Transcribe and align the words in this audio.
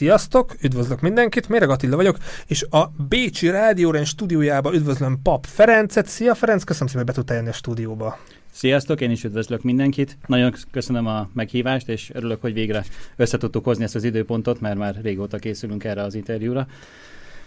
Sziasztok, 0.00 0.54
üdvözlök 0.62 1.00
mindenkit, 1.00 1.48
Méreg 1.48 1.70
Attila 1.70 1.96
vagyok, 1.96 2.16
és 2.46 2.62
a 2.70 2.86
Bécsi 3.08 3.50
Rádiórend 3.50 4.06
stúdiójába 4.06 4.74
üdvözlöm 4.74 5.18
Pap 5.22 5.46
Ferencet. 5.46 6.06
Szia 6.06 6.34
Ferenc, 6.34 6.64
köszönöm 6.64 6.88
szépen, 6.88 7.04
hogy 7.04 7.14
be 7.14 7.18
tudtál 7.18 7.36
jönni 7.36 7.48
a 7.48 7.52
stúdióba. 7.52 8.18
Sziasztok, 8.52 9.00
én 9.00 9.10
is 9.10 9.24
üdvözlök 9.24 9.62
mindenkit. 9.62 10.18
Nagyon 10.26 10.54
köszönöm 10.70 11.06
a 11.06 11.28
meghívást, 11.32 11.88
és 11.88 12.10
örülök, 12.14 12.40
hogy 12.40 12.52
végre 12.52 12.84
összetudtuk 13.16 13.64
hozni 13.64 13.84
ezt 13.84 13.94
az 13.94 14.04
időpontot, 14.04 14.60
mert 14.60 14.78
már 14.78 14.98
régóta 15.02 15.38
készülünk 15.38 15.84
erre 15.84 16.02
az 16.02 16.14
interjúra. 16.14 16.66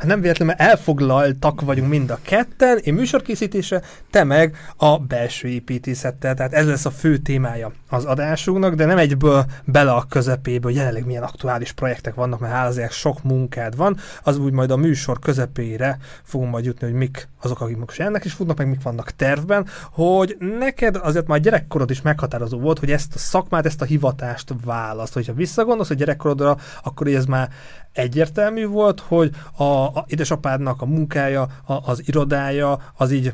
Hát 0.04 0.12
nem 0.12 0.22
véletlenül, 0.22 0.56
mert 0.58 0.70
elfoglaltak 0.70 1.62
vagyunk 1.62 1.90
mind 1.90 2.10
a 2.10 2.20
ketten, 2.22 2.78
én 2.78 2.94
műsorkészítése, 2.94 3.82
te 4.12 4.24
meg 4.24 4.56
a 4.78 4.98
belső 4.98 5.48
építészettel, 5.48 6.36
tehát 6.36 6.54
ez 6.54 6.68
lesz 6.68 6.86
a 6.86 6.92
fő 6.92 7.18
témája 7.18 7.72
az 7.90 8.06
adásunknak, 8.06 8.74
de 8.74 8.86
nem 8.86 8.98
egyből 8.98 9.46
bele 9.66 9.92
a 9.92 10.06
közepébe, 10.10 10.68
hogy 10.68 10.76
jelenleg 10.76 11.06
milyen 11.06 11.24
aktuális 11.24 11.72
projektek 11.72 12.16
vannak, 12.16 12.40
mert 12.40 12.54
hálaziak 12.54 12.92
sok 12.92 13.24
munkád 13.24 13.76
van, 13.76 13.98
az 14.24 14.38
úgy 14.38 14.52
majd 14.52 14.72
a 14.72 14.76
műsor 14.76 15.20
közepére 15.20 15.98
fogunk 16.24 16.52
majd 16.52 16.66
jutni, 16.66 16.88
hogy 16.88 16.98
mik 16.98 17.28
azok, 17.42 17.62
akik 17.62 17.78
most 17.78 18.00
ennek 18.00 18.26
is 18.26 18.34
futnak, 18.34 18.58
meg 18.58 18.68
mik 18.70 18.82
vannak 18.82 19.12
tervben, 19.12 19.68
hogy 19.92 20.38
neked 20.60 20.96
azért 21.02 21.28
már 21.28 21.40
gyerekkorod 21.40 21.90
is 21.90 22.02
meghatározó 22.02 22.60
volt, 22.60 22.80
hogy 22.80 22.92
ezt 22.92 23.16
a 23.16 23.20
szakmát, 23.20 23.66
ezt 23.66 23.82
a 23.82 23.86
hivatást 23.86 24.54
választ. 24.66 25.14
Hogyha 25.14 25.34
visszagondolsz 25.34 25.90
a 25.90 25.94
gyerekkorodra, 25.94 26.58
akkor 26.84 27.08
ez 27.08 27.26
már 27.26 27.50
egyértelmű 27.94 28.68
volt, 28.68 29.00
hogy 29.00 29.32
a, 29.56 29.64
a 29.64 30.06
édesapádnak 30.08 30.82
a 30.82 30.86
munkája, 30.86 31.48
a, 31.66 31.74
az 31.90 32.08
irodája, 32.08 32.80
az 32.96 33.12
így 33.12 33.34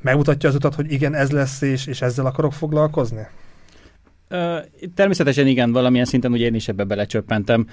megmutatja 0.00 0.48
az 0.48 0.54
utat, 0.54 0.74
hogy 0.74 0.92
igen, 0.92 1.14
ez 1.14 1.30
lesz, 1.30 1.60
és, 1.60 1.86
és 1.86 2.02
ezzel 2.02 2.26
akarok 2.26 2.52
foglalkozni? 2.52 3.26
Természetesen 4.94 5.46
igen, 5.46 5.72
valamilyen 5.72 6.04
szinten 6.04 6.32
ugye 6.32 6.44
én 6.44 6.54
is 6.54 6.68
ebbe 6.68 6.84
belecsöppentem, 6.84 7.66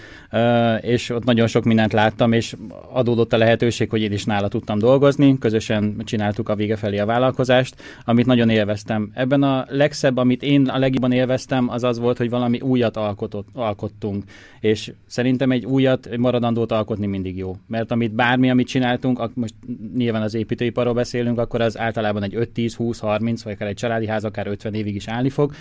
és 0.82 1.10
ott 1.10 1.24
nagyon 1.24 1.48
sok 1.48 1.64
mindent 1.64 1.94
láttam, 1.94 2.32
és 2.32 2.56
adódott 2.92 3.34
a 3.34 3.38
lehetőség, 3.38 3.90
hogy 3.90 4.02
én 4.02 4.12
is 4.12 4.24
nála 4.24 4.48
tudtam 4.48 4.80
dolgozni, 4.80 5.38
közösen 5.38 6.02
csináltuk 6.04 6.50
a 6.50 6.56
vége 6.56 6.76
felé 6.76 6.98
a 6.98 7.06
vállalkozást, 7.06 7.76
amit 8.06 8.26
nagyon 8.26 8.50
élveztem. 8.50 9.12
Ebben 9.14 9.44
a 9.44 9.66
legszebb, 9.70 10.18
amit 10.18 10.44
én 10.44 10.68
a 10.68 10.78
legjobban 10.78 11.12
élveztem, 11.12 11.70
az 11.70 11.84
az 11.84 12.00
volt, 12.00 12.18
hogy 12.18 12.30
valami 12.30 12.60
újat 12.60 12.98
alkotott, 12.98 13.48
alkottunk, 13.54 14.24
és 14.60 14.92
szerintem 15.06 15.52
egy 15.52 15.66
újat, 15.66 16.18
maradandót 16.18 16.72
alkotni 16.72 17.06
mindig 17.06 17.38
jó, 17.38 17.56
mert 17.68 17.92
amit 17.92 18.14
bármi, 18.14 18.50
amit 18.50 18.68
csináltunk, 18.68 19.36
most 19.36 19.54
nyilván 19.96 20.22
az 20.22 20.34
építőiparról 20.34 20.94
beszélünk, 20.94 21.40
akkor 21.40 21.62
az 21.62 21.80
általában 21.80 22.24
egy 22.24 22.36
5-10-20-30, 22.56 23.40
vagy 23.44 23.54
akár 23.54 23.68
egy 23.68 23.76
családi 23.76 24.08
ház 24.08 24.24
akár 24.24 24.48
50 24.48 24.74
évig 24.74 24.96
is 24.96 25.08
állni 25.08 25.30
fog, 25.30 25.54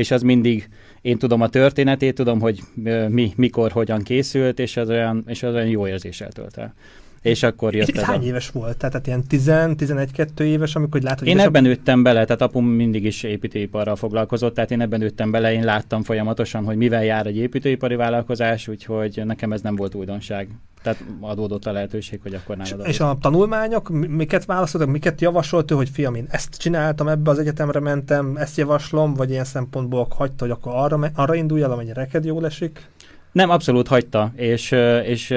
és 0.00 0.10
az 0.10 0.22
mindig, 0.22 0.68
én 1.00 1.18
tudom 1.18 1.40
a 1.40 1.48
történetét, 1.48 2.14
tudom, 2.14 2.40
hogy 2.40 2.60
mi, 3.08 3.32
mikor, 3.36 3.72
hogyan 3.72 4.02
készült, 4.02 4.58
és 4.58 4.76
az 4.76 4.88
olyan, 4.88 5.24
és 5.26 5.42
az 5.42 5.54
olyan 5.54 5.68
jó 5.68 5.86
érzéssel 5.86 6.32
tölt 6.32 6.56
el. 6.56 6.74
És 7.22 7.42
akkor 7.42 7.74
jött 7.74 7.96
ez 7.96 8.02
hány 8.02 8.20
a... 8.20 8.24
éves 8.24 8.50
volt? 8.50 8.76
Tehát 8.76 9.06
ilyen 9.06 9.24
10-11-2 9.30 10.40
éves, 10.40 10.76
amikor 10.76 11.00
látod, 11.00 11.26
Én 11.26 11.38
ebben 11.38 11.62
nőttem 11.62 12.02
bele, 12.02 12.24
tehát 12.24 12.42
apum 12.42 12.66
mindig 12.66 13.04
is 13.04 13.22
építőiparral 13.22 13.96
foglalkozott, 13.96 14.54
tehát 14.54 14.70
én 14.70 14.80
ebben 14.80 14.98
nőttem 14.98 15.30
bele, 15.30 15.52
én 15.52 15.64
láttam 15.64 16.02
folyamatosan, 16.02 16.64
hogy 16.64 16.76
mivel 16.76 17.04
jár 17.04 17.26
egy 17.26 17.36
építőipari 17.36 17.94
vállalkozás, 17.94 18.68
úgyhogy 18.68 19.22
nekem 19.24 19.52
ez 19.52 19.60
nem 19.60 19.76
volt 19.76 19.94
újdonság. 19.94 20.48
Tehát 20.82 21.04
adódott 21.20 21.66
a 21.66 21.72
lehetőség, 21.72 22.20
hogy 22.22 22.34
akkor 22.34 22.56
nálad. 22.56 22.86
És 22.86 23.00
a 23.00 23.16
tanulmányok, 23.20 23.88
miket 24.08 24.44
választottak, 24.44 24.88
miket 24.88 25.20
javasolt 25.20 25.70
ő, 25.70 25.74
hogy 25.74 25.88
fiam, 25.88 26.14
én 26.14 26.26
ezt 26.28 26.56
csináltam, 26.56 27.08
ebbe 27.08 27.30
az 27.30 27.38
egyetemre 27.38 27.80
mentem, 27.80 28.36
ezt 28.36 28.56
javaslom, 28.56 29.14
vagy 29.14 29.30
ilyen 29.30 29.44
szempontból 29.44 30.06
hagyta, 30.10 30.44
hogy 30.44 30.50
akkor 30.50 30.72
arra, 30.74 31.10
arra 31.14 31.34
indulj 31.34 31.62
el, 31.62 31.72
amennyire 31.72 32.00
neked 32.00 32.24
jól 32.24 32.46
esik? 32.46 32.88
Nem, 33.32 33.50
abszolút 33.50 33.88
hagyta, 33.88 34.32
és, 34.36 34.70
és 35.04 35.30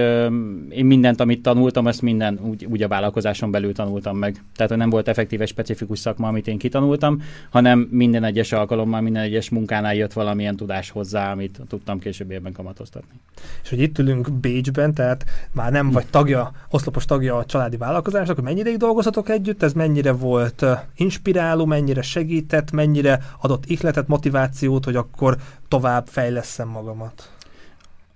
én 0.70 0.86
mindent, 0.86 1.20
amit 1.20 1.42
tanultam, 1.42 1.86
azt 1.86 2.02
minden 2.02 2.40
úgy, 2.44 2.66
úgy 2.66 2.82
a 2.82 2.88
vállalkozáson 2.88 3.52
belül 3.52 3.74
tanultam 3.74 4.18
meg. 4.18 4.44
Tehát 4.56 4.76
nem 4.76 4.90
volt 4.90 5.08
effektíve 5.08 5.46
specifikus 5.46 6.00
szakma, 6.00 6.28
amit 6.28 6.48
én 6.48 6.58
kitanultam, 6.58 7.22
hanem 7.50 7.88
minden 7.92 8.24
egyes 8.24 8.52
alkalommal, 8.52 9.02
minden 9.02 9.24
egyes 9.24 9.50
munkánál 9.50 9.96
jött 9.96 10.14
valamilyen 10.14 10.56
tudás 10.56 10.90
hozzá, 10.90 11.32
amit 11.32 11.60
tudtam 11.68 12.00
későbbiekben 12.00 12.54
kamatoztatni. 12.54 13.20
És 13.64 13.70
hogy 13.70 13.82
itt 13.82 14.00
ülünk 14.00 14.32
Bécsben, 14.32 14.94
tehát 14.94 15.26
már 15.52 15.72
nem 15.72 15.92
vagy 15.92 16.06
tagja, 16.06 16.52
oszlopos 16.70 17.06
tagja 17.06 17.38
a 17.38 17.46
családi 17.46 17.78
vállalkozásnak, 17.78 18.36
hogy 18.36 18.46
mennyire 18.46 18.78
dolgozatok 18.78 19.30
együtt, 19.30 19.64
ez 19.64 19.74
mennyire 19.74 20.12
volt 20.12 20.66
inspiráló, 20.96 21.66
mennyire 21.66 22.02
segített, 22.02 22.72
mennyire 22.72 23.20
adott 23.42 23.66
ihletet, 23.66 24.08
motivációt, 24.08 24.86
hogy 24.86 24.96
akkor 24.96 25.38
tovább 25.68 26.08
fejleszem 26.08 26.68
magamat? 26.68 27.33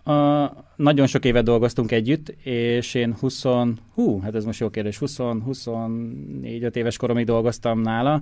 A, 0.08 0.54
nagyon 0.76 1.08
sok 1.08 1.26
évet 1.26 1.44
dolgoztunk 1.44 1.92
együtt, 1.92 2.30
és 2.44 2.94
én 2.94 3.16
20, 3.20 3.44
hú, 3.94 4.20
hát 4.20 4.36
ez 4.36 4.46
most 4.46 4.60
jó 4.60 4.70
kérdés, 4.70 4.98
20, 4.98 5.18
24 5.18 6.76
éves 6.76 6.98
koromig 6.98 7.26
dolgoztam 7.26 7.82
nála, 7.82 8.22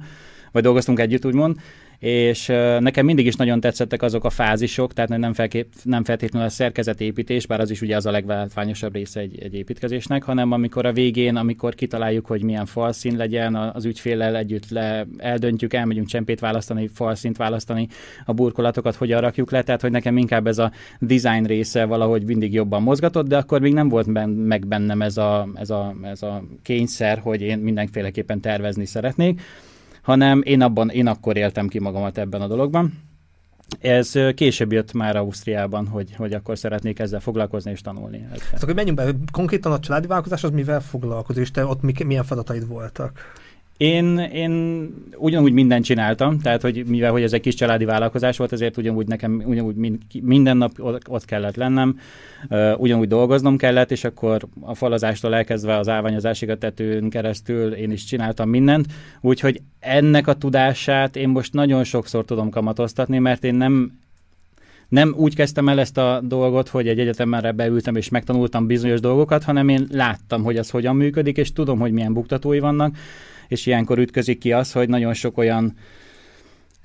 vagy 0.51 0.63
dolgoztunk 0.63 0.99
együtt, 0.99 1.25
úgymond, 1.25 1.59
és 2.05 2.47
nekem 2.79 3.05
mindig 3.05 3.25
is 3.25 3.35
nagyon 3.35 3.59
tetszettek 3.59 4.01
azok 4.01 4.23
a 4.23 4.29
fázisok, 4.29 4.93
tehát 4.93 5.17
nem, 5.17 5.33
felkép, 5.33 5.67
nem 5.83 6.03
feltétlenül 6.03 6.47
a 6.47 6.51
szerkezetépítés, 6.51 7.47
bár 7.47 7.59
az 7.59 7.69
is 7.69 7.81
ugye 7.81 7.95
az 7.95 8.05
a 8.05 8.11
legváltványosabb 8.11 8.93
része 8.93 9.19
egy, 9.19 9.39
egy 9.41 9.53
építkezésnek, 9.53 10.23
hanem 10.23 10.51
amikor 10.51 10.85
a 10.85 10.91
végén, 10.91 11.35
amikor 11.35 11.75
kitaláljuk, 11.75 12.25
hogy 12.25 12.43
milyen 12.43 12.65
falszín 12.65 13.17
legyen, 13.17 13.55
az 13.55 13.85
ügyféllel 13.85 14.35
együtt 14.35 14.69
le, 14.69 15.05
eldöntjük, 15.17 15.73
elmegyünk 15.73 16.07
csempét 16.07 16.39
választani, 16.39 16.89
falszínt 16.93 17.37
választani, 17.37 17.87
a 18.25 18.33
burkolatokat 18.33 18.95
hogyan 18.95 19.21
rakjuk 19.21 19.51
le, 19.51 19.63
tehát 19.63 19.81
hogy 19.81 19.91
nekem 19.91 20.17
inkább 20.17 20.47
ez 20.47 20.57
a 20.57 20.71
design 20.99 21.43
része 21.43 21.85
valahogy 21.85 22.25
mindig 22.25 22.53
jobban 22.53 22.81
mozgatott, 22.81 23.27
de 23.27 23.37
akkor 23.37 23.61
még 23.61 23.73
nem 23.73 23.89
volt 23.89 24.11
ben, 24.11 24.29
meg 24.29 24.67
bennem 24.67 25.01
ez 25.01 25.17
a, 25.17 25.47
ez, 25.55 25.69
a, 25.69 25.95
ez 26.01 26.21
a 26.21 26.43
kényszer, 26.63 27.19
hogy 27.19 27.41
én 27.41 27.57
mindenféleképpen 27.57 28.41
tervezni 28.41 28.85
szeretnék 28.85 29.41
hanem 30.05 30.41
én, 30.43 30.61
abban, 30.61 30.89
én 30.89 31.07
akkor 31.07 31.37
éltem 31.37 31.67
ki 31.67 31.79
magamat 31.79 32.17
ebben 32.17 32.41
a 32.41 32.47
dologban. 32.47 32.93
Ez 33.79 34.11
később 34.35 34.71
jött 34.71 34.93
már 34.93 35.15
Ausztriában, 35.15 35.87
hogy, 35.87 36.15
hogy 36.15 36.33
akkor 36.33 36.57
szeretnék 36.57 36.99
ezzel 36.99 37.19
foglalkozni 37.19 37.71
és 37.71 37.81
tanulni. 37.81 38.27
Hát 38.51 38.63
akkor 38.63 38.73
menjünk 38.73 38.97
be, 38.97 39.11
konkrétan 39.31 39.71
a 39.71 39.79
családi 39.79 40.07
vállalkozás 40.07 40.43
az 40.43 40.49
mivel 40.49 40.81
foglalkozik, 40.81 41.43
és 41.43 41.51
te 41.51 41.65
ott 41.65 42.03
milyen 42.03 42.23
feladataid 42.23 42.67
voltak? 42.67 43.19
Én, 43.77 44.17
én 44.17 44.93
ugyanúgy 45.17 45.51
mindent 45.51 45.85
csináltam, 45.85 46.39
tehát 46.39 46.61
hogy 46.61 46.85
mivel 46.87 47.11
hogy 47.11 47.21
ez 47.21 47.33
egy 47.33 47.41
kis 47.41 47.53
családi 47.53 47.85
vállalkozás 47.85 48.37
volt, 48.37 48.51
ezért 48.51 48.77
ugyanúgy 48.77 49.07
nekem 49.07 49.41
ugyanúgy 49.45 49.75
mind, 49.75 49.97
minden 50.21 50.57
nap 50.57 50.71
ott 51.09 51.25
kellett 51.25 51.55
lennem, 51.55 51.99
ugyanúgy 52.77 53.07
dolgoznom 53.07 53.57
kellett, 53.57 53.91
és 53.91 54.03
akkor 54.03 54.47
a 54.61 54.73
falazástól 54.73 55.35
elkezdve 55.35 55.77
az 55.77 55.89
állványozásig 55.89 56.49
a 56.49 56.57
tetőn 56.57 57.09
keresztül 57.09 57.73
én 57.73 57.91
is 57.91 58.03
csináltam 58.03 58.49
mindent, 58.49 58.85
úgyhogy 59.21 59.61
ennek 59.79 60.27
a 60.27 60.33
tudását 60.33 61.15
én 61.15 61.29
most 61.29 61.53
nagyon 61.53 61.83
sokszor 61.83 62.25
tudom 62.25 62.49
kamatoztatni, 62.49 63.19
mert 63.19 63.43
én 63.43 63.55
nem 63.55 64.03
nem 64.89 65.13
úgy 65.17 65.35
kezdtem 65.35 65.69
el 65.69 65.79
ezt 65.79 65.97
a 65.97 66.21
dolgot, 66.23 66.69
hogy 66.69 66.87
egy 66.87 66.99
egyetemre 66.99 67.51
beültem 67.51 67.95
és 67.95 68.09
megtanultam 68.09 68.67
bizonyos 68.67 68.99
dolgokat, 68.99 69.43
hanem 69.43 69.69
én 69.69 69.87
láttam, 69.91 70.43
hogy 70.43 70.57
az 70.57 70.69
hogyan 70.69 70.95
működik, 70.95 71.37
és 71.37 71.53
tudom, 71.53 71.79
hogy 71.79 71.91
milyen 71.91 72.13
buktatói 72.13 72.59
vannak, 72.59 72.95
és 73.47 73.65
ilyenkor 73.65 73.97
ütközik 73.97 74.37
ki 74.37 74.51
az, 74.51 74.71
hogy 74.71 74.89
nagyon 74.89 75.13
sok 75.13 75.37
olyan 75.37 75.73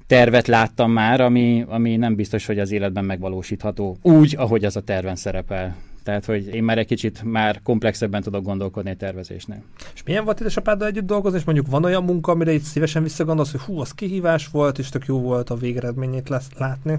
tervet 0.06 0.46
láttam 0.46 0.92
már, 0.92 1.20
ami, 1.20 1.64
ami 1.68 1.96
nem 1.96 2.14
biztos, 2.14 2.46
hogy 2.46 2.58
az 2.58 2.70
életben 2.70 3.04
megvalósítható 3.04 3.96
úgy, 4.02 4.34
ahogy 4.38 4.64
az 4.64 4.76
a 4.76 4.80
terven 4.80 5.16
szerepel. 5.16 5.76
Tehát, 6.02 6.24
hogy 6.24 6.54
én 6.54 6.62
már 6.62 6.78
egy 6.78 6.86
kicsit 6.86 7.22
már 7.22 7.60
komplexebben 7.62 8.22
tudok 8.22 8.44
gondolkodni 8.44 8.90
a 8.90 8.96
tervezésnél. 8.96 9.62
És 9.94 10.02
milyen 10.02 10.24
volt 10.24 10.40
édesapáddal 10.40 10.88
együtt 10.88 11.06
dolgozni, 11.06 11.38
és 11.38 11.44
mondjuk 11.44 11.66
van 11.66 11.84
olyan 11.84 12.04
munka, 12.04 12.32
amire 12.32 12.52
itt 12.52 12.62
szívesen 12.62 13.02
visszagondolsz, 13.02 13.50
hogy 13.50 13.60
hú, 13.60 13.80
az 13.80 13.92
kihívás 13.92 14.48
volt, 14.48 14.78
és 14.78 14.88
tök 14.88 15.06
jó 15.06 15.20
volt 15.20 15.50
a 15.50 15.56
végeredményét 15.56 16.28
lesz, 16.28 16.48
látni? 16.56 16.98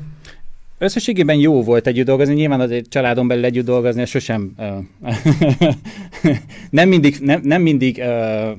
Összességében 0.83 1.35
jó 1.35 1.63
volt 1.63 1.87
együtt 1.87 2.05
dolgozni, 2.05 2.33
nyilván 2.33 2.59
az 2.59 2.71
egy 2.71 2.87
családon 2.89 3.27
belül 3.27 3.45
együtt 3.45 3.65
dolgozni, 3.65 4.05
sosem 4.05 4.53
uh, 4.57 5.05
nem 6.69 6.89
mindig, 6.89 7.17
nem, 7.19 7.41
nem 7.43 7.61
mindig 7.61 7.97
uh, 7.97 8.57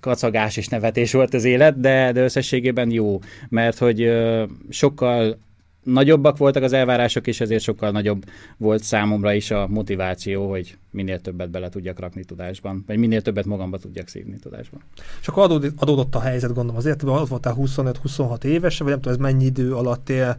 kacagás 0.00 0.56
és 0.56 0.68
nevetés 0.68 1.12
volt 1.12 1.34
az 1.34 1.44
élet, 1.44 1.80
de, 1.80 2.12
de 2.12 2.22
összességében 2.22 2.90
jó, 2.90 3.20
mert 3.48 3.78
hogy 3.78 4.02
uh, 4.02 4.42
sokkal 4.68 5.38
nagyobbak 5.82 6.36
voltak 6.36 6.62
az 6.62 6.72
elvárások, 6.72 7.26
és 7.26 7.40
ezért 7.40 7.62
sokkal 7.62 7.90
nagyobb 7.90 8.24
volt 8.56 8.82
számomra 8.82 9.32
is 9.32 9.50
a 9.50 9.66
motiváció, 9.68 10.50
hogy 10.50 10.76
minél 10.90 11.20
többet 11.20 11.50
bele 11.50 11.68
tudjak 11.68 11.98
rakni 11.98 12.24
tudásban, 12.24 12.84
vagy 12.86 12.98
minél 12.98 13.22
többet 13.22 13.44
magamba 13.44 13.78
tudjak 13.78 14.08
szívni 14.08 14.38
tudásban. 14.38 14.80
És 15.20 15.28
akkor 15.28 15.42
adódott, 15.76 16.14
a 16.14 16.20
helyzet, 16.20 16.52
gondolom, 16.52 16.76
azért, 16.76 17.02
ott 17.02 17.28
voltál 17.28 17.56
25-26 17.58 18.44
éves, 18.44 18.78
vagy 18.78 18.88
nem 18.88 19.00
tudom, 19.00 19.12
ez 19.12 19.32
mennyi 19.32 19.44
idő 19.44 19.74
alatt 19.74 20.08
él, 20.08 20.36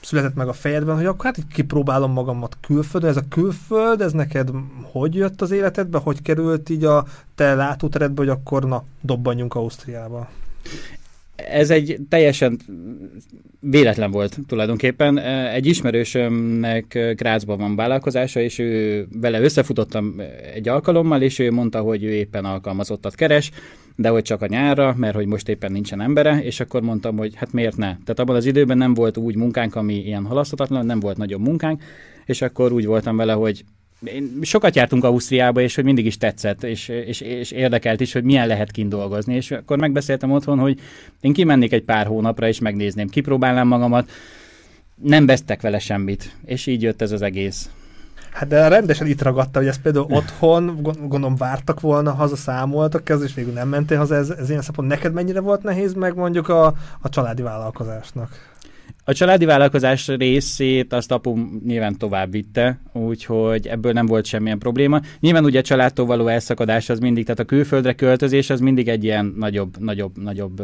született 0.00 0.34
meg 0.34 0.48
a 0.48 0.52
fejedben, 0.52 0.96
hogy 0.96 1.06
akkor 1.06 1.24
hát 1.24 1.38
így 1.38 1.46
kipróbálom 1.46 2.12
magamat 2.12 2.56
külföldön. 2.60 3.10
Ez 3.10 3.16
a 3.16 3.28
külföld, 3.28 4.00
ez 4.00 4.12
neked 4.12 4.50
hogy 4.82 5.14
jött 5.14 5.42
az 5.42 5.50
életedbe? 5.50 5.98
Hogy 5.98 6.22
került 6.22 6.68
így 6.68 6.84
a 6.84 7.06
te 7.34 7.54
látóteredbe, 7.54 8.20
hogy 8.20 8.28
akkor 8.28 8.64
na, 8.64 8.84
dobbanjunk 9.00 9.54
Ausztriába? 9.54 10.28
Ez 11.36 11.70
egy 11.70 11.98
teljesen 12.08 12.58
véletlen 13.60 14.10
volt 14.10 14.38
tulajdonképpen. 14.46 15.18
Egy 15.48 15.66
ismerősömnek 15.66 17.14
Grácsban 17.16 17.58
van 17.58 17.76
vállalkozása, 17.76 18.40
és 18.40 18.58
ő 18.58 19.06
vele 19.20 19.40
összefutottam 19.40 20.14
egy 20.54 20.68
alkalommal, 20.68 21.22
és 21.22 21.38
ő 21.38 21.50
mondta, 21.50 21.80
hogy 21.80 22.04
ő 22.04 22.10
éppen 22.10 22.44
alkalmazottat 22.44 23.14
keres, 23.14 23.50
de 23.96 24.08
hogy 24.08 24.22
csak 24.22 24.42
a 24.42 24.46
nyárra, 24.46 24.94
mert 24.96 25.14
hogy 25.14 25.26
most 25.26 25.48
éppen 25.48 25.72
nincsen 25.72 26.00
embere, 26.00 26.42
és 26.42 26.60
akkor 26.60 26.82
mondtam, 26.82 27.16
hogy 27.16 27.34
hát 27.34 27.52
miért 27.52 27.76
ne. 27.76 27.86
Tehát 27.86 28.18
abban 28.18 28.36
az 28.36 28.46
időben 28.46 28.78
nem 28.78 28.94
volt 28.94 29.16
úgy 29.16 29.36
munkánk, 29.36 29.74
ami 29.74 29.94
ilyen 29.94 30.24
halaszthatatlan, 30.24 30.86
nem 30.86 31.00
volt 31.00 31.16
nagyobb 31.16 31.40
munkánk, 31.40 31.82
és 32.24 32.42
akkor 32.42 32.72
úgy 32.72 32.86
voltam 32.86 33.16
vele, 33.16 33.32
hogy 33.32 33.64
én 34.04 34.38
sokat 34.42 34.76
jártunk 34.76 35.04
Ausztriába, 35.04 35.60
és 35.60 35.74
hogy 35.74 35.84
mindig 35.84 36.06
is 36.06 36.18
tetszett, 36.18 36.64
és, 36.64 36.88
és, 36.88 37.20
és 37.20 37.50
érdekelt 37.50 38.00
is, 38.00 38.12
hogy 38.12 38.24
milyen 38.24 38.46
lehet 38.46 38.70
kint 38.70 38.88
dolgozni. 38.88 39.34
És 39.34 39.50
akkor 39.50 39.78
megbeszéltem 39.78 40.30
otthon, 40.30 40.58
hogy 40.58 40.80
én 41.20 41.32
kimennék 41.32 41.72
egy 41.72 41.84
pár 41.84 42.06
hónapra, 42.06 42.48
és 42.48 42.60
megnézném, 42.60 43.08
kipróbálnám 43.08 43.66
magamat. 43.66 44.10
Nem 45.02 45.26
vesztek 45.26 45.60
vele 45.60 45.78
semmit, 45.78 46.36
és 46.44 46.66
így 46.66 46.82
jött 46.82 47.02
ez 47.02 47.12
az 47.12 47.22
egész. 47.22 47.70
Hát 48.32 48.48
de 48.48 48.68
rendesen 48.68 49.06
itt 49.06 49.22
ragadta, 49.22 49.58
hogy 49.58 49.68
ezt 49.68 49.80
például 49.80 50.06
otthon, 50.10 50.82
gondolom 50.82 51.36
vártak 51.36 51.80
volna, 51.80 52.12
haza 52.12 52.36
számoltak, 52.36 53.08
ez 53.08 53.22
és 53.22 53.34
végül 53.34 53.52
nem 53.52 53.68
mentél 53.68 53.98
haza, 53.98 54.14
ez, 54.14 54.30
ez 54.30 54.50
ilyen 54.50 54.62
szempont 54.62 54.88
neked 54.88 55.12
mennyire 55.12 55.40
volt 55.40 55.62
nehéz, 55.62 55.94
meg 55.94 56.14
mondjuk 56.14 56.48
a, 56.48 56.66
a 57.00 57.08
családi 57.08 57.42
vállalkozásnak? 57.42 58.54
A 59.08 59.12
családi 59.12 59.44
vállalkozás 59.44 60.08
részét 60.08 60.92
azt 60.92 61.12
apu 61.12 61.36
nyilván 61.64 61.98
tovább 61.98 62.30
vitte, 62.30 62.80
úgyhogy 62.92 63.66
ebből 63.66 63.92
nem 63.92 64.06
volt 64.06 64.24
semmilyen 64.24 64.58
probléma. 64.58 65.00
Nyilván 65.20 65.44
ugye 65.44 65.58
a 65.58 65.62
családtól 65.62 66.06
való 66.06 66.26
elszakadás 66.26 66.88
az 66.88 66.98
mindig, 66.98 67.24
tehát 67.24 67.40
a 67.40 67.44
külföldre 67.44 67.92
költözés 67.92 68.50
az 68.50 68.60
mindig 68.60 68.88
egy 68.88 69.04
ilyen 69.04 69.34
nagyobb, 69.36 69.78
nagyobb, 69.78 70.18
nagyobb 70.22 70.62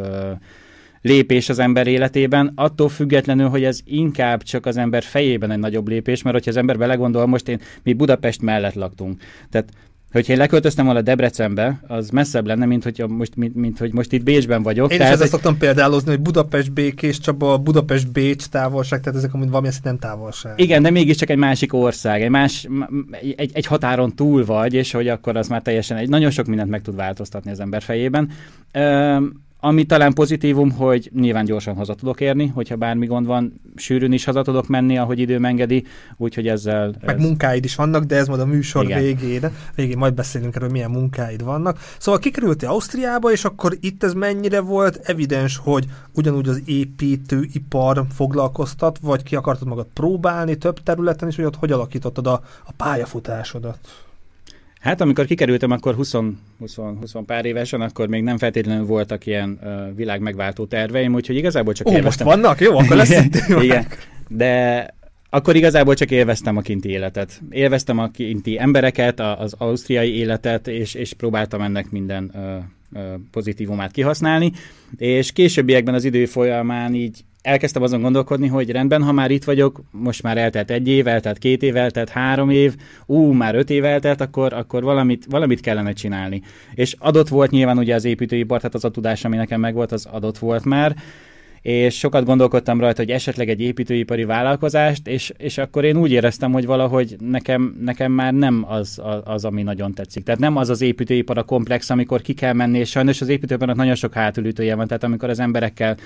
lépés 1.01 1.49
az 1.49 1.59
ember 1.59 1.87
életében, 1.87 2.51
attól 2.55 2.89
függetlenül, 2.89 3.47
hogy 3.47 3.63
ez 3.63 3.79
inkább 3.85 4.43
csak 4.43 4.65
az 4.65 4.77
ember 4.77 5.03
fejében 5.03 5.51
egy 5.51 5.59
nagyobb 5.59 5.87
lépés, 5.87 6.21
mert 6.21 6.35
hogyha 6.35 6.51
az 6.51 6.57
ember 6.57 6.77
belegondol, 6.77 7.25
most 7.25 7.47
én, 7.47 7.59
mi 7.83 7.93
Budapest 7.93 8.41
mellett 8.41 8.73
laktunk. 8.73 9.21
Tehát 9.49 9.69
Hogyha 10.13 10.33
én 10.33 10.37
leköltöztem 10.37 10.85
volna 10.85 11.01
Debrecenbe, 11.01 11.79
az 11.87 12.09
messzebb 12.09 12.45
lenne, 12.45 12.65
mint, 12.65 12.83
hogy 12.83 13.03
most, 13.07 13.35
mint, 13.35 13.55
mint 13.55 13.77
hogy 13.77 13.93
most 13.93 14.11
itt 14.11 14.23
Bécsben 14.23 14.63
vagyok. 14.63 14.91
Én 14.91 14.97
tehát 14.97 15.15
is 15.15 15.21
ezt 15.21 15.31
szoktam 15.31 15.57
példálozni, 15.57 16.09
hogy 16.09 16.19
Budapest 16.19 16.71
Békés 16.71 17.19
Csaba, 17.19 17.57
Budapest 17.57 18.11
Bécs 18.11 18.45
távolság, 18.45 18.99
tehát 18.99 19.17
ezek 19.17 19.33
amúgy 19.33 19.47
valamilyen 19.47 19.73
szinten 19.73 19.99
távolság. 19.99 20.59
Igen, 20.59 20.81
de 20.81 20.89
mégiscsak 20.89 21.29
egy 21.29 21.37
másik 21.37 21.73
ország, 21.73 22.21
egy, 22.21 22.29
más, 22.29 22.67
egy, 23.35 23.51
egy 23.53 23.65
határon 23.65 24.15
túl 24.15 24.45
vagy, 24.45 24.73
és 24.73 24.91
hogy 24.91 25.07
akkor 25.07 25.37
az 25.37 25.47
már 25.47 25.61
teljesen 25.61 25.97
egy 25.97 26.09
nagyon 26.09 26.31
sok 26.31 26.45
mindent 26.45 26.69
meg 26.69 26.81
tud 26.81 26.95
változtatni 26.95 27.51
az 27.51 27.59
ember 27.59 27.81
fejében. 27.81 28.29
Ami 29.65 29.85
talán 29.85 30.13
pozitívum, 30.13 30.71
hogy 30.71 31.11
nyilván 31.13 31.45
gyorsan 31.45 31.75
haza 31.75 31.93
tudok 31.95 32.21
érni, 32.21 32.47
hogyha 32.47 32.75
bármi 32.75 33.05
gond 33.05 33.25
van, 33.25 33.61
sűrűn 33.75 34.11
is 34.11 34.25
haza 34.25 34.41
tudok 34.41 34.67
menni, 34.67 34.97
ahogy 34.97 35.19
idő 35.19 35.39
engedi, 35.43 35.83
úgyhogy 36.17 36.47
ezzel... 36.47 36.93
Meg 37.05 37.15
ez... 37.15 37.21
munkáid 37.21 37.65
is 37.65 37.75
vannak, 37.75 38.03
de 38.03 38.15
ez 38.15 38.27
majd 38.27 38.39
a 38.39 38.45
műsor 38.45 38.83
Igen. 38.83 39.01
végére. 39.01 39.51
Végén 39.75 39.97
majd 39.97 40.13
beszélünk 40.13 40.55
erről, 40.55 40.69
milyen 40.69 40.91
munkáid 40.91 41.43
vannak. 41.43 41.79
Szóval 41.97 42.19
kikerültél 42.19 42.69
Ausztriába, 42.69 43.31
és 43.31 43.45
akkor 43.45 43.77
itt 43.79 44.03
ez 44.03 44.13
mennyire 44.13 44.59
volt 44.59 44.99
evidens, 45.03 45.57
hogy 45.57 45.85
ugyanúgy 46.13 46.47
az 46.47 46.61
építőipar 46.65 48.05
foglalkoztat, 48.13 48.99
vagy 49.01 49.23
ki 49.23 49.35
akartad 49.35 49.67
magad 49.67 49.87
próbálni 49.93 50.55
több 50.55 50.83
területen, 50.83 51.27
és 51.29 51.35
hogy 51.35 51.45
ott 51.45 51.55
hogy 51.55 51.71
alakítottad 51.71 52.27
a, 52.27 52.41
a 52.65 52.71
pályafutásodat? 52.77 53.77
Hát 54.83 55.01
amikor 55.01 55.25
kikerültem, 55.25 55.71
akkor 55.71 55.95
20, 55.95 56.13
20, 56.59 56.75
20 56.75 57.13
pár 57.25 57.45
évesen, 57.45 57.81
akkor 57.81 58.07
még 58.07 58.23
nem 58.23 58.37
feltétlenül 58.37 58.85
voltak 58.85 59.25
ilyen 59.25 59.59
uh, 59.63 59.95
világ 59.95 60.21
megváltó 60.21 60.65
terveim, 60.65 61.13
úgyhogy 61.13 61.35
igazából 61.35 61.73
csak 61.73 61.87
Ó, 61.87 61.91
élveztem. 61.91 62.27
most 62.27 62.37
vannak? 62.37 62.59
Jó, 62.59 62.77
akkor 62.77 62.95
lesz 62.95 63.09
Igen, 63.61 63.87
de 64.27 64.87
akkor 65.29 65.55
igazából 65.55 65.93
csak 65.93 66.11
élveztem 66.11 66.57
a 66.57 66.61
kinti 66.61 66.89
életet. 66.89 67.41
Élveztem 67.49 67.99
a 67.99 68.07
kinti 68.07 68.59
embereket, 68.59 69.19
az 69.19 69.55
ausztriai 69.57 70.15
életet, 70.15 70.67
és, 70.67 70.93
és 70.93 71.13
próbáltam 71.13 71.61
ennek 71.61 71.91
minden 71.91 72.31
uh, 72.33 73.01
pozitívumát 73.31 73.91
kihasználni, 73.91 74.51
és 74.97 75.31
későbbiekben 75.31 75.93
az 75.93 76.03
idő 76.03 76.25
folyamán 76.25 76.93
így 76.93 77.23
elkezdtem 77.43 77.81
azon 77.81 78.01
gondolkodni, 78.01 78.47
hogy 78.47 78.69
rendben, 78.69 79.03
ha 79.03 79.11
már 79.11 79.31
itt 79.31 79.43
vagyok, 79.43 79.81
most 79.91 80.23
már 80.23 80.37
eltelt 80.37 80.71
egy 80.71 80.87
év, 80.87 81.07
eltelt 81.07 81.37
két 81.37 81.63
év, 81.63 81.75
eltelt 81.75 82.09
három 82.09 82.49
év, 82.49 82.75
ú, 83.05 83.31
már 83.31 83.55
öt 83.55 83.69
év 83.69 83.85
eltelt, 83.85 84.21
akkor, 84.21 84.53
akkor 84.53 84.83
valamit, 84.83 85.25
valamit 85.29 85.59
kellene 85.59 85.93
csinálni. 85.93 86.41
És 86.73 86.95
adott 86.99 87.27
volt 87.27 87.51
nyilván 87.51 87.77
ugye 87.77 87.95
az 87.95 88.05
építőipar, 88.05 88.57
tehát 88.57 88.75
az 88.75 88.85
a 88.85 88.91
tudás, 88.91 89.25
ami 89.25 89.35
nekem 89.35 89.59
megvolt, 89.59 89.91
az 89.91 90.05
adott 90.05 90.37
volt 90.37 90.65
már, 90.65 90.95
és 91.61 91.97
sokat 91.97 92.25
gondolkodtam 92.25 92.79
rajta, 92.79 93.01
hogy 93.01 93.11
esetleg 93.11 93.49
egy 93.49 93.61
építőipari 93.61 94.23
vállalkozást, 94.23 95.07
és, 95.07 95.33
és 95.37 95.57
akkor 95.57 95.83
én 95.83 95.97
úgy 95.97 96.11
éreztem, 96.11 96.51
hogy 96.51 96.65
valahogy 96.65 97.15
nekem, 97.19 97.75
nekem 97.81 98.11
már 98.11 98.33
nem 98.33 98.65
az, 98.67 98.99
az, 99.03 99.21
az, 99.23 99.45
ami 99.45 99.61
nagyon 99.63 99.93
tetszik. 99.93 100.23
Tehát 100.23 100.39
nem 100.39 100.55
az 100.55 100.69
az 100.69 100.81
építőipar 100.81 101.37
a 101.37 101.43
komplex, 101.43 101.89
amikor 101.89 102.21
ki 102.21 102.33
kell 102.33 102.53
menni, 102.53 102.79
és 102.79 102.89
sajnos 102.89 103.21
az 103.21 103.29
építőiparnak 103.29 103.75
nagyon 103.75 103.95
sok 103.95 104.13
hátulütője 104.13 104.75
van, 104.75 104.87
tehát 104.87 105.03
amikor 105.03 105.29
az 105.29 105.39
emberekkel 105.39 105.97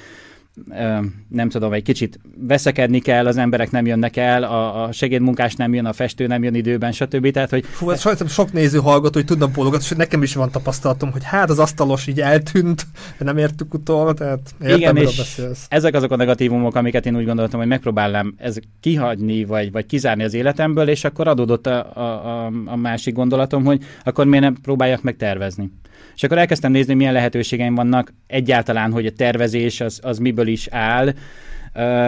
nem 1.27 1.49
tudom, 1.49 1.73
egy 1.73 1.83
kicsit 1.83 2.19
veszekedni 2.47 2.99
kell, 2.99 3.27
az 3.27 3.37
emberek 3.37 3.71
nem 3.71 3.85
jönnek 3.85 4.17
el, 4.17 4.43
a, 4.43 4.83
a 4.83 4.91
segédmunkás 4.91 5.55
nem 5.55 5.73
jön, 5.73 5.85
a 5.85 5.93
festő 5.93 6.27
nem 6.27 6.43
jön 6.43 6.55
időben, 6.55 6.91
stb. 6.91 7.31
Tehát, 7.31 7.49
hogy... 7.49 7.65
Fú, 7.65 7.89
ez 7.89 7.99
sajnos 7.99 8.31
sok 8.31 8.53
néző 8.53 8.79
hallgató, 8.79 9.13
hogy 9.13 9.25
tudnak 9.25 9.51
bólogatni, 9.51 9.85
és 9.89 9.95
nekem 9.97 10.23
is 10.23 10.35
van 10.35 10.51
tapasztalatom, 10.51 11.11
hogy 11.11 11.23
hát 11.23 11.49
az 11.49 11.59
asztalos 11.59 12.07
így 12.07 12.21
eltűnt, 12.21 12.85
nem 13.19 13.37
értük 13.37 13.73
utol, 13.73 14.13
tehát 14.13 14.39
értem, 14.61 14.77
Igen, 14.77 14.97
és 14.97 15.17
beszélsz. 15.17 15.65
ezek 15.69 15.95
azok 15.95 16.11
a 16.11 16.15
negatívumok, 16.15 16.75
amiket 16.75 17.05
én 17.05 17.15
úgy 17.15 17.25
gondoltam, 17.25 17.59
hogy 17.59 17.69
megpróbálnám 17.69 18.33
ez 18.37 18.57
kihagyni, 18.79 19.45
vagy, 19.45 19.71
vagy 19.71 19.85
kizárni 19.85 20.23
az 20.23 20.33
életemből, 20.33 20.87
és 20.87 21.03
akkor 21.03 21.27
adódott 21.27 21.67
a, 21.67 21.91
a, 21.93 22.01
a, 22.01 22.51
a 22.65 22.75
másik 22.75 23.13
gondolatom, 23.13 23.63
hogy 23.63 23.83
akkor 24.03 24.25
miért 24.25 24.43
nem 24.43 24.57
próbáljak 24.61 25.01
meg 25.01 25.15
tervezni. 25.15 25.71
És 26.17 26.23
akkor 26.23 26.37
elkezdtem 26.37 26.71
nézni, 26.71 26.93
milyen 26.93 27.13
lehetőségeim 27.13 27.75
vannak 27.75 28.13
egyáltalán, 28.27 28.91
hogy 28.91 29.05
a 29.05 29.11
tervezés 29.11 29.81
az, 29.81 29.99
az 30.03 30.17
miből 30.17 30.47
is 30.47 30.67
áll, 30.71 31.13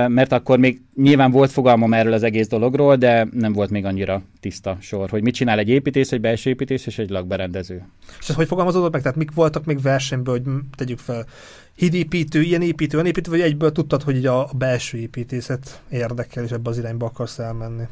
mert 0.07 0.31
akkor 0.31 0.59
még 0.59 0.81
nyilván 0.95 1.31
volt 1.31 1.51
fogalmam 1.51 1.93
erről 1.93 2.13
az 2.13 2.23
egész 2.23 2.47
dologról, 2.47 2.95
de 2.95 3.27
nem 3.31 3.53
volt 3.53 3.69
még 3.69 3.85
annyira 3.85 4.21
tiszta 4.39 4.77
sor, 4.79 5.09
hogy 5.09 5.21
mit 5.21 5.33
csinál 5.33 5.59
egy 5.59 5.69
építész, 5.69 6.11
egy 6.11 6.21
belső 6.21 6.49
építész 6.49 6.85
és 6.85 6.97
egy 6.97 7.09
lakberendező. 7.09 7.87
És 8.19 8.29
ez 8.29 8.35
hogy 8.35 8.47
fogalmazódott 8.47 8.91
meg? 8.91 9.01
Tehát 9.01 9.17
mik 9.17 9.33
voltak 9.33 9.65
még 9.65 9.81
versenyből, 9.81 10.41
hogy 10.43 10.53
tegyük 10.77 10.99
fel 10.99 11.25
hídépítő, 11.75 12.41
ilyen 12.41 12.61
építő, 12.61 12.95
olyan 12.95 13.09
építő, 13.09 13.31
vagy 13.31 13.41
egyből 13.41 13.71
tudtad, 13.71 14.03
hogy 14.03 14.25
a 14.25 14.49
belső 14.57 14.97
építészet 14.97 15.81
érdekel, 15.89 16.43
és 16.43 16.51
ebbe 16.51 16.69
az 16.69 16.77
irányba 16.77 17.05
akarsz 17.05 17.39
elmenni? 17.39 17.83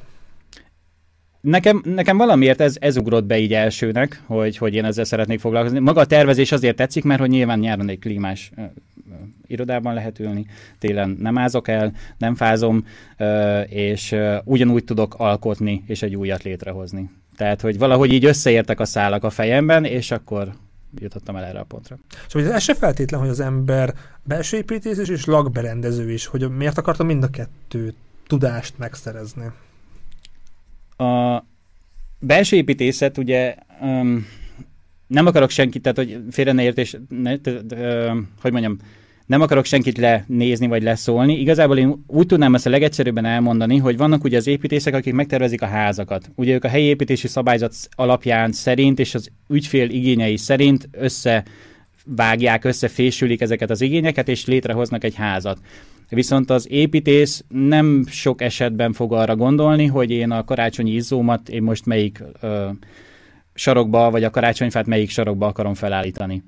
Nekem, 1.41 1.81
nekem 1.85 2.17
valamiért 2.17 2.61
ez, 2.61 2.75
ez 2.79 2.97
ugrott 2.97 3.25
be 3.25 3.39
így 3.39 3.53
elsőnek, 3.53 4.23
hogy, 4.25 4.57
hogy 4.57 4.73
én 4.73 4.85
ezzel 4.85 5.03
szeretnék 5.03 5.39
foglalkozni. 5.39 5.79
Maga 5.79 5.99
a 5.99 6.05
tervezés 6.05 6.51
azért 6.51 6.75
tetszik, 6.75 7.03
mert 7.03 7.19
hogy 7.19 7.29
nyilván 7.29 7.59
nyáron 7.59 7.89
egy 7.89 7.99
klímás 7.99 8.51
irodában 9.47 9.93
lehet 9.93 10.19
ülni, 10.19 10.45
télen 10.79 11.17
nem 11.19 11.37
ázok 11.37 11.67
el, 11.67 11.93
nem 12.17 12.35
fázom, 12.35 12.85
és 13.65 14.15
ugyanúgy 14.43 14.83
tudok 14.83 15.15
alkotni, 15.17 15.83
és 15.87 16.01
egy 16.01 16.15
újat 16.15 16.43
létrehozni. 16.43 17.09
Tehát, 17.35 17.61
hogy 17.61 17.77
valahogy 17.77 18.13
így 18.13 18.25
összeértek 18.25 18.79
a 18.79 18.85
szálak 18.85 19.23
a 19.23 19.29
fejemben, 19.29 19.85
és 19.85 20.11
akkor 20.11 20.53
jutottam 20.99 21.35
el 21.35 21.43
erre 21.43 21.59
a 21.59 21.63
pontra. 21.63 21.97
És 22.27 22.33
hogy 22.33 22.43
ez 22.43 22.63
se 22.63 22.73
feltétlen, 22.73 23.19
hogy 23.19 23.29
az 23.29 23.39
ember 23.39 23.93
belső 24.23 24.57
építész 24.57 24.97
és 24.97 25.25
lakberendező 25.25 26.11
is, 26.11 26.25
hogy 26.25 26.49
miért 26.49 26.77
akarta 26.77 27.03
mind 27.03 27.23
a 27.23 27.29
kettő 27.29 27.93
tudást 28.27 28.77
megszerezni? 28.77 29.45
A 30.97 31.43
belső 32.19 32.55
építészet 32.55 33.17
ugye 33.17 33.55
um, 33.81 34.25
nem 35.07 35.25
akarok 35.25 35.49
senkit, 35.49 35.81
tehát 35.81 35.97
hogy 35.97 36.19
félre 36.31 36.51
ne 36.51 36.63
értés, 36.63 36.97
ne, 37.09 37.37
te, 37.37 37.61
te, 37.63 38.13
hogy 38.41 38.51
mondjam, 38.51 38.77
nem 39.25 39.41
akarok 39.41 39.65
senkit 39.65 39.97
lenézni 39.97 40.67
vagy 40.67 40.83
leszólni. 40.83 41.39
Igazából 41.39 41.77
én 41.77 42.03
úgy 42.07 42.25
tudnám 42.25 42.55
ezt 42.55 42.65
a 42.65 42.69
legegyszerűbben 42.69 43.25
elmondani, 43.25 43.77
hogy 43.77 43.97
vannak 43.97 44.23
ugye 44.23 44.37
az 44.37 44.47
építészek, 44.47 44.93
akik 44.93 45.13
megtervezik 45.13 45.61
a 45.61 45.65
házakat. 45.65 46.31
Ugye 46.35 46.53
ők 46.53 46.63
a 46.63 46.67
helyi 46.67 46.85
építési 46.85 47.27
szabályzat 47.27 47.75
alapján 47.95 48.51
szerint 48.51 48.99
és 48.99 49.15
az 49.15 49.29
ügyfél 49.49 49.89
igényei 49.89 50.37
szerint 50.37 50.89
összevágják, 52.07 52.63
összefésülik 52.63 53.41
ezeket 53.41 53.69
az 53.69 53.81
igényeket, 53.81 54.27
és 54.27 54.45
létrehoznak 54.45 55.03
egy 55.03 55.15
házat. 55.15 55.57
Viszont 56.09 56.49
az 56.49 56.67
építész 56.69 57.43
nem 57.47 58.05
sok 58.09 58.41
esetben 58.41 58.93
fog 58.93 59.13
arra 59.13 59.35
gondolni, 59.35 59.85
hogy 59.85 60.11
én 60.11 60.31
a 60.31 60.43
karácsonyi 60.43 60.91
izzómat 60.91 61.49
én 61.49 61.63
most 61.63 61.85
melyik 61.85 62.23
ö, 62.41 62.69
sarokba, 63.53 64.11
vagy 64.11 64.23
a 64.23 64.29
karácsonyfát 64.29 64.85
melyik 64.85 65.09
sarokba 65.09 65.47
akarom 65.47 65.73
felállítani. 65.73 66.43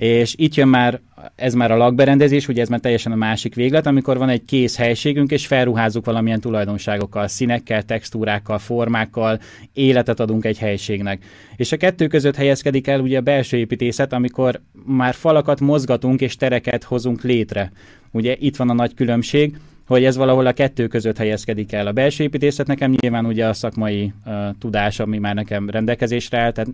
És 0.00 0.34
itt 0.36 0.54
jön 0.54 0.68
már, 0.68 1.00
ez 1.34 1.54
már 1.54 1.70
a 1.70 1.76
lakberendezés, 1.76 2.48
ugye 2.48 2.60
ez 2.60 2.68
már 2.68 2.80
teljesen 2.80 3.12
a 3.12 3.16
másik 3.16 3.54
véglet, 3.54 3.86
amikor 3.86 4.18
van 4.18 4.28
egy 4.28 4.44
kész 4.44 4.76
helységünk, 4.76 5.30
és 5.30 5.46
felruházzuk 5.46 6.04
valamilyen 6.04 6.40
tulajdonságokkal, 6.40 7.28
színekkel, 7.28 7.82
textúrákkal, 7.82 8.58
formákkal, 8.58 9.40
életet 9.72 10.20
adunk 10.20 10.44
egy 10.44 10.58
helységnek. 10.58 11.24
És 11.56 11.72
a 11.72 11.76
kettő 11.76 12.06
között 12.06 12.36
helyezkedik 12.36 12.86
el 12.86 13.00
ugye 13.00 13.18
a 13.18 13.20
belső 13.20 13.56
építészet, 13.56 14.12
amikor 14.12 14.60
már 14.86 15.14
falakat 15.14 15.60
mozgatunk 15.60 16.20
és 16.20 16.36
tereket 16.36 16.84
hozunk 16.84 17.22
létre. 17.22 17.72
Ugye 18.10 18.36
itt 18.38 18.56
van 18.56 18.70
a 18.70 18.74
nagy 18.74 18.94
különbség, 18.94 19.56
hogy 19.86 20.04
ez 20.04 20.16
valahol 20.16 20.46
a 20.46 20.52
kettő 20.52 20.86
között 20.86 21.16
helyezkedik 21.16 21.72
el. 21.72 21.86
A 21.86 21.92
belső 21.92 22.24
építészet 22.24 22.66
nekem 22.66 22.94
nyilván 23.00 23.26
ugye 23.26 23.46
a 23.46 23.52
szakmai 23.52 24.12
uh, 24.26 24.34
tudás, 24.58 25.00
ami 25.00 25.18
már 25.18 25.34
nekem 25.34 25.70
rendelkezésre 25.70 26.38
áll, 26.38 26.52
tehát 26.52 26.70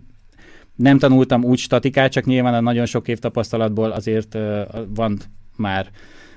nem 0.77 0.97
tanultam 0.97 1.43
úgy 1.43 1.57
statikát, 1.57 2.11
csak 2.11 2.25
nyilván 2.25 2.53
a 2.53 2.59
nagyon 2.59 2.85
sok 2.85 3.07
év 3.07 3.19
tapasztalatból 3.19 3.91
azért 3.91 4.37
van 4.87 5.19
már 5.55 5.87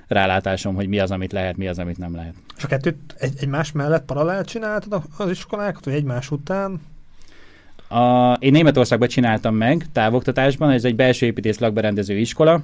rálátásom, 0.07 0.75
hogy 0.75 0.89
mi 0.89 0.99
az, 0.99 1.11
amit 1.11 1.33
lehet, 1.33 1.57
mi 1.57 1.69
az, 1.69 1.79
amit 1.79 1.99
nem 1.99 2.15
lehet. 2.15 2.35
És 2.57 2.65
a 2.65 2.67
kettőt 2.67 2.97
egy, 3.19 3.33
egymás 3.41 3.73
mellett 3.73 4.05
paralel 4.05 4.45
csináltad 4.45 5.03
az 5.17 5.31
iskolákat, 5.31 5.85
vagy 5.85 5.95
egymás 5.95 6.31
után? 6.31 6.81
A, 7.89 8.33
én 8.33 8.53
Németországban 8.53 9.09
csináltam 9.09 9.55
meg 9.55 9.87
távoktatásban, 9.93 10.71
ez 10.71 10.85
egy 10.85 10.97
belső 10.97 11.27
építész 11.27 11.59
lakberendező 11.59 12.19
iskola, 12.19 12.63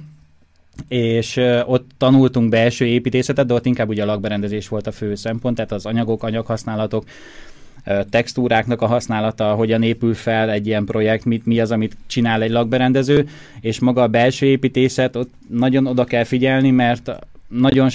és 0.87 1.41
ott 1.65 1.89
tanultunk 1.97 2.49
belső 2.49 2.85
építészetet, 2.85 3.45
de 3.45 3.53
ott 3.53 3.65
inkább 3.65 3.89
ugye 3.89 4.03
a 4.03 4.05
lakberendezés 4.05 4.67
volt 4.67 4.87
a 4.87 4.91
fő 4.91 5.15
szempont, 5.15 5.55
tehát 5.55 5.71
az 5.71 5.85
anyagok, 5.85 6.23
anyaghasználatok, 6.23 7.03
textúráknak 8.09 8.81
a 8.81 8.85
használata, 8.85 9.53
hogyan 9.53 9.83
épül 9.83 10.13
fel 10.13 10.51
egy 10.51 10.67
ilyen 10.67 10.85
projekt, 10.85 11.25
mit, 11.25 11.45
mi 11.45 11.59
az, 11.59 11.71
amit 11.71 11.97
csinál 12.07 12.41
egy 12.41 12.51
lakberendező, 12.51 13.27
és 13.61 13.79
maga 13.79 14.01
a 14.01 14.07
belső 14.07 14.45
építészet, 14.45 15.15
ott 15.15 15.29
nagyon 15.49 15.87
oda 15.87 16.03
kell 16.03 16.23
figyelni, 16.23 16.71
mert 16.71 17.11
nagyon 17.47 17.89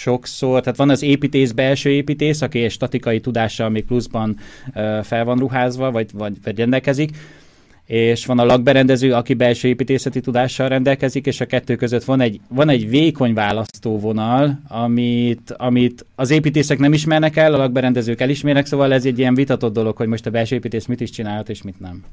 sokszor, 0.00 0.60
tehát 0.60 0.78
van 0.78 0.90
az 0.90 1.02
építész, 1.02 1.52
belső 1.52 1.90
építész, 1.90 2.42
aki 2.42 2.62
egy 2.62 2.70
statikai 2.70 3.20
tudással 3.20 3.68
még 3.68 3.84
pluszban 3.84 4.38
fel 5.02 5.24
van 5.24 5.38
ruházva, 5.38 5.90
vagy, 5.90 6.10
vagy, 6.12 6.32
vagy 6.44 6.58
rendelkezik, 6.58 7.10
és 7.86 8.26
van 8.26 8.38
a 8.38 8.44
lakberendező, 8.44 9.12
aki 9.12 9.34
belső 9.34 9.68
építészeti 9.68 10.20
tudással 10.20 10.68
rendelkezik, 10.68 11.26
és 11.26 11.40
a 11.40 11.46
kettő 11.46 11.76
között 11.76 12.04
van 12.04 12.20
egy, 12.20 12.40
van 12.48 12.68
egy 12.68 12.88
vékony 12.88 13.34
választóvonal, 13.34 14.60
amit, 14.68 15.54
amit 15.56 16.06
az 16.14 16.30
építészek 16.30 16.78
nem 16.78 16.92
ismernek 16.92 17.36
el, 17.36 17.54
a 17.54 17.56
lakberendezők 17.56 18.20
elismernek, 18.20 18.66
szóval 18.66 18.92
ez 18.92 19.04
egy 19.04 19.18
ilyen 19.18 19.34
vitatott 19.34 19.72
dolog, 19.72 19.96
hogy 19.96 20.08
most 20.08 20.26
a 20.26 20.30
belső 20.30 20.54
építész 20.54 20.86
mit 20.86 21.00
is 21.00 21.10
csinálhat, 21.10 21.48
és 21.48 21.62
mit 21.62 21.80
nem. 21.80 22.04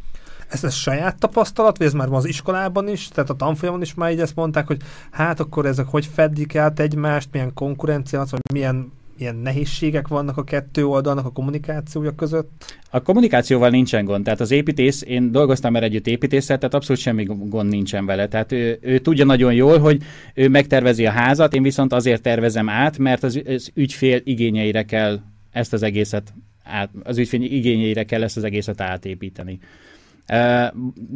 Ez, 0.49 0.63
ez 0.63 0.73
saját 0.73 1.19
tapasztalat, 1.19 1.77
vagy 1.77 1.87
ez 1.87 1.93
már 1.93 2.07
az 2.11 2.25
iskolában 2.25 2.87
is, 2.87 3.07
tehát 3.07 3.29
a 3.29 3.35
tanfolyamon 3.35 3.81
is 3.81 3.93
már 3.93 4.11
így 4.11 4.19
ezt 4.19 4.35
mondták, 4.35 4.67
hogy 4.67 4.77
hát 5.11 5.39
akkor 5.39 5.65
ezek 5.65 5.87
hogy 5.87 6.09
fedik 6.13 6.55
át 6.55 6.79
egymást, 6.79 7.29
milyen 7.31 7.53
konkurencia 7.53 8.25
vagy 8.29 8.39
milyen 8.53 8.91
ilyen 9.17 9.35
nehézségek 9.35 10.07
vannak 10.07 10.37
a 10.37 10.43
kettő 10.43 10.85
oldalnak 10.85 11.25
a 11.25 11.31
kommunikációja 11.31 12.15
között? 12.15 12.79
A 12.89 13.01
kommunikációval 13.01 13.69
nincsen 13.69 14.05
gond. 14.05 14.23
Tehát 14.23 14.39
az 14.39 14.51
építész, 14.51 15.01
én 15.07 15.31
dolgoztam 15.31 15.71
már 15.71 15.83
együtt 15.83 16.07
építéssel, 16.07 16.57
tehát 16.57 16.73
abszolút 16.73 17.01
semmi 17.01 17.23
gond 17.23 17.69
nincsen 17.69 18.05
vele. 18.05 18.27
Tehát 18.27 18.51
ő, 18.51 18.79
ő 18.81 18.99
tudja 18.99 19.25
nagyon 19.25 19.53
jól, 19.53 19.79
hogy 19.79 20.01
ő 20.33 20.49
megtervezi 20.49 21.05
a 21.05 21.11
házat, 21.11 21.53
én 21.53 21.63
viszont 21.63 21.93
azért 21.93 22.21
tervezem 22.21 22.69
át, 22.69 22.97
mert 22.97 23.23
az, 23.23 23.41
az 23.45 23.71
ügyfél 23.73 24.21
igényeire 24.23 24.83
kell 24.83 25.19
ezt 25.51 25.73
az 25.73 25.83
egészet 25.83 26.33
át, 26.63 26.89
az 27.03 27.17
ügyfél 27.17 27.41
igényeire 27.41 28.03
kell 28.03 28.23
ezt 28.23 28.37
az 28.37 28.43
egészet 28.43 28.81
átépíteni. 28.81 29.59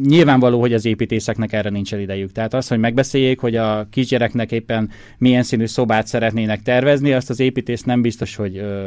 Nyilvánvaló, 0.04 0.60
hogy 0.60 0.74
az 0.74 0.86
építészeknek 0.86 1.54
erre 1.54 1.70
nincsen 1.70 2.00
idejük. 2.00 2.32
Tehát 2.32 2.54
az, 2.54 2.68
hogy 2.68 2.80
megbeszéljék, 2.80 3.40
hogy 3.40 3.56
a 3.56 3.88
kisgyereknek 3.92 4.52
éppen 4.52 4.90
milyen 5.18 5.44
színű 5.44 5.66
szobát 5.66 6.08
szeretnének 6.08 6.62
tervezni, 6.62 7.14
azt 7.14 7.30
az 7.30 7.40
építész 7.40 7.84
nem 7.84 8.02
biztos, 8.02 8.36
hogy 8.36 8.58
uh, 8.58 8.86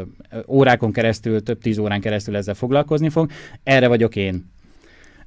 órákon 0.48 0.92
keresztül, 0.92 1.42
több 1.42 1.60
tíz 1.60 1.78
órán 1.78 2.00
keresztül 2.00 2.36
ezzel 2.36 2.54
foglalkozni 2.54 3.08
fog. 3.08 3.30
Erre 3.62 3.88
vagyok 3.88 4.16
én. 4.16 4.50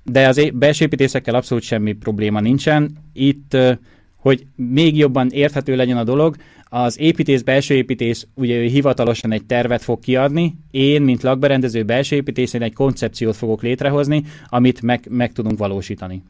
De 0.04 0.28
az 0.28 0.50
belső 0.54 0.86
építészekkel 0.86 1.36
abszolút 1.36 1.64
semmi 1.64 1.94
probléma 1.94 2.40
nincsen. 2.40 2.92
Itt, 3.14 3.54
uh, 3.54 3.72
hogy 4.22 4.46
még 4.56 4.98
jobban 4.98 5.30
érthető 5.30 5.75
legyen 5.75 5.98
a 5.98 6.04
dolog, 6.04 6.36
az 6.74 7.00
építész, 7.00 7.42
belső 7.42 7.75
építész 7.75 8.28
ugye 8.34 8.56
ő 8.56 8.66
hivatalosan 8.66 9.32
egy 9.32 9.46
tervet 9.46 9.82
fog 9.82 10.00
kiadni, 10.00 10.56
én, 10.72 11.01
mint 11.01 11.22
lakberendező 11.22 11.84
belső 11.84 12.16
építész, 12.16 12.54
én 12.54 12.62
egy 12.62 12.74
koncepciót 12.74 13.36
fogok 13.36 13.62
létrehozni, 13.62 14.24
amit 14.48 14.82
meg, 14.82 15.06
meg 15.10 15.34
tudunk 15.34 15.58
valósítani. 15.58 16.24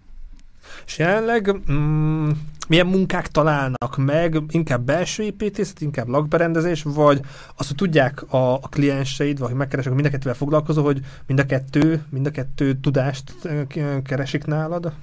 És 0.86 0.98
jelenleg 0.98 1.55
mm, 1.71 2.29
milyen 2.67 2.88
munkák 2.88 3.27
találnak 3.27 3.98
meg, 3.98 4.38
inkább 4.50 4.86
belső 4.86 5.24
építészet, 5.24 5.81
inkább 5.81 6.07
lakberendezés, 6.07 6.83
vagy 6.83 7.19
azt, 7.57 7.67
hogy 7.67 7.77
tudják 7.77 8.33
a, 8.33 8.53
a 8.53 8.67
klienseid, 8.69 9.39
vagy 9.39 9.53
megkeresek, 9.53 9.93
mind 9.93 10.05
a 10.05 10.10
kettővel 10.10 10.36
foglalkozó, 10.36 10.83
hogy 10.83 11.00
mind 11.27 11.39
a 11.39 11.45
kettő, 11.45 12.03
mind 12.10 12.25
a 12.25 12.31
kettő 12.31 12.74
tudást 12.74 13.33
keresik 14.03 14.45
nálad? 14.45 14.93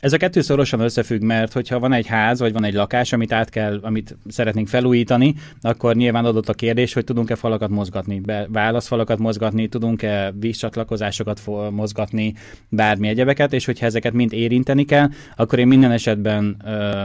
Ez 0.00 0.12
a 0.12 0.16
kettő 0.16 0.40
szorosan 0.40 0.80
összefügg, 0.80 1.22
mert 1.22 1.52
hogyha 1.52 1.78
van 1.78 1.92
egy 1.92 2.06
ház, 2.06 2.38
vagy 2.40 2.52
van 2.52 2.64
egy 2.64 2.74
lakás, 2.74 3.12
amit 3.12 3.32
át 3.32 3.48
kell, 3.48 3.78
amit 3.82 4.16
szeretnénk 4.28 4.68
felújítani, 4.68 5.34
akkor 5.60 5.94
nyilván 5.94 6.24
adott 6.24 6.48
a 6.48 6.54
kérdés, 6.54 6.92
hogy 6.92 7.04
tudunk-e 7.04 7.34
falakat 7.34 7.68
mozgatni, 7.68 8.20
be, 8.20 8.46
válaszfalakat 8.48 9.18
mozgatni, 9.18 9.68
tudunk-e 9.68 10.32
vízcsatlakozásokat 10.38 11.40
mozgatni, 11.70 12.34
bármi 12.68 13.08
egyebeket, 13.08 13.52
és 13.52 13.64
hogyha 13.64 13.86
ezeket 13.86 14.12
mind 14.12 14.32
érinteni 14.32 14.84
kell, 14.84 15.08
akkor 15.36 15.58
én 15.58 15.66
minden 15.66 15.90
esetben 15.90 16.56
ö, 16.64 17.04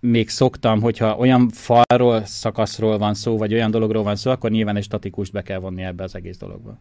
még 0.00 0.28
szoktam, 0.28 0.80
hogyha 0.80 1.16
olyan 1.16 1.50
falról, 1.52 2.24
szakaszról 2.24 2.98
van 2.98 3.14
szó, 3.14 3.36
vagy 3.36 3.52
olyan 3.52 3.70
dologról 3.70 4.02
van 4.02 4.16
szó, 4.16 4.30
akkor 4.30 4.50
nyilván 4.50 4.76
egy 4.76 4.84
statikust 4.84 5.32
be 5.32 5.42
kell 5.42 5.58
vonni 5.58 5.82
ebbe 5.82 6.02
az 6.02 6.14
egész 6.14 6.36
dologba. 6.36 6.78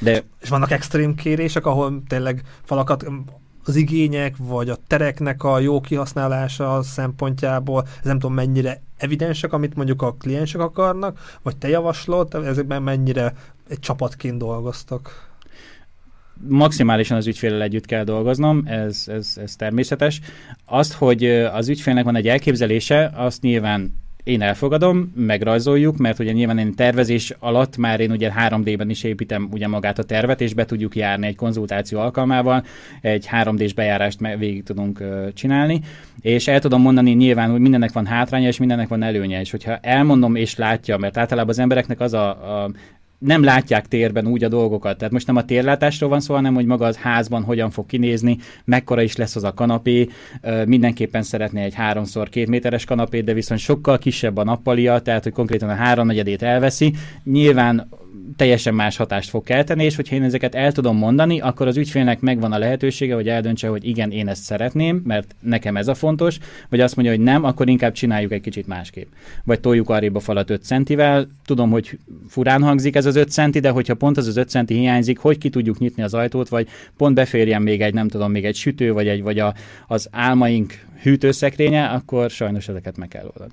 De... 0.00 0.22
És 0.40 0.48
vannak 0.48 0.70
extrém 0.70 1.14
kérések, 1.14 1.66
ahol 1.66 2.02
tényleg 2.06 2.42
falakat 2.62 3.04
az 3.64 3.76
igények, 3.76 4.34
vagy 4.38 4.68
a 4.68 4.76
tereknek 4.86 5.42
a 5.42 5.58
jó 5.58 5.80
kihasználása 5.80 6.82
szempontjából, 6.82 7.82
ez 7.82 8.04
nem 8.04 8.18
tudom 8.18 8.34
mennyire 8.34 8.82
evidensek, 8.96 9.52
amit 9.52 9.74
mondjuk 9.74 10.02
a 10.02 10.14
kliensek 10.14 10.60
akarnak, 10.60 11.38
vagy 11.42 11.56
te 11.56 11.68
javaslod, 11.68 12.34
ezekben 12.34 12.82
mennyire 12.82 13.34
egy 13.68 13.78
csapatként 13.78 14.38
dolgoztak? 14.38 15.32
maximálisan 16.48 17.16
az 17.16 17.26
ügyféllel 17.26 17.62
együtt 17.62 17.86
kell 17.86 18.04
dolgoznom, 18.04 18.62
ez, 18.66 19.04
ez, 19.06 19.36
ez 19.36 19.56
természetes. 19.56 20.20
Azt, 20.64 20.92
hogy 20.92 21.24
az 21.26 21.68
ügyfélnek 21.68 22.04
van 22.04 22.16
egy 22.16 22.28
elképzelése, 22.28 23.12
azt 23.14 23.42
nyilván 23.42 24.03
én 24.24 24.42
elfogadom, 24.42 25.12
megrajzoljuk, 25.16 25.96
mert 25.96 26.18
ugye 26.18 26.32
nyilván 26.32 26.58
én 26.58 26.74
tervezés 26.74 27.34
alatt 27.38 27.76
már 27.76 28.00
én 28.00 28.10
ugye 28.10 28.32
3D-ben 28.48 28.90
is 28.90 29.02
építem 29.02 29.48
ugye 29.52 29.68
magát 29.68 29.98
a 29.98 30.02
tervet, 30.02 30.40
és 30.40 30.54
be 30.54 30.64
tudjuk 30.64 30.96
járni 30.96 31.26
egy 31.26 31.36
konzultáció 31.36 31.98
alkalmával, 31.98 32.64
egy 33.00 33.28
3D-s 33.32 33.72
bejárást 33.72 34.20
végig 34.38 34.62
tudunk 34.62 35.02
csinálni, 35.34 35.80
és 36.20 36.48
el 36.48 36.60
tudom 36.60 36.80
mondani 36.80 37.10
nyilván, 37.10 37.50
hogy 37.50 37.60
mindennek 37.60 37.92
van 37.92 38.06
hátránya, 38.06 38.48
és 38.48 38.58
mindennek 38.58 38.88
van 38.88 39.02
előnye, 39.02 39.40
és 39.40 39.50
hogyha 39.50 39.76
elmondom 39.76 40.34
és 40.34 40.56
látja, 40.56 40.96
mert 40.96 41.16
általában 41.16 41.50
az 41.50 41.58
embereknek 41.58 42.00
az 42.00 42.12
a, 42.12 42.28
a 42.62 42.70
nem 43.24 43.42
látják 43.42 43.88
térben 43.88 44.26
úgy 44.26 44.44
a 44.44 44.48
dolgokat. 44.48 44.98
Tehát 44.98 45.12
most 45.12 45.26
nem 45.26 45.36
a 45.36 45.44
térlátásról 45.44 46.08
van 46.08 46.20
szó, 46.20 46.34
hanem 46.34 46.54
hogy 46.54 46.66
maga 46.66 46.86
az 46.86 46.96
házban 46.96 47.42
hogyan 47.42 47.70
fog 47.70 47.86
kinézni, 47.86 48.38
mekkora 48.64 49.02
is 49.02 49.16
lesz 49.16 49.36
az 49.36 49.44
a 49.44 49.54
kanapé. 49.54 50.08
Mindenképpen 50.66 51.22
szeretné 51.22 51.62
egy 51.62 51.74
háromszor 51.74 52.28
két 52.28 52.48
méteres 52.48 52.84
kanapét, 52.84 53.24
de 53.24 53.32
viszont 53.32 53.60
sokkal 53.60 53.98
kisebb 53.98 54.36
a 54.36 54.44
nappalia, 54.44 54.98
tehát 54.98 55.22
hogy 55.22 55.32
konkrétan 55.32 55.68
a 55.68 55.74
háromnegyedét 55.74 56.42
elveszi. 56.42 56.94
Nyilván 57.24 57.88
teljesen 58.36 58.74
más 58.74 58.96
hatást 58.96 59.28
fog 59.28 59.44
kelteni, 59.44 59.84
és 59.84 59.96
hogyha 59.96 60.14
én 60.14 60.22
ezeket 60.22 60.54
el 60.54 60.72
tudom 60.72 60.96
mondani, 60.96 61.40
akkor 61.40 61.66
az 61.66 61.76
ügyfélnek 61.76 62.20
megvan 62.20 62.52
a 62.52 62.58
lehetősége, 62.58 63.14
hogy 63.14 63.28
eldöntse, 63.28 63.68
hogy 63.68 63.88
igen, 63.88 64.10
én 64.10 64.28
ezt 64.28 64.42
szeretném, 64.42 65.02
mert 65.04 65.34
nekem 65.40 65.76
ez 65.76 65.88
a 65.88 65.94
fontos, 65.94 66.38
vagy 66.68 66.80
azt 66.80 66.96
mondja, 66.96 67.14
hogy 67.14 67.24
nem, 67.24 67.44
akkor 67.44 67.68
inkább 67.68 67.92
csináljuk 67.92 68.32
egy 68.32 68.40
kicsit 68.40 68.66
másképp. 68.66 69.08
Vagy 69.44 69.60
toljuk 69.60 69.90
arrébb 69.90 70.14
a 70.14 70.20
falat 70.20 70.50
5 70.50 70.62
centivel. 70.62 71.28
Tudom, 71.46 71.70
hogy 71.70 71.98
furán 72.28 72.62
hangzik 72.62 72.94
ez 72.94 73.06
az 73.06 73.13
5 73.16 73.30
centi, 73.30 73.60
de 73.60 73.70
hogyha 73.70 73.94
pont 73.94 74.16
az 74.16 74.26
az 74.26 74.36
5 74.36 74.48
centi 74.48 74.74
hiányzik, 74.74 75.18
hogy 75.18 75.38
ki 75.38 75.50
tudjuk 75.50 75.78
nyitni 75.78 76.02
az 76.02 76.14
ajtót, 76.14 76.48
vagy 76.48 76.68
pont 76.96 77.14
beférjen 77.14 77.62
még 77.62 77.82
egy, 77.82 77.94
nem 77.94 78.08
tudom, 78.08 78.30
még 78.30 78.44
egy 78.44 78.56
sütő, 78.56 78.92
vagy 78.92 79.08
egy, 79.08 79.22
vagy 79.22 79.38
a, 79.38 79.54
az 79.86 80.08
álmaink 80.10 80.84
hűtőszekrénye, 81.02 81.86
akkor 81.86 82.30
sajnos 82.30 82.68
ezeket 82.68 82.96
meg 82.96 83.08
kell 83.08 83.24
oldani. 83.24 83.52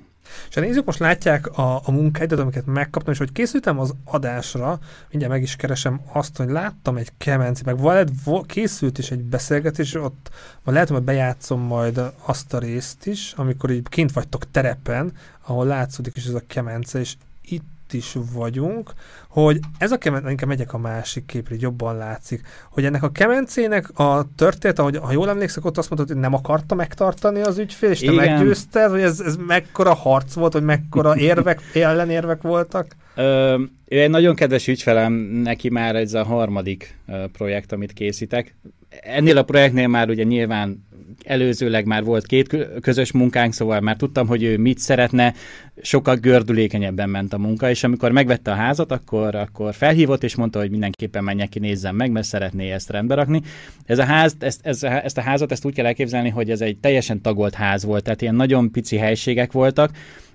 És 0.49 0.57
a 0.57 0.59
nézők 0.59 0.85
most 0.85 0.99
látják 0.99 1.57
a, 1.57 1.81
a 1.85 1.91
munkáidat, 1.91 2.39
amiket 2.39 2.65
megkaptam, 2.65 3.13
és 3.13 3.19
hogy 3.19 3.31
készültem 3.31 3.79
az 3.79 3.93
adásra, 4.05 4.79
mindjárt 5.09 5.33
meg 5.33 5.41
is 5.41 5.55
keresem 5.55 6.01
azt, 6.13 6.37
hogy 6.37 6.49
láttam 6.49 6.97
egy 6.97 7.09
kemenci, 7.17 7.61
meg 7.65 7.77
valad, 7.77 8.09
készült 8.45 8.97
is 8.97 9.11
egy 9.11 9.23
beszélgetés, 9.23 9.93
ott 9.93 10.29
lehet, 10.63 10.89
hogy 10.89 11.01
bejátszom 11.01 11.61
majd 11.61 12.01
azt 12.25 12.53
a 12.53 12.59
részt 12.59 13.05
is, 13.05 13.33
amikor 13.35 13.71
így 13.71 13.89
kint 13.89 14.11
vagytok 14.11 14.51
terepen, 14.51 15.13
ahol 15.45 15.65
látszódik 15.65 16.17
is 16.17 16.25
ez 16.25 16.33
a 16.33 16.43
kemence, 16.47 16.99
és 16.99 17.15
itt 17.41 17.63
is 17.93 18.17
vagyunk, 18.33 18.91
hogy 19.27 19.59
ez 19.77 19.91
a 19.91 19.97
kemence, 19.97 20.29
inkább 20.29 20.49
megyek 20.49 20.73
a 20.73 20.77
másik 20.77 21.25
képre, 21.25 21.55
jobban 21.59 21.97
látszik, 21.97 22.41
hogy 22.69 22.85
ennek 22.85 23.03
a 23.03 23.11
kemencének 23.11 23.99
a 23.99 24.27
történet, 24.35 24.79
ahogy, 24.79 24.97
ha 24.97 25.11
jól 25.11 25.29
emlékszek, 25.29 25.65
ott 25.65 25.77
azt 25.77 25.89
mondtad, 25.89 26.11
hogy 26.11 26.21
nem 26.21 26.33
akarta 26.33 26.75
megtartani 26.75 27.41
az 27.41 27.57
ügyfél, 27.57 27.89
és 27.89 27.99
te 27.99 28.11
meggyőzted, 28.11 28.89
hogy 28.89 29.01
ez, 29.01 29.19
ez 29.19 29.35
mekkora 29.47 29.93
harc 29.93 30.33
volt, 30.33 30.53
hogy 30.53 30.63
mekkora 30.63 31.15
érvek, 31.31 31.61
ellenérvek 31.73 32.41
voltak? 32.41 32.95
Ö, 33.15 33.61
ő 33.85 34.01
egy 34.01 34.09
nagyon 34.09 34.35
kedves 34.35 34.67
ügyfelem, 34.67 35.13
neki 35.43 35.69
már 35.69 35.95
ez 35.95 36.13
a 36.13 36.23
harmadik 36.23 36.97
projekt, 37.31 37.71
amit 37.71 37.93
készítek. 37.93 38.55
Ennél 39.01 39.37
a 39.37 39.43
projektnél 39.43 39.87
már 39.87 40.09
ugye 40.09 40.23
nyilván 40.23 40.87
előzőleg 41.23 41.85
már 41.85 42.03
volt 42.03 42.25
két 42.25 42.57
közös 42.81 43.11
munkánk, 43.11 43.53
szóval 43.53 43.79
már 43.79 43.95
tudtam, 43.95 44.27
hogy 44.27 44.43
ő 44.43 44.57
mit 44.57 44.77
szeretne, 44.77 45.33
sokkal 45.81 46.15
gördülékenyebben 46.15 47.09
ment 47.09 47.33
a 47.33 47.37
munka, 47.37 47.69
és 47.69 47.83
amikor 47.83 48.11
megvette 48.11 48.51
a 48.51 48.55
házat, 48.55 48.91
akkor, 48.91 49.35
akkor 49.35 49.73
felhívott, 49.73 50.23
és 50.23 50.35
mondta, 50.35 50.59
hogy 50.59 50.69
mindenképpen 50.69 51.23
menjek 51.23 51.49
ki, 51.49 51.59
nézzem 51.59 51.95
meg, 51.95 52.11
mert 52.11 52.27
szeretné 52.27 52.71
ezt 52.71 52.89
rendbe 52.89 53.15
rakni. 53.15 53.41
Ez 53.85 53.99
a 53.99 54.03
ház, 54.03 54.35
ezt, 54.39 54.59
ez, 54.63 54.83
ezt 54.83 55.17
a 55.17 55.21
házat 55.21 55.51
ezt 55.51 55.65
úgy 55.65 55.73
kell 55.73 55.85
elképzelni, 55.85 56.29
hogy 56.29 56.49
ez 56.49 56.61
egy 56.61 56.77
teljesen 56.77 57.21
tagolt 57.21 57.53
ház 57.53 57.83
volt, 57.83 58.03
tehát 58.03 58.21
ilyen 58.21 58.35
nagyon 58.35 58.71
pici 58.71 58.97
helységek 58.97 59.51
voltak, 59.51 59.91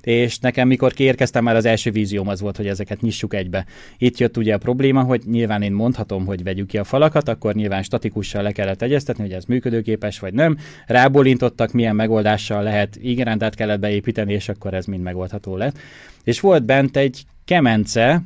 és 0.07 0.39
nekem 0.39 0.69
mikor 0.69 0.93
kiérkeztem, 0.93 1.45
már 1.45 1.57
az 1.57 1.65
első 1.65 1.91
vízióm 1.91 2.29
az 2.29 2.41
volt, 2.41 2.57
hogy 2.57 2.67
ezeket 2.67 3.01
nyissuk 3.01 3.35
egybe. 3.35 3.67
Itt 3.99 4.19
jött 4.19 4.37
ugye 4.37 4.55
a 4.55 4.59
probléma, 4.59 5.03
hogy 5.03 5.23
nyilván 5.25 5.63
én 5.63 5.73
mondhatom, 5.73 6.27
hogy 6.27 6.43
vegyük 6.43 6.67
ki 6.67 6.79
a 6.79 6.85
falakat, 6.85 7.29
akkor 7.29 7.55
nyilván 7.55 7.83
statikussal 7.83 8.43
le 8.43 8.53
kellett 8.53 8.83
egyeztetni, 8.83 9.23
hogy 9.23 9.33
ez 9.33 9.45
működőképes 9.45 10.19
vagy 10.19 10.35
nem. 10.35 10.59
Rábólintottak, 10.87 11.73
milyen 11.73 11.97
megoldással 11.97 12.63
lehet, 12.63 12.99
igen, 13.01 13.53
kellett 13.57 13.81
beépíteni, 13.81 14.33
és 14.33 14.49
akkor 14.49 14.75
ez 14.75 14.85
mind 14.85 15.03
megoldható 15.03 15.57
lett. 15.57 15.79
És 16.25 16.41
volt 16.41 16.65
bent 16.65 16.97
egy 16.97 17.25
kemence, 17.45 18.23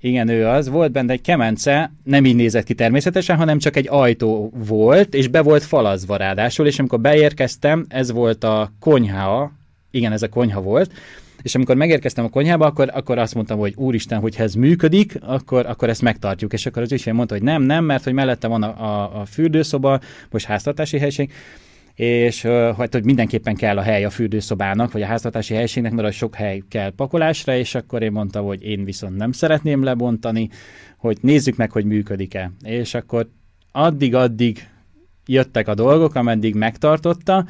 igen, 0.00 0.28
ő 0.28 0.46
az. 0.46 0.68
Volt 0.68 0.92
benne 0.92 1.12
egy 1.12 1.20
kemence, 1.20 1.92
nem 2.04 2.24
így 2.24 2.36
nézett 2.36 2.64
ki 2.64 2.74
természetesen, 2.74 3.36
hanem 3.36 3.58
csak 3.58 3.76
egy 3.76 3.86
ajtó 3.90 4.52
volt, 4.54 5.14
és 5.14 5.28
be 5.28 5.42
volt 5.42 5.62
falazva 5.62 6.16
ráadásul, 6.16 6.66
és 6.66 6.78
amikor 6.78 7.00
beérkeztem, 7.00 7.86
ez 7.88 8.12
volt 8.12 8.44
a 8.44 8.72
konyha, 8.80 9.56
igen, 9.90 10.12
ez 10.12 10.22
a 10.22 10.28
konyha 10.28 10.60
volt, 10.60 10.92
és 11.42 11.54
amikor 11.54 11.76
megérkeztem 11.76 12.24
a 12.24 12.28
konyhába, 12.28 12.66
akkor, 12.66 12.90
akkor 12.94 13.18
azt 13.18 13.34
mondtam, 13.34 13.58
hogy 13.58 13.74
úristen, 13.76 14.20
hogyha 14.20 14.42
ez 14.42 14.54
működik, 14.54 15.18
akkor, 15.20 15.66
akkor 15.66 15.88
ezt 15.88 16.02
megtartjuk. 16.02 16.52
És 16.52 16.66
akkor 16.66 16.82
az 16.82 16.92
ügyfél 16.92 17.12
mondta, 17.12 17.34
hogy 17.34 17.42
nem, 17.42 17.62
nem, 17.62 17.84
mert 17.84 18.04
hogy 18.04 18.12
mellette 18.12 18.46
van 18.46 18.62
a, 18.62 18.84
a, 18.84 19.20
a 19.20 19.24
fürdőszoba, 19.24 20.00
most 20.30 20.46
háztartási 20.46 20.98
helység, 20.98 21.32
és 21.94 22.42
hát, 22.42 22.92
hogy 22.92 23.04
mindenképpen 23.04 23.54
kell 23.54 23.78
a 23.78 23.82
hely 23.82 24.04
a 24.04 24.10
fürdőszobának, 24.10 24.92
vagy 24.92 25.02
a 25.02 25.06
háztartási 25.06 25.54
helységnek, 25.54 25.92
mert 25.92 26.08
a 26.08 26.10
sok 26.10 26.34
hely 26.34 26.62
kell 26.68 26.90
pakolásra, 26.90 27.56
és 27.56 27.74
akkor 27.74 28.02
én 28.02 28.12
mondtam, 28.12 28.44
hogy 28.44 28.62
én 28.62 28.84
viszont 28.84 29.16
nem 29.16 29.32
szeretném 29.32 29.82
lebontani, 29.82 30.48
hogy 30.96 31.18
nézzük 31.20 31.56
meg, 31.56 31.70
hogy 31.70 31.84
működik-e. 31.84 32.52
És 32.62 32.94
akkor 32.94 33.28
addig-addig 33.72 34.68
jöttek 35.26 35.68
a 35.68 35.74
dolgok, 35.74 36.14
ameddig 36.14 36.54
megtartotta, 36.54 37.46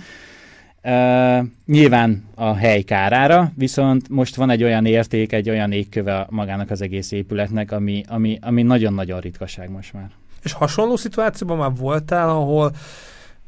Uh, 0.88 1.46
nyilván 1.66 2.24
a 2.34 2.54
hely 2.54 2.82
kárára, 2.82 3.52
viszont 3.54 4.08
most 4.08 4.36
van 4.36 4.50
egy 4.50 4.62
olyan 4.62 4.86
érték, 4.86 5.32
egy 5.32 5.50
olyan 5.50 5.72
égköve 5.72 6.26
magának 6.30 6.70
az 6.70 6.80
egész 6.80 7.12
épületnek, 7.12 7.72
ami, 7.72 8.02
ami, 8.08 8.38
ami 8.42 8.62
nagyon-nagyon 8.62 9.20
ritkaság 9.20 9.70
most 9.70 9.92
már. 9.92 10.10
És 10.42 10.52
hasonló 10.52 10.96
szituációban 10.96 11.56
már 11.56 11.72
voltál, 11.76 12.28
ahol 12.28 12.72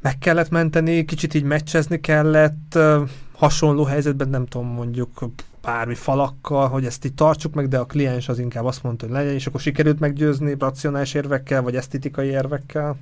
meg 0.01 0.17
kellett 0.17 0.49
menteni, 0.49 1.05
kicsit 1.05 1.33
így 1.33 1.43
meccsezni 1.43 1.99
kellett, 1.99 2.77
hasonló 3.31 3.83
helyzetben 3.83 4.29
nem 4.29 4.45
tudom, 4.45 4.67
mondjuk 4.67 5.09
bármi 5.61 5.95
falakkal, 5.95 6.67
hogy 6.67 6.85
ezt 6.85 7.05
így 7.05 7.13
tartsuk 7.13 7.53
meg, 7.53 7.67
de 7.67 7.77
a 7.77 7.85
kliens 7.85 8.29
az 8.29 8.39
inkább 8.39 8.65
azt 8.65 8.83
mondta, 8.83 9.05
hogy 9.05 9.15
legyen, 9.15 9.33
és 9.33 9.47
akkor 9.47 9.59
sikerült 9.59 9.99
meggyőzni 9.99 10.55
racionális 10.59 11.13
érvekkel, 11.13 11.61
vagy 11.61 11.75
esztetikai 11.75 12.27
érvekkel? 12.27 12.97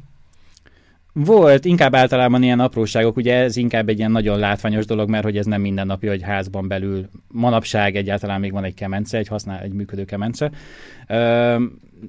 Volt, 1.14 1.66
inkább 1.66 1.96
általában 1.96 2.44
ilyen 2.44 2.60
apróságok, 2.60 3.18
ugye 3.18 3.36
ez 3.36 3.56
inkább 3.56 3.90
egy 3.90 3.98
ilyen 3.98 4.12
nagyon 4.12 4.40
látványos 4.40 4.86
dolog, 4.86 5.10
mert 5.10 5.24
hogy 5.24 5.38
ez 5.38 5.46
nem 5.46 5.62
mindennapi, 5.62 6.08
hogy 6.08 6.22
házban 6.22 6.68
belül 6.68 7.10
manapság 7.28 7.96
egyáltalán 7.96 8.40
még 8.40 8.52
van 8.52 8.64
egy 8.64 8.74
kemence, 8.74 9.18
egy 9.18 9.28
használ, 9.28 9.60
egy 9.60 9.74
működő 9.74 10.06
kemence. 10.06 10.52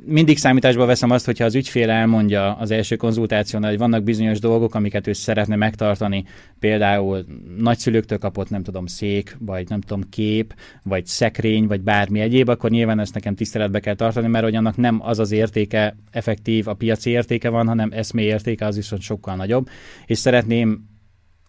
Mindig 0.05 0.39
számításba 0.39 0.87
veszem 0.87 1.11
azt, 1.11 1.25
hogyha 1.25 1.45
az 1.45 1.55
ügyfél 1.55 1.91
elmondja 1.91 2.55
az 2.55 2.71
első 2.71 2.97
konzultációnál, 2.97 3.71
hogy 3.71 3.79
vannak 3.79 4.03
bizonyos 4.03 4.39
dolgok, 4.39 4.75
amiket 4.75 5.07
ő 5.07 5.13
szeretne 5.13 5.57
megtartani, 5.57 6.25
például 6.59 7.25
nagyszülőktől 7.59 8.19
kapott, 8.19 8.51
nem 8.51 8.63
tudom, 8.63 8.87
szék, 8.87 9.37
vagy 9.39 9.69
nem 9.69 9.81
tudom, 9.81 10.09
kép, 10.09 10.55
vagy 10.83 11.07
szekrény, 11.07 11.67
vagy 11.67 11.81
bármi 11.81 12.21
egyéb, 12.21 12.49
akkor 12.49 12.71
nyilván 12.71 13.01
ezt 13.01 13.15
nekem 13.15 13.35
tiszteletbe 13.35 13.81
kell 13.81 13.95
tartani, 13.95 14.27
mert 14.27 14.45
hogy 14.45 14.55
annak 14.55 14.77
nem 14.77 15.01
az 15.03 15.19
az 15.19 15.31
értéke 15.31 15.97
effektív, 16.11 16.69
a 16.69 16.75
piaci 16.75 17.11
értéke 17.11 17.49
van, 17.49 17.67
hanem 17.67 17.91
eszmé 17.93 18.23
értéke 18.23 18.67
az 18.67 18.77
viszont 18.77 19.03
sokkal 19.03 19.37
nagyobb, 19.37 19.69
és 20.07 20.19
szeretném 20.19 20.89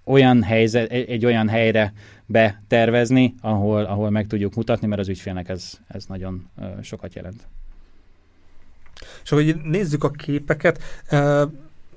olyan 0.05 0.43
helyzet, 0.43 0.91
egy 0.91 1.25
olyan 1.25 1.47
helyre 1.47 1.93
betervezni, 2.25 3.33
ahol, 3.41 3.83
ahol 3.83 4.09
meg 4.09 4.27
tudjuk 4.27 4.55
mutatni, 4.55 4.87
mert 4.87 5.01
az 5.01 5.09
ügyfélnek 5.09 5.49
ez, 5.49 5.79
ez 5.87 6.05
nagyon 6.05 6.49
sokat 6.81 7.13
jelent. 7.13 7.47
És 9.23 9.29
hogy 9.29 9.55
nézzük 9.63 10.03
a 10.03 10.09
képeket, 10.09 10.79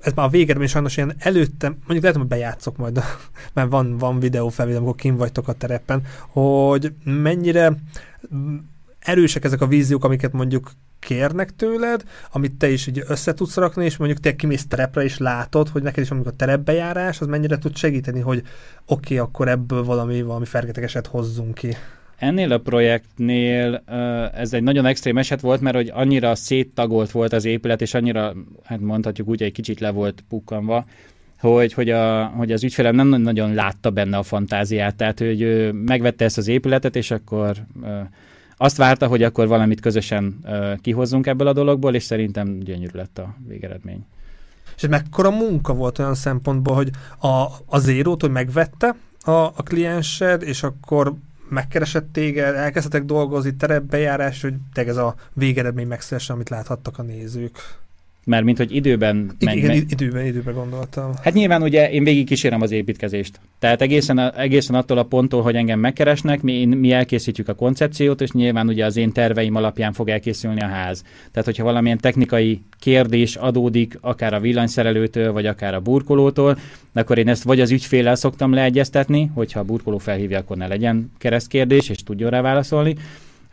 ez 0.01 0.13
már 0.15 0.25
a 0.25 0.29
végeredmény 0.29 0.67
sajnos 0.67 0.97
ilyen 0.97 1.15
előttem, 1.17 1.71
mondjuk 1.71 2.01
lehet, 2.01 2.17
hogy 2.17 2.27
bejátszok 2.27 2.77
majd, 2.77 3.03
mert 3.53 3.69
van, 3.69 3.97
van 3.97 4.19
videó 4.19 4.49
felvétel, 4.49 4.79
amikor 4.79 4.95
kim 4.95 5.15
vagytok 5.15 5.47
a 5.47 5.53
terepen, 5.53 6.01
hogy 6.27 6.93
mennyire 7.03 7.73
erősek 8.99 9.43
ezek 9.43 9.61
a 9.61 9.67
víziók, 9.67 10.03
amiket 10.03 10.31
mondjuk 10.31 10.71
kérnek 10.99 11.55
tőled, 11.55 12.03
amit 12.31 12.57
te 12.57 12.69
is 12.69 12.87
így 12.87 13.03
össze 13.07 13.33
tudsz 13.33 13.55
rakni, 13.55 13.85
és 13.85 13.97
mondjuk 13.97 14.19
te 14.19 14.35
kimész 14.35 14.67
terepre, 14.67 15.03
és 15.03 15.17
látod, 15.17 15.69
hogy 15.69 15.83
neked 15.83 16.03
is 16.03 16.11
amikor 16.11 16.31
a 16.31 16.35
terepbejárás, 16.35 17.21
az 17.21 17.27
mennyire 17.27 17.57
tud 17.57 17.75
segíteni, 17.75 18.19
hogy 18.19 18.37
oké, 18.85 19.13
okay, 19.13 19.17
akkor 19.17 19.47
ebből 19.47 19.83
valami, 19.83 20.21
valami 20.21 20.45
fergetegeset 20.45 21.07
hozzunk 21.07 21.53
ki. 21.53 21.75
Ennél 22.17 22.51
a 22.51 22.57
projektnél 22.57 23.83
ez 24.35 24.53
egy 24.53 24.63
nagyon 24.63 24.85
extrém 24.85 25.17
eset 25.17 25.41
volt, 25.41 25.61
mert 25.61 25.75
hogy 25.75 25.91
annyira 25.93 26.35
széttagolt 26.35 27.11
volt 27.11 27.33
az 27.33 27.45
épület, 27.45 27.81
és 27.81 27.93
annyira, 27.93 28.33
hát 28.63 28.79
mondhatjuk 28.79 29.27
úgy, 29.27 29.43
egy 29.43 29.51
kicsit 29.51 29.79
le 29.79 29.91
volt 29.91 30.23
pukkanva, 30.29 30.85
hogy, 31.39 31.73
hogy, 31.73 31.89
a, 31.89 32.25
hogy 32.25 32.51
az 32.51 32.63
ügyfelem 32.63 32.95
nem 32.95 33.21
nagyon 33.21 33.53
látta 33.53 33.89
benne 33.89 34.17
a 34.17 34.23
fantáziát, 34.23 34.95
tehát 34.95 35.19
hogy 35.19 35.41
ő 35.41 35.71
megvette 35.71 36.25
ezt 36.25 36.37
az 36.37 36.47
épületet, 36.47 36.95
és 36.95 37.11
akkor 37.11 37.55
azt 38.57 38.77
várta, 38.77 39.07
hogy 39.07 39.23
akkor 39.23 39.47
valamit 39.47 39.81
közösen 39.81 40.39
kihozzunk 40.81 41.27
ebből 41.27 41.47
a 41.47 41.53
dologból, 41.53 41.95
és 41.95 42.03
szerintem 42.03 42.59
gyönyörű 42.59 42.97
lett 42.97 43.17
a 43.17 43.35
végeredmény. 43.47 44.05
És 44.75 44.83
ez 44.83 44.89
mekkora 44.89 45.31
munka 45.31 45.73
volt 45.73 45.99
olyan 45.99 46.15
szempontból, 46.15 46.75
hogy 46.75 46.89
a, 47.19 47.45
a 47.65 47.79
zérót, 47.79 48.21
hogy 48.21 48.31
megvette 48.31 48.95
a, 49.19 49.31
a 49.31 49.63
kliensed, 49.63 50.41
és 50.41 50.63
akkor 50.63 51.13
megkeresett 51.49 52.13
téged, 52.13 52.55
elkezdtek 52.55 53.03
dolgozni, 53.03 53.55
terepbejárás, 53.55 54.41
hogy 54.41 54.53
tényleg 54.73 54.93
ez 54.95 55.01
a 55.01 55.15
végeredmény 55.33 55.87
megszeressen, 55.87 56.35
amit 56.35 56.49
láthattak 56.49 56.99
a 56.99 57.01
nézők. 57.01 57.57
Mert 58.25 58.43
mint 58.43 58.57
hogy 58.57 58.75
időben... 58.75 59.31
Meg, 59.39 59.57
igen, 59.57 59.69
meg... 59.69 59.85
időben, 59.89 60.25
időben 60.25 60.53
gondoltam. 60.53 61.11
Hát 61.21 61.33
nyilván 61.33 61.61
ugye 61.61 61.91
én 61.91 62.03
végig 62.03 62.25
kísérem 62.25 62.61
az 62.61 62.71
építkezést. 62.71 63.39
Tehát 63.59 63.81
egészen, 63.81 64.33
egészen 64.33 64.75
attól 64.75 64.97
a 64.97 65.03
ponttól, 65.03 65.41
hogy 65.41 65.55
engem 65.55 65.79
megkeresnek, 65.79 66.41
mi, 66.41 66.65
mi 66.65 66.91
elkészítjük 66.91 67.47
a 67.47 67.53
koncepciót, 67.53 68.21
és 68.21 68.31
nyilván 68.31 68.67
ugye 68.67 68.85
az 68.85 68.97
én 68.97 69.11
terveim 69.11 69.55
alapján 69.55 69.93
fog 69.93 70.09
elkészülni 70.09 70.61
a 70.61 70.67
ház. 70.67 71.03
Tehát, 71.31 71.45
hogyha 71.45 71.63
valamilyen 71.63 71.97
technikai 71.97 72.61
kérdés 72.79 73.35
adódik, 73.35 73.97
akár 74.01 74.33
a 74.33 74.39
villanyszerelőtől, 74.39 75.31
vagy 75.31 75.45
akár 75.45 75.73
a 75.73 75.79
burkolótól, 75.79 76.57
akkor 76.93 77.17
én 77.17 77.27
ezt 77.27 77.43
vagy 77.43 77.61
az 77.61 77.71
ügyféllel 77.71 78.15
szoktam 78.15 78.53
leegyeztetni, 78.53 79.31
hogyha 79.33 79.59
a 79.59 79.63
burkoló 79.63 79.97
felhívja, 79.97 80.39
akkor 80.39 80.57
ne 80.57 80.67
legyen 80.67 81.11
keresztkérdés, 81.17 81.89
és 81.89 82.03
tudjon 82.03 82.29
rá 82.29 82.41
válaszolni, 82.41 82.95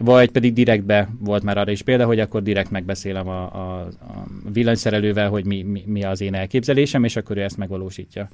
vagy 0.05 0.31
pedig 0.31 0.53
direktbe 0.53 1.09
volt 1.19 1.43
már 1.43 1.59
arra 1.59 1.71
is 1.71 1.83
példa, 1.83 2.07
hogy 2.07 2.21
akkor 2.21 2.43
direkt 2.43 2.71
megbeszélem 2.71 3.29
a, 3.29 3.43
a, 3.43 3.81
a 3.81 4.27
villanyszerelővel, 4.53 5.29
hogy 5.29 5.45
mi, 5.45 5.63
mi, 5.63 5.83
mi 5.87 6.05
az 6.05 6.21
én 6.21 6.35
elképzelésem, 6.35 7.05
és 7.05 7.17
akkor 7.17 7.37
ő 7.37 7.43
ezt 7.43 7.57
megvalósítja. 7.57 8.29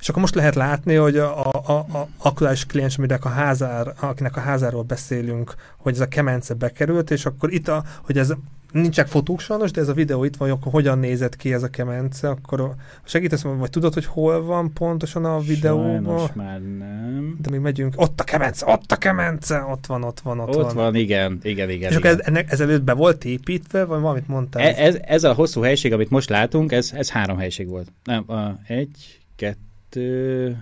És 0.00 0.08
akkor 0.08 0.20
most 0.20 0.34
lehet 0.34 0.54
látni, 0.54 0.94
hogy 0.94 1.16
a, 1.16 1.46
a, 1.50 1.72
a 1.76 2.08
aktuális 2.18 2.66
kliens, 2.66 2.98
aminek 2.98 3.24
a 3.24 3.28
házár, 3.28 3.92
akinek 4.00 4.36
a 4.36 4.40
házáról 4.40 4.82
beszélünk, 4.82 5.54
hogy 5.76 5.92
ez 5.92 6.00
a 6.00 6.08
kemence 6.08 6.54
bekerült, 6.54 7.10
és 7.10 7.26
akkor 7.26 7.52
itt, 7.52 7.68
a, 7.68 7.84
hogy 8.02 8.18
ez 8.18 8.32
nincsenek 8.72 9.10
fotók 9.10 9.40
sajnos, 9.40 9.70
de 9.70 9.80
ez 9.80 9.88
a 9.88 9.92
videó 9.92 10.24
itt 10.24 10.36
van, 10.36 10.50
akkor 10.50 10.72
hogyan 10.72 10.98
nézett 10.98 11.36
ki 11.36 11.52
ez 11.52 11.62
a 11.62 11.68
kemence, 11.68 12.28
akkor 12.28 12.74
segítesz, 13.04 13.42
vagy 13.42 13.70
tudod, 13.70 13.94
hogy 13.94 14.04
hol 14.04 14.44
van 14.44 14.72
pontosan 14.72 15.24
a 15.24 15.40
videóban? 15.40 16.04
Sajnos 16.04 16.32
már 16.34 16.60
nem. 16.60 17.36
De 17.40 17.50
mi 17.50 17.58
megyünk, 17.58 17.94
ott 17.96 18.20
a 18.20 18.24
kemence, 18.24 18.66
ott 18.66 18.92
a 18.92 18.96
kemence, 18.96 19.64
ott 19.70 19.86
van, 19.86 20.02
ott 20.02 20.20
van, 20.20 20.40
ott, 20.40 20.48
ott 20.48 20.64
van. 20.64 20.74
van. 20.74 20.94
igen, 20.94 21.38
igen, 21.42 21.70
igen. 21.70 21.90
És 21.90 21.96
igen. 21.96 22.10
akkor 22.12 22.20
ez, 22.20 22.26
ennek, 22.26 22.52
ezelőtt 22.52 22.82
be 22.82 22.92
volt 22.92 23.24
építve, 23.24 23.84
vagy 23.84 24.00
valamit 24.00 24.28
mondtál? 24.28 24.62
E, 24.62 24.84
ez, 24.84 24.96
ez 25.02 25.24
a 25.24 25.32
hosszú 25.32 25.60
helység, 25.60 25.92
amit 25.92 26.10
most 26.10 26.28
látunk, 26.28 26.72
ez, 26.72 26.92
ez 26.94 27.10
három 27.10 27.38
helység 27.38 27.68
volt. 27.68 27.92
Nem, 28.04 28.24
a, 28.26 28.58
egy, 28.66 29.20
kettő, 29.36 30.56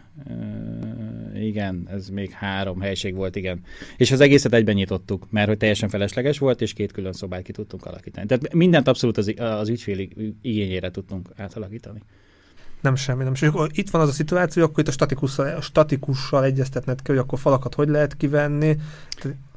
igen, 1.40 1.88
ez 1.90 2.08
még 2.08 2.30
három 2.30 2.80
helység 2.80 3.14
volt, 3.14 3.36
igen. 3.36 3.60
És 3.96 4.10
az 4.10 4.20
egészet 4.20 4.52
egyben 4.52 4.74
nyitottuk, 4.74 5.30
mert 5.30 5.48
hogy 5.48 5.56
teljesen 5.56 5.88
felesleges 5.88 6.38
volt, 6.38 6.60
és 6.60 6.72
két 6.72 6.92
külön 6.92 7.12
szobát 7.12 7.42
ki 7.42 7.52
tudtunk 7.52 7.84
alakítani. 7.84 8.26
Tehát 8.26 8.52
mindent 8.52 8.88
abszolút 8.88 9.16
az, 9.16 9.34
az 9.36 9.68
ügyfél 9.68 10.08
igényére 10.42 10.90
tudtunk 10.90 11.28
átalakítani. 11.36 12.00
Nem 12.86 12.94
semmi, 12.94 13.24
nem 13.24 13.34
semmi. 13.34 13.52
Itt 13.72 13.90
van 13.90 14.00
az 14.00 14.08
a 14.08 14.12
szituáció, 14.12 14.62
akkor 14.62 14.78
itt 14.78 14.88
a 14.88 14.92
statikussal, 14.92 15.46
a 15.46 15.60
statikussal 15.60 16.44
egyeztetned 16.44 17.02
kell, 17.02 17.14
hogy 17.14 17.24
akkor 17.24 17.38
falakat 17.38 17.74
hogy 17.74 17.88
lehet 17.88 18.16
kivenni 18.16 18.76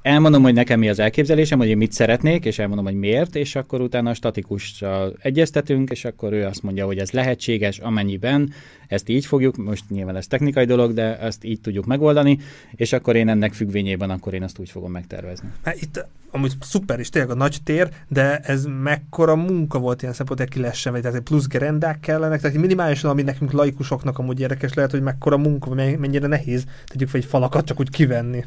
elmondom, 0.02 0.42
hogy 0.42 0.54
nekem 0.54 0.80
mi 0.80 0.90
az 0.90 1.00
elképzelésem, 1.00 1.58
hogy 1.58 1.68
én 1.68 1.78
mit 1.78 1.92
szeretnék, 1.92 2.46
és 2.46 2.60
elmondom, 2.60 2.86
hogy 2.86 2.96
miért, 2.96 3.36
és 3.36 3.56
akkor 3.56 3.82
utána 3.82 4.10
a 4.10 4.14
statikussal 4.14 5.16
egyeztetünk, 5.22 5.90
és 5.90 6.06
akkor 6.06 6.34
ő 6.34 6.46
azt 6.46 6.64
mondja, 6.64 6.86
hogy 6.86 6.98
ez 6.98 7.12
lehetséges, 7.12 7.80
amennyiben 7.80 8.54
ezt 8.88 9.10
így 9.10 9.26
fogjuk, 9.26 9.58
most 9.58 9.84
nyilván 9.90 10.16
ez 10.16 10.28
technikai 10.28 10.66
dolog, 10.66 10.94
de 10.94 11.20
ezt 11.20 11.44
így 11.44 11.62
tudjuk 11.62 11.86
megoldani, 11.86 12.40
és 12.76 12.94
akkor 12.94 13.16
én 13.16 13.30
ennek 13.30 13.54
függvényében, 13.54 14.10
akkor 14.10 14.34
én 14.34 14.44
azt 14.44 14.60
úgy 14.60 14.70
fogom 14.70 14.92
megtervezni. 14.92 15.50
Hát 15.64 15.82
itt 15.82 16.06
amúgy 16.32 16.54
szuper, 16.60 17.00
és 17.00 17.10
tényleg 17.10 17.32
a 17.32 17.36
nagy 17.36 17.58
tér, 17.64 17.90
de 18.08 18.38
ez 18.38 18.66
mekkora 18.66 19.36
munka 19.36 19.80
volt 19.80 20.02
ilyen 20.02 20.14
szempontból, 20.14 20.48
ki 20.48 20.60
lehessen, 20.60 20.92
vagy 20.92 21.02
tehát 21.02 21.20
plusz 21.20 21.48
gerendák 21.48 22.00
kellenek, 22.00 22.42
tehát 22.42 22.58
minimálisan, 22.58 23.10
ami 23.10 23.22
nekünk 23.22 23.52
laikusoknak 23.52 24.20
amúgy 24.20 24.40
érdekes 24.40 24.74
lehet, 24.74 24.92
hogy 24.92 25.02
mekkora 25.02 25.38
munka, 25.38 25.74
mennyire 25.74 26.28
nehéz, 26.28 26.66
tegyük 26.86 27.10
fel 27.10 27.20
egy 27.20 27.26
falakat 27.26 27.66
csak 27.66 27.80
úgy 27.80 27.90
kivenni. 27.90 28.46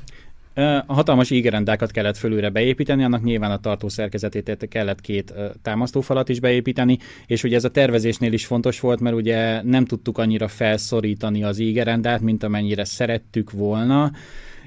A 0.87 0.95
hatalmas 0.95 1.31
ígerendákat 1.31 1.90
kellett 1.90 2.16
fölülre 2.16 2.51
beépíteni, 2.51 3.05
annak 3.05 3.23
nyilván 3.23 3.51
a 3.51 3.59
tartó 3.59 3.88
szerkezetét 3.88 4.68
kellett 4.68 5.01
két 5.01 5.35
támasztófalat 5.62 6.29
is 6.29 6.40
beépíteni, 6.40 6.99
és 7.27 7.45
ugye 7.45 7.57
ez 7.57 7.64
a 7.64 7.71
tervezésnél 7.71 8.33
is 8.33 8.47
fontos 8.47 8.81
volt, 8.81 9.01
mert 9.01 9.16
ugye 9.16 9.62
nem 9.62 9.85
tudtuk 9.85 10.18
annyira 10.18 10.49
felszorítani 10.49 11.45
az 11.45 11.59
ígerendát, 11.59 12.21
mint 12.21 12.42
amennyire 12.42 12.85
szerettük 12.85 13.51
volna, 13.51 14.11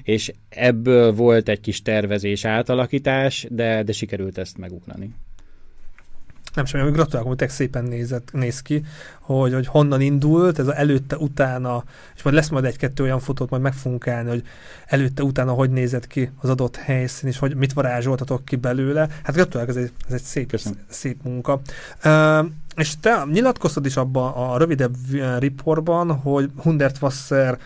és 0.06 0.32
ebből 0.48 1.12
volt 1.12 1.48
egy 1.48 1.60
kis 1.60 1.82
tervezés 1.82 2.44
átalakítás, 2.44 3.46
de, 3.50 3.82
de 3.82 3.92
sikerült 3.92 4.38
ezt 4.38 4.58
megugrani 4.58 5.14
nem 6.56 6.64
semmi, 6.64 6.90
gratulálok, 6.90 7.38
hogy 7.38 7.48
szépen 7.48 7.84
nézett, 7.84 8.32
néz 8.32 8.62
ki, 8.62 8.84
hogy, 9.20 9.52
hogy 9.52 9.66
honnan 9.66 10.00
indult, 10.00 10.58
ez 10.58 10.66
a 10.66 10.78
előtte, 10.78 11.16
utána, 11.16 11.84
és 12.16 12.22
majd 12.22 12.36
lesz 12.36 12.48
majd 12.48 12.64
egy-kettő 12.64 13.02
olyan 13.02 13.20
fotót, 13.20 13.50
majd 13.50 13.62
meg 13.62 13.72
fogunk 13.72 14.06
állni, 14.06 14.28
hogy 14.28 14.42
előtte, 14.86 15.22
utána 15.22 15.52
hogy 15.52 15.70
nézett 15.70 16.06
ki 16.06 16.30
az 16.40 16.48
adott 16.48 16.76
helyszín, 16.76 17.28
és 17.28 17.38
hogy 17.38 17.56
mit 17.56 17.72
varázsoltatok 17.72 18.44
ki 18.44 18.56
belőle. 18.56 19.08
Hát 19.22 19.34
gratulálok, 19.34 19.70
ez 19.70 19.76
egy, 19.76 19.92
ez 20.06 20.12
egy 20.12 20.22
szép, 20.22 20.60
szép 20.88 21.22
munka. 21.22 21.60
Uh, 22.04 22.46
és 22.76 22.94
te 23.00 23.24
nyilatkoztad 23.32 23.86
is 23.86 23.96
abban 23.96 24.32
a 24.32 24.58
rövidebb 24.58 24.94
riportban, 25.38 26.12
hogy 26.12 26.50
Hundertwasser 26.56 27.58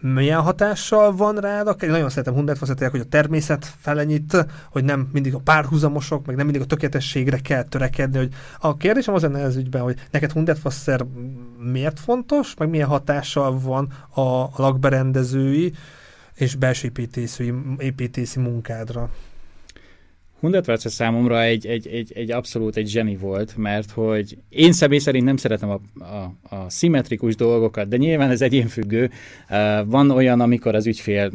milyen 0.00 0.40
hatással 0.40 1.16
van 1.16 1.36
rád, 1.36 1.82
én 1.82 1.90
nagyon 1.90 2.08
szeretem 2.08 2.34
Hundertwasser, 2.34 2.90
hogy 2.90 3.00
a 3.00 3.04
természet 3.04 3.72
felenyit, 3.80 4.46
hogy 4.70 4.84
nem 4.84 5.08
mindig 5.12 5.34
a 5.34 5.38
párhuzamosok, 5.38 6.26
meg 6.26 6.36
nem 6.36 6.44
mindig 6.44 6.62
a 6.62 6.66
tökéletességre 6.66 7.38
kell 7.38 7.62
törekedni, 7.62 8.18
hogy 8.18 8.32
a 8.58 8.76
kérdésem 8.76 9.14
az 9.14 9.22
lenne 9.22 9.38
ez 9.38 9.56
ügyben, 9.56 9.82
hogy 9.82 9.98
neked 10.10 10.32
Hundertwasser 10.32 11.06
miért 11.58 12.00
fontos, 12.00 12.54
meg 12.58 12.68
milyen 12.68 12.88
hatással 12.88 13.60
van 13.60 13.92
a 14.14 14.62
lakberendezői 14.62 15.72
és 16.34 16.54
belső 16.54 16.86
építészi, 16.86 17.54
építészi 17.78 18.40
munkádra. 18.40 19.10
Hundertwasser 20.46 20.90
számomra 20.90 21.42
egy, 21.42 21.66
egy, 21.66 21.86
egy, 21.86 22.12
egy 22.14 22.30
abszolút 22.30 22.76
egy 22.76 22.88
zseni 22.88 23.16
volt, 23.16 23.56
mert 23.56 23.90
hogy 23.90 24.38
én 24.48 24.72
személy 24.72 24.98
szerint 24.98 25.24
nem 25.24 25.36
szeretem 25.36 25.70
a, 25.70 25.80
a, 26.04 26.54
a 26.56 26.70
szimmetrikus 26.70 27.36
dolgokat, 27.36 27.88
de 27.88 27.96
nyilván 27.96 28.30
ez 28.30 28.42
egyénfüggő. 28.42 29.10
Van 29.84 30.10
olyan, 30.10 30.40
amikor 30.40 30.74
az 30.74 30.86
ügyfél 30.86 31.32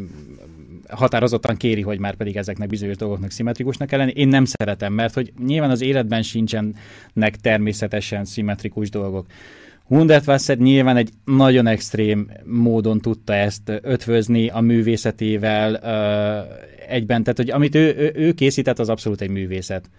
határozottan 0.90 1.56
kéri, 1.56 1.82
hogy 1.82 2.00
már 2.00 2.16
pedig 2.16 2.38
ezeknek 2.38 2.68
bizonyos 2.68 2.96
dolgoknak 2.98 3.32
szimmetrikusnak 3.32 3.88
kell 3.88 4.00
lenni. 4.00 4.12
Én 4.16 4.28
nem 4.28 4.46
szeretem, 4.46 4.94
mert 4.94 5.14
hogy 5.14 5.34
nyilván 5.46 5.70
az 5.70 5.82
életben 5.82 6.22
sincsenek 6.22 7.36
természetesen 7.42 8.26
szimmetrikus 8.26 8.90
dolgok. 8.90 9.26
Hundertwasser 9.88 10.58
nyilván 10.58 10.98
egy 10.98 11.10
nagyon 11.26 11.68
extrém 11.68 12.32
módon 12.44 13.00
tudta 13.00 13.34
ezt 13.34 13.72
ötvözni 13.82 14.50
a 14.50 14.60
művészetével 14.60 15.76
egyben, 16.88 17.24
tehát 17.24 17.38
hogy 17.38 17.50
amit 17.50 17.76
ő, 17.76 17.96
ő, 17.98 18.12
ő 18.16 18.32
készített, 18.32 18.80
az 18.80 18.90
abszolút 18.90 19.22
egy 19.22 19.30
művészet 19.30 19.90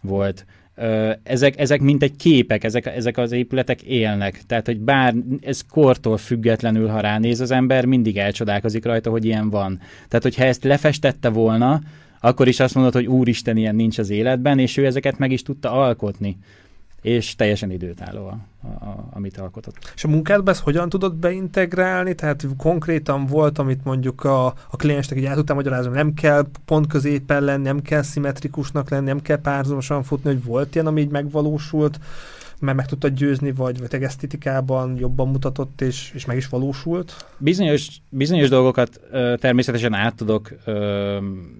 volt. 0.00 0.46
Ezek, 1.22 1.58
ezek 1.58 1.80
mint 1.80 2.02
egy 2.02 2.16
képek, 2.16 2.64
ezek, 2.64 2.86
ezek 2.86 3.18
az 3.18 3.32
épületek 3.32 3.82
élnek. 3.82 4.42
Tehát, 4.46 4.66
hogy 4.66 4.78
bár 4.78 5.14
ez 5.40 5.60
kortól 5.70 6.16
függetlenül, 6.16 6.88
ha 6.88 7.00
ránéz 7.00 7.40
az 7.40 7.50
ember, 7.50 7.84
mindig 7.84 8.16
elcsodálkozik 8.16 8.84
rajta, 8.84 9.10
hogy 9.10 9.24
ilyen 9.24 9.50
van. 9.50 9.80
Tehát, 10.08 10.22
hogyha 10.22 10.44
ezt 10.44 10.64
lefestette 10.64 11.28
volna, 11.28 11.80
akkor 12.20 12.48
is 12.48 12.60
azt 12.60 12.74
mondod, 12.74 12.92
hogy 12.92 13.06
úristen, 13.06 13.56
ilyen 13.56 13.74
nincs 13.74 13.98
az 13.98 14.10
életben, 14.10 14.58
és 14.58 14.76
ő 14.76 14.86
ezeket 14.86 15.18
meg 15.18 15.32
is 15.32 15.42
tudta 15.42 15.72
alkotni 15.72 16.38
és 17.02 17.34
teljesen 17.34 17.70
időtálló, 17.70 18.26
a, 18.26 18.66
a, 18.66 19.08
amit 19.10 19.38
alkotott. 19.38 19.92
És 19.94 20.04
a 20.04 20.08
munkádban 20.08 20.54
ezt 20.54 20.62
hogyan 20.62 20.88
tudod 20.88 21.14
beintegrálni? 21.14 22.14
Tehát 22.14 22.46
konkrétan 22.56 23.26
volt, 23.26 23.58
amit 23.58 23.84
mondjuk 23.84 24.24
a, 24.24 24.46
a 24.46 24.76
kliensnek 24.76 25.18
így 25.18 25.24
el 25.24 25.34
tudtam 25.34 25.56
magyarázni, 25.56 25.92
nem 25.92 26.14
kell 26.14 26.46
pont 26.64 26.86
középen 26.86 27.42
lenni, 27.42 27.62
nem 27.62 27.82
kell 27.82 28.02
szimmetrikusnak 28.02 28.90
lenni, 28.90 29.06
nem 29.06 29.22
kell 29.22 29.40
párhuzamosan 29.40 30.02
futni, 30.02 30.32
hogy 30.32 30.44
volt 30.44 30.74
ilyen, 30.74 30.86
ami 30.86 31.00
így 31.00 31.10
megvalósult, 31.10 32.00
mert 32.60 32.76
meg 32.76 32.86
tudtad 32.86 33.12
győzni, 33.12 33.52
vagy, 33.52 33.88
vagy 33.88 34.02
esztétikában 34.02 34.96
jobban 34.98 35.28
mutatott, 35.28 35.80
és, 35.80 36.10
és 36.14 36.24
meg 36.24 36.36
is 36.36 36.48
valósult? 36.48 37.26
Bizonyos, 37.38 37.88
bizonyos 38.08 38.48
dolgokat 38.48 39.00
ö, 39.10 39.34
természetesen 39.40 39.94
át 39.94 40.14
tudok 40.14 40.50
ö, 40.64 41.18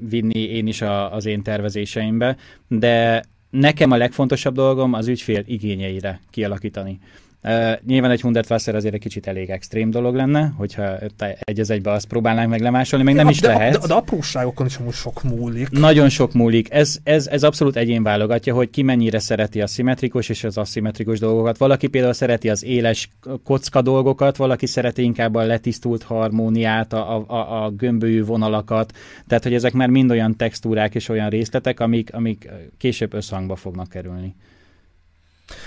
vinni 0.09 0.38
én 0.40 0.66
is 0.66 0.83
a, 0.83 1.14
az 1.14 1.27
én 1.27 1.42
tervezéseimbe, 1.42 2.37
de 2.68 3.22
nekem 3.50 3.90
a 3.90 3.96
legfontosabb 3.96 4.54
dolgom 4.54 4.92
az 4.92 5.08
ügyfél 5.08 5.42
igényeire 5.46 6.20
kialakítani. 6.30 6.98
Uh, 7.42 7.72
nyilván 7.87 8.11
egy 8.11 8.20
Hundertwasser 8.20 8.74
azért 8.74 8.94
egy 8.94 9.01
kicsit 9.01 9.27
elég 9.27 9.51
extrém 9.51 9.90
dolog 9.90 10.14
lenne, 10.14 10.53
hogyha 10.57 10.98
egy 11.40 11.61
az 11.61 11.70
egybe 11.70 11.90
azt 11.90 12.07
próbálnánk 12.07 12.48
meg 12.48 12.61
lemásolni, 12.61 13.05
még 13.05 13.14
ja, 13.14 13.22
nem 13.22 13.31
is 13.31 13.40
de, 13.40 13.48
lehet. 13.48 13.81
De, 13.81 13.87
de 13.87 13.94
apróságokon 13.94 14.66
is 14.66 14.77
amúgy 14.77 14.92
sok 14.92 15.22
múlik. 15.22 15.70
Nagyon 15.70 16.09
sok 16.09 16.33
múlik. 16.33 16.70
Ez, 16.70 16.98
ez, 17.03 17.27
ez 17.27 17.42
abszolút 17.42 17.77
egyén 17.77 18.03
válogatja, 18.03 18.55
hogy 18.55 18.70
ki 18.70 18.83
mennyire 18.83 19.18
szereti 19.18 19.61
a 19.61 19.66
szimmetrikus 19.66 20.29
és 20.29 20.44
az 20.44 20.59
aszimmetrikus 20.59 21.18
dolgokat. 21.18 21.57
Valaki 21.59 21.87
például 21.87 22.12
szereti 22.12 22.51
az 22.51 22.64
éles 22.64 23.09
kocka 23.44 23.83
dolgokat, 23.83 24.37
valaki 24.37 24.66
szereti 24.66 25.03
inkább 25.03 25.35
a 25.35 25.42
letisztult 25.42 26.03
harmóniát, 26.03 26.92
a, 26.92 27.24
a, 27.27 27.64
a 27.64 27.70
gömbölyű 27.70 28.24
vonalakat. 28.24 28.92
Tehát, 29.27 29.42
hogy 29.42 29.55
ezek 29.55 29.72
már 29.72 29.88
mind 29.88 30.11
olyan 30.11 30.37
textúrák 30.37 30.94
és 30.94 31.09
olyan 31.09 31.29
részletek, 31.29 31.81
amik, 31.81 32.14
amik 32.14 32.48
később 32.79 33.14
összhangba 33.14 33.57
fognak 33.57 33.88
kerülni. 33.88 34.35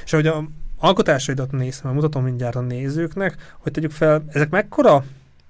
És 0.06 0.12
hogy 0.12 0.28
a 0.28 0.44
alkotásaidat 0.82 1.52
néztem, 1.52 1.94
mutatom 1.94 2.24
mindjárt 2.24 2.56
a 2.56 2.62
nézőknek, 2.62 3.56
hogy 3.58 3.72
tegyük 3.72 3.92
fel, 3.92 4.24
ezek 4.28 4.50
mekkora, 4.50 5.04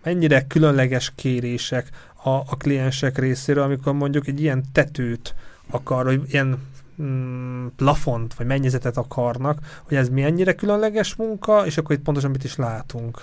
mennyire 0.03 0.47
különleges 0.47 1.11
kérések 1.15 1.89
a, 2.23 2.29
a 2.29 2.57
kliensek 2.57 3.17
részéről, 3.17 3.63
amikor 3.63 3.93
mondjuk 3.93 4.27
egy 4.27 4.41
ilyen 4.41 4.63
tetőt 4.71 5.35
akar, 5.69 6.05
vagy 6.05 6.33
ilyen 6.33 6.57
mm, 7.01 7.67
plafont, 7.75 8.33
vagy 8.33 8.45
mennyezetet 8.45 8.97
akarnak, 8.97 9.59
hogy 9.83 9.97
ez 9.97 10.09
mennyire 10.09 10.55
különleges 10.55 11.15
munka, 11.15 11.65
és 11.65 11.77
akkor 11.77 11.95
itt 11.95 12.03
pontosan 12.03 12.31
mit 12.31 12.43
is 12.43 12.55
látunk. 12.55 13.21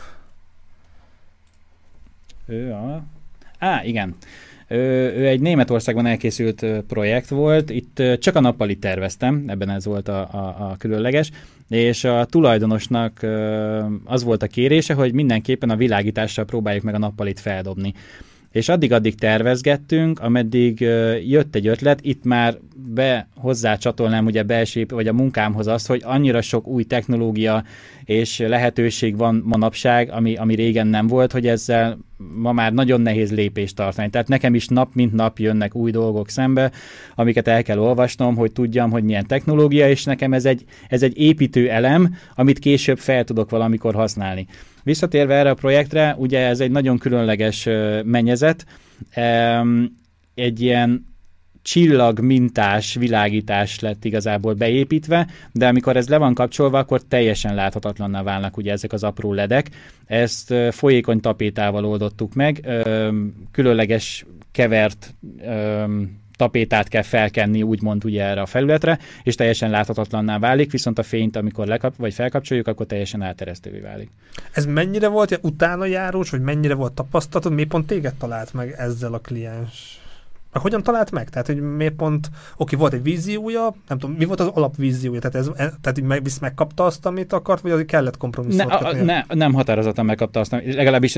Ő 2.47 2.73
a... 2.73 3.03
Á, 3.59 3.85
igen. 3.85 4.17
Ő 4.69 5.27
egy 5.27 5.41
Németországban 5.41 6.07
elkészült 6.07 6.67
projekt 6.89 7.29
volt, 7.29 7.71
itt 7.71 8.03
csak 8.19 8.37
a 8.37 8.41
nappalit 8.41 8.81
terveztem, 8.81 9.45
ebben 9.47 9.71
ez 9.71 9.85
volt 9.85 10.09
a, 10.09 10.21
a, 10.21 10.57
a 10.71 10.77
különleges, 10.79 11.31
és 11.69 12.05
a 12.05 12.25
tulajdonosnak 12.25 13.27
az 14.05 14.25
volt 14.25 14.43
a 14.43 14.47
kérése, 14.47 14.95
hogy 14.95 15.13
mindenképpen 15.13 15.71
a 15.71 15.77
világítással 15.77 16.45
próbáljuk 16.45 16.85
meg 16.85 16.95
a 16.95 16.99
nappalit 16.99 17.41
feldobni. 17.41 17.95
És 18.51 18.69
addig-addig 18.69 19.15
tervezgettünk, 19.15 20.21
ameddig 20.21 20.81
jött 21.27 21.55
egy 21.55 21.67
ötlet, 21.67 21.99
itt 22.03 22.25
már 22.25 22.59
be 22.95 23.29
hozzá 23.37 23.77
csatolnám 23.77 24.27
ugye 24.27 24.43
belső, 24.43 24.87
vagy 24.89 25.09
a 25.09 25.13
munkámhoz 25.13 25.67
azt, 25.67 25.87
hogy 25.87 26.03
annyira 26.05 26.41
sok 26.41 26.67
új 26.67 26.85
technológia 26.85 27.65
és 28.05 28.39
lehetőség 28.39 29.17
van 29.17 29.43
manapság, 29.45 30.11
ami, 30.11 30.37
ami 30.37 30.55
régen 30.55 30.87
nem 30.87 31.07
volt, 31.07 31.33
hogy 31.33 31.47
ezzel 31.47 31.99
ma 32.35 32.53
már 32.53 32.73
nagyon 32.73 33.01
nehéz 33.01 33.33
lépést 33.33 33.75
tartani. 33.75 34.11
Tehát 34.11 34.29
nekem 34.29 34.55
is 34.55 34.67
nap 34.67 34.95
mint 34.95 35.13
nap 35.13 35.39
jönnek 35.39 35.75
új 35.75 35.91
dolgok 35.91 36.29
szembe, 36.29 36.73
amiket 37.15 37.49
el 37.49 37.63
kell 37.63 37.79
olvasnom, 37.79 38.37
hogy 38.37 38.53
tudjam, 38.53 38.91
hogy 38.91 39.05
milyen 39.05 39.27
technológia, 39.27 39.89
és 39.89 40.05
nekem 40.05 40.33
ez 40.33 40.45
egy, 40.45 40.65
ez 40.89 41.03
egy 41.03 41.19
építő 41.19 41.69
elem, 41.71 42.15
amit 42.35 42.59
később 42.59 42.99
fel 42.99 43.25
tudok 43.25 43.51
valamikor 43.51 43.95
használni. 43.95 44.47
Visszatérve 44.89 45.35
erre 45.35 45.51
a 45.51 45.55
projektre, 45.55 46.15
ugye 46.19 46.39
ez 46.39 46.61
egy 46.61 46.71
nagyon 46.71 46.99
különleges 46.99 47.69
mennyezet, 48.05 48.67
egy 50.35 50.61
ilyen 50.61 51.07
csillag 51.63 52.21
mintás 52.21 52.95
világítás 52.95 53.81
lett 53.81 54.05
igazából 54.05 54.55
beépítve, 54.55 55.27
de 55.53 55.69
amikor 55.69 55.97
ez 55.97 56.09
le 56.09 56.17
van 56.17 56.35
kapcsolva, 56.35 56.79
akkor 56.79 57.03
teljesen 57.03 57.55
láthatatlanná 57.55 58.23
válnak 58.23 58.57
ugye 58.57 58.73
ezek 58.73 58.93
az 58.93 59.05
apró 59.05 59.33
ledek. 59.33 59.71
Ezt 60.07 60.55
folyékony 60.71 61.21
tapétával 61.21 61.85
oldottuk 61.85 62.35
meg, 62.35 62.67
különleges 63.51 64.27
kevert 64.53 65.15
tapétát 66.39 66.89
kell 66.89 67.03
felkenni, 67.03 67.63
úgymond 67.63 68.05
ugye 68.05 68.25
erre 68.25 68.41
a 68.41 68.47
felületre, 68.47 68.99
és 69.23 69.35
teljesen 69.35 69.71
láthatatlanná 69.71 70.39
válik, 70.39 70.71
viszont 70.71 70.99
a 70.99 71.03
fényt, 71.03 71.37
amikor 71.37 71.67
lekap, 71.67 71.97
vagy 71.97 72.15
felkapcsoljuk, 72.15 72.67
akkor 72.67 72.87
teljesen 72.87 73.23
elteresztővé 73.23 73.79
válik. 73.79 74.11
Ez 74.53 74.67
mennyire 74.67 75.09
volt 75.09 75.39
utána 75.43 75.85
járós, 75.85 76.31
vagy 76.31 76.41
mennyire 76.41 76.75
volt 76.75 76.93
tapasztalatod, 76.93 77.53
mi 77.53 77.65
pont 77.65 77.87
téged 77.87 78.15
talált 78.15 78.53
meg 78.53 78.75
ezzel 78.79 79.15
a 79.15 79.19
kliens? 79.19 79.98
Meg 80.59 80.67
hogyan 80.67 80.83
talált 80.83 81.11
meg? 81.11 81.29
Tehát, 81.29 81.47
hogy 81.47 81.61
miért 81.61 81.95
pont, 81.95 82.31
oké, 82.57 82.77
volt 82.77 82.93
egy 82.93 83.03
víziója, 83.03 83.75
nem 83.89 83.99
tudom, 83.99 84.17
mi 84.17 84.25
volt 84.25 84.41
az 84.41 84.47
alapvíziója? 84.47 85.21
Tehát, 85.21 85.37
ez, 85.37 85.47
e, 85.57 85.73
tehát 85.81 86.01
meg, 86.01 86.23
visz 86.23 86.39
megkapta 86.39 86.85
azt, 86.85 87.07
amit 87.07 87.33
akart, 87.33 87.63
vagy 87.63 87.71
az 87.71 87.83
kellett 87.87 88.17
kompromisszumot 88.17 88.81
ne, 88.81 88.89
a, 88.89 89.05
ne, 89.05 89.25
nem 89.29 89.53
határozottan 89.53 90.05
megkapta 90.05 90.41
azt, 90.41 90.53
amit, 90.53 90.75
legalábbis 90.75 91.17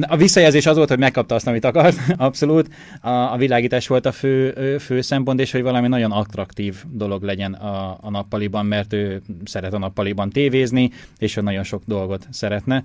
a 0.00 0.16
visszajelzés 0.16 0.66
az 0.66 0.76
volt, 0.76 0.88
hogy 0.88 0.98
megkapta 0.98 1.34
azt, 1.34 1.46
amit 1.46 1.64
akart, 1.64 1.96
abszolút. 2.16 2.68
A, 3.00 3.08
a 3.08 3.36
világítás 3.36 3.86
volt 3.86 4.06
a 4.06 4.12
fő, 4.12 4.78
fő 4.78 5.00
szempont, 5.00 5.40
és 5.40 5.52
hogy 5.52 5.62
valami 5.62 5.88
nagyon 5.88 6.12
attraktív 6.12 6.84
dolog 6.90 7.22
legyen 7.22 7.52
a, 7.52 7.98
a 8.00 8.10
nappaliban, 8.10 8.66
mert 8.66 8.92
ő 8.92 9.22
szeret 9.44 9.72
a 9.72 9.78
nappaliban 9.78 10.30
tévézni, 10.30 10.90
és 11.18 11.36
ő 11.36 11.40
nagyon 11.40 11.62
sok 11.62 11.82
dolgot 11.86 12.26
szeretne 12.30 12.82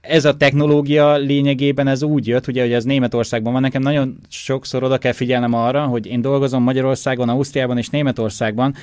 ez 0.00 0.24
a 0.24 0.36
technológia 0.36 1.16
lényegében 1.16 1.88
ez 1.88 2.02
úgy 2.02 2.26
jött, 2.26 2.46
ugye, 2.46 2.62
hogy 2.62 2.72
ez 2.72 2.84
Németországban 2.84 3.52
van, 3.52 3.62
nekem 3.62 3.82
nagyon 3.82 4.18
sokszor 4.28 4.82
oda 4.82 4.98
kell 4.98 5.12
figyelnem 5.12 5.52
arra, 5.52 5.84
hogy 5.84 6.06
én 6.06 6.20
dolgozom 6.20 6.62
Magyarországon, 6.62 7.28
Ausztriában 7.28 7.78
és 7.78 7.88
Németországban, 7.88 8.74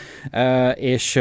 és 0.76 1.20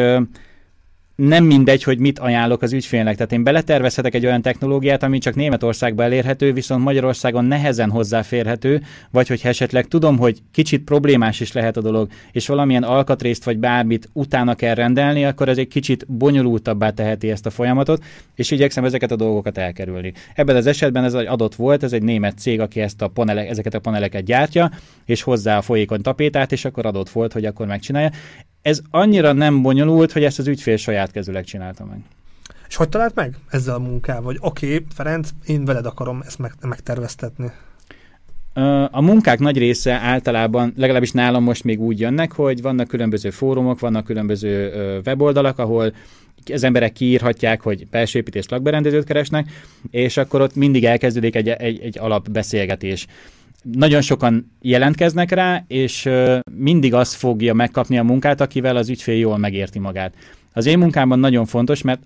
nem 1.23 1.45
mindegy, 1.45 1.83
hogy 1.83 1.99
mit 1.99 2.19
ajánlok 2.19 2.63
az 2.63 2.73
ügyfélnek. 2.73 3.15
Tehát 3.17 3.33
én 3.33 3.43
beletervezhetek 3.43 4.15
egy 4.15 4.27
olyan 4.27 4.43
technológiát, 4.43 5.03
ami 5.03 5.19
csak 5.19 5.35
Németországban 5.35 6.07
elérhető, 6.07 6.53
viszont 6.53 6.85
Magyarországon 6.85 7.45
nehezen 7.45 7.91
hozzáférhető, 7.91 8.83
vagy 9.11 9.29
hogy 9.29 9.41
esetleg 9.43 9.87
tudom, 9.87 10.19
hogy 10.19 10.43
kicsit 10.53 10.85
problémás 10.85 11.41
is 11.41 11.53
lehet 11.53 11.77
a 11.77 11.81
dolog, 11.81 12.11
és 12.33 12.47
valamilyen 12.47 12.83
alkatrészt 12.83 13.45
vagy 13.45 13.59
bármit 13.59 14.09
utána 14.13 14.55
kell 14.55 14.75
rendelni, 14.75 15.25
akkor 15.25 15.49
ez 15.49 15.59
egy 15.59 15.69
kicsit 15.69 16.07
bonyolultabbá 16.09 16.91
teheti 16.91 17.31
ezt 17.31 17.47
a 17.47 17.51
folyamatot, 17.51 18.05
és 18.35 18.51
igyekszem 18.51 18.85
ezeket 18.85 19.11
a 19.11 19.17
dolgokat 19.17 19.59
elkerülni. 19.59 20.13
Ebben 20.35 20.57
az 20.57 20.67
esetben 20.67 21.05
ez 21.05 21.15
egy 21.15 21.27
adott 21.27 21.55
volt, 21.55 21.83
ez 21.83 21.93
egy 21.93 22.03
német 22.03 22.39
cég, 22.39 22.61
aki 22.61 22.81
ezt 22.81 23.03
a 23.03 23.09
panele, 23.09 23.49
ezeket 23.49 23.75
a 23.75 23.81
paneleket 23.81 24.25
gyártja, 24.25 24.71
és 25.05 25.23
hozzá 25.23 25.57
a 25.57 25.63
folyékony 25.63 26.01
tapétát, 26.01 26.53
és 26.53 26.65
akkor 26.65 26.87
adott 26.87 27.11
volt, 27.11 27.33
hogy 27.33 27.45
akkor 27.45 27.67
megcsinálja 27.67 28.11
ez 28.69 28.81
annyira 28.91 29.33
nem 29.33 29.63
bonyolult, 29.63 30.13
hogy 30.13 30.25
ezt 30.25 30.39
az 30.39 30.47
ügyfél 30.47 30.77
saját 30.77 31.11
kezüleg 31.11 31.45
csinálta 31.45 31.85
meg. 31.85 31.99
És 32.69 32.77
hogy 32.77 32.89
talált 32.89 33.15
meg 33.15 33.37
ezzel 33.51 33.75
a 33.75 33.79
munkával? 33.79 34.23
Vagy 34.23 34.39
oké, 34.41 34.67
okay, 34.67 34.87
Ferenc, 34.95 35.31
én 35.47 35.65
veled 35.65 35.87
akarom 35.87 36.23
ezt 36.27 36.39
meg, 36.39 36.53
megterveztetni. 36.61 37.51
A 38.91 39.01
munkák 39.01 39.39
nagy 39.39 39.59
része 39.59 39.93
általában, 39.93 40.73
legalábbis 40.77 41.11
nálam 41.11 41.43
most 41.43 41.65
még 41.65 41.81
úgy 41.81 42.01
jönnek, 42.01 42.33
hogy 42.33 42.63
vannak 42.63 42.89
különböző 42.89 43.31
fórumok, 43.31 43.81
vannak 43.81 44.05
különböző 44.05 44.73
weboldalak, 45.07 45.59
ahol 45.59 45.93
az 46.53 46.65
emberek 46.65 46.93
kiírhatják, 46.93 47.61
hogy 47.61 47.89
belsőépítés 47.89 48.49
lakberendezőt 48.49 49.05
keresnek, 49.05 49.51
és 49.91 50.17
akkor 50.17 50.41
ott 50.41 50.55
mindig 50.55 50.85
elkezdődik 50.85 51.35
egy, 51.35 51.49
egy, 51.49 51.81
egy 51.81 51.99
alapbeszélgetés 51.99 53.07
nagyon 53.62 54.01
sokan 54.01 54.53
jelentkeznek 54.61 55.31
rá, 55.31 55.64
és 55.66 56.09
mindig 56.57 56.94
az 56.94 57.14
fogja 57.14 57.55
megkapni 57.55 57.99
a 57.99 58.03
munkát, 58.03 58.40
akivel 58.40 58.77
az 58.77 58.88
ügyfél 58.88 59.18
jól 59.18 59.38
megérti 59.38 59.79
magát. 59.79 60.14
Az 60.53 60.66
én 60.66 60.79
munkámban 60.79 61.18
nagyon 61.18 61.47
fontos, 61.47 61.83
mert 61.83 62.01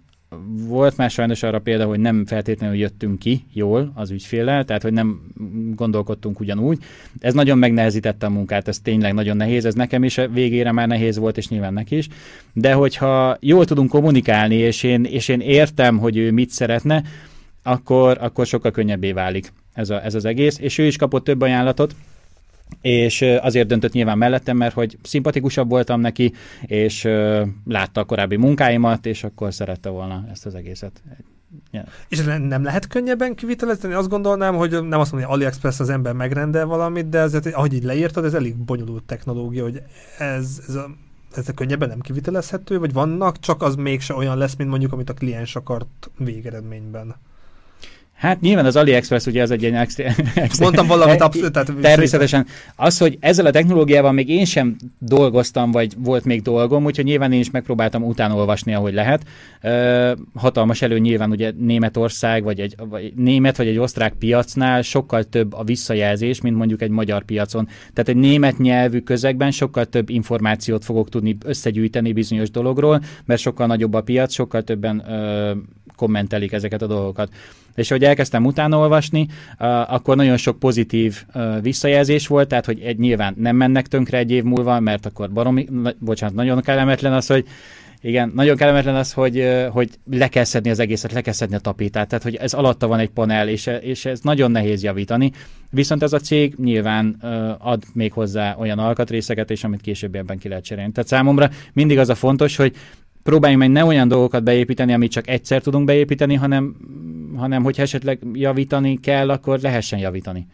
volt 0.69 0.97
már 0.97 1.11
sajnos 1.11 1.43
arra 1.43 1.59
példa, 1.59 1.87
hogy 1.87 2.01
nem 2.01 2.27
feltétlenül 2.27 2.77
jöttünk 2.77 3.19
ki 3.19 3.45
jól 3.53 3.93
az 3.95 4.11
ügyféllel, 4.11 4.65
tehát 4.65 4.83
hogy 4.83 4.93
nem 4.93 5.21
gondolkodtunk 5.75 6.41
ugyanúgy. 6.41 6.79
Ez 7.19 7.35
nagyon 7.35 7.59
megnehezítette 7.59 8.27
a 8.27 8.31
munkát, 8.31 8.69
ez 8.69 8.79
tényleg 8.79 9.15
nagyon 9.15 9.37
nehéz, 9.37 9.65
ez 9.65 9.75
nekem 9.75 10.05
is 10.05 10.21
végére 10.33 10.73
már 10.73 10.89
nehéz 10.89 11.19
volt, 11.19 11.37
és 11.37 11.49
nyilván 11.49 11.73
neki 11.73 11.97
is. 11.97 12.09
De 12.53 12.73
hogyha 12.73 13.37
jól 13.41 13.65
tudunk 13.65 13.91
kommunikálni, 13.91 14.55
és 14.55 14.83
én, 14.83 15.05
és 15.05 15.29
én 15.29 15.41
értem, 15.41 15.99
hogy 15.99 16.17
ő 16.17 16.31
mit 16.31 16.51
szeretne, 16.51 17.03
akkor, 17.63 18.19
akkor 18.21 18.47
sokkal 18.47 18.71
könnyebbé 18.71 19.13
válik 19.13 19.53
ez, 19.73 19.91
a, 19.91 20.05
ez 20.05 20.15
az 20.15 20.25
egész, 20.25 20.59
és 20.59 20.79
ő 20.79 20.85
is 20.85 20.97
kapott 20.97 21.25
több 21.25 21.41
ajánlatot, 21.41 21.95
és 22.81 23.23
azért 23.23 23.67
döntött 23.67 23.93
nyilván 23.93 24.19
mellettem, 24.19 24.57
mert 24.57 24.75
hogy 24.75 24.99
szimpatikusabb 25.03 25.69
voltam 25.69 26.01
neki, 26.01 26.33
és 26.63 27.03
látta 27.67 28.01
a 28.01 28.05
korábbi 28.05 28.37
munkáimat, 28.37 29.07
és 29.07 29.25
akkor 29.25 29.55
szerette 29.55 29.89
volna 29.89 30.25
ezt 30.31 30.47
az 30.47 30.55
egészet. 30.55 31.03
Yeah. 31.71 31.87
És 32.09 32.23
nem 32.25 32.63
lehet 32.63 32.87
könnyebben 32.87 33.35
kivitelezni? 33.35 33.93
Azt 33.93 34.09
gondolnám, 34.09 34.55
hogy 34.55 34.71
nem 34.71 35.01
azt 35.01 35.13
mondom, 35.13 35.31
hogy 35.31 35.39
AliExpress 35.39 35.81
az 35.81 35.91
ember 35.91 36.13
megrendel 36.13 36.67
valamit, 36.67 37.09
de 37.09 37.21
azért, 37.21 37.47
ahogy 37.47 37.75
így 37.75 37.83
leírtad, 37.83 38.25
ez 38.25 38.35
elég 38.35 38.57
bonyolult 38.57 39.05
technológia, 39.05 39.63
hogy 39.63 39.83
ez, 40.19 40.63
ez 40.69 40.75
a 40.75 40.91
ez 41.37 41.49
a 41.49 41.53
könnyebben 41.53 41.89
nem 41.89 42.01
kivitelezhető, 42.01 42.79
vagy 42.79 42.93
vannak, 42.93 43.39
csak 43.39 43.63
az 43.63 43.75
mégse 43.75 44.15
olyan 44.15 44.39
lesz, 44.39 44.55
mint 44.57 44.71
mondjuk, 44.71 44.93
amit 44.93 45.11
a 45.11 45.15
kliens 45.15 45.57
akart 45.57 46.11
végeredményben. 46.19 47.15
Hát 48.23 48.41
nyilván 48.41 48.67
az 48.67 48.77
AliExpress 48.77 49.27
ugye 49.27 49.43
az 49.43 49.51
egy 49.51 49.63
ilyen 49.63 49.75
extra, 49.75 50.05
extra 50.35 50.65
Mondtam 50.65 50.87
valamit 50.87 51.21
abszolút. 51.21 51.53
Tehát 51.53 51.73
természetesen. 51.81 52.47
Az, 52.77 52.99
hogy 52.99 53.17
ezzel 53.21 53.47
a 53.47 53.51
technológiával 53.51 54.13
még 54.13 54.29
én 54.29 54.45
sem 54.45 54.77
dolgoztam, 54.99 55.71
vagy 55.71 55.95
volt 55.99 56.25
még 56.25 56.43
dolgom, 56.43 56.85
úgyhogy 56.85 57.05
nyilván 57.05 57.33
én 57.33 57.41
is 57.41 57.51
megpróbáltam 57.51 58.03
utánolvasni, 58.03 58.75
ahogy 58.75 58.95
lehet. 58.95 59.23
Uh, 59.63 60.13
hatalmas 60.35 60.83
elő 60.83 60.99
nyilván 60.99 61.31
ugye 61.31 61.53
Németország, 61.59 62.43
vagy 62.43 62.61
egy 62.61 62.75
vagy 62.89 63.13
német, 63.17 63.57
vagy 63.57 63.67
egy 63.67 63.79
osztrák 63.79 64.13
piacnál 64.13 64.83
sokkal 64.83 65.23
több 65.23 65.53
a 65.53 65.65
visszajelzés, 65.65 66.41
mint 66.41 66.57
mondjuk 66.57 66.83
egy 66.83 66.91
magyar 66.91 67.25
piacon. 67.25 67.69
Tehát 67.93 68.09
egy 68.09 68.17
német 68.17 68.59
nyelvű 68.59 69.01
közegben 69.01 69.51
sokkal 69.51 69.85
több 69.85 70.11
információt 70.11 70.85
fogok 70.85 71.09
tudni 71.09 71.37
összegyűjteni 71.45 72.13
bizonyos 72.13 72.51
dologról, 72.51 73.03
mert 73.25 73.41
sokkal 73.41 73.67
nagyobb 73.67 73.95
a 73.95 74.01
piac, 74.01 74.33
sokkal 74.33 74.63
többen 74.63 75.03
uh, 75.07 75.59
kommentelik 75.97 76.53
ezeket 76.53 76.83
a 76.83 76.87
dolgokat. 76.87 77.29
És 77.75 77.89
hogy 77.89 78.05
elkezdtem 78.05 78.45
utána 78.45 78.79
olvasni, 78.79 79.27
akkor 79.87 80.17
nagyon 80.17 80.37
sok 80.37 80.59
pozitív 80.59 81.25
visszajelzés 81.61 82.27
volt, 82.27 82.49
tehát 82.49 82.67
hogy 82.67 82.81
egy, 82.81 82.99
nyilván 82.99 83.35
nem 83.39 83.57
mennek 83.57 83.87
tönkre 83.87 84.19
egy 84.19 84.31
év 84.31 84.43
múlva, 84.43 84.81
mert 84.81 85.07
akkor 85.07 85.31
baromi, 85.31 85.67
na, 85.71 85.93
bocsánat, 85.99 86.35
nagyon 86.35 86.61
kellemetlen 86.61 87.13
az, 87.13 87.27
hogy 87.27 87.47
igen, 88.05 88.33
nagyon 88.35 88.57
kellemetlen 88.57 88.95
az, 88.95 89.13
hogy, 89.13 89.49
hogy 89.71 89.91
le 90.11 90.29
kell 90.29 90.45
szedni 90.45 90.71
az 90.71 90.79
egészet, 90.79 91.13
le 91.13 91.21
kell 91.21 91.33
szedni 91.33 91.55
a 91.55 91.59
tapétát, 91.59 92.09
tehát 92.09 92.25
hogy 92.25 92.35
ez 92.35 92.53
alatta 92.53 92.87
van 92.87 92.99
egy 92.99 93.09
panel, 93.09 93.49
és, 93.49 93.71
és 93.81 94.05
ez 94.05 94.21
nagyon 94.21 94.51
nehéz 94.51 94.83
javítani. 94.83 95.33
Viszont 95.71 96.03
ez 96.03 96.13
a 96.13 96.19
cég 96.19 96.55
nyilván 96.59 97.17
ad 97.59 97.83
még 97.93 98.13
hozzá 98.13 98.57
olyan 98.59 98.79
alkatrészeket, 98.79 99.51
és 99.51 99.65
amit 99.65 99.81
később 99.81 100.15
ebben 100.15 100.39
ki 100.39 100.49
lehet 100.49 100.65
cserélni. 100.65 100.93
Tehát 100.93 101.09
számomra 101.09 101.51
mindig 101.73 101.99
az 101.99 102.09
a 102.09 102.15
fontos, 102.15 102.57
hogy 102.57 102.75
próbáljunk 103.23 103.63
meg 103.63 103.71
ne 103.71 103.85
olyan 103.85 104.09
dolgokat 104.09 104.43
beépíteni, 104.43 104.93
amit 104.93 105.11
csak 105.11 105.29
egyszer 105.29 105.63
tudunk 105.63 105.85
beépíteni, 105.85 106.35
hanem, 106.35 106.77
hanem 107.37 107.63
hogyha 107.63 107.83
esetleg 107.83 108.21
javítani 108.33 109.01
kell, 109.01 109.31
akkor 109.31 109.59
lehessen 109.59 109.99
javítani. 109.99 110.47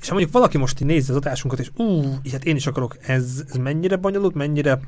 És 0.00 0.08
ha 0.08 0.14
mondjuk 0.14 0.32
valaki 0.32 0.58
most 0.58 0.84
nézi 0.84 1.10
az 1.10 1.16
adásunkat, 1.16 1.58
és 1.58 1.70
ú, 1.76 2.02
hát 2.32 2.44
én 2.44 2.56
is 2.56 2.66
akarok, 2.66 2.96
ez, 3.06 3.44
ez 3.48 3.56
mennyire 3.56 3.96
bonyolult, 3.96 4.34
mennyire 4.34 4.80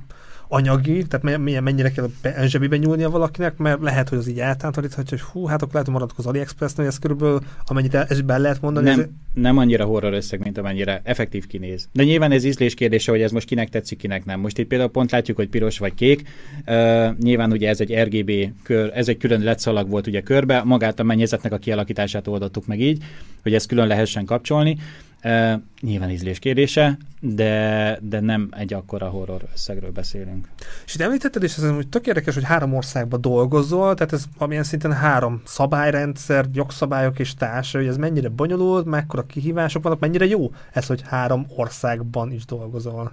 anyagi, 0.49 1.07
tehát 1.07 1.39
milyen, 1.39 1.63
mennyire 1.63 1.91
kell 1.91 2.11
a 2.23 2.45
zsebébe 2.45 2.77
nyúlnia 2.77 3.11
valakinek, 3.11 3.57
mert 3.57 3.81
lehet, 3.81 4.09
hogy 4.09 4.19
az 4.19 4.29
így 4.29 4.39
eltántoríthatja, 4.39 5.17
hogy 5.19 5.27
hú, 5.27 5.47
hát 5.47 5.63
akkor 5.63 5.73
lehet, 5.73 5.87
hogy 5.87 5.97
maradok 5.97 6.19
az 6.19 6.27
AliExpress, 6.27 6.73
hogy 6.75 6.85
ez 6.85 6.99
körülbelül, 6.99 7.41
amennyit 7.67 7.95
ez 7.95 8.21
be 8.21 8.39
lehet 8.39 8.61
mondani. 8.61 8.89
Nem, 8.89 9.01
ez... 9.01 9.07
nem 9.35 9.57
annyira 9.59 9.85
horror 9.85 10.13
összeg, 10.13 10.43
mint 10.43 10.59
amennyire 10.59 11.01
effektív 11.05 11.47
kinéz. 11.47 11.89
De 11.93 12.05
nyilván 12.05 12.33
ez 12.33 12.45
ízlés 12.45 12.75
kérdése, 12.75 13.11
hogy 13.11 13.21
ez 13.21 13.31
most 13.31 13.47
kinek 13.47 13.69
tetszik, 13.69 13.99
kinek 13.99 14.25
nem. 14.25 14.41
Most 14.41 14.59
itt 14.59 14.67
például 14.67 14.91
pont 14.91 15.11
látjuk, 15.11 15.37
hogy 15.37 15.49
piros 15.49 15.79
vagy 15.79 15.95
kék. 15.95 16.29
Uh, 16.67 17.19
nyilván 17.19 17.53
ugye 17.53 17.69
ez 17.69 17.81
egy 17.81 17.95
RGB 17.95 18.33
kör, 18.63 18.91
ez 18.95 19.09
egy 19.09 19.17
külön 19.17 19.41
LED 19.41 19.59
szalag 19.59 19.89
volt 19.89 20.07
ugye 20.07 20.21
körbe, 20.21 20.63
magát 20.65 21.01
a 21.01 21.03
mennyezetnek 21.03 21.53
a 21.53 21.59
kialakítását 21.59 22.27
oldottuk 22.27 22.67
meg 22.67 22.81
így, 22.81 23.03
hogy 23.43 23.55
ezt 23.55 23.67
külön 23.67 23.87
lehessen 23.87 24.25
kapcsolni. 24.25 24.77
Uh, 25.24 25.52
nyilván 25.81 26.11
ízlés 26.11 26.38
kérdése, 26.38 26.98
de, 27.20 27.98
de 28.02 28.20
nem 28.20 28.48
egy 28.50 28.72
akkora 28.74 29.09
horror 29.09 29.42
összegről 29.52 29.90
beszélünk. 29.90 30.48
És 30.85 30.94
itt 30.94 31.00
említetted, 31.00 31.42
és 31.42 31.57
ez 31.57 31.70
hogy 31.70 31.88
tök 31.88 32.07
érdekes, 32.07 32.35
hogy 32.35 32.44
három 32.44 32.74
országban 32.74 33.20
dolgozol, 33.20 33.94
tehát 33.94 34.12
ez 34.12 34.24
amilyen 34.38 34.62
szinten 34.62 34.92
három 34.92 35.42
szabályrendszer, 35.44 36.46
jogszabályok 36.52 37.18
és 37.18 37.35
társa, 37.35 37.78
hogy 37.78 37.87
ez 37.87 37.96
mennyire 37.96 38.28
bonyolult, 38.28 38.85
mekkora 38.85 39.26
kihívások 39.26 39.83
vannak, 39.83 40.00
mennyire 40.00 40.26
jó 40.26 40.52
ez, 40.72 40.87
hogy 40.87 41.02
három 41.07 41.46
országban 41.57 42.33
is 42.33 42.44
dolgozol. 42.44 43.12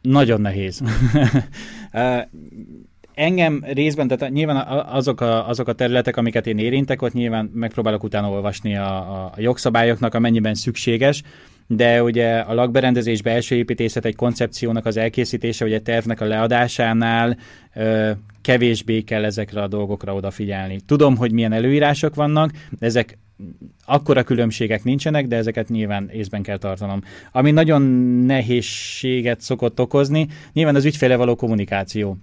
Nagyon 0.00 0.40
nehéz. 0.40 0.82
engem 3.14 3.64
részben, 3.72 4.08
tehát 4.08 4.32
nyilván 4.32 4.56
azok 4.86 5.20
a, 5.20 5.48
azok 5.48 5.68
a 5.68 5.72
területek, 5.72 6.16
amiket 6.16 6.46
én 6.46 6.58
érintek, 6.58 7.02
ott 7.02 7.12
nyilván 7.12 7.50
megpróbálok 7.54 8.02
utána 8.02 8.30
olvasni 8.30 8.76
a, 8.76 8.96
a 9.24 9.32
jogszabályoknak, 9.36 10.14
amennyiben 10.14 10.54
szükséges, 10.54 11.22
de 11.66 12.02
ugye 12.02 12.38
a 12.38 12.54
lakberendezés 12.54 13.22
belső 13.22 13.56
építészet 13.56 14.04
egy 14.04 14.16
koncepciónak 14.16 14.86
az 14.86 14.96
elkészítése, 14.96 15.64
vagy 15.64 15.72
egy 15.72 15.82
tervnek 15.82 16.20
a 16.20 16.24
leadásánál 16.24 17.36
ö, 17.74 18.10
kevésbé 18.40 19.00
kell 19.00 19.24
ezekre 19.24 19.62
a 19.62 19.68
dolgokra 19.68 20.14
odafigyelni. 20.14 20.80
Tudom, 20.86 21.16
hogy 21.16 21.32
milyen 21.32 21.52
előírások 21.52 22.14
vannak, 22.14 22.50
de 22.78 22.86
ezek 22.86 23.18
akkora 23.84 24.22
különbségek 24.22 24.84
nincsenek, 24.84 25.26
de 25.26 25.36
ezeket 25.36 25.68
nyilván 25.68 26.08
észben 26.12 26.42
kell 26.42 26.58
tartanom. 26.58 27.02
Ami 27.32 27.50
nagyon 27.50 27.82
nehézséget 28.26 29.40
szokott 29.40 29.80
okozni, 29.80 30.26
nyilván 30.52 30.74
az 30.74 30.84
ügyféle 30.84 31.16
való 31.16 31.36
kommunikáció. 31.36 32.16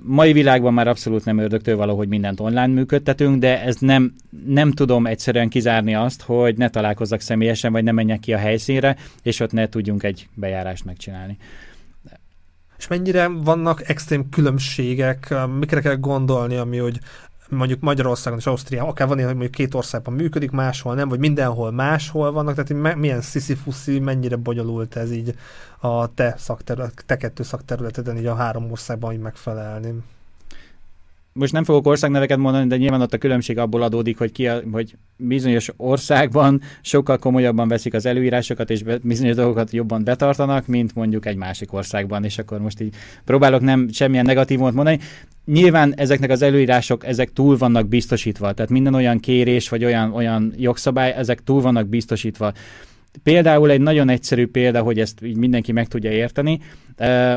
Mai 0.00 0.32
világban 0.32 0.74
már 0.74 0.88
abszolút 0.88 1.24
nem 1.24 1.38
ördögtől 1.38 1.76
való, 1.76 1.96
hogy 1.96 2.08
mindent 2.08 2.40
online 2.40 2.66
működtetünk, 2.66 3.38
de 3.38 3.62
ez 3.62 3.76
nem, 3.76 4.14
nem 4.46 4.72
tudom 4.72 5.06
egyszerűen 5.06 5.48
kizárni 5.48 5.94
azt, 5.94 6.22
hogy 6.22 6.56
ne 6.56 6.68
találkozzak 6.68 7.20
személyesen, 7.20 7.72
vagy 7.72 7.84
ne 7.84 7.92
menjek 7.92 8.20
ki 8.20 8.32
a 8.32 8.38
helyszínre, 8.38 8.96
és 9.22 9.40
ott 9.40 9.52
ne 9.52 9.68
tudjunk 9.68 10.02
egy 10.02 10.28
bejárást 10.34 10.84
megcsinálni. 10.84 11.36
És 12.78 12.86
mennyire 12.86 13.26
vannak 13.28 13.88
extrém 13.88 14.28
különbségek, 14.28 15.34
mikre 15.58 15.80
kell 15.80 15.96
gondolni, 15.96 16.56
ami 16.56 16.76
hogy 16.76 16.98
mondjuk 17.50 17.80
Magyarországon 17.80 18.38
és 18.38 18.46
Ausztriában, 18.46 18.90
akár 18.90 19.08
van 19.08 19.16
ilyen, 19.16 19.28
hogy 19.28 19.38
mondjuk 19.38 19.58
két 19.58 19.74
országban 19.74 20.14
működik, 20.14 20.50
máshol 20.50 20.94
nem, 20.94 21.08
vagy 21.08 21.18
mindenhol 21.18 21.70
máshol 21.70 22.32
vannak, 22.32 22.54
tehát 22.54 22.96
milyen 22.96 23.20
sziszi 23.20 23.56
mennyire 23.98 24.36
bonyolult 24.36 24.96
ez 24.96 25.12
így 25.12 25.34
a 25.80 26.14
te, 26.14 26.34
szakterület, 26.38 27.02
te 27.06 27.16
kettő 27.16 27.42
szakterületeden 27.42 28.16
így 28.16 28.26
a 28.26 28.34
három 28.34 28.70
országban 28.70 29.12
így 29.12 29.20
megfelelni 29.20 29.94
most 31.32 31.52
nem 31.52 31.64
fogok 31.64 31.86
országneveket 31.86 32.38
mondani, 32.38 32.66
de 32.66 32.76
nyilván 32.76 33.00
ott 33.00 33.12
a 33.12 33.18
különbség 33.18 33.58
abból 33.58 33.82
adódik, 33.82 34.18
hogy, 34.18 34.32
ki 34.32 34.48
a, 34.48 34.62
hogy 34.72 34.96
bizonyos 35.16 35.70
országban 35.76 36.60
sokkal 36.80 37.18
komolyabban 37.18 37.68
veszik 37.68 37.94
az 37.94 38.06
előírásokat, 38.06 38.70
és 38.70 38.82
be, 38.82 38.98
bizonyos 39.02 39.36
dolgokat 39.36 39.70
jobban 39.70 40.04
betartanak, 40.04 40.66
mint 40.66 40.94
mondjuk 40.94 41.26
egy 41.26 41.36
másik 41.36 41.72
országban, 41.72 42.24
és 42.24 42.38
akkor 42.38 42.60
most 42.60 42.80
így 42.80 42.94
próbálok 43.24 43.60
nem 43.60 43.88
semmilyen 43.92 44.24
negatívumot 44.24 44.74
mondani. 44.74 44.98
Nyilván 45.44 45.94
ezeknek 45.96 46.30
az 46.30 46.42
előírások, 46.42 47.06
ezek 47.06 47.32
túl 47.32 47.56
vannak 47.56 47.88
biztosítva, 47.88 48.52
tehát 48.52 48.70
minden 48.70 48.94
olyan 48.94 49.18
kérés, 49.18 49.68
vagy 49.68 49.84
olyan, 49.84 50.12
olyan 50.12 50.52
jogszabály, 50.56 51.12
ezek 51.12 51.42
túl 51.42 51.60
vannak 51.60 51.88
biztosítva. 51.88 52.52
Például 53.22 53.70
egy 53.70 53.80
nagyon 53.80 54.08
egyszerű 54.08 54.46
példa, 54.46 54.82
hogy 54.82 54.98
ezt 54.98 55.22
így 55.22 55.36
mindenki 55.36 55.72
meg 55.72 55.88
tudja 55.88 56.10
érteni, 56.10 56.60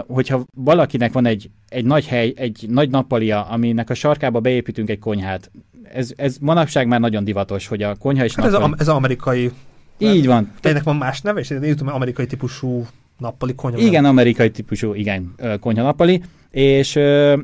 hogyha 0.08 0.46
valakinek 0.56 1.12
van 1.12 1.26
egy, 1.26 1.50
egy 1.70 1.86
nagy 1.86 2.08
hely, 2.08 2.34
egy 2.36 2.66
nagy 2.70 2.90
nappalia, 2.90 3.44
aminek 3.44 3.90
a 3.90 3.94
sarkába 3.94 4.40
beépítünk 4.40 4.90
egy 4.90 5.00
konyhát, 5.00 5.52
ez, 5.94 6.12
ez 6.16 6.38
manapság 6.42 6.88
már 6.88 7.00
nagyon 7.00 7.24
divatos, 7.24 7.68
hogy 7.68 7.84
a 7.84 7.96
konyha 7.96 8.26
is 8.26 8.36
hát 8.36 8.46
ez, 8.46 8.54
a, 8.54 8.74
ez 8.78 8.88
amerikai. 8.88 9.52
Így 9.98 10.26
van. 10.26 10.52
Ennek 10.62 10.84
van 10.84 10.96
más 10.96 11.22
neve, 11.22 11.40
és 11.40 11.50
én 11.50 11.76
tudom, 11.76 11.94
amerikai 11.94 12.26
típusú 12.26 12.88
nappali 13.18 13.56
konyha. 13.56 13.80
Igen, 13.80 14.06
amerikai 14.06 14.50
típusú, 14.50 14.94
igen, 14.94 15.36
konyha 15.60 15.84
nappali. 15.84 16.22
És 16.52 17.00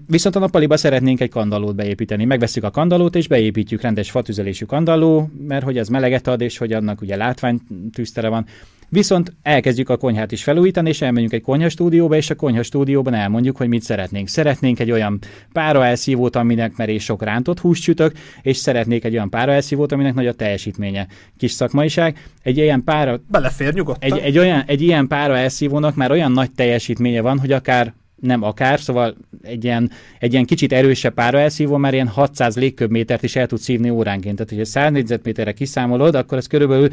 viszont 0.08 0.36
a 0.36 0.40
nappaliba 0.40 0.78
szeretnénk 0.78 1.20
egy 1.20 1.30
kandallót 1.30 1.76
beépíteni. 1.76 2.26
Megveszük 2.26 2.64
a 2.64 2.70
kandallót, 2.72 3.16
és 3.16 3.28
beépítjük 3.28 3.82
rendes 3.82 4.12
fatüzelésű 4.12 4.66
kandalló, 4.66 5.30
mert 5.48 5.64
hogy 5.64 5.78
ez 5.78 5.88
meleget 5.88 6.28
ad, 6.28 6.42
és 6.42 6.58
hogy 6.58 6.74
annak 6.74 7.02
ugye 7.02 7.16
látványtűztere 7.16 8.30
van. 8.30 8.46
Viszont 8.90 9.34
elkezdjük 9.42 9.90
a 9.90 9.98
konyhát 9.98 10.32
is 10.32 10.44
felújítani, 10.44 10.90
és 10.90 11.02
elmegyünk 11.02 11.34
egy 11.34 11.42
konyhastúdióba, 11.42 12.16
és 12.16 12.30
a 12.30 12.36
konyhastúdióban 12.36 13.14
elmondjuk, 13.14 13.58
hogy 13.58 13.68
mit 13.68 13.82
szeretnénk. 13.82 14.28
Szeretnénk 14.28 14.80
egy 14.80 14.92
olyan 14.92 15.20
pára 15.54 15.86
elszívót, 15.86 16.36
aminek 16.36 16.76
merés 16.78 17.04
sok 17.04 17.24
rántott 17.24 17.60
húscsütök, 17.60 18.18
és 18.42 18.58
szeretnék 18.58 19.04
egy 19.04 19.14
olyan 19.14 19.30
pára 19.30 19.52
elszívót, 19.52 19.92
aminek 19.92 20.14
nagy 20.14 20.28
a 20.28 20.34
teljesítménye. 20.34 21.08
Kis 21.38 21.52
szakmaiság. 21.52 22.24
Egy 22.44 22.58
ilyen 22.58 22.84
pára... 22.84 23.22
Belefér 23.28 23.74
nyugodtan. 23.74 24.12
Egy, 24.12 24.20
egy, 24.20 24.38
olyan, 24.38 24.64
egy 24.66 24.82
ilyen 24.82 25.08
pára 25.08 25.38
elszívónak 25.38 25.96
már 25.96 26.12
olyan 26.12 26.32
nagy 26.32 26.52
teljesítménye 26.52 27.22
van, 27.22 27.40
hogy 27.40 27.52
akár 27.52 27.94
nem 28.22 28.44
akár, 28.44 28.80
szóval 28.80 29.16
egy 29.42 29.64
ilyen, 29.64 29.92
egy 30.20 30.34
ilyen 30.34 30.46
kicsit 30.46 30.74
erősebb 30.74 31.14
pára 31.14 31.40
elszívó 31.40 31.78
már 31.78 31.94
ilyen 31.94 32.08
600 32.08 32.58
légköbmétert 32.58 33.24
is 33.24 33.36
el 33.36 33.48
tud 33.48 33.60
szívni 33.60 33.90
óránként. 33.90 34.36
Tehát, 34.36 34.50
hogyha 34.50 34.66
100 34.66 34.92
négyzetméterre 34.92 35.52
kiszámolod, 35.52 36.16
akkor 36.16 36.38
ez 36.38 36.48
körülbelül 36.48 36.90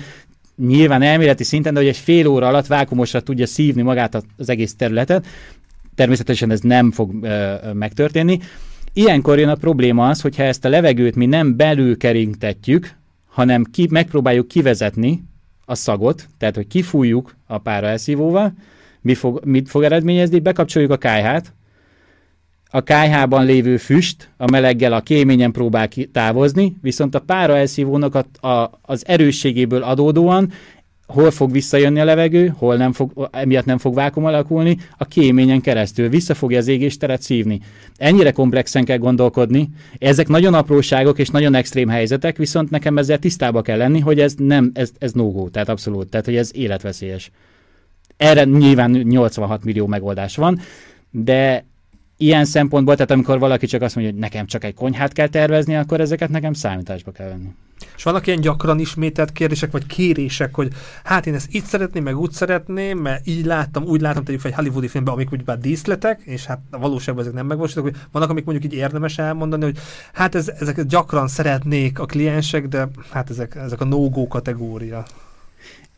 nyilván 0.56 1.02
elméleti 1.02 1.44
szinten, 1.44 1.74
de 1.74 1.78
hogy 1.80 1.88
egy 1.88 1.96
fél 1.96 2.26
óra 2.26 2.46
alatt 2.46 2.66
vákumosra 2.66 3.20
tudja 3.20 3.46
szívni 3.46 3.82
magát 3.82 4.24
az 4.36 4.48
egész 4.48 4.74
területet. 4.74 5.26
Természetesen 5.94 6.50
ez 6.50 6.60
nem 6.60 6.90
fog 6.90 7.24
ö, 7.24 7.54
megtörténni. 7.72 8.40
Ilyenkor 8.92 9.38
jön 9.38 9.48
a 9.48 9.54
probléma 9.54 10.08
az, 10.08 10.20
hogyha 10.20 10.42
ezt 10.42 10.64
a 10.64 10.68
levegőt 10.68 11.14
mi 11.14 11.26
nem 11.26 11.56
belül 11.56 11.96
keringtetjük, 11.96 12.90
hanem 13.26 13.64
ki, 13.64 13.88
megpróbáljuk 13.90 14.48
kivezetni 14.48 15.24
a 15.64 15.74
szagot, 15.74 16.28
tehát 16.38 16.54
hogy 16.54 16.66
kifújjuk 16.66 17.36
a 17.46 17.58
pára 17.58 17.86
elszívóval, 17.86 18.52
mi 19.00 19.14
fog, 19.14 19.44
mit 19.44 19.68
fog 19.68 19.82
eredményezni? 19.82 20.38
Bekapcsoljuk 20.38 20.90
a 20.90 20.96
kájhát, 20.96 21.52
a 22.70 22.80
kájhában 22.80 23.44
lévő 23.44 23.76
füst 23.76 24.30
a 24.36 24.50
meleggel 24.50 24.92
a 24.92 25.00
kéményen 25.00 25.52
próbál 25.52 25.88
távozni, 26.12 26.76
viszont 26.82 27.14
a 27.14 27.20
pára 27.20 27.56
elszívónak 27.56 28.14
a, 28.14 28.48
a, 28.48 28.70
az 28.82 29.06
erősségéből 29.06 29.82
adódóan 29.82 30.52
hol 31.06 31.30
fog 31.30 31.52
visszajönni 31.52 32.00
a 32.00 32.04
levegő, 32.04 32.54
hol 32.58 32.76
nem 32.76 32.92
fog, 32.92 33.28
emiatt 33.32 33.64
nem 33.64 33.78
fog 33.78 33.94
vákum 33.94 34.24
alakulni, 34.24 34.76
a 34.96 35.04
kéményen 35.04 35.60
keresztül 35.60 36.08
vissza 36.08 36.34
fogja 36.34 36.58
az 36.58 36.68
égésteret 36.68 37.22
szívni. 37.22 37.60
Ennyire 37.96 38.30
komplexen 38.30 38.84
kell 38.84 38.98
gondolkodni. 38.98 39.68
Ezek 39.98 40.28
nagyon 40.28 40.54
apróságok 40.54 41.18
és 41.18 41.28
nagyon 41.28 41.54
extrém 41.54 41.88
helyzetek, 41.88 42.36
viszont 42.36 42.70
nekem 42.70 42.98
ezzel 42.98 43.18
tisztába 43.18 43.62
kell 43.62 43.76
lenni, 43.76 44.00
hogy 44.00 44.20
ez 44.20 44.34
nem, 44.38 44.70
ez, 44.74 44.90
ez 44.98 45.12
no 45.12 45.48
tehát 45.48 45.68
abszolút, 45.68 46.10
tehát 46.10 46.26
hogy 46.26 46.36
ez 46.36 46.50
életveszélyes. 46.54 47.30
Erre 48.16 48.44
nyilván 48.44 48.90
86 48.90 49.64
millió 49.64 49.86
megoldás 49.86 50.36
van, 50.36 50.60
de 51.10 51.64
ilyen 52.16 52.44
szempontból, 52.44 52.94
tehát 52.94 53.10
amikor 53.10 53.38
valaki 53.38 53.66
csak 53.66 53.82
azt 53.82 53.94
mondja, 53.94 54.12
hogy 54.12 54.22
nekem 54.22 54.46
csak 54.46 54.64
egy 54.64 54.74
konyhát 54.74 55.12
kell 55.12 55.28
tervezni, 55.28 55.76
akkor 55.76 56.00
ezeket 56.00 56.28
nekem 56.28 56.52
számításba 56.52 57.12
kell 57.12 57.28
venni. 57.28 57.48
És 57.96 58.02
vannak 58.02 58.26
ilyen 58.26 58.40
gyakran 58.40 58.78
ismételt 58.78 59.32
kérdések, 59.32 59.70
vagy 59.70 59.86
kérések, 59.86 60.54
hogy 60.54 60.72
hát 61.04 61.26
én 61.26 61.34
ezt 61.34 61.54
így 61.54 61.64
szeretném, 61.64 62.02
meg 62.02 62.18
úgy 62.18 62.30
szeretném, 62.30 62.98
mert 62.98 63.26
így 63.26 63.44
láttam, 63.44 63.84
úgy 63.84 64.00
láttam 64.00 64.24
tegyük 64.24 64.44
egy 64.44 64.54
hollywoodi 64.54 64.88
filmben, 64.88 65.14
amik 65.14 65.32
úgy 65.32 65.42
már 65.44 65.58
díszletek, 65.58 66.20
és 66.24 66.44
hát 66.44 66.60
a 66.70 66.78
valóságban 66.78 67.22
ezek 67.22 67.36
nem 67.36 67.46
megvalósítanak, 67.46 67.90
hogy 67.90 68.00
vannak, 68.12 68.30
amik 68.30 68.44
mondjuk 68.44 68.72
így 68.72 68.78
érdemes 68.78 69.18
elmondani, 69.18 69.64
hogy 69.64 69.78
hát 70.12 70.34
ez, 70.34 70.48
ezek 70.48 70.84
gyakran 70.84 71.28
szeretnék 71.28 71.98
a 71.98 72.06
kliensek, 72.06 72.68
de 72.68 72.88
hát 73.10 73.30
ezek, 73.30 73.54
ezek 73.54 73.80
a 73.80 73.84
no-go 73.84 74.26
kategória. 74.26 75.04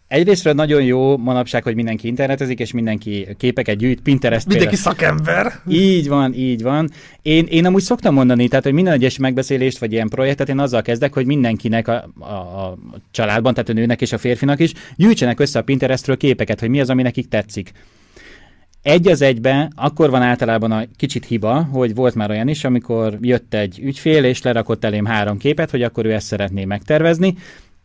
Egyrésztről 0.09 0.53
nagyon 0.53 0.83
jó 0.83 1.17
manapság, 1.17 1.63
hogy 1.63 1.75
mindenki 1.75 2.07
internetezik, 2.07 2.59
és 2.59 2.73
mindenki 2.73 3.29
képeket 3.37 3.77
gyűjt, 3.77 4.01
Pinterest 4.01 4.47
Mindenki 4.47 4.75
például. 4.75 4.97
szakember. 4.97 5.53
Így 5.69 6.09
van, 6.09 6.35
így 6.35 6.63
van. 6.63 6.91
Én, 7.23 7.47
én 7.49 7.67
amúgy 7.67 7.83
szoktam 7.83 8.15
mondani, 8.15 8.49
tehát, 8.49 8.65
hogy 8.65 8.73
minden 8.73 8.93
egyes 8.93 9.19
megbeszélést, 9.19 9.79
vagy 9.79 9.93
ilyen 9.93 10.09
projektet 10.09 10.49
én 10.49 10.59
azzal 10.59 10.83
kezdek, 10.83 11.15
hogy 11.15 11.27
mindenkinek 11.27 11.89
a, 11.89 12.11
a, 12.19 12.33
a 12.33 12.79
családban, 13.11 13.55
tehát 13.55 13.69
a 13.69 13.73
nőnek 13.73 14.01
és 14.01 14.13
a 14.13 14.19
férfinak 14.19 14.61
is 14.61 14.73
gyűjtsenek 14.97 15.41
össze 15.41 15.59
a 15.59 15.63
Pinterestről 15.63 16.17
képeket, 16.17 16.61
hogy 16.61 16.69
mi 16.69 16.81
az, 16.81 16.91
ami 16.91 17.03
nekik 17.03 17.29
tetszik. 17.29 17.73
Egy 18.83 19.09
az 19.09 19.23
egybe, 19.23 19.71
akkor 19.75 20.11
van 20.11 20.23
általában 20.23 20.73
a 20.73 20.85
kicsit 20.97 21.25
hiba, 21.25 21.63
hogy 21.63 21.95
volt 21.95 22.15
már 22.15 22.31
olyan 22.31 22.49
is, 22.49 22.65
amikor 22.65 23.19
jött 23.21 23.55
egy 23.55 23.81
ügyfél, 23.83 24.25
és 24.25 24.43
lerakott 24.43 24.85
elém 24.85 25.05
három 25.05 25.39
képet, 25.39 25.71
hogy 25.71 25.83
akkor 25.83 26.07
ő 26.07 26.13
ezt 26.13 26.27
szeretné 26.27 26.65
megtervezni. 26.65 27.35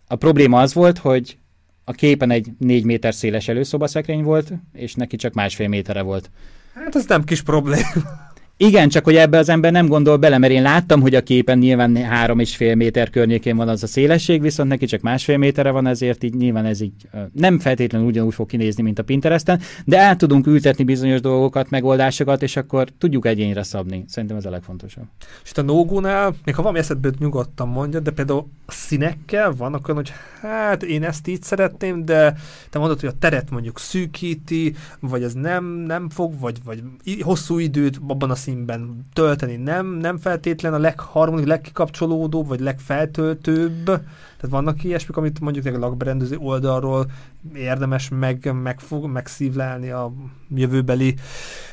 A 0.08 0.16
probléma 0.16 0.60
az 0.62 0.74
volt, 0.74 0.98
hogy 0.98 1.38
a 1.84 1.92
képen 1.92 2.32
egy 2.32 2.48
négy 2.58 2.86
méter 2.86 3.14
széles 3.14 3.48
előszobaszekrény 3.48 4.24
volt, 4.24 4.54
és 4.74 4.94
neki 4.94 5.16
csak 5.16 5.34
másfél 5.34 5.68
méterre 5.68 6.02
volt. 6.02 6.32
Hát 6.74 6.96
ez 6.96 7.06
nem 7.06 7.24
kis 7.24 7.42
probléma. 7.42 8.32
Igen, 8.58 8.90
csak 8.90 9.04
hogy 9.04 9.16
ebbe 9.16 9.38
az 9.38 9.50
ember 9.50 9.72
nem 9.72 9.88
gondol 9.88 10.18
bele, 10.18 10.38
mert 10.38 10.54
én 10.54 10.62
láttam, 10.62 11.02
hogy 11.02 11.16
a 11.16 11.22
képen 11.22 11.58
nyilván 11.58 11.96
három 11.96 12.40
és 12.40 12.56
fél 12.56 12.76
méter 12.76 13.10
környékén 13.10 13.56
van 13.56 13.68
az 13.68 13.84
a 13.84 13.88
szélesség, 13.88 14.42
viszont 14.42 14.70
neki 14.70 14.86
csak 14.86 15.02
másfél 15.02 15.38
méterre 15.38 15.72
van, 15.72 15.88
ezért 15.88 16.24
így 16.24 16.34
nyilván 16.36 16.66
ez 16.66 16.82
így 16.82 16.94
nem 17.34 17.60
feltétlenül 17.60 18.08
ugyanúgy 18.08 18.34
fog 18.34 18.48
kinézni, 18.48 18.84
mint 18.84 19.00
a 19.00 19.04
Pinteresten, 19.04 19.62
de 19.86 20.00
át 20.00 20.18
tudunk 20.18 20.48
ültetni 20.48 20.84
bizonyos 20.84 21.22
dolgokat, 21.22 21.70
megoldásokat, 21.70 22.42
és 22.42 22.56
akkor 22.56 22.88
tudjuk 22.98 23.26
egyénre 23.26 23.64
szabni. 23.64 24.06
Szerintem 24.08 24.38
ez 24.38 24.46
a 24.46 24.50
legfontosabb. 24.50 25.06
És 25.44 25.50
itt 25.50 25.58
a 25.58 25.62
nógónál, 25.62 26.36
még 26.46 26.56
ha 26.56 26.62
valami 26.62 26.80
eszedbe 26.80 27.10
nyugodtan 27.20 27.68
mondja, 27.68 28.00
de 28.00 28.12
például 28.12 28.48
színekkel 28.68 29.54
van 29.58 29.74
akkor, 29.74 29.96
hogy 29.96 30.14
hát 30.42 30.84
én 30.84 31.04
ezt 31.04 31.28
így 31.28 31.44
szeretném, 31.44 32.06
de 32.06 32.36
te 32.70 32.80
mondod, 32.80 33.00
hogy 33.00 33.10
a 33.10 33.18
teret 33.20 33.50
mondjuk 33.50 33.80
szűkíti, 33.80 34.76
vagy 35.00 35.24
ez 35.24 35.34
nem, 35.34 35.66
nem 35.66 36.10
fog, 36.10 36.40
vagy, 36.40 36.58
vagy 36.64 36.84
hosszú 37.22 37.58
időt 37.60 38.00
abban 38.08 38.32
a 38.32 38.36
színben 38.44 39.08
tölteni 39.14 39.56
nem, 39.56 39.88
nem 39.88 40.18
feltétlen 40.18 40.74
a 40.74 40.78
legharmonik, 40.78 41.46
legkikapcsolódóbb, 41.46 42.48
vagy 42.48 42.60
legfeltöltőbb. 42.60 43.86
Tehát 43.86 44.50
vannak 44.50 44.84
ilyesmik, 44.84 45.18
amit 45.18 45.40
mondjuk 45.40 45.66
a 45.66 45.78
lakberendező 45.78 46.38
oldalról 46.38 47.06
érdemes 47.54 48.10
meg, 48.10 48.54
megfog, 48.64 49.06
megszívlelni 49.06 49.90
a 49.90 50.14
jövőbeli 50.56 51.16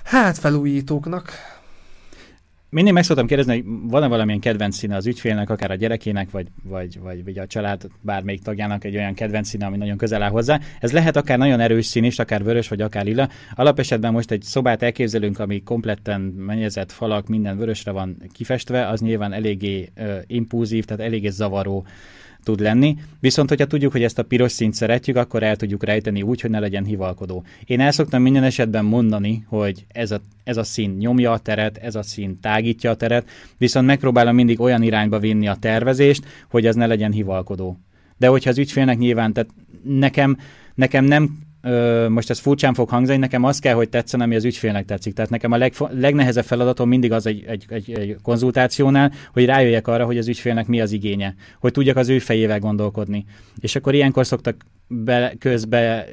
hát 0.04 0.38
felújítóknak. 0.38 1.32
Mindig 2.70 2.92
meg 2.92 3.02
szoktam 3.02 3.26
kérdezni, 3.26 3.52
hogy 3.52 3.64
van-e 3.90 4.06
valamilyen 4.06 4.40
kedvenc 4.40 4.76
színe 4.76 4.96
az 4.96 5.06
ügyfélnek, 5.06 5.50
akár 5.50 5.70
a 5.70 5.74
gyerekének, 5.74 6.30
vagy, 6.30 6.46
vagy, 6.62 6.98
vagy, 7.00 7.24
vagy 7.24 7.38
a 7.38 7.46
család 7.46 7.86
bármelyik 8.00 8.42
tagjának 8.42 8.84
egy 8.84 8.96
olyan 8.96 9.14
kedvenc 9.14 9.48
színe, 9.48 9.66
ami 9.66 9.76
nagyon 9.76 9.96
közel 9.96 10.22
áll 10.22 10.30
hozzá. 10.30 10.60
Ez 10.80 10.92
lehet 10.92 11.16
akár 11.16 11.38
nagyon 11.38 11.60
erős 11.60 11.86
szín 11.86 12.04
is, 12.04 12.18
akár 12.18 12.44
vörös, 12.44 12.68
vagy 12.68 12.80
akár 12.80 13.04
lila. 13.04 13.28
Alapesetben 13.54 14.12
most 14.12 14.30
egy 14.30 14.42
szobát 14.42 14.82
elképzelünk, 14.82 15.38
ami 15.38 15.62
kompletten 15.62 16.20
mennyezett 16.20 16.92
falak, 16.92 17.26
minden 17.26 17.56
vörösre 17.56 17.90
van 17.90 18.16
kifestve, 18.32 18.88
az 18.88 19.00
nyilván 19.00 19.32
eléggé 19.32 19.90
uh, 19.96 20.16
impulzív, 20.26 20.84
tehát 20.84 21.02
eléggé 21.02 21.28
zavaró 21.28 21.86
tud 22.42 22.60
lenni. 22.60 22.96
Viszont, 23.20 23.48
hogyha 23.48 23.66
tudjuk, 23.66 23.92
hogy 23.92 24.02
ezt 24.02 24.18
a 24.18 24.22
piros 24.22 24.52
színt 24.52 24.74
szeretjük, 24.74 25.16
akkor 25.16 25.42
el 25.42 25.56
tudjuk 25.56 25.84
rejteni 25.84 26.22
úgy, 26.22 26.40
hogy 26.40 26.50
ne 26.50 26.58
legyen 26.58 26.84
hivalkodó. 26.84 27.44
Én 27.64 27.80
el 27.80 27.90
szoktam 27.90 28.22
minden 28.22 28.42
esetben 28.42 28.84
mondani, 28.84 29.44
hogy 29.48 29.86
ez 29.88 30.10
a, 30.10 30.20
ez 30.44 30.56
a 30.56 30.64
szín 30.64 30.90
nyomja 30.90 31.32
a 31.32 31.38
teret, 31.38 31.76
ez 31.76 31.94
a 31.94 32.02
szín 32.02 32.40
tágítja 32.40 32.90
a 32.90 32.94
teret, 32.94 33.28
viszont 33.58 33.86
megpróbálom 33.86 34.34
mindig 34.34 34.60
olyan 34.60 34.82
irányba 34.82 35.18
vinni 35.18 35.48
a 35.48 35.56
tervezést, 35.60 36.24
hogy 36.50 36.66
az 36.66 36.74
ne 36.74 36.86
legyen 36.86 37.12
hivalkodó. 37.12 37.78
De 38.16 38.26
hogyha 38.26 38.50
az 38.50 38.58
ügyfélnek 38.58 38.98
nyilván, 38.98 39.32
tehát 39.32 39.50
nekem, 39.82 40.36
nekem 40.74 41.04
nem 41.04 41.38
most 42.08 42.30
ez 42.30 42.38
furcsán 42.38 42.74
fog 42.74 42.88
hangzani, 42.88 43.18
nekem 43.18 43.44
az 43.44 43.58
kell, 43.58 43.74
hogy 43.74 43.88
tetszen, 43.88 44.20
ami 44.20 44.34
az 44.34 44.44
ügyfélnek 44.44 44.84
tetszik. 44.84 45.14
Tehát 45.14 45.30
nekem 45.30 45.52
a 45.52 45.56
legfo- 45.56 45.92
legnehezebb 45.92 46.44
feladatom 46.44 46.88
mindig 46.88 47.12
az 47.12 47.26
egy, 47.26 47.44
egy, 47.46 47.64
egy, 47.68 47.90
egy 47.90 48.16
konzultációnál, 48.22 49.12
hogy 49.32 49.44
rájöjjek 49.44 49.88
arra, 49.88 50.04
hogy 50.04 50.18
az 50.18 50.28
ügyfélnek 50.28 50.66
mi 50.66 50.80
az 50.80 50.92
igénye, 50.92 51.34
hogy 51.60 51.72
tudjak 51.72 51.96
az 51.96 52.08
ő 52.08 52.18
fejével 52.18 52.58
gondolkodni. 52.58 53.24
És 53.60 53.76
akkor 53.76 53.94
ilyenkor 53.94 54.26
szoktak 54.26 54.56
bele, 54.92 55.32
közbe 55.38 56.06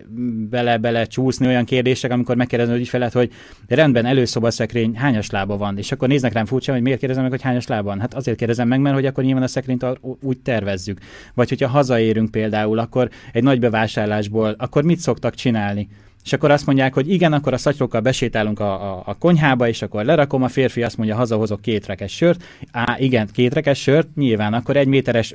bele-bele 0.49 1.05
csúszni 1.05 1.47
olyan 1.47 1.65
kérdések, 1.65 2.11
amikor 2.11 2.36
megkérdezem 2.36 2.73
az 2.73 2.80
ügyfelet, 2.80 3.13
hogy 3.13 3.32
rendben, 3.67 4.05
előszobaszekrény 4.05 4.95
hányas 4.95 5.30
lába 5.30 5.57
van, 5.57 5.78
és 5.78 5.91
akkor 5.91 6.07
néznek 6.07 6.34
rám 6.34 6.45
furcsa, 6.45 6.71
hogy 6.71 6.82
miért 6.82 6.99
kérdezem 6.99 7.23
meg, 7.23 7.32
hogy 7.32 7.41
hányas 7.41 7.67
lába 7.67 7.84
van. 7.84 7.99
Hát 7.99 8.13
azért 8.13 8.38
kérdezem 8.38 8.67
meg, 8.67 8.80
mert 8.80 8.95
hogy 8.95 9.05
akkor 9.05 9.23
nyilván 9.23 9.43
a 9.43 9.47
szekrényt 9.47 9.86
úgy 10.21 10.39
tervezzük. 10.39 10.99
Vagy 11.34 11.49
hogyha 11.49 11.67
hazaérünk 11.67 12.32
például, 12.32 12.80
akkor 12.80 13.09
egy 13.32 13.43
nagy 13.43 13.59
bevásárlásból, 13.59 14.55
akkor 14.57 14.84
mit 14.84 14.99
szoktak 14.99 15.36
csinálni? 15.36 15.89
És 16.23 16.34
akkor 16.34 16.51
azt 16.51 16.65
mondják, 16.65 16.93
hogy 16.93 17.11
igen, 17.11 17.34
akkor 17.34 17.53
a 17.53 17.57
szatyrokkal 17.57 18.01
besétálunk 18.01 18.59
a, 18.59 18.97
a, 18.97 19.03
a 19.05 19.13
konyhába, 19.13 19.67
és 19.67 19.82
akkor 19.82 20.05
lerakom, 20.05 20.43
a 20.43 20.47
férfi 20.47 20.84
azt 20.84 20.97
mondja, 20.97 21.15
hazahozok 21.15 21.61
két 21.61 21.95
sört. 22.07 22.43
Á, 22.71 22.95
igen, 22.99 23.30
két 23.34 23.53
rekes 23.53 23.82
sört, 23.82 24.15
nyilván 24.15 24.53
akkor 24.53 24.78
egy 24.78 24.88
méteres 24.88 25.34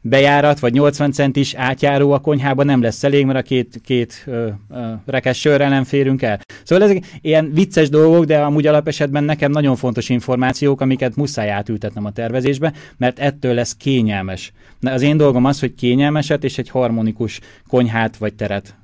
bejárat, 0.00 0.58
vagy 0.58 0.72
80 0.72 1.12
centis 1.12 1.54
átjáró 1.54 2.12
a 2.12 2.18
konyhában 2.18 2.66
nem 2.66 2.82
lesz 2.82 3.04
elég, 3.04 3.26
mert 3.26 3.38
a 3.38 3.42
két, 3.42 3.80
két 3.84 4.24
ö, 4.26 4.48
ö, 4.70 4.92
rekes 5.06 5.38
sörrel 5.38 5.68
nem 5.68 5.84
férünk 5.84 6.22
el. 6.22 6.40
Szóval 6.64 6.84
ezek 6.84 7.04
ilyen 7.20 7.52
vicces 7.52 7.88
dolgok, 7.88 8.24
de 8.24 8.38
amúgy 8.38 8.66
alapesetben 8.66 9.24
nekem 9.24 9.50
nagyon 9.50 9.76
fontos 9.76 10.08
információk, 10.08 10.80
amiket 10.80 11.16
muszáj 11.16 11.50
átültetnem 11.50 12.04
a 12.04 12.12
tervezésbe, 12.12 12.72
mert 12.96 13.18
ettől 13.18 13.54
lesz 13.54 13.76
kényelmes. 13.76 14.52
De 14.80 14.92
az 14.92 15.02
én 15.02 15.16
dolgom 15.16 15.44
az, 15.44 15.60
hogy 15.60 15.74
kényelmeset 15.74 16.44
és 16.44 16.58
egy 16.58 16.70
harmonikus 16.70 17.40
konyhát 17.68 18.16
vagy 18.16 18.34
teret 18.34 18.76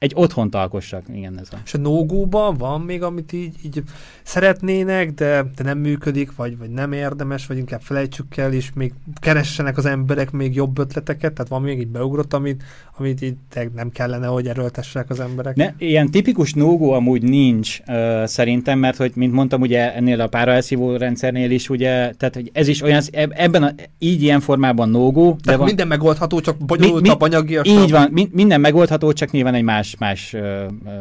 egy 0.00 0.12
otthont 0.14 0.54
alkossak, 0.54 1.02
igen 1.12 1.38
ez 1.38 1.48
a. 1.52 1.56
És 1.64 1.74
a 1.74 1.78
nógóban 1.78 2.56
van 2.56 2.80
még, 2.80 3.02
amit 3.02 3.32
így, 3.32 3.54
így 3.64 3.82
szeretnének, 4.22 5.12
de, 5.12 5.44
de 5.56 5.62
nem 5.62 5.78
működik, 5.78 6.36
vagy, 6.36 6.58
vagy 6.58 6.70
nem 6.70 6.92
érdemes, 6.92 7.46
vagy 7.46 7.58
inkább 7.58 7.80
felejtsük 7.80 8.36
el, 8.36 8.52
és 8.52 8.70
még 8.74 8.92
keressenek 9.20 9.76
az 9.76 9.86
emberek 9.86 10.30
még 10.30 10.54
jobb 10.54 10.78
ötleteket, 10.78 11.32
tehát 11.32 11.50
van 11.50 11.62
még 11.62 11.78
így 11.78 11.86
beugrott, 11.88 12.34
amit, 12.34 12.62
amit 12.98 13.22
így 13.22 13.34
nem 13.74 13.90
kellene, 13.90 14.26
hogy 14.26 14.46
erőltessenek 14.46 15.10
az 15.10 15.20
emberek. 15.20 15.56
Ne, 15.56 15.72
ilyen 15.78 16.10
tipikus 16.10 16.52
nógó 16.52 16.92
amúgy 16.92 17.22
nincs 17.22 17.78
uh, 17.86 18.24
szerintem, 18.24 18.78
mert 18.78 18.96
hogy, 18.96 19.12
mint 19.14 19.32
mondtam, 19.32 19.60
ugye 19.60 19.94
ennél 19.94 20.20
a 20.20 20.26
páraelszívó 20.26 20.96
rendszernél 20.96 21.50
is, 21.50 21.68
ugye, 21.68 22.12
tehát 22.12 22.34
hogy 22.34 22.50
ez 22.52 22.68
is 22.68 22.82
olyan, 22.82 23.02
ebben 23.12 23.62
a, 23.62 23.74
így 23.98 24.22
ilyen 24.22 24.40
formában 24.40 24.88
nógó. 24.88 25.36
Tehát 25.42 25.58
van, 25.58 25.68
minden 25.68 25.88
megoldható, 25.88 26.40
csak 26.40 26.56
bonyolultabb 26.58 27.20
anyagi. 27.20 27.58
Így 27.62 27.90
van, 27.90 28.08
mi, 28.12 28.28
minden 28.32 28.60
megoldható, 28.60 29.12
csak 29.12 29.30
nyilván 29.30 29.54
egy 29.54 29.62
más, 29.62 29.89
más 29.96 30.32
uh, 30.32 30.66
uh, 30.84 30.92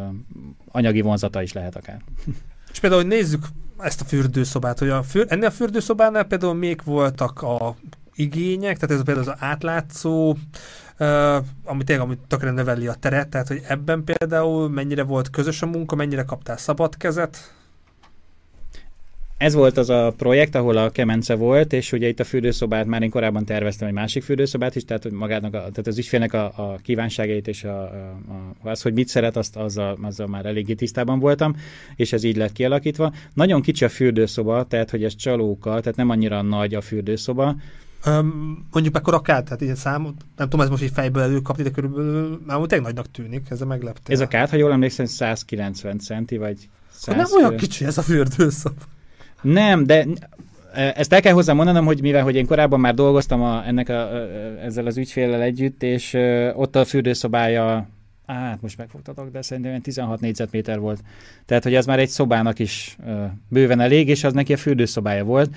anyagi 0.72 1.02
vonzata 1.02 1.42
is 1.42 1.54
lehet 1.54 1.76
akár. 1.76 2.02
És 2.72 2.80
például, 2.80 3.02
hogy 3.02 3.12
nézzük 3.12 3.46
ezt 3.78 4.02
a 4.02 4.06
fürdőszobát, 4.06 4.80
hogy 4.80 4.90
a 4.90 5.04
für, 5.04 5.26
ennél 5.28 5.46
a 5.46 5.52
fürdőszobánál 5.52 6.24
például 6.24 6.54
még 6.54 6.82
voltak 6.84 7.42
a 7.42 7.76
igények, 8.14 8.78
tehát 8.78 8.96
ez 8.96 9.04
például 9.04 9.30
az 9.30 9.36
átlátszó, 9.40 10.30
uh, 11.00 11.36
ami 11.64 11.84
tényleg 11.84 12.06
ami 12.06 12.18
tökre 12.28 12.52
növeli 12.52 12.88
a 12.88 12.94
teret, 12.94 13.30
tehát 13.30 13.48
hogy 13.48 13.62
ebben 13.68 14.04
például 14.04 14.70
mennyire 14.70 15.04
volt 15.04 15.30
közös 15.30 15.62
a 15.62 15.66
munka, 15.66 15.96
mennyire 15.96 16.24
kaptál 16.24 16.58
szabad 16.58 16.98
kezet? 16.98 17.54
Ez 19.40 19.54
volt 19.54 19.78
az 19.78 19.90
a 19.90 20.14
projekt, 20.18 20.56
ahol 20.56 20.78
a 20.78 20.90
kemence 20.90 21.36
volt, 21.36 21.74
és 21.74 21.92
ugye 21.92 22.08
itt 22.08 22.20
a 22.20 22.24
fürdőszobát 22.24 22.86
már 22.86 23.02
én 23.02 23.10
korábban 23.10 23.46
terveztem 23.46 23.88
egy 23.88 23.94
másik 23.94 24.24
fürdőszobát 24.24 24.76
is, 24.76 24.86
tehát, 24.86 25.04
hogy 25.04 25.12
magának 25.12 25.54
a, 25.54 25.58
tehát 25.58 25.88
az 25.88 25.98
ügyfélnek 25.98 26.34
a, 26.34 26.44
a 26.46 26.80
kívánságait 26.84 27.48
és 27.48 27.64
a, 27.64 27.82
a, 27.82 28.70
az, 28.70 28.82
hogy 28.82 28.94
mit 28.94 29.08
szeret, 29.08 29.38
azt 29.38 29.56
azzal, 29.56 29.98
azzal 30.02 30.28
már 30.28 30.46
eléggé 30.46 30.74
tisztában 30.74 31.20
voltam, 31.20 31.56
és 31.96 32.14
ez 32.14 32.24
így 32.24 32.38
lett 32.38 32.52
kialakítva. 32.52 33.14
Nagyon 33.34 33.62
kicsi 33.62 33.86
a 33.86 33.90
fürdőszoba, 33.90 34.64
tehát 34.64 34.90
hogy 34.90 35.04
ez 35.04 35.16
csalóka, 35.16 35.70
tehát 35.70 35.96
nem 35.96 36.10
annyira 36.10 36.42
nagy 36.42 36.76
a 36.76 36.82
fürdőszoba, 36.82 37.56
Um, 38.06 38.68
mondjuk 38.72 38.96
akkor 38.96 39.14
a 39.14 39.22
kát, 39.22 39.44
tehát 39.44 39.62
ilyen 39.62 39.76
szám, 39.76 40.02
nem 40.36 40.50
tudom, 40.50 40.62
ez 40.62 40.70
most 40.70 40.84
így 40.84 40.92
fejből 40.94 41.24
előkapni, 41.24 41.64
de 41.64 41.72
körülbelül 41.72 42.42
már 42.46 42.58
tényleg 42.58 42.82
nagynak 42.82 43.12
tűnik, 43.12 43.50
ez 43.50 43.62
a 43.62 43.66
meglepte. 43.66 44.14
Ez 44.14 44.20
a 44.20 44.28
kát, 44.28 44.50
ha 44.50 44.56
jól 44.56 44.72
emlékszem, 44.72 45.06
190 45.06 46.00
centi, 46.00 46.38
vagy 46.38 46.70
100 46.92 47.16
Nem 47.16 47.42
olyan 47.42 47.58
kicsi 47.58 47.86
ez 47.86 47.98
a 47.98 48.02
fürdőszob. 48.02 48.74
Nem, 49.42 49.86
de 49.86 50.06
ezt 50.74 51.14
el 51.14 51.22
kell 51.22 51.34
hozzá 51.34 51.54
mondanom, 51.54 51.86
hogy 51.86 52.02
mivel 52.02 52.24
hogy 52.24 52.36
én 52.36 52.46
korábban 52.46 52.80
már 52.80 52.94
dolgoztam 52.94 53.42
a, 53.42 53.68
ennek 53.68 53.90
a, 53.90 54.10
ezzel 54.64 54.86
az 54.86 54.98
ügyféllel 54.98 55.42
együtt, 55.42 55.84
és 55.84 56.14
ott 56.56 56.76
a 56.76 56.86
fürdőszobája 56.86 57.88
hát 58.26 58.62
most 58.62 58.78
megfogtatok, 58.78 59.32
de 59.32 59.42
szerintem 59.42 59.82
16 59.82 60.20
négyzetméter 60.20 60.80
volt. 60.80 61.00
Tehát, 61.46 61.64
hogy 61.64 61.76
az 61.76 61.86
már 61.86 62.00
egy 62.00 62.10
szobának 62.10 62.60
is 62.60 62.98
bőven 63.48 63.80
elég, 63.80 64.08
és 64.08 64.24
az 64.24 64.34
neki 64.34 64.54
a 64.54 64.58
fürdőszobája 64.58 65.24
volt 65.24 65.50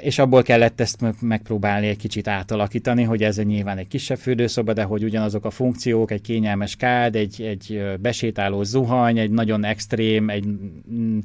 és 0.00 0.18
abból 0.18 0.42
kellett 0.42 0.80
ezt 0.80 1.04
megpróbálni 1.20 1.86
egy 1.86 1.96
kicsit 1.96 2.28
átalakítani, 2.28 3.02
hogy 3.02 3.22
ez 3.22 3.36
nyilván 3.36 3.78
egy 3.78 3.88
kisebb 3.88 4.18
fürdőszoba, 4.18 4.72
de 4.72 4.82
hogy 4.82 5.04
ugyanazok 5.04 5.44
a 5.44 5.50
funkciók, 5.50 6.10
egy 6.10 6.20
kényelmes 6.20 6.76
kád, 6.76 7.16
egy, 7.16 7.42
egy 7.42 7.82
besétáló 8.00 8.62
zuhany, 8.62 9.18
egy 9.18 9.30
nagyon 9.30 9.64
extrém, 9.64 10.30
egy 10.30 10.44
mm, 10.92 11.18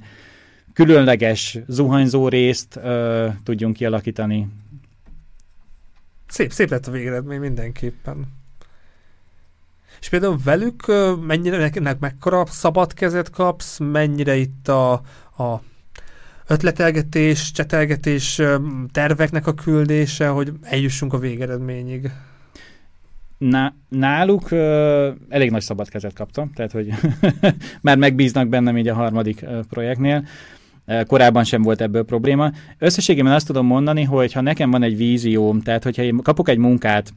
különleges 0.76 1.58
zuhanyzó 1.68 2.28
részt 2.28 2.80
tudjunk 3.44 3.76
kialakítani. 3.76 4.48
Szép, 6.28 6.52
szép 6.52 6.70
lett 6.70 6.88
a 6.88 6.92
végeredmény 6.92 7.40
mindenképpen. 7.40 8.26
És 10.00 10.10
például 10.10 10.38
velük 10.44 10.86
mennyire, 11.22 11.58
neknek 11.58 12.00
mekkora 12.00 12.46
szabad 12.46 12.94
kezet 12.94 13.30
kapsz, 13.30 13.78
mennyire 13.80 14.36
itt 14.36 14.68
a, 14.68 14.92
a 15.38 15.62
ötletelgetés, 16.48 17.52
csetelgetés, 17.52 18.42
terveknek 18.92 19.48
a 19.48 19.54
küldése, 19.54 20.28
hogy 20.28 20.54
eljussunk 20.62 21.14
a 21.14 21.18
végeredményig? 21.18 22.12
Na, 23.38 23.74
náluk 23.90 24.52
uh, 24.52 24.60
elég 25.30 25.52
nagy 25.52 25.62
szabad 25.62 25.90
kezet 25.90 26.14
kaptam, 26.14 26.52
tehát 26.54 26.72
hogy 26.72 26.94
már 27.82 27.98
megbíznak 27.98 28.48
bennem 28.48 28.78
így 28.78 28.88
a 28.88 28.94
harmadik 28.94 29.42
uh, 29.42 29.60
projektnél. 29.70 30.18
Uh, 30.18 30.28
korábban 31.08 31.44
sem 31.44 31.62
volt 31.62 31.82
ebből 31.82 32.04
probléma. 32.04 32.52
Összességében 32.78 33.34
azt 33.34 33.48
tudom 33.48 33.66
mondani, 33.66 34.04
hogy 34.04 34.34
ha 34.34 34.42
nekem 34.42 34.72
van 34.72 34.84
egy 34.84 34.98
vízióm, 34.98 35.62
tehát 35.62 35.84
hogyha 35.84 36.04
én 36.04 36.18
kapok 36.18 36.50
egy 36.50 36.58
munkát, 36.58 37.14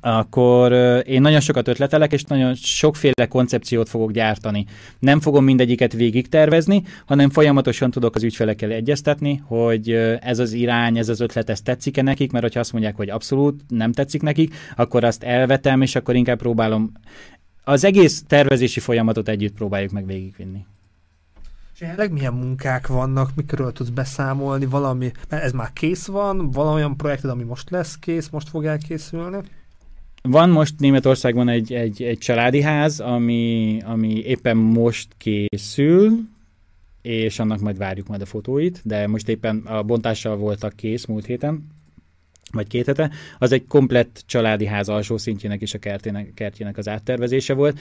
akkor 0.00 0.72
én 1.06 1.20
nagyon 1.20 1.40
sokat 1.40 1.68
ötletelek, 1.68 2.12
és 2.12 2.24
nagyon 2.24 2.54
sokféle 2.54 3.26
koncepciót 3.28 3.88
fogok 3.88 4.12
gyártani. 4.12 4.64
Nem 4.98 5.20
fogom 5.20 5.44
mindegyiket 5.44 5.92
végig 5.92 6.28
tervezni, 6.28 6.82
hanem 7.06 7.30
folyamatosan 7.30 7.90
tudok 7.90 8.14
az 8.14 8.22
ügyfelekkel 8.22 8.70
egyeztetni, 8.70 9.42
hogy 9.44 9.90
ez 10.20 10.38
az 10.38 10.52
irány, 10.52 10.98
ez 10.98 11.08
az 11.08 11.20
ötlet, 11.20 11.50
ez 11.50 11.60
tetszik-e 11.60 12.02
nekik, 12.02 12.32
mert 12.32 12.52
ha 12.52 12.60
azt 12.60 12.72
mondják, 12.72 12.96
hogy 12.96 13.10
abszolút 13.10 13.60
nem 13.68 13.92
tetszik 13.92 14.22
nekik, 14.22 14.54
akkor 14.76 15.04
azt 15.04 15.22
elvetem, 15.22 15.82
és 15.82 15.94
akkor 15.94 16.14
inkább 16.14 16.38
próbálom 16.38 16.92
az 17.64 17.84
egész 17.84 18.22
tervezési 18.26 18.80
folyamatot 18.80 19.28
együtt 19.28 19.54
próbáljuk 19.54 19.90
meg 19.90 20.06
végigvinni. 20.06 20.64
És 21.76 21.82
jelenleg 21.82 22.12
milyen 22.12 22.32
munkák 22.32 22.86
vannak, 22.86 23.34
mikről 23.34 23.72
tudsz 23.72 23.88
beszámolni, 23.88 24.66
valami, 24.66 25.12
mert 25.28 25.42
ez 25.42 25.52
már 25.52 25.72
kész 25.72 26.06
van, 26.06 26.50
valamilyen 26.50 26.96
projekted, 26.96 27.30
ami 27.30 27.42
most 27.42 27.70
lesz 27.70 27.98
kész, 27.98 28.28
most 28.28 28.48
fog 28.48 28.64
elkészülni? 28.64 29.38
Van 30.22 30.50
most 30.50 30.74
Németországban 30.78 31.48
egy, 31.48 31.72
egy, 31.72 32.02
egy 32.02 32.18
családi 32.18 32.60
ház, 32.60 33.00
ami, 33.00 33.78
ami 33.84 34.18
éppen 34.18 34.56
most 34.56 35.08
készül, 35.16 36.10
és 37.02 37.38
annak 37.38 37.60
majd 37.60 37.78
várjuk 37.78 38.08
majd 38.08 38.20
a 38.20 38.26
fotóit, 38.26 38.80
de 38.84 39.06
most 39.06 39.28
éppen 39.28 39.56
a 39.56 39.82
bontással 39.82 40.36
voltak 40.36 40.76
kész 40.76 41.04
múlt 41.04 41.26
héten, 41.26 41.66
vagy 42.52 42.66
két 42.66 42.86
hete, 42.86 43.10
az 43.38 43.52
egy 43.52 43.66
komplett 43.66 44.22
családi 44.26 44.66
ház 44.66 44.88
alsó 44.88 45.16
szintjének 45.16 45.60
és 45.60 45.74
a 45.74 45.78
kertének, 45.78 46.34
kertjének 46.34 46.76
az 46.76 46.88
áttervezése 46.88 47.54
volt. 47.54 47.78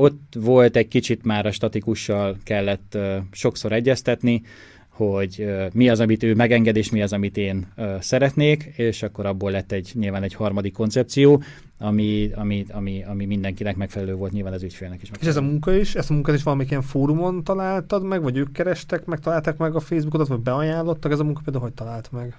Ott 0.00 0.34
volt 0.34 0.76
egy 0.76 0.88
kicsit 0.88 1.24
már 1.24 1.46
a 1.46 1.50
statikussal 1.50 2.36
kellett 2.44 2.92
uh, 2.94 3.16
sokszor 3.30 3.72
egyeztetni, 3.72 4.42
hogy 4.88 5.46
mi 5.72 5.88
az, 5.88 6.00
amit 6.00 6.22
ő 6.22 6.34
megenged, 6.34 6.76
és 6.76 6.90
mi 6.90 7.02
az, 7.02 7.12
amit 7.12 7.36
én 7.36 7.66
szeretnék, 8.00 8.72
és 8.76 9.02
akkor 9.02 9.26
abból 9.26 9.50
lett 9.50 9.72
egy 9.72 9.90
nyilván 9.94 10.22
egy 10.22 10.34
harmadik 10.34 10.72
koncepció, 10.72 11.42
ami, 11.78 12.30
ami, 12.34 12.66
ami, 12.70 13.04
ami 13.04 13.24
mindenkinek 13.24 13.76
megfelelő 13.76 14.14
volt, 14.14 14.32
nyilván 14.32 14.52
az 14.52 14.62
ügyfélnek 14.62 15.02
is. 15.02 15.10
Megfelelő. 15.10 15.36
És 15.36 15.42
ez 15.42 15.48
a 15.48 15.50
munka 15.50 15.74
is, 15.74 15.94
ezt 15.94 16.10
a 16.10 16.12
munkát 16.12 16.34
is 16.34 16.42
valamilyen 16.42 16.70
ilyen 16.70 16.82
fórumon 16.82 17.44
találtad 17.44 18.04
meg, 18.04 18.22
vagy 18.22 18.36
ők 18.36 18.52
kerestek 18.52 19.04
meg, 19.04 19.18
találták 19.18 19.56
meg 19.56 19.74
a 19.74 19.80
Facebookot, 19.80 20.28
vagy 20.28 20.40
beajánlottak, 20.40 21.12
ez 21.12 21.20
a 21.20 21.24
munka 21.24 21.40
például 21.44 21.64
hogy 21.64 21.74
talált 21.74 22.12
meg? 22.12 22.38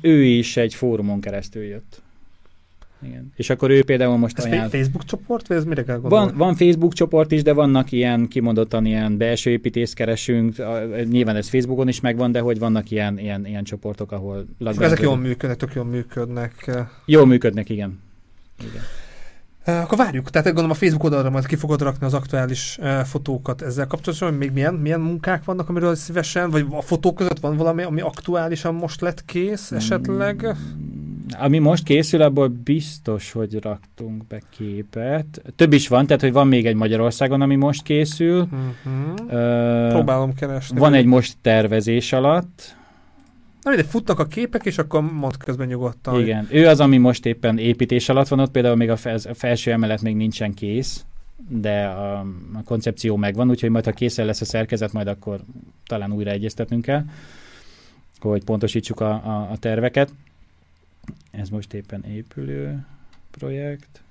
Ő 0.00 0.22
is 0.22 0.56
egy 0.56 0.74
fórumon 0.74 1.20
keresztül 1.20 1.62
jött. 1.62 2.02
Igen. 3.04 3.32
És 3.36 3.50
akkor 3.50 3.70
ő 3.70 3.84
például 3.84 4.16
most 4.16 4.38
Ez 4.38 4.44
ajánl... 4.44 4.68
Facebook 4.68 5.04
csoport, 5.04 5.46
vagy 5.46 5.56
ez 5.56 5.64
mire 5.64 5.84
kell 5.84 5.98
gondolni? 5.98 6.26
Van, 6.26 6.36
van 6.36 6.54
Facebook 6.54 6.92
csoport 6.92 7.32
is, 7.32 7.42
de 7.42 7.52
vannak 7.52 7.92
ilyen 7.92 8.28
kimondottan 8.28 8.86
ilyen 8.86 9.16
belső 9.16 9.50
építést 9.50 9.94
keresünk, 9.94 10.54
nyilván 11.08 11.36
ez 11.36 11.48
Facebookon 11.48 11.88
is 11.88 12.00
megvan, 12.00 12.32
de 12.32 12.40
hogy 12.40 12.58
vannak 12.58 12.90
ilyen, 12.90 13.18
ilyen, 13.18 13.46
ilyen 13.46 13.64
csoportok, 13.64 14.12
ahol... 14.12 14.46
Ezek 14.78 15.00
jól 15.00 15.16
működnek, 15.16 15.56
tök 15.58 15.74
jól 15.74 15.84
működnek. 15.84 16.70
Jól 17.04 17.26
működnek, 17.26 17.68
igen. 17.68 18.00
igen. 18.60 18.82
Akkor 19.66 19.98
várjuk, 19.98 20.30
tehát 20.30 20.46
gondolom 20.46 20.70
a 20.70 20.74
Facebook 20.74 21.04
oldalra 21.04 21.30
majd 21.30 21.46
ki 21.46 21.56
fogod 21.56 21.82
rakni 21.82 22.06
az 22.06 22.14
aktuális 22.14 22.78
uh, 22.80 23.00
fotókat 23.00 23.62
ezzel 23.62 23.86
kapcsolatban, 23.86 24.28
hogy 24.28 24.38
még 24.38 24.50
milyen, 24.52 24.74
milyen 24.74 25.00
munkák 25.00 25.44
vannak, 25.44 25.68
amiről 25.68 25.94
szívesen, 25.94 26.50
vagy 26.50 26.66
a 26.70 26.82
fotók 26.82 27.14
között 27.14 27.40
van 27.40 27.56
valami, 27.56 27.82
ami 27.82 28.00
aktuálisan 28.00 28.74
most 28.74 29.00
lett 29.00 29.24
kész 29.24 29.72
esetleg? 29.72 30.46
Mm, 30.46 31.03
ami 31.38 31.58
most 31.58 31.84
készül, 31.84 32.22
abból 32.22 32.48
biztos, 32.48 33.32
hogy 33.32 33.58
raktunk 33.62 34.26
be 34.26 34.40
képet. 34.56 35.42
Több 35.56 35.72
is 35.72 35.88
van, 35.88 36.06
tehát 36.06 36.22
hogy 36.22 36.32
van 36.32 36.48
még 36.48 36.66
egy 36.66 36.74
Magyarországon, 36.74 37.40
ami 37.40 37.56
most 37.56 37.82
készül. 37.82 38.40
Uh-huh. 38.40 39.14
Uh, 39.20 39.88
Próbálom 39.88 40.34
keresni. 40.34 40.78
Van 40.78 40.94
egy 40.94 41.04
most 41.04 41.36
tervezés 41.40 42.12
alatt. 42.12 42.76
Na 43.62 43.70
mindegy, 43.70 43.88
futnak 43.90 44.18
a 44.18 44.26
képek, 44.26 44.64
és 44.64 44.78
akkor 44.78 45.12
mond 45.12 45.36
közben 45.36 45.66
nyugodtan. 45.66 46.20
Igen, 46.20 46.46
ő 46.50 46.66
az, 46.66 46.80
ami 46.80 46.98
most 46.98 47.26
éppen 47.26 47.58
építés 47.58 48.08
alatt 48.08 48.28
van, 48.28 48.40
ott 48.40 48.50
például 48.50 48.76
még 48.76 48.90
a, 48.90 48.96
fel, 48.96 49.18
a 49.28 49.34
felső 49.34 49.70
emelet 49.70 50.02
még 50.02 50.16
nincsen 50.16 50.54
kész, 50.54 51.04
de 51.48 51.84
a, 51.84 52.18
a 52.54 52.62
koncepció 52.64 53.16
megvan, 53.16 53.50
úgyhogy 53.50 53.70
majd 53.70 53.84
ha 53.84 53.90
készen 53.90 54.26
lesz 54.26 54.40
a 54.40 54.44
szerkezet, 54.44 54.92
majd 54.92 55.06
akkor 55.06 55.40
talán 55.86 56.12
újra 56.12 56.30
egyeztetnünk 56.30 56.82
kell, 56.82 57.04
hogy 58.20 58.44
pontosítsuk 58.44 59.00
a, 59.00 59.10
a, 59.10 59.48
a 59.50 59.56
terveket. 59.58 60.10
Ez 61.38 61.48
most 61.48 61.74
éppen 61.74 62.04
épülő 62.04 62.86
projekt. 63.30 64.02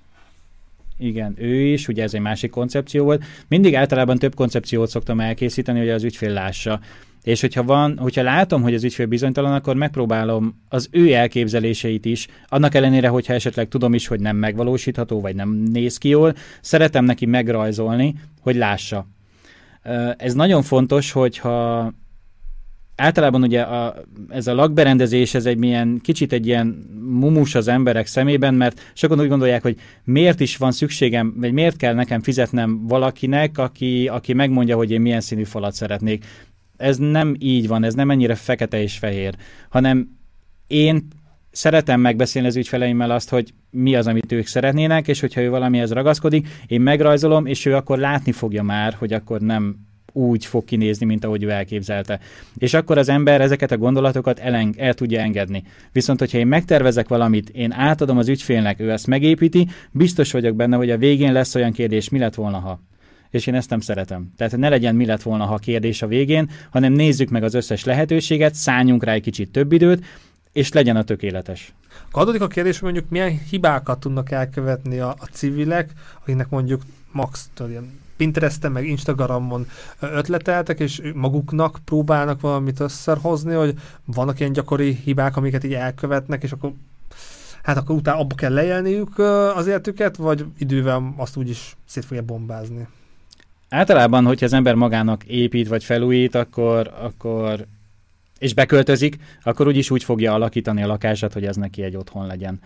Igen, 0.98 1.34
ő 1.38 1.56
is, 1.56 1.88
ugye 1.88 2.04
ez 2.04 2.14
egy 2.14 2.22
másik 2.22 2.52
koncepció 2.52 3.04
volt. 3.04 3.24
Mindig 3.48 3.76
általában 3.76 4.18
több 4.18 4.36
koncepciót 4.36 4.90
szoktam 4.90 5.20
elkészíteni, 5.20 5.80
hogy 5.80 5.90
az 5.90 6.04
ügyfél 6.04 6.32
lássa 6.32 6.80
és 7.24 7.42
hogyha 7.42 7.64
van, 7.64 7.98
hogyha 7.98 8.22
látom, 8.22 8.62
hogy 8.62 8.74
az 8.74 8.84
ügyfél 8.84 9.06
bizonytalan, 9.06 9.54
akkor 9.54 9.76
megpróbálom 9.76 10.62
az 10.70 10.88
ő 10.92 11.14
elképzeléseit 11.14 12.06
is, 12.06 12.28
annak 12.48 12.76
ellenére, 12.76 13.08
hogyha 13.08 13.34
esetleg 13.34 13.68
tudom 13.68 13.94
is, 13.94 14.08
hogy 14.08 14.20
nem 14.20 14.36
megvalósítható, 14.36 15.22
vagy 15.22 15.36
nem 15.36 15.50
néz 15.50 15.98
ki 15.98 16.10
jól, 16.10 16.36
szeretem 16.62 17.06
neki 17.06 17.26
megrajzolni, 17.26 18.16
hogy 18.42 18.56
lássa. 18.56 19.08
Ez 20.18 20.34
nagyon 20.34 20.62
fontos, 20.62 21.12
hogyha 21.12 21.94
általában 22.96 23.44
ugye 23.44 23.62
a, 23.62 23.96
ez 24.30 24.48
a 24.48 24.54
lakberendezés, 24.54 25.34
ez 25.34 25.46
egy 25.46 25.58
milyen, 25.58 26.00
kicsit 26.02 26.34
egy 26.34 26.48
ilyen 26.48 26.68
mumus 27.02 27.56
az 27.56 27.68
emberek 27.68 28.06
szemében, 28.06 28.54
mert 28.54 28.92
sokan 28.94 29.20
úgy 29.20 29.28
gondolják, 29.28 29.62
hogy 29.62 29.78
miért 30.04 30.40
is 30.40 30.58
van 30.58 30.72
szükségem, 30.72 31.34
vagy 31.38 31.52
miért 31.52 31.78
kell 31.78 31.94
nekem 31.94 32.22
fizetnem 32.22 32.88
valakinek, 32.88 33.58
aki, 33.58 34.08
aki 34.08 34.34
megmondja, 34.34 34.76
hogy 34.76 34.92
én 34.92 35.02
milyen 35.02 35.22
színű 35.22 35.44
falat 35.44 35.74
szeretnék. 35.74 36.26
Ez 36.78 36.98
nem 36.98 37.36
így 37.40 37.68
van, 37.68 37.84
ez 37.84 37.94
nem 37.94 38.12
ennyire 38.12 38.36
fekete 38.36 38.82
és 38.82 38.98
fehér, 38.98 39.36
hanem 39.70 40.10
én 40.68 41.08
szeretem 41.52 42.00
megbeszélni 42.00 42.48
az 42.48 42.56
ügyfeleimmel 42.56 43.12
azt, 43.12 43.30
hogy 43.30 43.54
mi 43.70 43.96
az, 43.96 44.08
amit 44.08 44.32
ők 44.32 44.46
szeretnének, 44.46 45.08
és 45.08 45.20
hogyha 45.20 45.42
ő 45.42 45.50
valamihez 45.50 45.92
ragaszkodik, 45.92 46.48
én 46.68 46.82
megrajzolom, 46.82 47.46
és 47.46 47.66
ő 47.66 47.76
akkor 47.76 47.98
látni 47.98 48.32
fogja 48.32 48.64
már, 48.64 48.94
hogy 48.94 49.14
akkor 49.14 49.42
nem 49.42 49.76
úgy 50.14 50.46
fog 50.46 50.66
kinézni, 50.66 51.06
mint 51.06 51.26
ahogy 51.26 51.44
ő 51.44 51.50
elképzelte. 51.50 52.20
És 52.58 52.74
akkor 52.74 52.98
az 52.98 53.10
ember 53.10 53.42
ezeket 53.42 53.72
a 53.72 53.78
gondolatokat 53.78 54.40
eleng- 54.40 54.80
el 54.80 54.94
tudja 54.94 55.20
engedni. 55.20 55.64
Viszont, 55.92 56.20
hogyha 56.20 56.38
én 56.38 56.48
megtervezek 56.48 57.08
valamit, 57.08 57.50
én 57.50 57.72
átadom 57.72 58.18
az 58.18 58.28
ügyfélnek, 58.28 58.80
ő 58.80 58.92
ezt 58.92 59.08
megépíti, 59.08 59.68
biztos 59.92 60.32
vagyok 60.32 60.56
benne, 60.56 60.76
hogy 60.76 60.90
a 60.90 60.98
végén 60.98 61.34
lesz 61.34 61.56
olyan 61.56 61.72
kérdés, 61.72 62.10
mi 62.10 62.20
lett 62.20 62.36
volna, 62.36 62.60
ha 62.60 62.80
és 63.30 63.48
én 63.48 63.56
ezt 63.56 63.70
nem 63.70 63.80
szeretem. 63.80 64.32
Tehát 64.38 64.58
ne 64.58 64.70
legyen 64.70 64.96
mi 64.96 65.06
lett 65.06 65.22
volna, 65.22 65.46
ha 65.46 65.58
kérdés 65.58 66.02
a 66.02 66.08
végén, 66.08 66.50
hanem 66.70 66.94
nézzük 66.94 67.30
meg 67.30 67.44
az 67.44 67.54
összes 67.54 67.84
lehetőséget, 67.84 68.56
szálljunk 68.56 69.04
rá 69.04 69.14
egy 69.14 69.22
kicsit 69.22 69.52
több 69.52 69.72
időt, 69.72 70.06
és 70.52 70.72
legyen 70.72 70.96
a 70.96 71.04
tökéletes. 71.04 71.74
Adódik 72.12 72.42
a 72.42 72.48
kérdés, 72.48 72.80
hogy 72.80 72.92
mondjuk 72.92 73.12
milyen 73.12 73.40
hibákat 73.50 74.00
tudnak 74.00 74.32
elkövetni 74.32 75.00
a, 75.00 75.10
a 75.20 75.26
civilek, 75.32 75.92
akiknek 76.22 76.50
mondjuk 76.50 76.82
max 77.12 77.50
Pinteresten, 78.18 78.72
meg 78.72 78.88
Instagramon 78.88 79.68
ötleteltek, 80.00 80.80
és 80.80 81.02
maguknak 81.14 81.80
próbálnak 81.86 82.42
valamit 82.42 82.80
összehozni, 82.80 83.54
hogy 83.54 83.74
vannak 84.06 84.40
ilyen 84.40 84.52
gyakori 84.52 84.94
hibák, 85.04 85.38
amiket 85.38 85.64
így 85.64 85.74
elkövetnek, 85.74 86.44
és 86.44 86.52
akkor 86.52 86.74
hát 87.64 87.78
akkor 87.78 87.96
utána 87.96 88.20
abba 88.20 88.36
kell 88.36 88.54
lejelniük 88.54 89.20
az 89.56 89.68
életüket, 89.68 90.18
vagy 90.18 90.46
idővel 90.58 91.14
azt 91.18 91.38
úgyis 91.38 91.76
szét 91.86 92.06
fogja 92.06 92.24
bombázni. 92.24 92.88
Általában, 93.70 94.26
hogyha 94.26 94.46
az 94.46 94.54
ember 94.54 94.76
magának 94.76 95.24
épít 95.24 95.68
vagy 95.68 95.84
felújít, 95.84 96.36
akkor, 96.36 96.94
akkor 97.00 97.66
és 98.40 98.54
beköltözik, 98.54 99.18
akkor 99.44 99.68
úgyis 99.68 99.92
úgy 99.92 100.04
fogja 100.04 100.34
alakítani 100.34 100.84
a 100.84 100.88
lakását, 100.88 101.34
hogy 101.34 101.46
ez 101.46 101.56
neki 101.56 101.84
egy 101.84 101.96
otthon 101.96 102.28
legyen. 102.28 102.60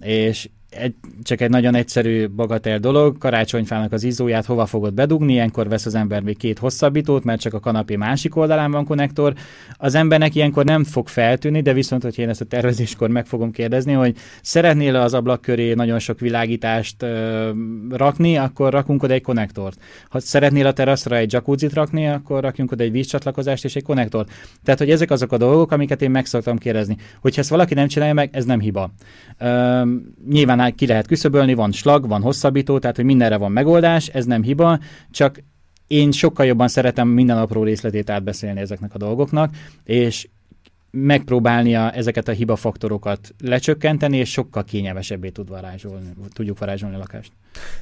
És 0.00 0.48
egy, 0.78 0.94
csak 1.22 1.40
egy 1.40 1.50
nagyon 1.50 1.74
egyszerű 1.74 2.28
bagatel 2.28 2.78
dolog, 2.78 3.18
karácsonyfának 3.18 3.92
az 3.92 4.02
izzóját 4.02 4.44
hova 4.44 4.66
fogod 4.66 4.94
bedugni, 4.94 5.32
ilyenkor 5.32 5.68
vesz 5.68 5.86
az 5.86 5.94
ember 5.94 6.22
még 6.22 6.36
két 6.36 6.58
hosszabbítót, 6.58 7.24
mert 7.24 7.40
csak 7.40 7.54
a 7.54 7.60
kanapé 7.60 7.96
másik 7.96 8.36
oldalán 8.36 8.70
van 8.70 8.84
konnektor. 8.84 9.34
Az 9.76 9.94
embernek 9.94 10.34
ilyenkor 10.34 10.64
nem 10.64 10.84
fog 10.84 11.08
feltűnni, 11.08 11.60
de 11.60 11.72
viszont, 11.72 12.02
hogy 12.02 12.18
én 12.18 12.28
ezt 12.28 12.40
a 12.40 12.44
tervezéskor 12.44 13.08
meg 13.08 13.26
fogom 13.26 13.50
kérdezni, 13.50 13.92
hogy 13.92 14.16
szeretnél 14.42 14.96
az 14.96 15.14
ablak 15.14 15.40
köré 15.40 15.74
nagyon 15.74 15.98
sok 15.98 16.20
világítást 16.20 17.02
ö, 17.02 17.50
rakni, 17.90 18.36
akkor 18.36 18.72
rakunk 18.72 19.02
oda 19.02 19.12
egy 19.12 19.22
konnektort. 19.22 19.78
Ha 20.08 20.20
szeretnél 20.20 20.66
a 20.66 20.72
teraszra 20.72 21.16
egy 21.16 21.32
jacuzzit 21.32 21.72
rakni, 21.72 22.06
akkor 22.08 22.42
rakjunk 22.42 22.72
oda 22.72 22.82
egy 22.82 22.90
vízcsatlakozást 22.90 23.64
és 23.64 23.76
egy 23.76 23.82
konnektort. 23.82 24.30
Tehát, 24.64 24.80
hogy 24.80 24.90
ezek 24.90 25.10
azok 25.10 25.32
a 25.32 25.36
dolgok, 25.36 25.72
amiket 25.72 26.02
én 26.02 26.10
meg 26.10 26.26
szoktam 26.26 26.58
kérdezni. 26.58 26.96
Hogyha 27.20 27.40
ezt 27.40 27.50
valaki 27.50 27.74
nem 27.74 27.88
csinálja 27.88 28.14
meg, 28.14 28.28
ez 28.32 28.44
nem 28.44 28.60
hiba. 28.60 28.94
Ö, 29.38 29.82
nyilván 30.28 30.60
ki 30.70 30.86
lehet 30.86 31.06
küszöbölni, 31.06 31.54
van 31.54 31.72
slag, 31.72 32.08
van 32.08 32.22
hosszabbító, 32.22 32.78
tehát 32.78 32.96
hogy 32.96 33.04
mindenre 33.04 33.36
van 33.36 33.52
megoldás, 33.52 34.06
ez 34.06 34.24
nem 34.24 34.42
hiba, 34.42 34.78
csak 35.10 35.42
én 35.86 36.10
sokkal 36.10 36.46
jobban 36.46 36.68
szeretem 36.68 37.08
minden 37.08 37.38
apró 37.38 37.62
részletét 37.62 38.10
átbeszélni 38.10 38.60
ezeknek 38.60 38.94
a 38.94 38.98
dolgoknak, 38.98 39.54
és 39.84 40.28
megpróbálnia 40.94 41.90
ezeket 41.90 42.28
a 42.28 42.32
hibafaktorokat 42.32 43.34
lecsökkenteni, 43.40 44.16
és 44.16 44.30
sokkal 44.30 44.64
kényelmesebbé 44.64 45.28
tud 45.28 45.48
varázsolni, 45.48 46.12
tudjuk 46.32 46.58
varázsolni 46.58 46.94
a 46.94 46.98
lakást. 46.98 47.32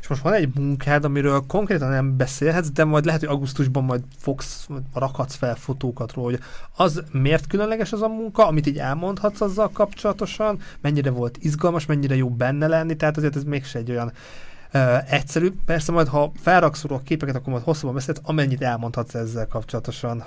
És 0.00 0.08
most 0.08 0.22
van 0.22 0.32
egy 0.32 0.48
munkád, 0.54 1.04
amiről 1.04 1.44
konkrétan 1.46 1.90
nem 1.90 2.16
beszélhetsz, 2.16 2.70
de 2.70 2.84
majd 2.84 3.04
lehet, 3.04 3.20
hogy 3.20 3.28
augusztusban 3.28 3.84
majd 3.84 4.02
fogsz, 4.18 4.68
rakhatsz 4.94 5.34
fel 5.34 5.54
fotókat 5.54 6.12
róla, 6.12 6.30
hogy 6.30 6.40
az 6.76 7.02
miért 7.12 7.46
különleges 7.46 7.92
az 7.92 8.02
a 8.02 8.08
munka, 8.08 8.46
amit 8.46 8.66
így 8.66 8.78
elmondhatsz 8.78 9.40
azzal 9.40 9.70
kapcsolatosan, 9.70 10.58
mennyire 10.80 11.10
volt 11.10 11.38
izgalmas, 11.40 11.86
mennyire 11.86 12.16
jó 12.16 12.30
benne 12.30 12.66
lenni, 12.66 12.96
tehát 12.96 13.16
azért 13.16 13.36
ez 13.36 13.44
mégse 13.44 13.78
egy 13.78 13.90
olyan 13.90 14.12
uh, 14.74 15.12
egyszerű. 15.12 15.52
Persze 15.64 15.92
majd, 15.92 16.08
ha 16.08 16.32
felraksz 16.40 16.84
a 16.84 17.00
képeket, 17.04 17.36
akkor 17.36 17.52
majd 17.52 17.64
hosszúban 17.64 17.94
beszélsz, 17.94 18.20
amennyit 18.22 18.62
elmondhatsz 18.62 19.14
ezzel 19.14 19.46
kapcsolatosan. 19.46 20.24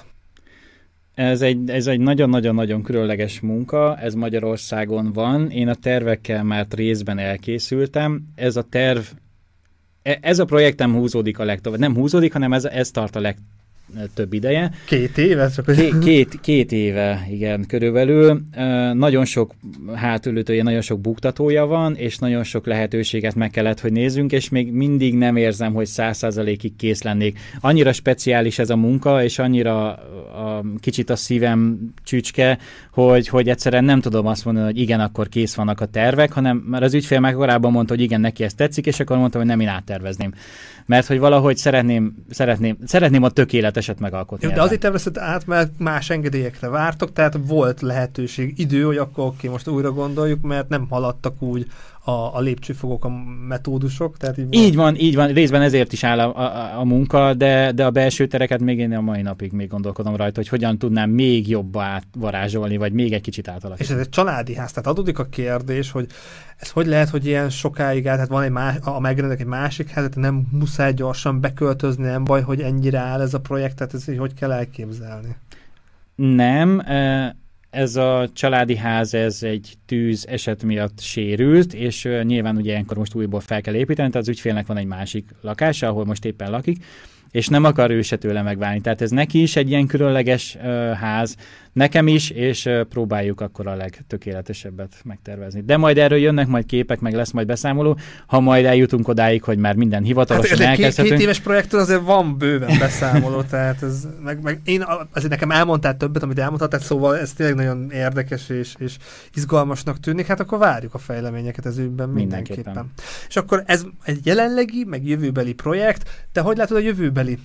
Ez 1.16 1.42
egy, 1.42 1.70
ez 1.70 1.88
egy 1.88 2.00
nagyon-nagyon-nagyon 2.00 2.84
különleges 2.84 3.40
munka, 3.40 3.98
ez 3.98 4.14
Magyarországon 4.14 5.12
van. 5.14 5.50
Én 5.50 5.68
a 5.68 5.76
tervekkel 5.76 6.44
már 6.44 6.66
részben 6.70 7.18
elkészültem. 7.18 8.24
Ez 8.36 8.56
a 8.56 8.62
terv, 8.62 9.02
e, 10.02 10.18
ez 10.22 10.40
a 10.40 10.46
projektem 10.46 10.94
húzódik 10.94 11.40
a 11.40 11.44
legtovább. 11.44 11.80
Nem 11.80 11.96
húzódik, 11.96 12.34
hanem 12.34 12.54
ez, 12.54 12.66
ez 12.66 12.92
tart 12.92 13.16
a 13.16 13.20
leg, 13.20 13.38
több 14.14 14.34
ideje. 14.34 14.72
Két 14.86 15.18
éve? 15.18 15.50
Csak 15.50 15.66
két, 15.76 16.00
két, 16.00 16.40
két 16.42 16.72
éve, 16.72 17.28
igen, 17.30 17.66
körülbelül. 17.68 18.42
Nagyon 18.94 19.26
sok 19.26 19.54
hátulütője, 19.94 20.64
nagyon 20.64 20.82
sok 20.82 21.02
buktatója 21.02 21.66
van, 21.66 21.96
és 21.96 22.18
nagyon 22.18 22.44
sok 22.44 22.66
lehetőséget 22.66 23.36
meg 23.36 23.50
kellett, 23.50 23.80
hogy 23.80 23.92
nézzünk, 23.92 24.32
és 24.32 24.50
még 24.50 24.72
mindig 24.72 25.16
nem 25.16 25.36
érzem, 25.36 25.74
hogy 25.74 25.86
száz 25.86 26.18
százalékig 26.18 26.76
kész 26.76 27.02
lennék. 27.02 27.40
Annyira 27.60 27.94
speciális 27.94 28.60
ez 28.60 28.70
a 28.70 28.76
munka, 28.76 29.24
és 29.24 29.40
annyira 29.40 29.94
a, 29.94 30.64
kicsit 30.80 31.10
a 31.10 31.16
szívem 31.16 31.80
csücske, 32.04 32.58
hogy, 32.92 33.28
hogy 33.28 33.50
egyszerűen 33.50 33.84
nem 33.84 34.02
tudom 34.02 34.28
azt 34.28 34.46
mondani, 34.46 34.66
hogy 34.66 34.80
igen, 34.80 35.00
akkor 35.00 35.30
kész 35.30 35.56
vannak 35.56 35.82
a 35.82 35.86
tervek, 35.86 36.32
hanem 36.32 36.58
már 36.58 36.84
az 36.84 36.94
ügyfél 36.94 37.20
meg 37.20 37.34
korábban 37.34 37.72
mondta, 37.72 37.94
hogy 37.94 38.04
igen, 38.04 38.22
neki 38.22 38.44
ez 38.44 38.54
tetszik, 38.54 38.86
és 38.86 39.00
akkor 39.00 39.18
mondtam, 39.18 39.42
hogy 39.42 39.50
nem 39.50 39.60
én 39.60 39.68
áttervezném. 39.68 40.34
Mert 40.86 41.08
hogy 41.08 41.20
valahogy 41.20 41.58
szeretném, 41.58 42.16
szeretném, 42.30 42.78
szeretném 42.86 43.24
a 43.24 43.30
tökéletes 43.30 43.76
tökéleteset 43.76 44.00
megalkotni. 44.00 44.48
Jó, 44.48 44.54
de 44.54 44.62
azért 44.62 44.82
tervezted 44.82 45.18
át, 45.18 45.46
mert 45.46 45.72
más 45.78 46.10
engedélyekre 46.10 46.68
vártok, 46.70 47.14
tehát 47.14 47.38
volt 47.48 47.82
lehetőség, 47.82 48.60
idő, 48.60 48.84
hogy 48.84 48.98
akkor 48.98 49.26
oké, 49.26 49.48
most 49.48 49.68
újra 49.68 49.92
gondoljuk, 49.92 50.42
mert 50.42 50.70
nem 50.70 50.88
haladtak 50.90 51.42
úgy 51.42 51.68
a, 52.06 52.36
a 52.36 52.40
lépcsőfogok, 52.40 53.06
a 53.06 53.10
metódusok. 53.48 54.18
Tehát 54.18 54.38
így, 54.38 54.54
így 54.54 54.76
van, 54.76 54.96
így 54.96 55.16
van, 55.16 55.28
részben 55.28 55.62
ezért 55.62 55.94
is 55.94 56.04
áll 56.04 56.20
a, 56.20 56.38
a, 56.38 56.80
a 56.80 56.84
munka, 56.84 57.34
de, 57.34 57.72
de 57.72 57.86
a 57.86 57.90
belső 57.90 58.28
tereket 58.28 58.60
még 58.60 58.80
én 58.80 58.94
a 58.94 59.02
mai 59.02 59.22
napig 59.22 59.52
még 59.52 59.68
gondolkodom 59.68 60.16
rajta, 60.16 60.40
hogy 60.40 60.48
hogyan 60.48 60.78
tudnám 60.78 61.10
még 61.10 61.50
jobban 61.50 61.84
átvarázsolni, 61.84 62.78
vagy 62.78 62.94
még 62.94 63.14
egy 63.14 63.22
kicsit 63.22 63.48
átalakítani. 63.48 63.90
És 63.90 63.90
ez 63.90 64.06
egy 64.06 64.10
családi 64.10 64.56
ház, 64.56 64.72
tehát 64.72 64.90
adódik 64.90 65.20
a 65.20 65.26
kérdés, 65.26 65.92
hogy 65.92 66.08
ez 66.58 66.70
hogy 66.70 66.86
lehet, 66.88 67.10
hogy 67.10 67.26
ilyen 67.26 67.50
sokáig 67.50 68.08
áll, 68.08 68.16
tehát 68.16 68.30
van 68.30 68.44
egy 68.44 68.52
más, 68.52 68.76
a 68.84 69.00
megrendelek 69.00 69.40
egy 69.40 69.48
másik 69.48 69.90
házat, 69.90 70.16
nem 70.16 70.48
muszáj 70.52 70.94
gyorsan 70.94 71.42
beköltözni, 71.42 72.04
nem 72.04 72.24
baj, 72.24 72.42
hogy 72.42 72.62
ennyire 72.62 73.00
áll 73.00 73.22
ez 73.22 73.34
a 73.34 73.40
projekt, 73.40 73.76
tehát 73.76 73.94
ez 73.94 74.18
hogy 74.18 74.34
kell 74.34 74.52
elképzelni? 74.52 75.36
Nem, 76.16 76.82
ez 77.76 77.96
a 77.96 78.30
családi 78.34 78.76
ház, 78.76 79.14
ez 79.14 79.44
egy 79.44 79.74
tűz 79.86 80.28
eset 80.28 80.64
miatt 80.64 81.00
sérült, 81.00 81.74
és 81.74 82.10
nyilván 82.24 82.56
ugye 82.56 82.72
ilyenkor 82.72 82.98
most 82.98 83.16
újból 83.16 83.40
fel 83.40 83.62
kell 83.62 83.74
építeni, 83.74 84.10
tehát 84.10 84.28
az 84.28 84.34
ügyfélnek 84.34 84.68
van 84.68 84.78
egy 84.78 84.86
másik 84.86 85.30
lakása, 85.42 85.88
ahol 85.88 86.06
most 86.06 86.26
éppen 86.26 86.52
lakik, 86.52 86.84
és 87.32 87.48
nem 87.48 87.64
akar 87.64 87.92
ő 87.92 88.02
se 88.02 88.18
tőle 88.18 88.42
megválni. 88.42 88.82
Tehát 88.82 89.02
ez 89.02 89.10
neki 89.10 89.42
is 89.42 89.56
egy 89.56 89.70
ilyen 89.70 89.88
különleges 89.88 90.56
uh, 90.56 90.92
ház, 90.92 91.36
nekem 91.76 92.08
is, 92.08 92.30
és 92.30 92.70
próbáljuk 92.90 93.42
akkor 93.42 93.68
a 93.68 93.76
legtökéletesebbet 93.76 94.94
megtervezni. 95.04 95.62
De 95.62 95.78
majd 95.78 95.98
erről 95.98 96.18
jönnek 96.18 96.48
majd 96.48 96.66
képek, 96.66 97.00
meg 97.00 97.14
lesz 97.14 97.32
majd 97.32 97.48
beszámoló, 97.48 97.98
ha 98.28 98.40
majd 98.40 98.66
eljutunk 98.66 99.08
odáig, 99.08 99.44
hogy 99.44 99.58
már 99.58 99.76
minden 99.76 100.04
hivatalosan 100.04 100.58
hát 100.58 100.68
elkezdhető. 100.68 101.10
Két, 101.10 101.18
két 101.18 101.26
éves 101.26 101.40
projektől 101.40 101.80
azért 101.80 102.02
van 102.02 102.38
bőven 102.38 102.80
beszámoló, 102.80 103.42
tehát 103.42 103.84
ez, 103.84 104.08
meg, 104.24 104.42
meg 104.42 104.62
én 104.64 104.86
azért 105.14 105.30
nekem 105.30 105.52
elmondtál 105.52 105.98
többet, 105.98 106.24
amit 106.24 106.40
elmondtál, 106.40 106.80
szóval 106.80 107.18
ez 107.18 107.34
tényleg 107.34 107.56
nagyon 107.56 107.92
érdekes 107.92 108.50
és, 108.50 108.74
és 108.78 108.98
izgalmasnak 109.34 110.00
tűnik, 110.00 110.26
hát 110.26 110.40
akkor 110.40 110.58
várjuk 110.58 110.94
a 110.94 110.98
fejleményeket 110.98 111.66
ez 111.66 111.78
ügyben 111.78 112.10
mindenképpen. 112.10 112.56
mindenképpen. 112.56 112.92
És 113.28 113.36
akkor 113.36 113.64
ez 113.66 113.86
egy 114.04 114.26
jelenlegi, 114.26 114.84
meg 114.84 115.08
jövőbeli 115.08 115.54
projekt, 115.54 116.28
te 116.32 116.42
hogy 116.42 116.58
látod 116.58 116.78
a 116.78 116.80
jövőbeli 116.80 117.40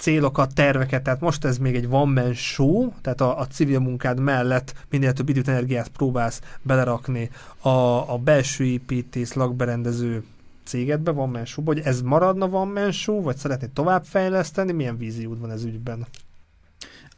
célokat, 0.00 0.54
terveket, 0.54 1.02
tehát 1.02 1.20
most 1.20 1.44
ez 1.44 1.58
még 1.58 1.74
egy 1.74 1.86
one 1.90 2.22
man 2.22 2.34
show, 2.34 2.92
tehát 3.00 3.20
a, 3.20 3.38
a 3.38 3.46
civil 3.46 3.78
munkád 3.78 4.20
mellett 4.20 4.74
minél 4.90 5.12
több 5.12 5.28
időt, 5.28 5.48
energiát 5.48 5.88
próbálsz 5.88 6.40
belerakni 6.62 7.30
a, 7.60 7.68
a 8.12 8.18
belső 8.18 8.64
építész, 8.64 9.32
lakberendező 9.32 10.24
cégedbe, 10.64 11.10
van 11.10 11.44
show, 11.44 11.64
hogy 11.64 11.78
ez 11.78 12.02
maradna 12.02 12.48
van 12.48 12.90
show, 12.90 13.22
vagy 13.22 13.36
szeretnéd 13.36 13.70
továbbfejleszteni, 13.70 14.72
milyen 14.72 14.96
víziód 14.96 15.40
van 15.40 15.50
ez 15.50 15.64
ügyben? 15.64 16.06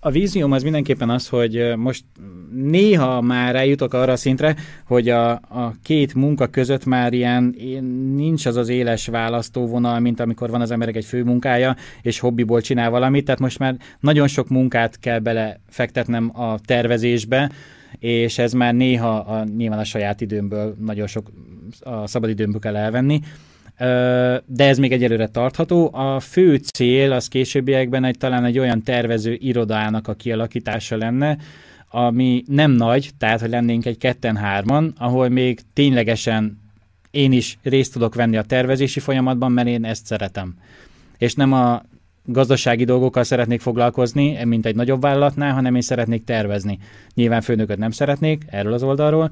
A 0.05 0.11
vízióm 0.11 0.53
az 0.53 0.63
mindenképpen 0.63 1.11
az, 1.11 1.29
hogy 1.29 1.73
most 1.77 2.05
néha 2.53 3.21
már 3.21 3.57
eljutok 3.57 3.95
arra 3.95 4.13
a 4.13 4.17
szintre, 4.17 4.57
hogy 4.87 5.09
a, 5.09 5.31
a 5.31 5.75
két 5.83 6.15
munka 6.15 6.47
között 6.47 6.85
már 6.85 7.13
ilyen 7.13 7.55
nincs 8.15 8.47
az 8.47 8.57
az 8.57 8.69
éles 8.69 9.07
választóvonal, 9.07 10.01
mint 10.01 10.21
amikor 10.21 10.51
van 10.51 10.61
az 10.61 10.71
emberek 10.71 10.97
egy 10.97 11.05
fő 11.05 11.25
munkája, 11.25 11.77
és 12.03 12.19
hobbiból 12.19 12.61
csinál 12.61 12.91
valamit, 12.91 13.25
tehát 13.25 13.41
most 13.41 13.59
már 13.59 13.77
nagyon 14.01 14.29
sok 14.29 14.49
munkát 14.49 14.99
kell 14.99 15.19
belefektetnem 15.19 16.41
a 16.41 16.59
tervezésbe, 16.61 17.51
és 17.99 18.39
ez 18.39 18.53
már 18.53 18.75
néha 18.75 19.17
a, 19.17 19.45
nyilván 19.57 19.79
a 19.79 19.85
saját 19.85 20.21
időmből, 20.21 20.77
nagyon 20.81 21.07
sok 21.07 21.31
a 21.81 22.07
szabad 22.07 22.31
időmből 22.31 22.61
kell 22.61 22.77
elvenni, 22.77 23.21
de 24.47 24.65
ez 24.65 24.79
még 24.79 24.93
egyelőre 24.93 25.29
tartható. 25.29 25.91
A 25.95 26.21
fő 26.21 26.57
cél 26.57 27.13
az 27.13 27.29
későbbiekben 27.29 28.05
egy 28.05 28.19
talán 28.19 28.45
egy 28.45 28.59
olyan 28.59 28.83
tervező 28.83 29.37
irodának 29.41 30.09
a 30.09 30.15
kialakítása 30.15 30.97
lenne, 30.97 31.37
ami 31.89 32.43
nem 32.47 32.71
nagy, 32.71 33.11
tehát 33.19 33.41
hogy 33.41 33.51
lennénk 33.51 33.87
egy 33.87 33.99
ketten-hárman, 33.99 34.95
ahol 34.99 35.29
még 35.29 35.61
ténylegesen 35.73 36.61
én 37.11 37.33
is 37.33 37.59
részt 37.63 37.93
tudok 37.93 38.15
venni 38.15 38.37
a 38.37 38.43
tervezési 38.43 39.01
folyamatban, 39.01 39.53
mert 39.53 39.69
én 39.69 39.85
ezt 39.85 40.07
szeretem. 40.07 40.55
És 41.19 41.35
nem 41.35 41.53
a 41.53 41.83
gazdasági 42.25 42.85
dolgokkal 42.85 43.25
szeretnék 43.25 43.61
foglalkozni, 43.61 44.45
mint 44.45 44.67
egy 44.67 44.75
nagyobb 44.75 45.01
vállalatnál, 45.01 45.53
hanem 45.53 45.75
én 45.75 45.81
szeretnék 45.81 46.25
tervezni. 46.25 46.79
Nyilván 47.15 47.41
főnököt 47.41 47.79
nem 47.79 47.91
szeretnék, 47.91 48.45
erről 48.47 48.73
az 48.73 48.83
oldalról, 48.83 49.31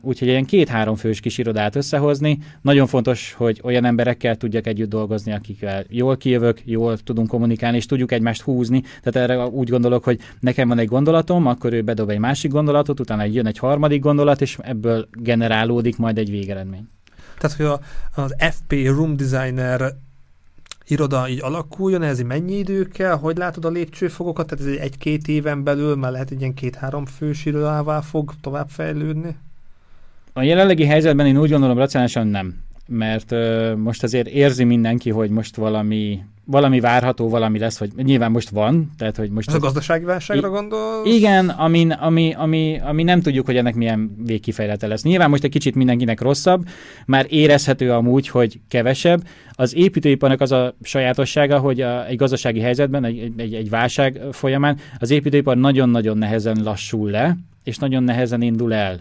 úgyhogy 0.00 0.28
ilyen 0.28 0.44
két-három 0.44 0.94
fős 0.94 1.20
kis 1.20 1.38
irodát 1.38 1.76
összehozni. 1.76 2.38
Nagyon 2.62 2.86
fontos, 2.86 3.32
hogy 3.32 3.60
olyan 3.64 3.84
emberekkel 3.84 4.36
tudjak 4.36 4.66
együtt 4.66 4.88
dolgozni, 4.88 5.32
akikkel 5.32 5.84
jól 5.88 6.16
kijövök, 6.16 6.60
jól 6.64 6.98
tudunk 6.98 7.28
kommunikálni, 7.28 7.76
és 7.76 7.86
tudjuk 7.86 8.12
egymást 8.12 8.42
húzni. 8.42 8.82
Tehát 9.02 9.30
erre 9.30 9.46
úgy 9.46 9.68
gondolok, 9.68 10.04
hogy 10.04 10.20
nekem 10.40 10.68
van 10.68 10.78
egy 10.78 10.88
gondolatom, 10.88 11.46
akkor 11.46 11.72
ő 11.72 11.82
bedob 11.82 12.10
egy 12.10 12.18
másik 12.18 12.50
gondolatot, 12.50 13.00
utána 13.00 13.24
jön 13.24 13.46
egy 13.46 13.58
harmadik 13.58 14.00
gondolat, 14.00 14.40
és 14.40 14.58
ebből 14.60 15.08
generálódik 15.12 15.96
majd 15.96 16.18
egy 16.18 16.30
végeredmény. 16.30 16.88
Tehát, 17.38 17.56
hogy 17.56 17.66
az 18.24 18.34
FP 18.38 18.72
Room 18.72 19.16
Designer 19.16 19.94
iroda 20.86 21.28
így 21.28 21.42
alakuljon, 21.42 22.02
ez 22.02 22.20
mennyi 22.20 22.58
idő 22.58 22.84
kell, 22.84 23.14
hogy 23.14 23.36
látod 23.36 23.64
a 23.64 23.68
lépcsőfogokat, 23.68 24.46
tehát 24.46 24.66
ez 24.66 24.80
egy-két 24.80 25.28
éven 25.28 25.64
belül 25.64 25.96
már 25.96 26.10
lehet 26.12 26.30
egy 26.30 26.40
ilyen 26.40 26.54
két-három 26.54 27.06
fős 27.06 27.46
irodává 27.46 28.00
fog 28.00 28.32
tovább 28.40 28.68
fejlődni? 28.68 29.36
A 30.38 30.42
jelenlegi 30.42 30.84
helyzetben 30.84 31.26
én 31.26 31.38
úgy 31.38 31.50
gondolom 31.50 31.78
racionálisan 31.78 32.26
nem, 32.26 32.54
mert 32.88 33.32
uh, 33.32 33.74
most 33.74 34.02
azért 34.02 34.28
érzi 34.28 34.64
mindenki, 34.64 35.10
hogy 35.10 35.30
most 35.30 35.56
valami 35.56 36.24
valami 36.44 36.80
várható, 36.80 37.28
valami 37.28 37.58
lesz, 37.58 37.78
vagy 37.78 37.90
nyilván 37.96 38.30
most 38.30 38.48
van, 38.48 38.90
tehát 38.98 39.16
hogy 39.16 39.30
most... 39.30 39.48
Ez 39.48 39.54
a 39.54 39.58
gazdasági 39.58 40.04
válságra 40.04 40.48
gondol? 40.48 41.06
Igen, 41.06 41.48
ami, 41.48 41.86
ami, 41.98 42.34
ami, 42.36 42.80
ami 42.84 43.02
nem 43.02 43.20
tudjuk, 43.20 43.46
hogy 43.46 43.56
ennek 43.56 43.74
milyen 43.74 44.16
végkifejlete 44.24 44.86
lesz. 44.86 45.02
Nyilván 45.02 45.30
most 45.30 45.44
egy 45.44 45.50
kicsit 45.50 45.74
mindenkinek 45.74 46.20
rosszabb, 46.20 46.66
már 47.06 47.26
érezhető 47.28 47.92
amúgy, 47.92 48.28
hogy 48.28 48.60
kevesebb. 48.68 49.26
Az 49.50 49.76
építőiparnak 49.76 50.40
az 50.40 50.52
a 50.52 50.74
sajátossága, 50.82 51.58
hogy 51.58 51.80
a, 51.80 52.06
egy 52.06 52.16
gazdasági 52.16 52.60
helyzetben, 52.60 53.04
egy, 53.04 53.32
egy, 53.36 53.54
egy 53.54 53.70
válság 53.70 54.20
folyamán 54.32 54.78
az 54.98 55.10
építőipar 55.10 55.56
nagyon-nagyon 55.56 56.18
nehezen 56.18 56.60
lassul 56.64 57.10
le, 57.10 57.36
és 57.64 57.76
nagyon 57.76 58.02
nehezen 58.02 58.42
indul 58.42 58.74
el. 58.74 59.00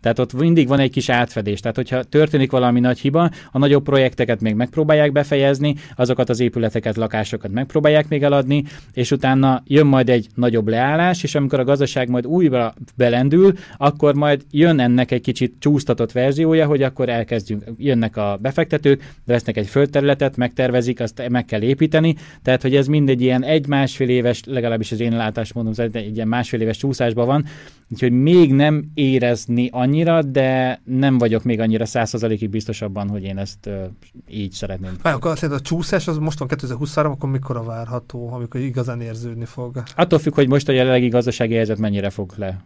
Tehát 0.00 0.18
ott 0.18 0.32
mindig 0.32 0.68
van 0.68 0.78
egy 0.78 0.90
kis 0.90 1.08
átfedés. 1.08 1.60
Tehát, 1.60 1.76
hogyha 1.76 2.02
történik 2.02 2.50
valami 2.50 2.80
nagy 2.80 2.98
hiba, 2.98 3.30
a 3.52 3.58
nagyobb 3.58 3.84
projekteket 3.84 4.40
még 4.40 4.54
megpróbálják 4.54 5.12
befejezni, 5.12 5.74
azokat 5.96 6.28
az 6.28 6.40
épületeket, 6.40 6.96
lakásokat 6.96 7.50
megpróbálják 7.50 8.08
még 8.08 8.22
eladni, 8.22 8.64
és 8.92 9.10
utána 9.10 9.62
jön 9.66 9.86
majd 9.86 10.08
egy 10.08 10.26
nagyobb 10.34 10.68
leállás, 10.68 11.22
és 11.22 11.34
amikor 11.34 11.60
a 11.60 11.64
gazdaság 11.64 12.08
majd 12.08 12.26
újra 12.26 12.74
belendül, 12.96 13.52
akkor 13.76 14.14
majd 14.14 14.42
jön 14.50 14.80
ennek 14.80 15.10
egy 15.10 15.20
kicsit 15.20 15.54
csúsztatott 15.58 16.12
verziója, 16.12 16.66
hogy 16.66 16.82
akkor 16.82 17.08
elkezdjünk, 17.08 17.64
jönnek 17.78 18.16
a 18.16 18.38
befektetők, 18.42 19.14
vesznek 19.26 19.56
egy 19.56 19.66
földterületet, 19.66 20.36
megtervezik, 20.36 21.00
azt 21.00 21.28
meg 21.28 21.44
kell 21.44 21.62
építeni, 21.62 22.14
tehát 22.42 22.62
hogy 22.62 22.76
ez 22.76 22.86
mindegy 22.86 23.20
ilyen 23.20 23.44
egy-másfél 23.44 24.08
éves, 24.08 24.42
legalábbis 24.46 24.92
az 24.92 25.00
én 25.00 25.16
látásmódom 25.16 25.72
szerint 25.72 25.96
egy 25.96 26.14
ilyen 26.14 26.28
másfél 26.28 26.60
éves 26.60 26.76
csúszásban 26.76 27.26
van, 27.26 27.44
úgyhogy 27.90 28.12
még 28.12 28.52
nem 28.52 28.84
érezni 28.94 29.68
annyi 29.72 29.89
annyira, 29.90 30.22
de 30.22 30.80
nem 30.84 31.18
vagyok 31.18 31.42
még 31.42 31.60
annyira 31.60 31.86
százszerzalékig 31.86 32.50
biztosabban, 32.50 33.08
hogy 33.08 33.22
én 33.22 33.38
ezt 33.38 33.66
uh, 33.66 33.84
így 34.28 34.52
szeretném. 34.52 34.96
Várj, 35.02 35.16
akkor 35.16 35.30
azt 35.30 35.42
a 35.42 35.60
csúszás 35.60 36.08
az 36.08 36.18
most 36.18 36.38
van 36.38 36.48
2023, 36.48 37.12
akkor 37.12 37.30
mikor 37.30 37.56
a 37.56 37.62
várható, 37.62 38.32
amikor 38.32 38.60
igazán 38.60 39.00
érződni 39.00 39.44
fog? 39.44 39.82
Attól 39.96 40.18
függ, 40.18 40.34
hogy 40.34 40.48
most 40.48 40.68
a 40.68 40.72
jelenlegi 40.72 41.08
gazdasági 41.08 41.54
helyzet 41.54 41.78
mennyire 41.78 42.10
fog 42.10 42.32
le. 42.36 42.60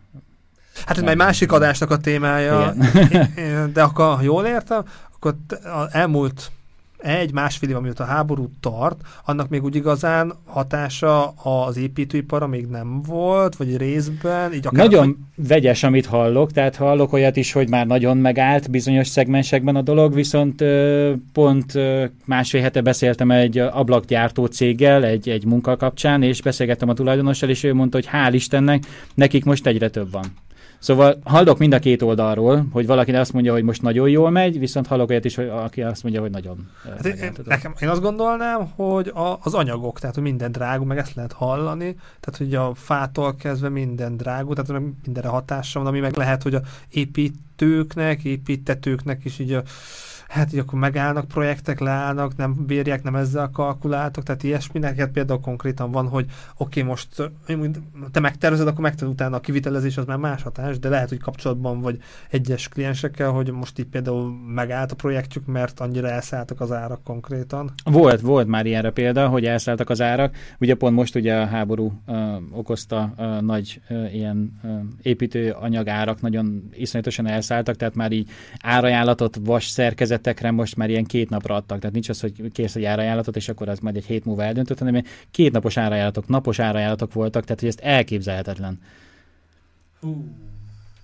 Hát 0.87 0.99
ez 0.99 1.03
egy 1.03 1.16
másik 1.16 1.53
adásnak 1.53 1.91
a 1.91 1.97
témája, 1.97 2.75
Igen. 2.95 3.70
de 3.75 3.83
akkor, 3.83 4.16
ha 4.16 4.22
jól 4.22 4.45
értem, 4.45 4.85
akkor 5.14 5.37
elmúlt 5.91 6.51
egy-másfél 7.05 7.69
év, 7.69 7.77
amióta 7.77 8.03
a 8.03 8.07
háború 8.07 8.51
tart, 8.61 9.01
annak 9.25 9.49
még 9.49 9.65
úgy 9.65 9.75
igazán 9.75 10.33
hatása 10.47 11.29
az 11.29 11.77
építőipara 11.77 12.47
még 12.47 12.67
nem 12.67 13.03
volt, 13.03 13.57
vagy 13.57 13.77
részben? 13.77 14.53
Így 14.53 14.67
akár 14.67 14.85
nagyon 14.85 15.07
vagy... 15.37 15.47
vegyes, 15.47 15.83
amit 15.83 16.07
hallok, 16.07 16.53
tehát 16.53 16.77
hallok 16.77 17.13
olyat 17.13 17.37
is, 17.37 17.53
hogy 17.53 17.69
már 17.69 17.87
nagyon 17.87 18.17
megállt 18.17 18.71
bizonyos 18.71 19.09
szegmensekben 19.09 19.77
a 19.77 19.83
dolog, 19.83 20.15
viszont 20.15 20.65
pont 21.33 21.73
másfél 22.25 22.63
hete 22.63 22.81
beszéltem 22.81 23.31
egy 23.31 23.59
ablakgyártó 23.59 24.47
céggel 24.47 25.05
egy, 25.05 25.29
egy 25.29 25.45
munka 25.45 25.77
kapcsán, 25.77 26.23
és 26.23 26.43
beszélgettem 26.43 26.89
a 26.89 26.95
tulajdonossal, 26.95 27.49
és 27.49 27.65
ő 27.65 27.75
mondta, 27.75 27.97
hogy 27.97 28.09
hál' 28.13 28.35
Istennek, 28.35 28.85
nekik 29.15 29.45
most 29.45 29.67
egyre 29.67 29.89
több 29.89 30.11
van. 30.11 30.25
Szóval 30.85 31.18
hallok 31.24 31.59
mind 31.59 31.72
a 31.72 31.78
két 31.78 32.03
oldalról, 32.03 32.66
hogy 32.72 32.87
valaki 32.87 33.12
azt 33.12 33.32
mondja, 33.32 33.53
hogy 33.53 33.62
most 33.62 33.82
nagyon 33.82 34.09
jól 34.09 34.30
megy, 34.30 34.59
viszont 34.59 34.87
hallok 34.87 35.11
olyat 35.11 35.24
is, 35.24 35.35
hogy 35.35 35.49
aki 35.49 35.82
azt 35.82 36.03
mondja, 36.03 36.20
hogy 36.20 36.30
nagyon. 36.30 36.68
Hát 36.85 37.07
én, 37.07 37.32
nekem, 37.45 37.74
én 37.80 37.89
azt 37.89 38.01
gondolnám, 38.01 38.66
hogy 38.74 39.09
a, 39.09 39.39
az 39.43 39.55
anyagok, 39.55 40.01
tehát 40.01 40.14
hogy 40.14 40.24
minden 40.24 40.53
drágú, 40.53 40.85
meg 40.85 40.99
ezt 40.99 41.14
lehet 41.14 41.32
hallani, 41.32 41.97
tehát 42.20 42.37
hogy 42.39 42.55
a 42.55 42.74
fától 42.74 43.35
kezdve 43.35 43.68
minden 43.68 44.16
drágú, 44.16 44.53
tehát 44.53 44.82
mindenre 45.05 45.28
hatása 45.28 45.78
van, 45.78 45.89
ami 45.89 46.01
meg 46.01 46.16
lehet, 46.16 46.43
hogy 46.43 46.55
a 46.55 46.61
építőknek, 46.89 48.24
építetőknek 48.24 49.24
is 49.24 49.39
így 49.39 49.53
a 49.53 49.62
hát 50.35 50.53
így 50.53 50.59
akkor 50.59 50.78
megállnak 50.78 51.28
projektek, 51.28 51.80
leállnak, 51.80 52.37
nem 52.37 52.55
bírják, 52.66 53.03
nem 53.03 53.16
ezzel 53.16 53.51
kalkuláltok, 53.53 54.24
tehát 54.24 54.43
ilyesmi 54.43 54.80
neked 54.80 55.11
például 55.11 55.41
konkrétan 55.41 55.91
van, 55.91 56.09
hogy 56.09 56.26
oké, 56.57 56.80
okay, 56.80 56.82
most 56.82 57.32
te 58.11 58.20
megtervezed, 58.20 58.66
akkor 58.66 58.80
megtervezed 58.80 59.14
utána 59.14 59.37
a 59.37 59.41
kivitelezés 59.41 59.97
az 59.97 60.05
már 60.05 60.16
más 60.16 60.43
hatás, 60.43 60.78
de 60.78 60.89
lehet, 60.89 61.09
hogy 61.09 61.18
kapcsolatban 61.18 61.80
vagy 61.80 61.99
egyes 62.30 62.68
kliensekkel, 62.68 63.30
hogy 63.30 63.51
most 63.51 63.78
így 63.78 63.87
például 63.87 64.32
megállt 64.55 64.93
a 64.93 64.95
projektjük, 64.95 65.47
mert 65.47 65.80
annyira 65.80 66.09
elszálltak 66.09 66.61
az 66.61 66.72
árak 66.72 67.03
konkrétan. 67.05 67.72
Volt, 67.85 68.20
volt 68.20 68.47
már 68.47 68.66
ilyenre 68.66 68.91
példa, 68.91 69.28
hogy 69.28 69.45
elszálltak 69.45 69.91
az 69.91 70.01
árak. 70.01 70.37
Ugye 70.61 70.74
pont 70.74 70.95
most 70.95 71.14
ugye 71.14 71.35
a 71.35 71.47
háború 71.47 71.93
uh, 72.07 72.16
okozta 72.51 73.12
uh, 73.16 73.41
nagy 73.41 73.80
uh, 73.89 74.14
ilyen 74.14 74.61
uh, 74.62 74.70
építőanyag 75.03 75.89
árak 75.89 76.20
nagyon 76.20 76.68
iszonyatosan 76.72 77.26
elszálltak, 77.26 77.76
tehát 77.76 77.95
már 77.95 78.12
így 78.12 78.30
árajánlatot 78.61 79.39
vas 79.45 79.64
szerkezetekre 80.25 80.51
most 80.51 80.77
már 80.77 80.91
ilyen 80.91 81.05
két 81.05 81.31
napra 81.31 81.55
adtak. 81.55 81.79
Tehát 81.79 81.95
nincs 81.95 82.09
az, 82.09 82.20
hogy 82.20 82.33
kész 82.53 82.75
egy 82.75 82.85
árajánlatot, 82.85 83.37
és 83.37 83.49
akkor 83.49 83.68
az 83.68 83.79
majd 83.79 83.97
egy 83.97 84.05
hét 84.05 84.25
múlva 84.25 84.43
eldöntött, 84.43 84.79
hanem 84.79 85.03
két 85.31 85.53
napos 85.53 85.77
árajánlatok, 85.77 86.29
napos 86.29 86.59
árajánlatok 86.59 87.12
voltak, 87.12 87.45
tehát 87.45 87.61
hogy 87.61 87.68
ezt 87.68 87.81
elképzelhetetlen. 87.81 88.79
Uh. 90.03 90.16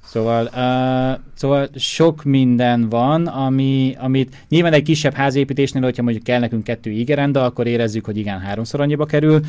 Szóval, 0.05 0.45
uh, 0.45 1.21
szóval 1.35 1.69
sok 1.75 2.25
minden 2.25 2.89
van, 2.89 3.27
ami, 3.27 3.95
amit 3.99 4.37
nyilván 4.49 4.73
egy 4.73 4.83
kisebb 4.83 5.15
házépítésnél, 5.15 5.83
hogyha 5.83 6.03
mondjuk 6.03 6.25
kell 6.25 6.41
nekünk 6.41 6.65
kettő 6.65 6.91
igerenda, 6.91 7.45
akkor 7.45 7.67
érezzük, 7.67 8.05
hogy 8.05 8.17
igen, 8.17 8.39
háromszor 8.41 8.81
annyiba 8.81 9.07
kerül. 9.07 9.41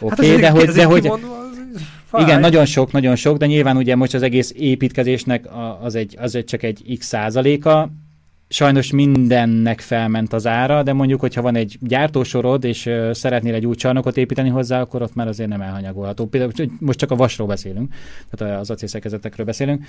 Oké, 0.00 0.14
okay, 0.26 0.28
hát 0.30 0.40
de 0.40 0.50
hogy... 0.50 0.68
De 0.68 0.84
hogy 0.84 1.10
Fáj. 2.08 2.22
Igen, 2.22 2.40
nagyon 2.40 2.64
sok, 2.64 2.92
nagyon 2.92 3.16
sok, 3.16 3.36
de 3.36 3.46
nyilván 3.46 3.76
ugye 3.76 3.96
most 3.96 4.14
az 4.14 4.22
egész 4.22 4.52
építkezésnek 4.56 5.48
az 5.80 5.94
egy, 5.94 6.16
az 6.18 6.34
egy 6.34 6.44
csak 6.44 6.62
egy 6.62 6.96
x 6.98 7.06
százaléka, 7.06 7.90
sajnos 8.48 8.90
mindennek 8.90 9.80
felment 9.80 10.32
az 10.32 10.46
ára, 10.46 10.82
de 10.82 10.92
mondjuk, 10.92 11.20
hogyha 11.20 11.42
van 11.42 11.54
egy 11.56 11.78
gyártósorod, 11.80 12.64
és 12.64 12.90
szeretnél 13.12 13.54
egy 13.54 13.66
új 13.66 13.74
csarnokot 13.74 14.16
építeni 14.16 14.48
hozzá, 14.48 14.80
akkor 14.80 15.02
ott 15.02 15.14
már 15.14 15.28
azért 15.28 15.48
nem 15.48 15.60
elhanyagolható. 15.60 16.26
Például 16.26 16.52
most 16.80 16.98
csak 16.98 17.10
a 17.10 17.16
vasról 17.16 17.46
beszélünk, 17.46 17.94
tehát 18.30 18.60
az 18.60 18.70
acélszerkezetekről 18.70 19.46
beszélünk. 19.46 19.84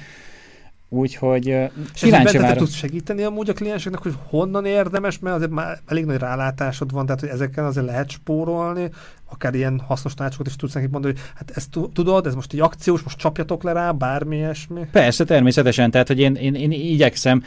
Úgyhogy 0.91 1.45
és 1.47 1.69
kíváncsi 1.93 2.37
már... 2.37 2.55
tudsz 2.55 2.73
segíteni 2.73 3.23
amúgy 3.23 3.49
a 3.49 3.53
klienseknek, 3.53 4.01
hogy 4.01 4.13
honnan 4.29 4.65
érdemes, 4.65 5.19
mert 5.19 5.35
azért 5.35 5.51
már 5.51 5.79
elég 5.85 6.05
nagy 6.05 6.17
rálátásod 6.17 6.91
van, 6.91 7.05
tehát 7.05 7.19
hogy 7.19 7.29
ezeken 7.29 7.65
azért 7.65 7.85
lehet 7.85 8.09
spórolni, 8.09 8.89
akár 9.31 9.55
ilyen 9.55 9.81
hasznos 9.87 10.13
tanácsokat 10.13 10.47
is 10.47 10.55
tudsz 10.55 10.73
nekik 10.73 10.89
mondani, 10.89 11.13
hogy 11.13 11.23
hát 11.35 11.51
ezt 11.55 11.69
tudod, 11.93 12.25
ez 12.25 12.35
most 12.35 12.53
egy 12.53 12.59
akciós, 12.59 13.01
most 13.01 13.17
csapjatok 13.17 13.63
le 13.63 13.71
rá, 13.71 13.91
bármi 13.91 14.35
ilyesmi. 14.35 14.81
Persze, 14.91 15.23
természetesen, 15.23 15.91
tehát 15.91 16.07
hogy 16.07 16.19
én, 16.19 16.35
én, 16.35 16.53
én 16.53 16.71
igyekszem, 16.71 17.43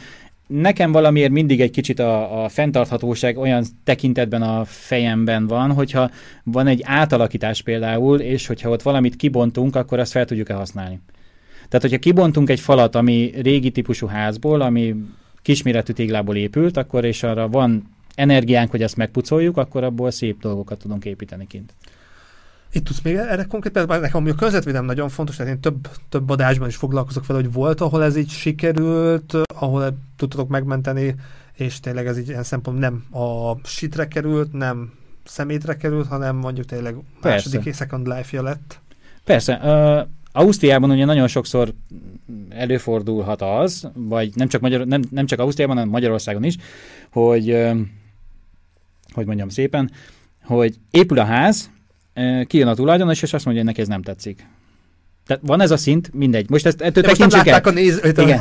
nekem 0.61 0.91
valamiért 0.91 1.31
mindig 1.31 1.61
egy 1.61 1.71
kicsit 1.71 1.99
a, 1.99 2.43
a 2.43 2.49
fenntarthatóság 2.49 3.37
olyan 3.37 3.63
tekintetben 3.83 4.41
a 4.41 4.65
fejemben 4.65 5.47
van, 5.47 5.71
hogyha 5.71 6.09
van 6.43 6.67
egy 6.67 6.81
átalakítás 6.83 7.61
például, 7.61 8.19
és 8.19 8.47
hogyha 8.47 8.69
ott 8.69 8.81
valamit 8.81 9.15
kibontunk, 9.15 9.75
akkor 9.75 9.99
azt 9.99 10.11
fel 10.11 10.25
tudjuk-e 10.25 10.53
használni. 10.53 10.99
Tehát, 11.67 11.81
hogyha 11.81 11.97
kibontunk 11.97 12.49
egy 12.49 12.59
falat, 12.59 12.95
ami 12.95 13.31
régi 13.41 13.71
típusú 13.71 14.07
házból, 14.07 14.61
ami 14.61 14.95
kisméretű 15.41 15.93
téglából 15.93 16.35
épült, 16.35 16.77
akkor 16.77 17.05
és 17.05 17.23
arra 17.23 17.47
van 17.47 17.89
energiánk, 18.15 18.71
hogy 18.71 18.81
ezt 18.81 18.97
megpucoljuk, 18.97 19.57
akkor 19.57 19.83
abból 19.83 20.11
szép 20.11 20.39
dolgokat 20.39 20.77
tudunk 20.77 21.05
építeni 21.05 21.47
kint. 21.47 21.73
Itt 22.73 22.85
tudsz 22.85 23.01
még 23.01 23.15
erre 23.15 23.43
konkrét 23.43 23.73
például, 23.73 23.99
nekem 23.99 24.25
a 24.25 24.33
környezetvédelem 24.33 24.85
nagyon 24.85 25.09
fontos, 25.09 25.35
tehát 25.35 25.51
én 25.51 25.59
több, 25.59 25.87
több 26.09 26.29
adásban 26.29 26.67
is 26.67 26.75
foglalkozok 26.75 27.25
vele, 27.25 27.41
hogy 27.41 27.51
volt, 27.51 27.81
ahol 27.81 28.03
ez 28.03 28.15
így 28.15 28.29
sikerült, 28.29 29.33
ahol 29.55 29.97
tudtatok 30.17 30.49
megmenteni, 30.49 31.15
és 31.53 31.79
tényleg 31.79 32.07
ez 32.07 32.17
így 32.17 32.27
ilyen 32.27 32.43
szempont 32.43 32.79
nem 32.79 33.03
a 33.11 33.57
sitre 33.63 34.07
került, 34.07 34.53
nem 34.53 34.91
szemétre 35.23 35.75
került, 35.75 36.07
hanem 36.07 36.35
mondjuk 36.35 36.65
tényleg 36.65 36.95
Persze. 37.21 37.49
második 37.49 37.73
second 37.73 38.07
life-ja 38.07 38.41
lett. 38.43 38.79
Persze. 39.23 39.59
Uh, 39.63 40.07
Ausztriában 40.31 40.91
ugye 40.91 41.05
nagyon 41.05 41.27
sokszor 41.27 41.73
előfordulhat 42.49 43.41
az, 43.41 43.89
vagy 43.93 44.31
nem 44.35 44.47
csak, 44.47 44.61
Magyar, 44.61 44.85
nem, 44.85 45.01
nem 45.09 45.25
csak 45.25 45.39
Ausztriában, 45.39 45.75
hanem 45.75 45.91
Magyarországon 45.91 46.43
is, 46.43 46.57
hogy, 47.11 47.51
uh, 47.51 47.79
hogy 49.13 49.25
mondjam 49.25 49.49
szépen, 49.49 49.91
hogy 50.43 50.75
épül 50.91 51.19
a 51.19 51.25
ház, 51.25 51.71
kijön 52.47 52.67
a 52.67 52.73
tulajdonos, 52.73 53.21
és 53.21 53.33
azt 53.33 53.45
mondja, 53.45 53.63
hogy 53.63 53.71
neki 53.71 53.81
ez 53.81 53.87
nem 53.87 54.01
tetszik. 54.01 54.45
Tehát 55.25 55.41
van 55.45 55.61
ez 55.61 55.71
a 55.71 55.77
szint, 55.77 56.13
mindegy. 56.13 56.49
Most 56.49 56.65
ezt 56.65 56.81
ettől 56.81 57.03
tekintsük 57.03 57.47
el. 57.47 57.61
a 57.63 57.69
néz... 57.69 58.01
Igen. 58.17 58.39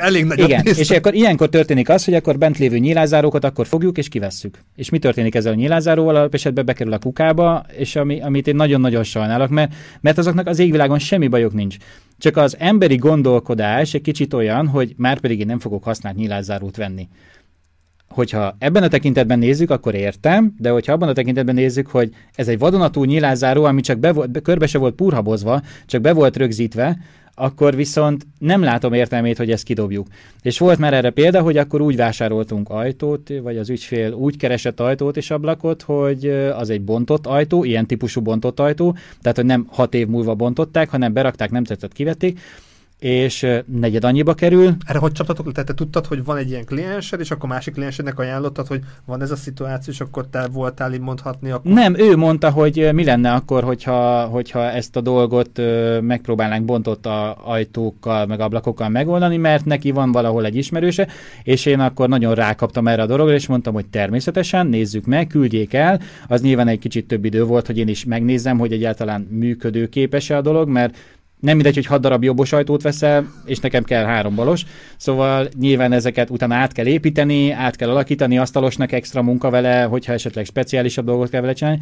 elég 0.00 0.24
nagy 0.24 0.38
Igen, 0.38 0.66
és 0.66 0.90
akkor 0.90 1.14
ilyenkor 1.14 1.48
történik 1.48 1.88
az, 1.88 2.04
hogy 2.04 2.14
akkor 2.14 2.38
bent 2.38 2.58
lévő 2.58 2.78
nyilázárókat 2.78 3.44
akkor 3.44 3.66
fogjuk 3.66 3.98
és 3.98 4.08
kivesszük. 4.08 4.58
És 4.76 4.90
mi 4.90 4.98
történik 4.98 5.34
ezzel 5.34 5.52
a 5.52 5.54
nyilázáróval? 5.54 6.16
Alap 6.16 6.34
esetben 6.34 6.64
bekerül 6.64 6.92
a 6.92 6.98
kukába, 6.98 7.64
és 7.76 7.96
ami, 7.96 8.20
amit 8.20 8.46
én 8.46 8.56
nagyon-nagyon 8.56 9.02
sajnálok, 9.02 9.48
mert, 9.48 9.74
mert 10.00 10.18
azoknak 10.18 10.46
az 10.46 10.58
égvilágon 10.58 10.98
semmi 10.98 11.28
bajuk 11.28 11.52
nincs. 11.52 11.76
Csak 12.18 12.36
az 12.36 12.56
emberi 12.58 12.96
gondolkodás 12.96 13.94
egy 13.94 14.02
kicsit 14.02 14.34
olyan, 14.34 14.66
hogy 14.66 14.94
már 14.96 15.20
pedig 15.20 15.40
én 15.40 15.46
nem 15.46 15.58
fogok 15.58 15.84
használt 15.84 16.16
nyilázárót 16.16 16.76
venni 16.76 17.08
hogyha 18.14 18.56
ebben 18.58 18.82
a 18.82 18.88
tekintetben 18.88 19.38
nézzük, 19.38 19.70
akkor 19.70 19.94
értem, 19.94 20.54
de 20.58 20.70
hogyha 20.70 20.92
abban 20.92 21.08
a 21.08 21.12
tekintetben 21.12 21.54
nézzük, 21.54 21.86
hogy 21.86 22.10
ez 22.34 22.48
egy 22.48 22.58
vadonatúj 22.58 23.06
nyilázáró, 23.06 23.64
ami 23.64 23.80
csak 23.80 23.98
be 23.98 24.12
volt, 24.12 24.42
körbe 24.42 24.66
se 24.66 24.78
volt 24.78 24.94
purhabozva, 24.94 25.62
csak 25.86 26.00
be 26.00 26.12
volt 26.12 26.36
rögzítve, 26.36 26.98
akkor 27.34 27.76
viszont 27.76 28.26
nem 28.38 28.62
látom 28.62 28.92
értelmét, 28.92 29.36
hogy 29.36 29.50
ezt 29.50 29.64
kidobjuk. 29.64 30.06
És 30.42 30.58
volt 30.58 30.78
már 30.78 30.94
erre 30.94 31.10
példa, 31.10 31.40
hogy 31.40 31.56
akkor 31.56 31.80
úgy 31.80 31.96
vásároltunk 31.96 32.68
ajtót, 32.68 33.32
vagy 33.42 33.56
az 33.56 33.70
ügyfél 33.70 34.12
úgy 34.12 34.36
keresett 34.36 34.80
ajtót 34.80 35.16
és 35.16 35.30
ablakot, 35.30 35.82
hogy 35.82 36.26
az 36.54 36.70
egy 36.70 36.82
bontott 36.82 37.26
ajtó, 37.26 37.64
ilyen 37.64 37.86
típusú 37.86 38.20
bontott 38.20 38.60
ajtó, 38.60 38.96
tehát 39.20 39.36
hogy 39.36 39.46
nem 39.46 39.66
hat 39.70 39.94
év 39.94 40.06
múlva 40.06 40.34
bontották, 40.34 40.88
hanem 40.90 41.12
berakták, 41.12 41.50
nem 41.50 41.64
tetszett, 41.64 41.92
kivették, 41.92 42.38
és 43.00 43.46
negyed 43.80 44.04
annyiba 44.04 44.34
kerül. 44.34 44.76
Erre 44.86 44.98
hogy 44.98 45.12
csaptatok? 45.12 45.52
Tehát 45.52 45.68
te 45.68 45.74
tudtad, 45.74 46.06
hogy 46.06 46.24
van 46.24 46.36
egy 46.36 46.50
ilyen 46.50 46.64
kliensed, 46.64 47.20
és 47.20 47.30
akkor 47.30 47.48
másik 47.48 47.74
kliensednek 47.74 48.18
ajánlottad, 48.18 48.66
hogy 48.66 48.80
van 49.04 49.22
ez 49.22 49.30
a 49.30 49.36
szituáció, 49.36 49.92
és 49.92 50.00
akkor 50.00 50.26
te 50.26 50.46
voltál 50.52 50.92
így 50.92 51.00
mondhatni? 51.00 51.50
Akkor... 51.50 51.72
Nem, 51.72 51.98
ő 51.98 52.16
mondta, 52.16 52.50
hogy 52.50 52.88
mi 52.92 53.04
lenne 53.04 53.32
akkor, 53.32 53.64
hogyha, 53.64 54.24
hogyha 54.24 54.70
ezt 54.70 54.96
a 54.96 55.00
dolgot 55.00 55.60
megpróbálnánk 56.00 56.64
bontott 56.64 57.06
a 57.06 57.36
ajtókkal, 57.44 58.26
meg 58.26 58.40
ablakokkal 58.40 58.88
megoldani, 58.88 59.36
mert 59.36 59.64
neki 59.64 59.90
van 59.90 60.12
valahol 60.12 60.44
egy 60.44 60.56
ismerőse, 60.56 61.08
és 61.42 61.66
én 61.66 61.80
akkor 61.80 62.08
nagyon 62.08 62.34
rákaptam 62.34 62.88
erre 62.88 63.02
a 63.02 63.06
dologra, 63.06 63.34
és 63.34 63.46
mondtam, 63.46 63.74
hogy 63.74 63.86
természetesen 63.86 64.66
nézzük 64.66 65.04
meg, 65.04 65.26
küldjék 65.26 65.74
el. 65.74 66.00
Az 66.28 66.42
nyilván 66.42 66.68
egy 66.68 66.78
kicsit 66.78 67.06
több 67.06 67.24
idő 67.24 67.44
volt, 67.44 67.66
hogy 67.66 67.78
én 67.78 67.88
is 67.88 68.04
megnézzem, 68.04 68.58
hogy 68.58 68.72
egyáltalán 68.72 69.20
működőképes-e 69.20 70.36
a 70.36 70.40
dolog, 70.40 70.68
mert 70.68 70.96
nem 71.40 71.54
mindegy, 71.54 71.74
hogy 71.74 71.86
hat 71.86 72.00
darab 72.00 72.24
jobbos 72.24 72.52
ajtót 72.52 72.82
veszel, 72.82 73.32
és 73.44 73.58
nekem 73.58 73.84
kell 73.84 74.04
három 74.04 74.34
balos. 74.34 74.64
Szóval 74.96 75.48
nyilván 75.58 75.92
ezeket 75.92 76.30
utána 76.30 76.54
át 76.54 76.72
kell 76.72 76.86
építeni, 76.86 77.50
át 77.50 77.76
kell 77.76 77.90
alakítani, 77.90 78.38
asztalosnak 78.38 78.92
extra 78.92 79.22
munka 79.22 79.50
vele, 79.50 79.82
hogyha 79.82 80.12
esetleg 80.12 80.44
speciálisabb 80.44 81.04
dolgot 81.04 81.30
kell 81.30 81.40
vele 81.40 81.52
csinálni 81.52 81.80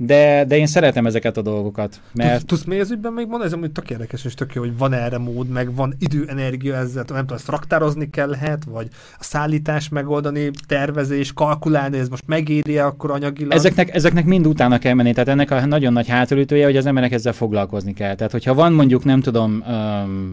de, 0.00 0.44
de 0.44 0.56
én 0.56 0.66
szeretem 0.66 1.06
ezeket 1.06 1.36
a 1.36 1.42
dolgokat. 1.42 2.00
Mert... 2.14 2.46
Tudsz, 2.46 2.62
tudsz 2.62 2.78
ez 2.78 2.90
ügyben 2.90 3.12
még 3.12 3.26
mondani? 3.26 3.50
Ez 3.50 3.52
amúgy 3.52 3.72
tök 3.72 3.90
érdekes 3.90 4.24
és 4.24 4.34
tök 4.34 4.54
jó, 4.54 4.62
hogy 4.62 4.78
van 4.78 4.92
erre 4.92 5.18
mód, 5.18 5.48
meg 5.48 5.74
van 5.74 5.94
idő, 5.98 6.24
energia 6.28 6.74
ezzel, 6.74 7.04
nem 7.08 7.20
tudom, 7.20 7.36
ezt 7.36 7.48
raktározni 7.48 8.10
kell 8.10 8.28
lehet, 8.28 8.64
vagy 8.64 8.88
a 9.18 9.24
szállítás 9.24 9.88
megoldani, 9.88 10.50
tervezés, 10.66 11.32
kalkulálni, 11.32 11.98
ez 11.98 12.08
most 12.08 12.22
megéri 12.26 12.78
akkor 12.78 13.10
anyagilag? 13.10 13.52
Ezeknek, 13.52 13.94
ezeknek 13.94 14.24
mind 14.24 14.46
utána 14.46 14.78
kell 14.78 14.94
menni, 14.94 15.12
tehát 15.12 15.28
ennek 15.28 15.50
a 15.50 15.66
nagyon 15.66 15.92
nagy 15.92 16.08
hátulütője, 16.08 16.64
hogy 16.64 16.76
az 16.76 16.86
emberek 16.86 17.12
ezzel 17.12 17.32
foglalkozni 17.32 17.94
kell. 17.94 18.14
Tehát, 18.14 18.32
hogyha 18.32 18.54
van 18.54 18.72
mondjuk, 18.72 19.04
nem 19.04 19.20
tudom, 19.20 19.64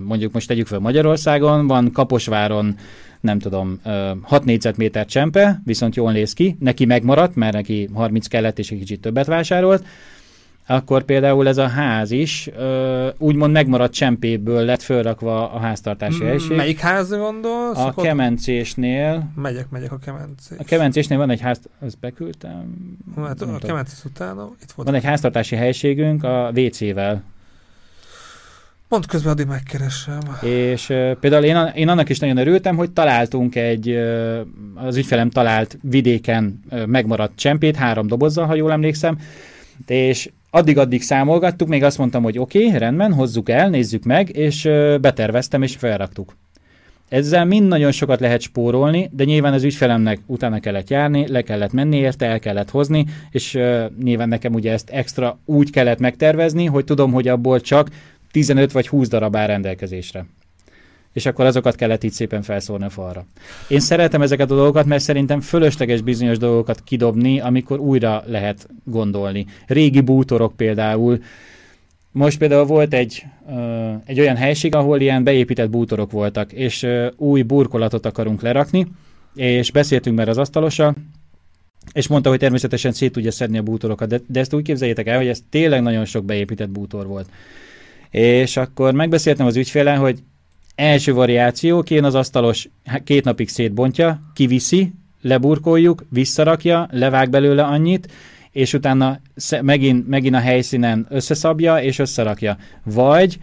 mondjuk 0.06 0.34
most 0.34 0.48
tegyük 0.48 0.68
fel 0.68 0.80
Magyarországon, 0.80 1.68
van 1.68 1.92
Kaposváron 1.92 2.76
nem 3.26 3.40
tudom, 3.40 3.80
6 4.22 4.46
négyzetméter 4.46 5.06
csempe, 5.06 5.62
viszont 5.66 5.96
jól 5.96 6.12
néz 6.12 6.34
ki, 6.34 6.56
neki 6.60 6.86
megmaradt, 6.86 7.36
mert 7.36 7.54
neki 7.54 7.90
30 7.94 8.28
kellett, 8.28 8.60
és 8.60 8.72
egy 8.72 8.80
kicsit 8.80 9.02
többet 9.02 9.26
vásárolt, 9.26 9.86
akkor 10.68 11.04
például 11.04 11.48
ez 11.48 11.58
a 11.58 11.68
ház 11.68 12.12
is 12.12 12.50
ö, 12.58 13.10
úgymond 13.18 13.52
megmaradt 13.52 13.94
csempéből 13.94 14.66
lett 14.66 14.82
fölrakva 14.82 15.52
a 15.52 15.60
háztartási 15.60 16.24
mm, 16.24 16.28
helység. 16.28 16.56
Melyik 16.56 16.80
ház 16.80 17.10
gondolsz? 17.10 17.78
A 17.78 17.94
kemencésnél. 17.94 19.32
Megyek, 19.36 19.70
megyek 19.70 19.92
a 19.92 19.98
kemencés. 19.98 20.58
A 20.58 20.64
kemencésnél 20.64 21.18
van 21.18 21.30
egy 21.30 21.42
ház, 21.42 21.60
ezt 21.82 22.00
beküldtem. 22.00 22.98
Hát 23.16 23.42
a 23.42 23.58
kemencés 23.58 24.06
utána 24.06 24.52
itt 24.62 24.72
volt. 24.72 24.88
Van 24.88 24.98
egy 24.98 25.04
háztartási 25.04 25.56
helységünk 25.56 26.24
a 26.24 26.52
WC-vel 26.56 27.24
Pont 28.88 29.06
közben 29.06 29.32
addig 29.32 29.46
megkeresem. 29.46 30.20
És 30.42 30.90
uh, 30.90 31.12
például 31.12 31.44
én, 31.44 31.72
én 31.76 31.88
annak 31.88 32.10
is 32.10 32.20
nagyon 32.20 32.38
örültem, 32.38 32.76
hogy 32.76 32.92
találtunk 32.92 33.56
egy, 33.56 33.90
uh, 33.90 34.40
az 34.76 34.98
ügyfelem 34.98 35.30
talált 35.30 35.78
vidéken 35.82 36.60
uh, 36.70 36.86
megmaradt 36.86 37.36
csempét, 37.36 37.76
három 37.76 38.08
dobozzal, 38.08 38.46
ha 38.46 38.56
jól 38.56 38.72
emlékszem, 38.72 39.18
és 39.88 40.30
addig-addig 40.50 41.02
számolgattuk, 41.02 41.68
még 41.68 41.84
azt 41.84 41.98
mondtam, 41.98 42.24
hogy 42.24 42.38
oké, 42.38 42.66
okay, 42.66 42.80
rendben, 42.80 43.14
hozzuk 43.14 43.50
el, 43.50 43.70
nézzük 43.70 44.04
meg, 44.04 44.36
és 44.36 44.66
uh, 44.66 45.00
beterveztem, 45.00 45.62
és 45.62 45.76
felraktuk. 45.76 46.36
Ezzel 47.10 47.46
mind 47.46 47.68
nagyon 47.68 47.92
sokat 47.92 48.20
lehet 48.20 48.42
spórolni, 48.42 49.10
de 49.12 49.24
nyilván 49.24 49.54
az 49.54 49.64
ügyfelemnek 49.64 50.20
utána 50.26 50.60
kellett 50.60 50.90
járni, 50.90 51.28
le 51.28 51.42
kellett 51.42 51.72
menni 51.72 51.98
érte, 51.98 52.26
el 52.26 52.40
kellett 52.40 52.70
hozni, 52.70 53.06
és 53.32 53.54
uh, 53.54 53.86
nyilván 54.04 54.30
nekem 54.30 54.54
ugye 54.54 54.72
ezt 54.72 54.90
extra 54.90 55.40
úgy 55.46 55.70
kellett 55.70 56.00
megtervezni, 56.00 56.66
hogy 56.66 56.84
tudom, 56.84 57.12
hogy 57.12 57.28
abból 57.28 57.62
csak 57.62 57.90
15 58.36 58.72
vagy 58.72 58.88
20 58.88 59.08
darab 59.08 59.36
áll 59.36 59.48
rendelkezésre 59.48 60.26
és 61.14 61.26
akkor 61.26 61.46
azokat 61.46 61.76
kellett 61.76 62.04
így 62.04 62.12
szépen 62.12 62.42
felszórni 62.42 62.86
a 62.86 62.90
falra. 62.90 63.26
Én 63.68 63.80
szeretem 63.80 64.22
ezeket 64.22 64.52
a 64.52 64.56
dolgokat, 64.56 64.86
mert 64.86 65.04
szerintem 65.04 65.42
fölösleges 65.42 66.02
bizonyos 66.02 66.38
dolgokat 66.38 66.82
kidobni, 66.84 67.40
amikor 67.40 67.80
újra 67.80 68.24
lehet 68.26 68.68
gondolni. 68.84 69.46
Régi 69.68 70.02
bútorok 70.02 70.56
például, 70.56 71.20
most 72.12 72.38
például 72.38 72.66
volt 72.66 72.94
egy, 72.94 73.26
uh, 73.46 73.94
egy 74.06 74.20
olyan 74.20 74.36
helység, 74.36 74.76
ahol 74.76 75.02
ilyen 75.02 75.24
beépített 75.24 75.70
bútorok 75.70 76.12
voltak, 76.12 76.54
és 76.54 76.84
uh, 76.84 77.08
új 77.18 77.42
burkolatot 77.42 78.06
akarunk 78.06 78.42
lerakni, 78.42 78.88
és 79.36 79.72
beszéltünk 79.72 80.18
már 80.18 80.30
az 80.30 80.38
asztalossal, 80.38 80.96
és 81.94 82.08
mondta, 82.08 82.30
hogy 82.30 82.40
természetesen 82.40 82.92
szét 82.92 83.12
tudja 83.12 83.32
szedni 83.32 83.58
a 83.58 83.64
bútorokat, 83.64 84.08
de, 84.08 84.20
de 84.28 84.40
ezt 84.40 84.54
úgy 84.54 84.64
képzeljétek 84.64 85.08
el, 85.08 85.18
hogy 85.18 85.28
ez 85.28 85.40
tényleg 85.50 85.82
nagyon 85.82 86.06
sok 86.06 86.26
beépített 86.26 86.70
bútor 86.70 87.08
volt. 87.08 87.30
És 88.10 88.58
akkor 88.58 88.94
megbeszéltem 88.94 89.46
az 89.46 89.56
ügyfélen, 89.56 89.98
hogy 89.98 90.20
első 90.76 91.14
variáció, 91.14 91.82
kén 91.82 92.04
az 92.04 92.16
asztalos 92.16 92.70
két 93.04 93.24
napig 93.24 93.50
szétbontja, 93.50 94.22
kiviszi, 94.34 94.94
leburkoljuk, 95.22 96.06
visszarakja, 96.10 96.88
levág 96.92 97.30
belőle 97.30 97.64
annyit, 97.64 98.12
és 98.52 98.74
utána 98.74 99.20
megint, 99.62 100.08
megint 100.08 100.36
a 100.36 100.40
helyszínen 100.40 101.06
összeszabja 101.10 101.82
és 101.82 102.00
összerakja. 102.00 102.58
Vagy 102.84 103.40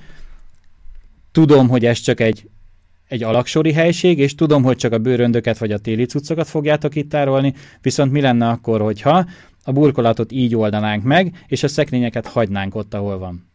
tudom, 1.32 1.68
hogy 1.68 1.84
ez 1.84 1.98
csak 1.98 2.20
egy, 2.20 2.48
egy 3.08 3.22
alaksori 3.22 3.72
helység, 3.72 4.18
és 4.18 4.34
tudom, 4.34 4.62
hogy 4.62 4.76
csak 4.76 4.92
a 4.92 4.98
bőröndöket 4.98 5.58
vagy 5.58 5.72
a 5.72 5.78
téli 5.78 6.04
cuccokat 6.04 6.48
fogjátok 6.48 6.94
itt 6.94 7.10
tárolni, 7.10 7.54
viszont 7.80 8.12
mi 8.12 8.20
lenne 8.20 8.48
akkor, 8.48 8.80
hogyha 8.80 9.26
a 9.64 9.72
burkolatot 9.72 10.32
így 10.32 10.54
oldanánk 10.56 11.02
meg, 11.02 11.44
és 11.46 11.62
a 11.62 11.68
szekrényeket 11.68 12.26
hagynánk 12.26 12.74
ott, 12.74 12.94
ahol 12.94 13.18
van. 13.18 13.51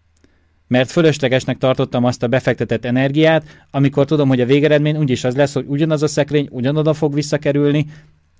Mert 0.67 0.91
fölöslegesnek 0.91 1.57
tartottam 1.57 2.03
azt 2.03 2.23
a 2.23 2.27
befektetett 2.27 2.85
energiát, 2.85 3.65
amikor 3.71 4.05
tudom, 4.05 4.27
hogy 4.27 4.41
a 4.41 4.45
végeredmény 4.45 4.97
úgyis 4.97 5.23
az 5.23 5.35
lesz, 5.35 5.53
hogy 5.53 5.65
ugyanaz 5.67 6.03
a 6.03 6.07
szekrény 6.07 6.47
ugyanoda 6.51 6.93
fog 6.93 7.13
visszakerülni, 7.13 7.85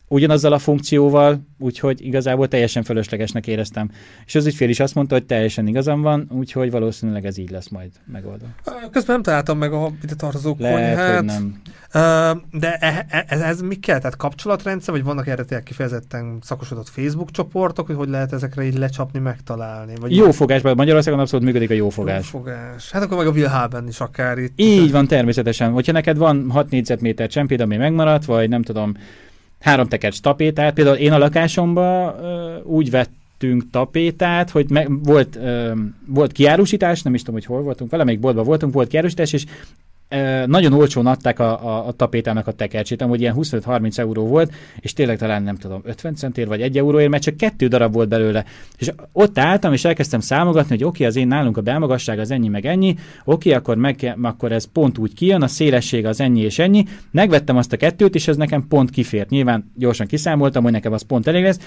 ugyanazzal 0.08 0.53
a 0.53 0.60
funkcióval, 0.60 1.47
úgyhogy 1.60 2.05
igazából 2.05 2.47
teljesen 2.47 2.84
fölöslegesnek 2.84 3.47
éreztem. 3.47 3.89
És 4.26 4.36
az 4.36 4.45
ügyfél 4.45 4.70
is 4.70 4.80
azt 4.80 4.95
mondta, 4.95 5.16
hogy 5.16 5.26
teljesen 5.26 5.68
igazam 5.68 6.01
van, 6.01 6.28
úgyhogy 6.32 6.72
valószínűleg 6.72 7.26
ez 7.26 7.38
így 7.38 7.49
lesz 7.49 7.70
majd 7.70 7.91
megoldva. 8.05 8.47
Közben 8.91 9.16
nem 9.16 9.22
találtam 9.22 9.58
meg 9.58 9.74
a 9.74 9.91
ide 10.03 10.16
tartozó 10.16 10.55
konyhát. 10.55 11.24
nem. 11.24 11.62
De 12.51 12.78
e, 12.80 13.05
e, 13.10 13.26
ez, 13.28 13.41
ez 13.41 13.62
mi 13.62 13.76
kell? 13.76 13.97
Tehát 13.97 14.16
kapcsolatrendszer, 14.16 14.93
vagy 14.93 15.03
vannak 15.03 15.28
erre 15.28 15.64
kifejezetten 15.64 16.38
szakosodott 16.41 16.89
Facebook 16.89 17.32
csoportok, 17.32 17.86
hogy 17.86 17.95
hogy 17.95 18.10
lehet 18.10 18.34
ezekre 18.34 18.64
így 18.64 18.78
lecsapni, 18.78 19.20
megtalálni? 19.20 19.93
Vagy 19.99 20.16
jó 20.16 20.32
fogásban, 20.32 20.76
Magyarországon 20.76 21.20
abszolút 21.20 21.45
működik 21.45 21.70
a 21.70 21.74
jó 21.74 21.89
fogás. 21.89 22.32
Jó 22.34 22.39
fogás. 22.39 22.91
Hát 22.91 23.03
akkor 23.03 23.18
meg 23.18 23.28
a 23.28 23.32
Wilhelben 23.32 23.88
is 23.88 23.99
akár 23.99 24.38
itt. 24.38 24.53
Így 24.55 24.91
van, 24.91 25.08
természetesen. 25.08 25.72
Hogyha 25.72 25.91
neked 25.91 26.18
van 26.18 26.49
6 26.49 26.70
négyzetméter 26.70 27.28
csempéd, 27.28 27.62
ami 27.62 27.78
megmaradt, 27.78 28.26
vagy 28.26 28.49
nem 28.49 28.62
tudom, 28.62 28.93
három 29.60 29.88
tekercs 29.88 30.20
tapétát. 30.20 30.74
Például 30.74 30.95
én 30.95 31.12
a 31.12 31.18
lakásomba 31.18 32.16
úgy 32.64 32.89
vettünk 32.89 33.70
tapétát, 33.72 34.49
hogy 34.49 34.70
me, 34.70 34.86
volt, 34.88 35.36
uh, 35.36 35.72
volt 36.08 36.32
kiárusítás, 36.32 37.01
nem 37.01 37.14
is 37.14 37.20
tudom, 37.20 37.36
hogy 37.36 37.45
hol 37.45 37.62
voltunk, 37.62 37.91
valamelyik 37.91 38.20
boltban 38.20 38.45
voltunk, 38.45 38.74
volt 38.74 38.88
kiárusítás, 38.88 39.34
és 39.34 39.45
nagyon 40.45 40.74
olcsón 40.74 41.05
adták 41.05 41.39
a, 41.39 41.66
a, 41.66 41.88
a 41.88 41.91
tapétának 41.91 42.47
a 42.47 42.51
tekercsét, 42.51 43.01
amúgy 43.01 43.22
ilyen 43.22 43.36
25-30 43.38 43.97
euró 43.97 44.28
volt, 44.28 44.53
és 44.80 44.93
tényleg 44.93 45.18
talán 45.18 45.43
nem 45.43 45.55
tudom, 45.55 45.82
50 45.84 46.16
centért 46.16 46.47
vagy 46.47 46.62
1 46.62 46.78
euróért, 46.78 47.10
mert 47.10 47.24
csak 47.24 47.38
kettő 47.38 47.68
darab 47.68 47.93
volt 47.93 48.10
belőle. 48.10 48.45
És 48.78 48.91
ott 49.12 49.39
álltam, 49.39 49.74
és 49.74 49.86
elkezdtem 49.86 50.20
számogatni, 50.20 50.70
hogy 50.70 50.84
oké, 50.84 50.95
okay, 50.95 51.05
az 51.08 51.16
én 51.16 51.28
nálunk 51.28 51.58
a 51.58 51.62
belmagasság 51.62 52.20
az 52.20 52.32
ennyi 52.32 52.47
meg 52.47 52.66
ennyi, 52.66 52.89
oké, 52.89 52.99
okay, 53.26 53.51
akkor, 53.53 53.78
meg, 53.78 54.18
akkor 54.22 54.51
ez 54.51 54.72
pont 54.72 54.97
úgy 54.97 55.14
kijön, 55.14 55.41
a 55.41 55.47
szélesség 55.47 56.05
az 56.05 56.22
ennyi 56.22 56.41
és 56.41 56.60
ennyi. 56.60 56.86
Megvettem 57.12 57.58
azt 57.58 57.74
a 57.74 57.78
kettőt, 57.78 58.16
és 58.16 58.28
ez 58.28 58.36
nekem 58.36 58.68
pont 58.68 58.89
kifért. 58.89 59.30
Nyilván 59.30 59.72
gyorsan 59.76 60.08
kiszámoltam, 60.08 60.64
hogy 60.64 60.72
nekem 60.72 60.93
az 60.93 61.01
pont 61.01 61.28
elég 61.28 61.43
lesz 61.43 61.60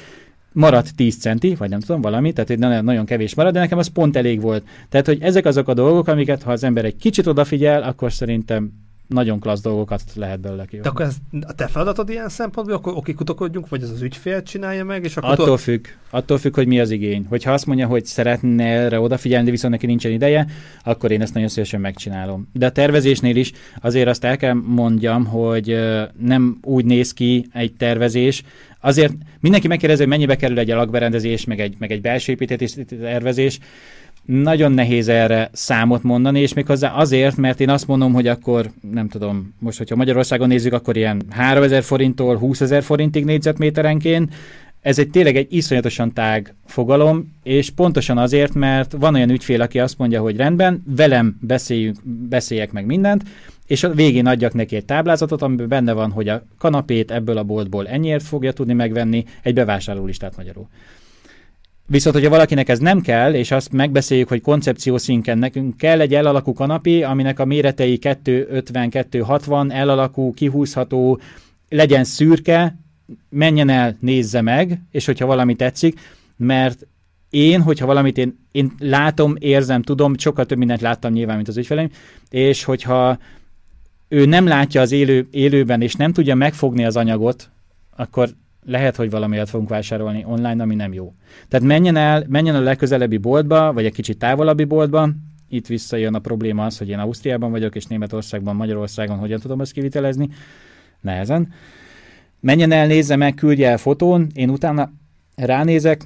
maradt 0.53 0.97
10 0.97 1.17
centi, 1.17 1.55
vagy 1.55 1.71
nem 1.71 1.81
tudom, 1.81 2.01
valami, 2.01 2.33
tehát 2.33 2.51
egy 2.51 2.59
nagyon, 2.59 2.85
nagyon 2.85 3.05
kevés 3.05 3.35
marad, 3.35 3.53
de 3.53 3.59
nekem 3.59 3.79
az 3.79 3.87
pont 3.87 4.17
elég 4.17 4.41
volt. 4.41 4.65
Tehát, 4.89 5.07
hogy 5.07 5.19
ezek 5.23 5.45
azok 5.45 5.69
a 5.69 5.75
dolgok, 5.75 6.07
amiket 6.09 6.43
ha 6.43 6.53
az 6.53 6.65
ember 6.65 6.85
egy 6.85 6.97
kicsit 6.97 7.27
odafigyel, 7.27 7.83
akkor 7.83 8.13
szerintem 8.13 8.73
nagyon 9.11 9.41
klassz 9.41 9.63
dolgokat 9.63 10.03
lehet 10.15 10.41
belőle 10.41 10.65
ki. 10.65 10.77
De 10.81 10.89
akkor 10.89 11.05
ez 11.05 11.17
a 11.47 11.53
te 11.53 11.67
feladatod 11.67 12.09
ilyen 12.09 12.29
szempontból, 12.29 12.77
akkor 12.77 12.93
oké, 12.97 13.13
kutakodjunk, 13.13 13.69
vagy 13.69 13.83
ez 13.83 13.91
az 13.91 14.03
ügyfél 14.03 14.43
csinálja 14.43 14.85
meg, 14.85 15.05
és 15.05 15.17
akkor... 15.17 15.31
Attól 15.31 15.57
függ, 15.57 15.87
attól 16.11 16.39
függ, 16.39 16.55
hogy 16.55 16.67
mi 16.67 16.81
az 16.81 16.91
igény. 16.91 17.27
Hogyha 17.29 17.53
azt 17.53 17.67
mondja, 17.67 17.87
hogy 17.87 18.05
szeretne 18.05 18.65
erre 18.65 19.01
odafigyelni, 19.01 19.45
de 19.45 19.51
viszont 19.51 19.73
neki 19.73 19.87
nincsen 19.87 20.13
ideje, 20.13 20.47
akkor 20.85 21.11
én 21.11 21.23
ezt 21.23 21.35
nagyon 21.35 21.49
szívesen 21.49 21.81
megcsinálom. 21.81 22.49
De 22.53 22.67
a 22.67 22.71
tervezésnél 22.71 23.37
is 23.37 23.53
azért 23.81 24.09
azt 24.09 24.25
el 24.25 24.37
kell 24.37 24.55
mondjam, 24.55 25.25
hogy 25.25 25.79
nem 26.19 26.59
úgy 26.63 26.85
néz 26.85 27.13
ki 27.13 27.47
egy 27.53 27.73
tervezés, 27.73 28.43
Azért 28.81 29.13
mindenki 29.41 29.69
megkérdezi, 29.69 30.01
hogy 30.01 30.11
mennyibe 30.11 30.37
kerül 30.37 30.59
egy 30.59 30.71
alakberendezés, 30.71 31.45
meg 31.45 31.61
egy, 31.61 31.75
meg 31.79 31.91
egy 31.91 32.01
belső 32.01 32.33
építési 32.33 32.85
tervezés. 32.85 33.59
Nagyon 34.33 34.73
nehéz 34.73 35.09
erre 35.09 35.51
számot 35.53 36.03
mondani, 36.03 36.41
és 36.41 36.55
méghozzá 36.55 36.93
azért, 36.93 37.37
mert 37.37 37.61
én 37.61 37.71
azt 37.71 37.87
mondom, 37.87 38.13
hogy 38.13 38.27
akkor, 38.27 38.71
nem 38.93 39.09
tudom, 39.09 39.55
most, 39.59 39.79
hogyha 39.79 39.97
Magyarországon 39.97 40.49
nézzük, 40.49 40.73
akkor 40.73 40.97
ilyen 40.97 41.23
3000 41.31 41.83
forinttól 41.83 42.37
20 42.37 42.61
ezer 42.61 42.83
forintig 42.83 43.25
négyzetméterenként, 43.25 44.35
ez 44.81 44.99
egy 44.99 45.11
tényleg 45.11 45.37
egy 45.37 45.47
iszonyatosan 45.51 46.13
tág 46.13 46.55
fogalom, 46.67 47.37
és 47.43 47.71
pontosan 47.71 48.19
azért, 48.19 48.55
mert 48.55 48.93
van 48.99 49.15
olyan 49.15 49.31
ügyfél, 49.31 49.61
aki 49.61 49.79
azt 49.79 49.99
mondja, 49.99 50.21
hogy 50.21 50.37
rendben, 50.37 50.83
velem 50.97 51.37
beszéljünk, 51.41 51.97
beszéljek 52.29 52.73
meg 52.73 52.87
mindent, 52.87 53.23
és 53.67 53.85
a 53.85 53.91
végén 53.95 54.27
adjak 54.27 54.55
neki 54.55 54.77
egy 54.77 54.85
táblázatot, 54.85 55.43
amiben 55.43 55.69
benne 55.69 55.93
van, 55.93 56.11
hogy 56.11 56.29
a 56.29 56.43
kanapét 56.59 57.11
ebből 57.11 57.39
a 57.39 57.45
boltból 57.45 57.89
ennyiért 57.89 58.25
fogja 58.25 58.53
tudni 58.53 58.73
megvenni, 58.73 59.25
egy 59.43 59.55
bevásárlólistát 59.55 60.37
magyarul. 60.37 60.69
Viszont, 61.91 62.15
hogyha 62.15 62.31
valakinek 62.31 62.69
ez 62.69 62.79
nem 62.79 63.01
kell, 63.01 63.35
és 63.35 63.51
azt 63.51 63.73
megbeszéljük, 63.73 64.29
hogy 64.29 64.41
koncepció 64.41 64.99
szinten 64.99 65.39
nekünk 65.39 65.77
kell 65.77 66.01
egy 66.01 66.15
elalakú 66.15 66.53
kanapé, 66.53 67.03
aminek 67.03 67.39
a 67.39 67.45
méretei 67.45 67.99
250-260, 68.03 69.73
elalakú, 69.73 70.33
kihúzható, 70.35 71.21
legyen 71.69 72.05
szürke, 72.05 72.77
menjen 73.29 73.69
el, 73.69 73.97
nézze 74.01 74.41
meg, 74.41 74.81
és 74.91 75.07
hogyha 75.07 75.27
valami 75.27 75.55
tetszik, 75.55 76.01
mert 76.37 76.87
én, 77.31 77.63
hogyha 77.63 77.87
valamit 77.87 78.19
én, 78.19 78.47
én 78.53 78.73
látom, 78.79 79.35
érzem, 79.39 79.83
tudom, 79.83 80.19
sokkal 80.19 80.47
több 80.47 80.59
mindent 80.59 80.81
láttam 80.81 81.13
nyilván, 81.13 81.37
mint 81.37 81.49
az 81.49 81.57
ügyfeleim, 81.57 81.91
és 82.29 82.65
hogyha 82.65 83.19
ő 84.09 84.25
nem 84.25 84.47
látja 84.47 84.81
az 84.81 84.93
élő, 84.93 85.29
élőben, 85.31 85.83
és 85.83 85.95
nem 85.95 86.13
tudja 86.13 86.35
megfogni 86.35 86.85
az 86.85 86.97
anyagot, 86.97 87.51
akkor 87.97 88.29
lehet, 88.65 88.97
hogy 88.97 89.11
valamiért 89.11 89.49
fogunk 89.49 89.69
vásárolni 89.69 90.25
online, 90.27 90.63
ami 90.63 90.75
nem 90.75 90.93
jó. 90.93 91.15
Tehát 91.49 91.67
menjen 91.67 91.97
el, 91.97 92.25
menjen 92.29 92.55
a 92.55 92.61
legközelebbi 92.61 93.17
boltba, 93.17 93.73
vagy 93.73 93.85
egy 93.85 93.93
kicsit 93.93 94.19
távolabbi 94.19 94.65
boltba, 94.65 95.09
itt 95.49 95.67
visszajön 95.67 96.15
a 96.15 96.19
probléma 96.19 96.65
az, 96.65 96.79
hogy 96.79 96.89
én 96.89 96.99
Ausztriában 96.99 97.51
vagyok, 97.51 97.75
és 97.75 97.87
Németországban, 97.87 98.57
Magyarországon 98.57 99.19
hogyan 99.19 99.41
tudom 99.41 99.61
ezt 99.61 99.73
kivitelezni. 99.73 100.29
Nehezen. 101.01 101.53
Menjen 102.41 102.73
el, 102.73 102.87
nézze 102.87 103.17
meg, 103.17 103.35
küldje 103.35 103.71
el 103.71 103.79
fotón, 103.79 104.27
én 104.35 104.51
utána 104.51 104.93
ránézek, 105.37 106.03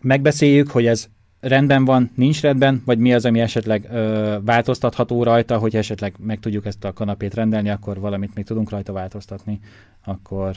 megbeszéljük, 0.00 0.70
hogy 0.70 0.86
ez 0.86 1.08
rendben 1.40 1.84
van, 1.84 2.10
nincs 2.14 2.40
rendben, 2.40 2.82
vagy 2.84 2.98
mi 2.98 3.14
az, 3.14 3.24
ami 3.24 3.40
esetleg 3.40 3.88
ö, 3.90 4.36
változtatható 4.44 5.22
rajta, 5.22 5.58
hogy 5.58 5.76
esetleg 5.76 6.14
meg 6.18 6.40
tudjuk 6.40 6.66
ezt 6.66 6.84
a 6.84 6.92
kanapét 6.92 7.34
rendelni, 7.34 7.68
akkor 7.68 8.00
valamit 8.00 8.34
még 8.34 8.44
tudunk 8.44 8.70
rajta 8.70 8.92
változtatni, 8.92 9.60
akkor 10.04 10.56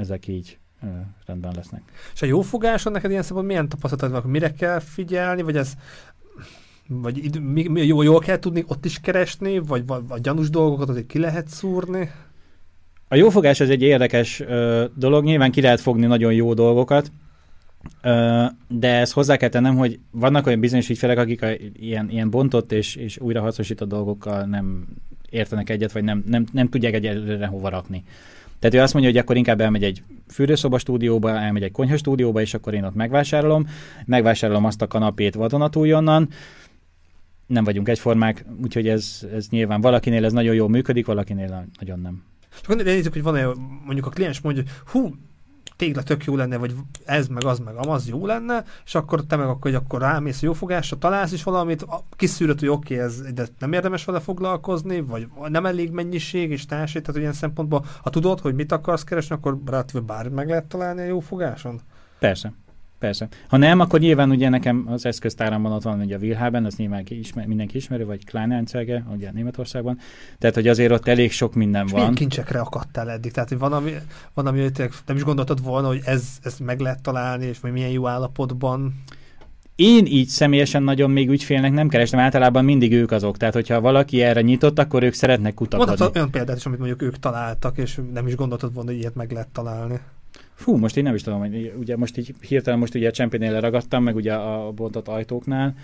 ezek 0.00 0.28
így 0.28 0.58
ö, 0.82 0.86
rendben 1.26 1.52
lesznek. 1.54 1.82
És 2.14 2.22
a 2.22 2.26
jó 2.26 2.40
fogáson 2.40 2.92
neked 2.92 3.10
ilyen 3.10 3.22
szempontból 3.22 3.54
milyen 3.54 3.68
tapasztalatod 3.68 4.22
van? 4.22 4.30
Mire 4.30 4.52
kell 4.52 4.78
figyelni, 4.78 5.42
vagy 5.42 5.56
ez 5.56 5.74
vagy 6.92 7.40
mi, 7.40 7.68
mi, 7.68 7.86
jól, 7.86 8.04
jól 8.04 8.20
kell 8.20 8.38
tudni 8.38 8.64
ott 8.66 8.84
is 8.84 9.00
keresni, 9.00 9.58
vagy, 9.58 9.86
vagy 9.86 10.02
a 10.08 10.18
gyanús 10.18 10.50
dolgokat 10.50 10.88
azért 10.88 11.06
ki 11.06 11.18
lehet 11.18 11.48
szúrni? 11.48 12.10
A 13.08 13.14
jófogás 13.14 13.60
ez 13.60 13.68
egy 13.68 13.82
érdekes 13.82 14.40
ö, 14.40 14.84
dolog, 14.94 15.24
nyilván 15.24 15.50
ki 15.50 15.60
lehet 15.60 15.80
fogni 15.80 16.06
nagyon 16.06 16.32
jó 16.32 16.54
dolgokat, 16.54 17.12
ö, 18.02 18.44
de 18.68 18.98
ezt 18.98 19.12
hozzá 19.12 19.36
kell 19.36 19.48
tennem, 19.48 19.76
hogy 19.76 19.98
vannak 20.10 20.46
olyan 20.46 20.60
bizonyos 20.60 20.88
ügyfelek, 20.88 21.18
akik 21.18 21.42
a, 21.42 21.48
ilyen, 21.72 22.10
ilyen 22.10 22.30
bontott 22.30 22.72
és, 22.72 22.96
és 22.96 23.18
újra 23.18 23.40
hasznosított 23.40 23.88
dolgokkal 23.88 24.44
nem 24.44 24.86
értenek 25.30 25.70
egyet, 25.70 25.92
vagy 25.92 26.04
nem, 26.04 26.24
nem, 26.26 26.44
nem 26.52 26.68
tudják 26.68 26.94
egyelőre 26.94 27.46
hova 27.46 27.68
rakni. 27.68 28.04
Tehát 28.60 28.76
ő 28.76 28.80
azt 28.80 28.92
mondja, 28.92 29.10
hogy 29.10 29.20
akkor 29.20 29.36
inkább 29.36 29.60
elmegy 29.60 29.84
egy 29.84 30.02
fürdőszoba 30.28 30.78
stúdióba, 30.78 31.30
elmegy 31.30 31.62
egy 31.62 31.72
konyha 31.72 31.96
stúdióba, 31.96 32.40
és 32.40 32.54
akkor 32.54 32.74
én 32.74 32.84
ott 32.84 32.94
megvásárolom, 32.94 33.66
megvásárolom 34.06 34.64
azt 34.64 34.82
a 34.82 34.86
kanapét 34.86 35.34
vadonatúj 35.34 35.94
onnan, 35.94 36.28
nem 37.46 37.64
vagyunk 37.64 37.88
egyformák, 37.88 38.44
úgyhogy 38.62 38.88
ez, 38.88 39.26
ez 39.34 39.48
nyilván 39.48 39.80
valakinél 39.80 40.24
ez 40.24 40.32
nagyon 40.32 40.54
jól 40.54 40.68
működik, 40.68 41.06
valakinél 41.06 41.66
nagyon 41.78 42.00
nem. 42.00 42.22
És 42.50 42.58
akkor 42.64 42.84
nézzük, 42.84 43.12
hogy 43.12 43.22
van-e, 43.22 43.46
mondjuk 43.84 44.06
a 44.06 44.10
kliens 44.10 44.40
mondja, 44.40 44.62
hogy 44.62 44.72
hú, 44.86 45.14
tégla 45.80 46.02
tök 46.02 46.24
jó 46.24 46.36
lenne, 46.36 46.56
vagy 46.56 46.74
ez, 47.04 47.28
meg 47.28 47.44
az, 47.44 47.58
meg 47.58 47.74
amaz 47.76 48.08
jó 48.08 48.26
lenne, 48.26 48.64
és 48.84 48.94
akkor 48.94 49.24
te 49.24 49.36
meg 49.36 49.46
akkor, 49.46 49.60
hogy 49.60 49.74
akkor 49.74 50.00
rámész 50.00 50.42
a 50.42 50.46
jófogásra, 50.46 50.98
találsz 50.98 51.32
is 51.32 51.42
valamit, 51.42 51.86
kiszűröd, 52.16 52.58
hogy 52.58 52.68
oké, 52.68 52.94
okay, 52.94 53.06
ez 53.06 53.20
de 53.32 53.46
nem 53.58 53.72
érdemes 53.72 54.04
vele 54.04 54.20
foglalkozni, 54.20 55.00
vagy 55.00 55.28
nem 55.48 55.66
elég 55.66 55.90
mennyiség 55.90 56.50
és 56.50 56.66
társít, 56.66 57.02
tehát 57.02 57.20
ilyen 57.20 57.32
szempontból, 57.32 57.84
ha 58.02 58.10
tudod, 58.10 58.40
hogy 58.40 58.54
mit 58.54 58.72
akarsz 58.72 59.04
keresni, 59.04 59.34
akkor 59.34 59.58
relatíve 59.66 60.00
bármit 60.00 60.34
meg 60.34 60.48
lehet 60.48 60.64
találni 60.64 61.00
a 61.00 61.04
jófogáson? 61.04 61.80
Persze. 62.18 62.52
Persze. 63.00 63.28
Ha 63.48 63.56
nem, 63.56 63.80
akkor 63.80 64.00
nyilván 64.00 64.30
ugye 64.30 64.48
nekem 64.48 64.84
az 64.88 65.06
eszköztáramban 65.06 65.72
ott 65.72 65.82
van 65.82 66.00
ugye 66.00 66.16
a 66.16 66.18
Wilhelben, 66.18 66.64
az 66.64 66.74
nyilván 66.74 67.04
ismer, 67.08 67.46
mindenki 67.46 67.76
ismeri, 67.76 68.02
vagy 68.02 68.24
Kleinanzeige, 68.24 69.06
ugye 69.14 69.32
Németországban. 69.32 69.98
Tehát, 70.38 70.54
hogy 70.54 70.68
azért 70.68 70.92
ott 70.92 71.08
elég 71.08 71.32
sok 71.32 71.54
minden 71.54 71.86
és 71.86 71.92
van. 71.92 72.14
Kincsekre 72.14 72.60
akadtál 72.60 73.10
eddig? 73.10 73.32
Tehát, 73.32 73.48
hogy 73.48 73.58
van, 73.58 73.72
ami, 73.72 73.92
van, 74.34 74.46
ami 74.46 74.70
nem 75.06 75.16
is 75.16 75.22
gondoltad 75.22 75.62
volna, 75.62 75.86
hogy 75.86 76.00
ez, 76.04 76.24
ez 76.42 76.58
meg 76.58 76.80
lehet 76.80 77.02
találni, 77.02 77.46
és 77.46 77.58
hogy 77.60 77.72
milyen 77.72 77.90
jó 77.90 78.06
állapotban? 78.06 78.94
Én 79.74 80.06
így 80.06 80.28
személyesen 80.28 80.82
nagyon 80.82 81.10
még 81.10 81.30
ügyfélnek 81.30 81.72
nem 81.72 81.88
kerestem, 81.88 82.20
általában 82.20 82.64
mindig 82.64 82.92
ők 82.92 83.10
azok. 83.10 83.36
Tehát, 83.36 83.54
hogyha 83.54 83.80
valaki 83.80 84.22
erre 84.22 84.40
nyitott, 84.40 84.78
akkor 84.78 85.02
ők 85.02 85.14
szeretnek 85.14 85.54
kutakodni. 85.54 85.86
Mondhatod 85.86 86.16
olyan 86.16 86.30
példát 86.30 86.56
is, 86.56 86.66
amit 86.66 86.78
mondjuk 86.78 87.02
ők 87.02 87.18
találtak, 87.18 87.78
és 87.78 88.00
nem 88.12 88.26
is 88.26 88.34
gondoltad 88.34 88.74
volna, 88.74 88.90
hogy 88.90 88.98
ilyet 88.98 89.14
meg 89.14 89.32
lehet 89.32 89.48
találni. 89.48 90.00
Fú, 90.60 90.76
most 90.76 90.96
én 90.96 91.02
nem 91.02 91.14
is 91.14 91.22
tudom, 91.22 91.38
hogy 91.38 91.72
ugye 91.78 91.96
most 91.96 92.16
így 92.16 92.34
hirtelen 92.40 92.78
most 92.78 92.94
ugye 92.94 93.08
a 93.08 93.10
Championél 93.10 93.60
ragadtam, 93.60 94.02
meg 94.02 94.16
ugye 94.16 94.34
a 94.34 94.70
bontott 94.70 95.08
ajtóknál. 95.08 95.74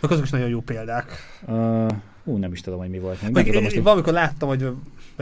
Azok 0.00 0.24
is 0.24 0.30
nagyon 0.30 0.48
jó 0.48 0.60
példák. 0.60 1.12
Uh, 1.46 1.90
Hú, 2.24 2.36
nem 2.36 2.52
is 2.52 2.60
tudom, 2.60 2.78
hogy 2.78 2.88
mi 2.88 2.98
volt. 2.98 3.22
Meg, 3.22 3.32
meg 3.32 3.46
tudom, 3.46 3.62
most 3.62 3.74
én 3.74 3.82
valamikor 3.82 4.12
láttam, 4.12 4.48
hogy 4.48 4.68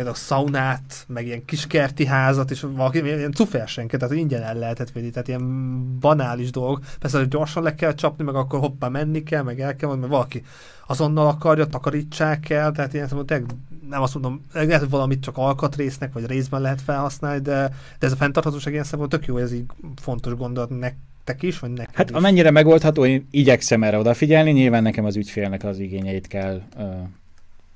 például 0.00 0.18
a 0.22 0.26
szaunát, 0.26 1.04
meg 1.06 1.26
ilyen 1.26 1.44
kiskerti 1.44 2.06
házat, 2.06 2.50
és 2.50 2.60
valaki 2.60 3.04
ilyen 3.04 3.32
cufersenke, 3.32 3.96
tehát 3.96 4.14
ingyen 4.14 4.42
el 4.42 4.54
lehetett 4.54 4.90
venni, 4.92 5.10
tehát 5.10 5.28
ilyen 5.28 5.98
banális 5.98 6.50
dolog. 6.50 6.80
Persze, 7.00 7.18
hogy 7.18 7.28
gyorsan 7.28 7.62
le 7.62 7.74
kell 7.74 7.94
csapni, 7.94 8.24
meg 8.24 8.34
akkor 8.34 8.58
hoppá 8.58 8.88
menni 8.88 9.22
kell, 9.22 9.42
meg 9.42 9.60
el 9.60 9.76
kell, 9.76 9.96
mert 9.96 10.10
valaki 10.10 10.42
azonnal 10.86 11.26
akarja, 11.26 11.66
takarítsák 11.66 12.50
el, 12.50 12.72
tehát 12.72 12.94
ilyen 12.94 13.08
szemben 13.08 13.46
nem 13.88 14.02
azt 14.02 14.14
mondom, 14.14 14.44
lehet, 14.52 14.80
hogy 14.80 14.90
valamit 14.90 15.22
csak 15.22 15.36
alkatrésznek, 15.36 16.12
vagy 16.12 16.26
részben 16.26 16.60
lehet 16.60 16.80
felhasználni, 16.80 17.40
de, 17.40 17.74
de 17.98 18.06
ez 18.06 18.12
a 18.12 18.16
fenntarthatóság 18.16 18.72
ilyen 18.72 18.84
szemben 18.84 19.08
tök 19.08 19.26
jó, 19.26 19.36
ez 19.36 19.52
így 19.52 19.64
fontos 20.02 20.34
gondolat 20.34 20.70
nektek 20.70 21.42
is, 21.42 21.58
vagy 21.58 21.70
neked 21.70 21.94
Hát 21.94 22.10
is? 22.10 22.16
amennyire 22.16 22.50
megoldható, 22.50 23.04
én 23.04 23.26
igyekszem 23.30 23.82
erre 23.82 23.98
odafigyelni, 23.98 24.50
nyilván 24.50 24.82
nekem 24.82 25.04
az 25.04 25.16
ügyfélnek 25.16 25.64
az 25.64 25.78
igényeit 25.78 26.26
kell 26.26 26.62
uh, 26.76 26.84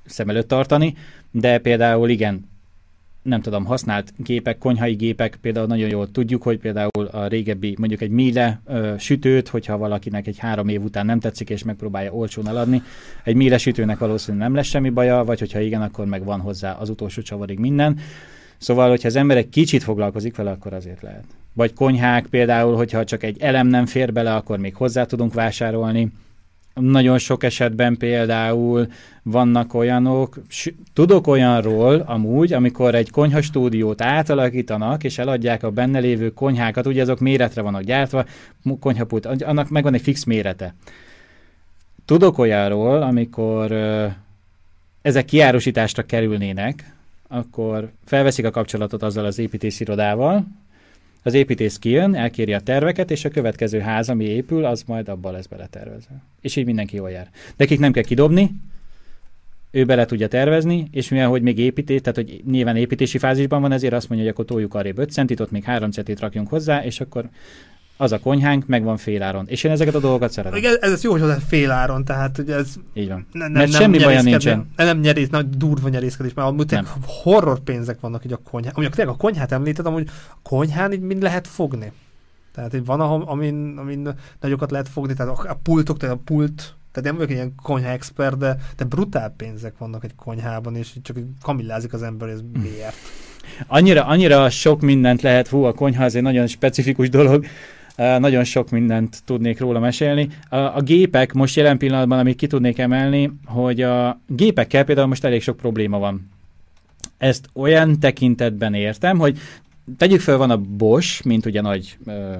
szem 0.05 0.28
előtt 0.28 0.48
tartani, 0.48 0.94
de 1.30 1.59
például 1.59 2.09
igen, 2.09 2.52
nem 3.24 3.40
tudom, 3.40 3.64
használt 3.64 4.12
gépek, 4.16 4.59
konyhai 4.59 4.94
gépek, 4.94 5.38
például 5.40 5.66
nagyon 5.66 5.88
jól 5.88 6.11
tudjuk, 6.11 6.42
hogy 6.42 6.59
például 6.59 7.07
a 7.11 7.26
régebbi, 7.26 7.74
mondjuk 7.78 8.00
egy 8.00 8.11
Miele 8.11 8.61
ö, 8.66 8.94
sütőt, 8.98 9.48
hogyha 9.48 9.78
valakinek 9.78 10.26
egy 10.26 10.38
három 10.38 10.68
év 10.68 10.82
után 10.82 11.07
nem 11.07 11.20
tetszik, 11.20 11.50
és 11.50 11.62
megpróbálja 11.62 12.12
olcsón 12.12 12.48
eladni, 12.48 12.82
egy 13.24 13.34
Miele 13.34 13.59
sütőnek 13.59 13.98
valószínűleg 13.98 14.46
nem 14.46 14.57
lesz 14.57 14.66
semmi 14.66 14.90
baja, 14.90 15.24
vagy 15.24 15.38
hogyha 15.38 15.61
igen, 15.61 15.82
akkor 15.82 16.07
meg 16.07 16.24
van 16.24 16.40
hozzá 16.40 16.72
az 16.72 16.88
utolsó 16.88 17.22
csavarig 17.22 17.59
minden. 17.59 17.98
Szóval, 18.59 18.88
hogyha 18.88 19.09
az 19.09 19.16
ember 19.16 19.36
egy 19.36 19.48
kicsit 19.48 19.82
foglalkozik 19.82 20.36
vele, 20.36 20.50
akkor 20.50 20.72
azért 20.72 21.02
lehet. 21.02 21.24
Vagy 21.52 21.72
konyhák 21.72 22.26
például, 22.26 22.76
hogyha 22.76 23.05
csak 23.05 23.22
egy 23.22 23.36
elem 23.40 23.66
nem 23.66 23.86
fér 23.86 24.12
bele, 24.12 24.34
akkor 24.34 24.59
még 24.59 24.74
hozzá 24.74 25.05
tudunk 25.05 25.34
vásárolni 25.34 26.12
nagyon 26.74 27.18
sok 27.18 27.42
esetben 27.42 27.96
például 27.96 28.86
vannak 29.22 29.74
olyanok, 29.74 30.40
tudok 30.92 31.26
olyanról 31.26 32.00
amúgy, 32.06 32.52
amikor 32.52 32.94
egy 32.94 33.10
konyhastúdiót 33.10 34.02
átalakítanak, 34.02 35.04
és 35.04 35.18
eladják 35.18 35.62
a 35.62 35.70
benne 35.70 35.98
lévő 35.98 36.30
konyhákat, 36.30 36.86
ugye 36.86 37.02
azok 37.02 37.20
méretre 37.20 37.62
vannak 37.62 37.82
gyártva, 37.82 38.24
konyhapult, 38.80 39.26
annak 39.26 39.68
megvan 39.68 39.94
egy 39.94 40.00
fix 40.00 40.24
mérete. 40.24 40.74
Tudok 42.04 42.38
olyanról, 42.38 43.02
amikor 43.02 43.72
ö, 43.72 44.06
ezek 45.02 45.24
kiárusításra 45.24 46.02
kerülnének, 46.02 46.94
akkor 47.28 47.90
felveszik 48.04 48.44
a 48.44 48.50
kapcsolatot 48.50 49.02
azzal 49.02 49.24
az 49.24 49.38
építészirodával, 49.38 50.46
az 51.26 51.34
építész 51.34 51.78
kijön, 51.78 52.14
elkéri 52.14 52.52
a 52.52 52.60
terveket, 52.60 53.10
és 53.10 53.24
a 53.24 53.28
következő 53.28 53.78
ház, 53.78 54.08
ami 54.08 54.24
épül, 54.24 54.64
az 54.64 54.82
majd 54.86 55.08
abban 55.08 55.32
lesz 55.32 55.46
beletervezve. 55.46 56.22
És 56.40 56.56
így 56.56 56.64
mindenki 56.64 56.96
jól 56.96 57.10
jár. 57.10 57.30
Nekik 57.56 57.78
nem 57.78 57.92
kell 57.92 58.02
kidobni, 58.02 58.50
ő 59.70 59.84
bele 59.84 60.04
tudja 60.04 60.28
tervezni, 60.28 60.88
és 60.90 61.08
mivel 61.08 61.28
hogy 61.28 61.42
még 61.42 61.58
építés, 61.58 62.00
tehát 62.00 62.16
hogy 62.16 62.42
nyilván 62.50 62.76
építési 62.76 63.18
fázisban 63.18 63.60
van, 63.60 63.72
ezért 63.72 63.92
azt 63.92 64.08
mondja, 64.08 64.26
hogy 64.26 64.36
akkor 64.36 64.50
toljuk 64.50 64.74
arrébb 64.74 64.98
5 64.98 65.10
centit, 65.10 65.40
ott 65.40 65.50
még 65.50 65.64
3 65.64 65.90
centit 65.90 66.20
rakjunk 66.20 66.48
hozzá, 66.48 66.84
és 66.84 67.00
akkor 67.00 67.28
az 67.97 68.12
a 68.12 68.18
konyhánk 68.18 68.66
megvan 68.66 68.97
féláron. 68.97 69.45
És 69.49 69.64
én 69.64 69.70
ezeket 69.70 69.95
a 69.95 70.01
dolgokat 70.01 70.32
szeretem. 70.32 70.59
Igen, 70.59 70.76
ez, 70.80 70.92
ez 70.92 71.03
jó, 71.03 71.11
hogy 71.11 71.20
hozzá 71.20 71.38
féláron, 71.47 72.05
tehát 72.05 72.36
hogy 72.36 72.51
ez... 72.51 72.74
Így 72.95 73.09
van. 73.09 73.26
Ne, 73.32 73.49
ne, 73.49 73.59
Mert 73.59 73.70
nem 73.70 73.80
semmi 73.80 73.99
baja 73.99 74.22
nincsen. 74.22 74.72
Nem 74.76 74.99
nyerész, 75.01 75.28
nagy 75.28 75.49
durva 75.49 75.88
nyerészkedés, 75.88 76.34
mert 76.34 76.49
amúgy 76.49 76.70
nem. 76.70 76.86
horror 77.07 77.61
pénzek 77.61 78.01
vannak 78.01 78.24
így 78.24 78.32
a 78.32 78.40
konyhán. 78.51 78.72
Amúgy 78.74 79.01
a 79.01 79.16
konyhát 79.16 79.53
említed, 79.53 79.86
amúgy 79.86 80.09
a 80.30 80.38
konyhán 80.42 80.92
így 80.92 81.01
mind 81.01 81.22
lehet 81.22 81.47
fogni. 81.47 81.92
Tehát 82.55 82.70
hogy 82.70 82.84
van, 82.84 83.01
amin, 83.01 83.76
amin 83.76 84.09
nagyokat 84.40 84.70
lehet 84.70 84.88
fogni, 84.88 85.14
tehát 85.14 85.38
a 85.38 85.59
pultok, 85.62 85.97
tehát 85.97 86.14
a 86.14 86.20
pult, 86.24 86.76
tehát 86.92 87.09
nem 87.09 87.14
vagyok 87.14 87.30
egy 87.30 87.36
ilyen 87.36 87.55
konyha 87.62 87.88
expert, 87.88 88.36
de, 88.36 88.57
de 88.76 88.84
brutál 88.84 89.34
pénzek 89.36 89.78
vannak 89.78 90.05
egy 90.05 90.14
konyhában, 90.16 90.76
és 90.76 90.92
csak 91.03 91.16
kamillázik 91.42 91.92
az 91.92 92.03
ember, 92.03 92.28
ez 92.28 92.40
miért. 92.62 92.95
Annyira, 93.66 94.05
annyira 94.07 94.51
sok 94.51 94.80
mindent 94.80 95.22
lehet, 95.22 95.49
hú, 95.49 95.62
a 95.62 95.72
konyha 95.72 96.05
az 96.05 96.14
egy 96.14 96.22
nagyon 96.22 96.47
specifikus 96.47 97.09
dolog, 97.09 97.47
nagyon 97.97 98.45
sok 98.45 98.70
mindent 98.70 99.22
tudnék 99.24 99.61
róla 99.61 99.78
mesélni. 99.78 100.28
A, 100.49 100.57
a 100.57 100.80
gépek 100.80 101.32
most 101.32 101.57
jelen 101.57 101.78
pillanatban, 101.78 102.18
amit 102.18 102.36
ki 102.36 102.47
tudnék 102.47 102.78
emelni, 102.78 103.30
hogy 103.45 103.82
a 103.82 104.20
gépekkel 104.26 104.84
például 104.84 105.07
most 105.07 105.24
elég 105.24 105.42
sok 105.42 105.57
probléma 105.57 105.99
van. 105.99 106.30
Ezt 107.18 107.49
olyan 107.53 108.01
tekintetben 108.01 108.74
értem, 108.74 109.18
hogy 109.18 109.38
tegyük 109.97 110.20
fel, 110.20 110.36
van 110.36 110.51
a 110.51 110.57
Bosch, 110.57 111.24
mint 111.24 111.47
ugye 111.47 111.61
nagy 111.61 111.99
ö, 112.07 112.34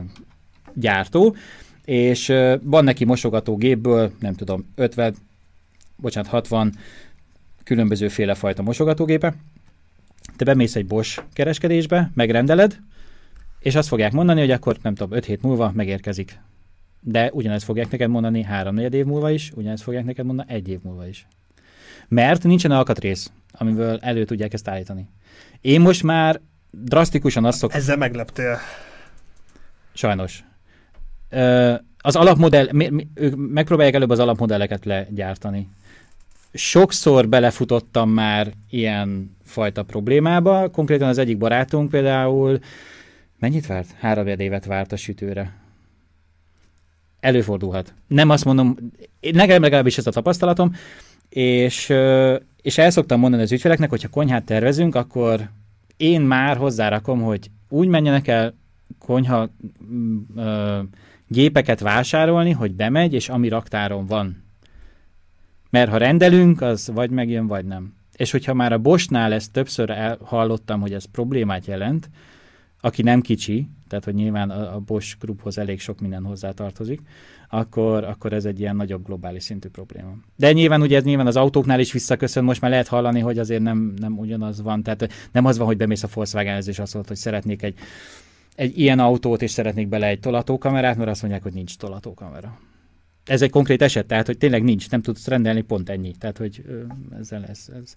gyártó, 0.75 1.37
és 1.85 2.29
ö, 2.29 2.57
van 2.63 2.85
neki 2.85 3.05
mosogatógépből, 3.05 4.13
nem 4.21 4.35
tudom, 4.35 4.67
50, 4.75 5.15
bocsánat, 5.97 6.31
60 6.31 6.75
különböző 7.65 8.09
féle 8.09 8.35
fajta 8.35 8.63
mosogatógépe. 8.63 9.35
Te 10.37 10.45
bemész 10.45 10.77
egy 10.77 10.87
Bosch 10.87 11.23
kereskedésbe, 11.33 12.11
megrendeled, 12.15 12.79
és 13.65 13.75
azt 13.75 13.89
fogják 13.89 14.13
mondani, 14.13 14.41
hogy 14.41 14.51
akkor 14.51 14.77
nem 14.83 14.95
tudom, 14.95 15.17
5 15.17 15.25
hét 15.25 15.43
múlva 15.43 15.73
megérkezik. 15.75 16.41
De 17.01 17.31
ugyanezt 17.33 17.65
fogják 17.65 17.91
neked 17.91 18.09
mondani 18.09 18.43
3 18.43 18.75
4 18.75 18.95
év 18.95 19.05
múlva 19.05 19.31
is, 19.31 19.53
ugyanezt 19.55 19.83
fogják 19.83 20.05
neked 20.05 20.27
mondani 20.27 20.53
egy 20.53 20.69
év 20.69 20.79
múlva 20.83 21.07
is. 21.07 21.27
Mert 22.09 22.43
nincsen 22.43 22.71
alkatrész, 22.71 23.31
amiből 23.53 23.99
elő 24.01 24.25
tudják 24.25 24.53
ezt 24.53 24.69
állítani. 24.69 25.09
Én 25.61 25.81
most 25.81 26.03
már 26.03 26.41
drasztikusan 26.71 27.45
azt 27.45 27.59
szoktam... 27.59 27.81
Ezzel 27.81 27.97
megleptél. 27.97 28.59
Sajnos. 29.93 30.45
Ö, 31.29 31.75
az 31.99 32.17
alapmodell, 32.17 32.69
mi, 32.73 32.89
mi, 32.89 33.09
ők 33.15 33.35
megpróbálják 33.37 33.95
előbb 33.95 34.11
az 34.11 34.19
alapmodelleket 34.19 34.85
legyártani. 34.85 35.69
Sokszor 36.53 37.29
belefutottam 37.29 38.11
már 38.11 38.53
ilyen 38.71 39.37
fajta 39.45 39.83
problémába. 39.83 40.69
Konkrétan 40.71 41.09
az 41.09 41.19
egyik 41.19 41.39
barátunk 41.39 41.91
például 41.91 42.59
Mennyit 43.45 43.67
várt? 43.67 43.95
Három 43.99 44.27
évet 44.27 44.65
várt 44.65 44.93
a 44.93 44.97
sütőre. 44.97 45.53
Előfordulhat. 47.21 47.95
Nem 48.07 48.31
azt 48.31 48.45
mondom, 48.45 48.77
nekem 49.21 49.63
legalábbis 49.63 49.99
ez 49.99 50.07
a 50.07 50.11
tapasztalatom, 50.11 50.75
és, 51.29 51.93
és 52.63 52.79
el 52.79 52.91
szoktam 52.91 53.21
mondani 53.21 53.43
az 53.43 53.53
ügyfeleknek, 53.53 53.91
hogyha 53.91 54.09
konyhát 54.09 54.45
tervezünk, 54.45 54.95
akkor 54.95 55.51
én 55.97 56.21
már 56.21 56.57
hozzárakom, 56.57 57.23
hogy 57.23 57.51
úgy 57.69 57.89
menjenek 57.89 58.29
el 58.29 58.55
konyha 58.99 59.51
ö, 60.37 60.81
gépeket 61.29 61.81
vásárolni, 61.81 62.51
hogy 62.51 62.75
bemegy, 62.75 63.13
és 63.13 63.29
ami 63.29 63.49
raktáron 63.49 64.07
van. 64.07 64.45
Mert 65.71 65.91
ha 65.91 65.97
rendelünk, 65.97 66.61
az 66.61 66.91
vagy 66.95 67.11
megjön, 67.11 67.47
vagy 67.47 67.65
nem. 67.65 67.95
És 68.17 68.31
hogyha 68.31 68.55
már 68.55 68.73
a 68.73 68.79
Bosnál 68.79 69.33
ezt 69.33 69.53
többször 69.53 70.17
hallottam, 70.23 70.81
hogy 70.81 70.93
ez 70.93 71.05
problémát 71.05 71.67
jelent, 71.67 72.09
aki 72.85 73.03
nem 73.03 73.21
kicsi, 73.21 73.69
tehát 73.89 74.05
hogy 74.05 74.15
nyilván 74.15 74.51
a, 74.51 74.75
a 74.75 74.79
Bosch 74.79 75.17
Grouphoz 75.21 75.59
elég 75.59 75.81
sok 75.81 76.01
minden 76.01 76.25
hozzátartozik, 76.25 77.01
akkor, 77.49 78.05
akkor 78.05 78.33
ez 78.33 78.45
egy 78.45 78.61
ilyen 78.61 78.77
nagyobb 78.77 79.07
globális 79.07 79.43
szintű 79.43 79.69
probléma. 79.69 80.15
De 80.37 80.53
nyilván 80.53 80.81
ugye 80.81 80.97
ez 80.97 81.05
nyilván 81.05 81.27
az 81.27 81.37
autóknál 81.37 81.81
is 81.81 81.93
visszaköszön, 81.93 82.45
most 82.45 82.61
már 82.61 82.71
lehet 82.71 82.89
hallani, 82.89 83.21
hogy 83.21 83.39
azért 83.39 83.63
nem, 83.63 83.95
nem 84.01 84.19
ugyanaz 84.19 84.63
van, 84.63 84.83
tehát 84.83 85.09
nem 85.33 85.45
az 85.45 85.59
van, 85.59 85.67
hogy 85.67 85.77
bemész 85.77 86.03
a 86.03 86.09
volkswagen 86.15 86.63
és 86.67 86.79
azt 86.79 86.95
mondod, 86.95 87.11
hogy 87.11 87.21
szeretnék 87.21 87.63
egy, 87.63 87.75
egy 88.55 88.79
ilyen 88.79 88.99
autót, 88.99 89.43
és 89.43 89.51
szeretnék 89.51 89.89
bele 89.89 90.07
egy 90.07 90.21
tolatókamerát, 90.21 90.97
mert 90.97 91.11
azt 91.11 91.21
mondják, 91.21 91.43
hogy 91.43 91.53
nincs 91.53 91.77
tolatókamera. 91.77 92.59
Ez 93.25 93.43
egy 93.43 93.51
konkrét 93.51 93.83
eset, 93.83 94.07
tehát 94.07 94.27
hogy 94.27 94.39
tényleg 94.39 94.63
nincs, 94.63 94.91
nem 94.91 95.03
tudsz 95.03 95.27
rendelni 95.27 95.61
pont 95.61 95.91
ennyi. 95.91 96.15
Tehát, 96.19 96.39
hogy 96.39 96.65
ezzel 97.19 97.41
lesz. 97.41 97.69
Ez. 97.69 97.95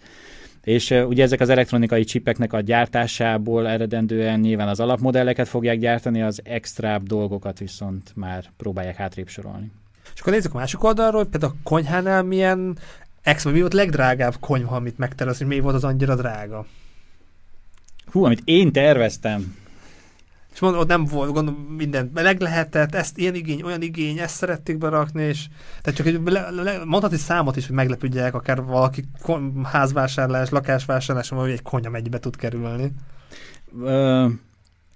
És 0.64 0.90
ugye 0.90 1.24
ezek 1.24 1.40
az 1.40 1.50
elektronikai 1.50 2.04
csipeknek 2.04 2.54
a 2.54 2.62
gyártásából 2.62 3.68
eredendően 3.68 4.40
nyilván 4.40 4.68
az 4.68 4.80
alapmodelleket 4.80 5.48
fogják 5.48 5.80
gyártani, 5.80 6.22
az 6.22 6.42
extrább 6.44 7.08
dolgokat 7.08 7.60
viszont 7.60 8.12
már 8.16 8.46
próbálják 8.58 8.96
hátrébb 8.96 9.28
sorolni. 9.28 9.72
És 10.14 10.20
akkor 10.20 10.34
nézzük 10.34 10.54
a 10.54 10.58
másik 10.58 10.84
oldalról, 10.84 11.22
hogy 11.22 11.30
például 11.30 11.54
a 11.56 11.70
konyhánál 11.70 12.24
milyen 12.24 12.78
extra, 13.22 13.52
mi 13.52 13.60
volt 13.60 13.74
a 13.74 13.78
legdrágább 13.78 14.36
konyha, 14.40 14.76
amit 14.76 14.98
megtervez, 14.98 15.38
hogy 15.38 15.48
mi 15.48 15.60
volt 15.60 15.76
az 15.76 15.84
annyira 15.84 16.16
drága? 16.16 16.66
Hú, 18.12 18.24
amit 18.24 18.42
én 18.46 18.72
terveztem. 18.72 19.56
És 20.58 20.64
mondom, 20.64 20.82
ott 20.82 20.88
nem 20.88 21.06
volt, 21.06 21.32
gondolom, 21.32 21.60
minden 21.62 22.12
meg 22.14 22.40
lehetett, 22.40 22.96
ezt 22.96 23.18
ilyen 23.18 23.36
igény, 23.36 23.62
olyan 23.64 23.82
igény, 23.82 24.18
ezt 24.18 24.36
szerették 24.36 24.78
berakni, 24.78 25.24
és 25.24 25.48
tehát 25.82 25.98
csak 25.98 26.08
egy, 26.08 26.22
le, 26.26 26.50
le, 26.50 26.82
mondhatni 26.86 27.18
számot 27.18 27.56
is, 27.56 27.68
hogy 27.68 27.76
meglepődjenek, 27.76 28.34
akár 28.34 28.64
valaki 28.64 29.04
házvásárlás, 29.64 30.50
lakásvásárlás, 30.50 31.30
vagy 31.30 31.50
egy 31.50 31.62
konyha 31.62 31.90
mennyibe 31.90 32.20
tud 32.20 32.36
kerülni. 32.36 32.92
Uh 33.72 34.32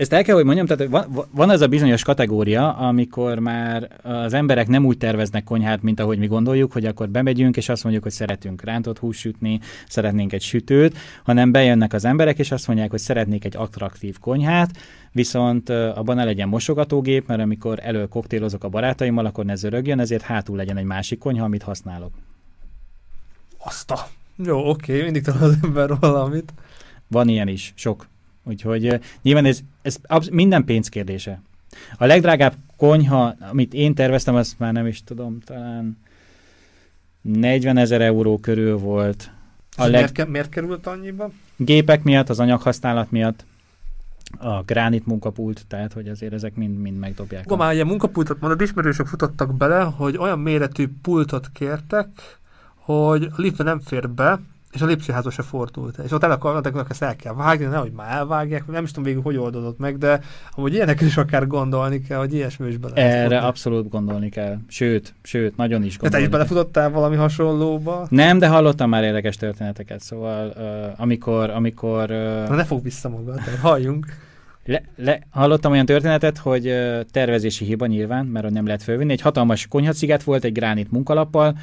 ezt 0.02 0.14
el 0.14 0.24
kell, 0.24 0.36
hogy 0.36 0.46
mondjam, 0.46 0.66
tehát 0.66 0.88
van, 0.92 1.26
van 1.32 1.52
ez 1.52 1.62
a 1.62 1.68
bizonyos 1.68 2.04
kategória, 2.04 2.74
amikor 2.74 3.40
már 3.40 3.88
az 4.04 4.34
emberek 4.34 4.68
nem 4.68 4.86
úgy 4.86 4.98
terveznek 4.98 5.44
konyhát, 5.44 5.82
mint 5.82 6.00
ahogy 6.00 6.18
mi 6.18 6.28
gondoljuk, 6.28 6.72
hogy 6.72 6.86
akkor 6.86 7.10
bemegyünk, 7.10 7.58
és 7.58 7.70
azt 7.70 7.84
mondjuk, 7.84 8.04
hogy 8.04 8.12
szeretünk 8.12 8.64
rántott 8.64 9.00
hús 9.00 9.18
sütni, 9.18 9.60
szeretnénk 9.88 10.34
egy 10.34 10.42
sütőt, 10.42 10.98
hanem 11.24 11.52
bejönnek 11.52 11.94
az 11.94 12.06
emberek, 12.06 12.40
és 12.40 12.52
azt 12.52 12.68
mondják, 12.68 12.90
hogy 12.90 13.00
szeretnék 13.00 13.46
egy 13.46 13.56
attraktív 13.58 14.20
konyhát, 14.20 14.70
viszont 15.12 15.70
abban 15.70 16.16
ne 16.16 16.24
legyen 16.24 16.48
mosogatógép, 16.48 17.28
mert 17.28 17.42
amikor 17.42 17.80
elő 17.82 18.08
koktélozok 18.08 18.64
a 18.64 18.70
barátaimmal, 18.70 19.26
akkor 19.26 19.46
ne 19.46 19.56
zörögjön, 19.56 20.00
ezért 20.00 20.22
hátul 20.22 20.56
legyen 20.56 20.78
egy 20.78 20.86
másik 20.86 21.20
konyha, 21.20 21.44
amit 21.46 21.64
használok. 21.64 22.14
Azt 23.58 23.92
a... 23.92 24.08
Jó, 24.36 24.70
oké, 24.70 25.02
mindig 25.02 25.24
talál 25.24 25.44
az 25.44 25.58
ember 25.64 26.00
valamit. 26.00 26.54
Van 27.08 27.28
ilyen 27.28 27.48
is, 27.48 27.74
sok. 27.76 28.08
Úgyhogy 28.44 29.00
nyilván 29.22 29.46
ez, 29.46 29.60
ez 29.82 30.00
minden 30.32 30.66
pénz 30.66 30.88
kérdése. 30.88 31.42
A 31.98 32.06
legdrágább 32.06 32.54
konyha, 32.78 33.36
amit 33.40 33.74
én 33.74 33.94
terveztem, 33.94 34.36
azt 34.36 34.60
már 34.60 34.74
nem 34.74 34.88
is 34.88 35.04
tudom, 35.04 35.40
talán 35.40 35.98
40 37.22 37.78
ezer 37.78 38.02
euró 38.02 38.38
körül 38.38 38.78
volt. 38.78 39.32
A 39.76 39.86
leg... 39.86 39.92
miért, 39.92 40.30
miért 40.30 40.50
került 40.50 40.88
annyiba? 40.88 41.32
Gépek 41.56 42.04
miatt, 42.04 42.30
az 42.30 42.40
anyaghasználat 42.40 43.12
miatt, 43.12 43.46
a 44.38 44.62
gránit 44.64 45.06
munkapult, 45.06 45.66
tehát 45.68 45.94
hogy 45.94 46.08
azért 46.08 46.34
ezek 46.34 46.56
mind, 46.56 46.78
mind 46.78 46.98
megdobják. 46.98 47.46
Akkor 47.46 47.58
már 47.58 47.74
ugye 47.74 47.84
munkapultot 47.84 48.40
mondod, 48.40 48.62
ismerősök 48.62 49.08
futottak 49.08 49.56
bele, 49.56 49.82
hogy 49.82 50.18
olyan 50.18 50.40
méretű 50.40 50.88
pultot 51.02 51.50
kértek, 51.54 52.08
hogy 52.76 53.24
a 53.24 53.34
liftbe 53.36 53.64
nem 53.64 53.80
fér 53.80 54.10
be, 54.10 54.40
és 54.72 54.82
a 54.82 54.86
lépcsőházba 54.86 55.30
se 55.30 55.42
fordult. 55.42 55.98
És 55.98 56.12
ott 56.12 56.24
el 56.24 56.32
akarnak, 56.32 56.90
ezt 56.90 57.04
el 57.04 57.16
kell 57.16 57.34
vágni, 57.34 57.66
nehogy 57.66 57.92
már 57.92 58.12
elvágják, 58.12 58.68
nem 58.68 58.84
is 58.84 58.90
tudom 58.90 59.04
végül, 59.04 59.22
hogy 59.22 59.38
oldódott 59.38 59.80
meg, 59.80 59.98
de 59.98 60.22
amúgy 60.52 60.74
ilyenek 60.74 61.02
is 61.02 61.18
akár 61.18 61.48
gondolni 61.48 62.02
kell, 62.02 62.20
hogy 62.20 62.34
ilyesmi 62.34 62.68
is 62.68 62.78
bele. 62.78 62.96
Erre 62.96 63.40
abszolút 63.40 63.90
gondolni 63.90 64.30
kell. 64.30 64.58
Sőt, 64.68 65.14
sőt, 65.24 65.58
nagyon 65.58 65.84
is 65.84 65.98
gondolni. 65.98 66.10
De 66.10 66.18
te 66.18 66.22
is 66.22 66.28
belefutottál 66.28 66.90
valami 66.90 67.16
hasonlóba? 67.16 68.08
Nem, 68.10 68.38
de 68.38 68.48
hallottam 68.48 68.90
már 68.90 69.04
érdekes 69.04 69.36
történeteket, 69.36 70.02
szóval 70.02 70.54
uh, 70.58 71.00
amikor, 71.02 71.50
amikor... 71.50 72.12
Uh, 72.12 72.48
Na 72.48 72.56
ne 72.56 72.64
fog 72.64 72.84
vissza 72.84 73.10
magad, 73.10 73.40
halljunk. 73.62 74.06
Le, 74.66 74.82
le, 74.96 75.20
hallottam 75.30 75.72
olyan 75.72 75.86
történetet, 75.86 76.38
hogy 76.38 76.68
uh, 76.68 77.00
tervezési 77.12 77.66
hiba 77.66 77.86
nyilván, 77.86 78.26
mert 78.26 78.50
nem 78.50 78.66
lehet 78.66 78.84
fölvinni. 78.84 79.12
Egy 79.12 79.22
hatalmas 79.22 79.68
konyhaciget 79.68 80.24
volt 80.24 80.44
egy 80.44 80.54
gránit 80.54 80.92
munkalappal, 80.92 81.56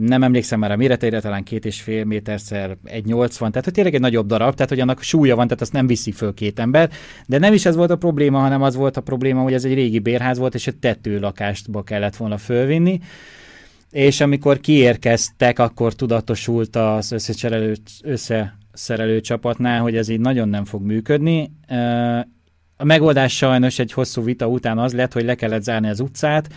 nem 0.00 0.22
emlékszem 0.22 0.58
már 0.58 0.70
a 0.70 0.76
méretére, 0.76 1.20
talán 1.20 1.42
két 1.42 1.64
és 1.64 1.80
fél 1.80 2.04
méterszer 2.04 2.76
egy 2.84 3.04
80, 3.04 3.50
tehát 3.50 3.64
hogy 3.64 3.74
tényleg 3.74 3.94
egy 3.94 4.00
nagyobb 4.00 4.26
darab, 4.26 4.54
tehát 4.54 4.68
hogy 4.68 4.80
annak 4.80 5.02
súlya 5.02 5.36
van, 5.36 5.46
tehát 5.46 5.62
azt 5.62 5.72
nem 5.72 5.86
viszi 5.86 6.12
föl 6.12 6.34
két 6.34 6.58
ember, 6.58 6.90
de 7.26 7.38
nem 7.38 7.52
is 7.52 7.66
ez 7.66 7.76
volt 7.76 7.90
a 7.90 7.96
probléma, 7.96 8.38
hanem 8.38 8.62
az 8.62 8.74
volt 8.74 8.96
a 8.96 9.00
probléma, 9.00 9.42
hogy 9.42 9.52
ez 9.52 9.64
egy 9.64 9.74
régi 9.74 9.98
bérház 9.98 10.38
volt, 10.38 10.54
és 10.54 10.66
egy 10.66 10.76
tetőlakástba 10.76 11.82
kellett 11.82 12.16
volna 12.16 12.38
fölvinni, 12.38 13.00
és 13.90 14.20
amikor 14.20 14.60
kiérkeztek, 14.60 15.58
akkor 15.58 15.94
tudatosult 15.94 16.76
az 16.76 17.12
összeszerelő, 17.12 17.76
összeszerelő 18.02 19.20
csapatnál, 19.20 19.80
hogy 19.80 19.96
ez 19.96 20.08
így 20.08 20.20
nagyon 20.20 20.48
nem 20.48 20.64
fog 20.64 20.82
működni. 20.82 21.52
A 22.76 22.84
megoldás 22.84 23.36
sajnos 23.36 23.78
egy 23.78 23.92
hosszú 23.92 24.22
vita 24.22 24.46
után 24.46 24.78
az 24.78 24.92
lett, 24.92 25.12
hogy 25.12 25.24
le 25.24 25.34
kellett 25.34 25.62
zárni 25.62 25.88
az 25.88 26.00
utcát, 26.00 26.48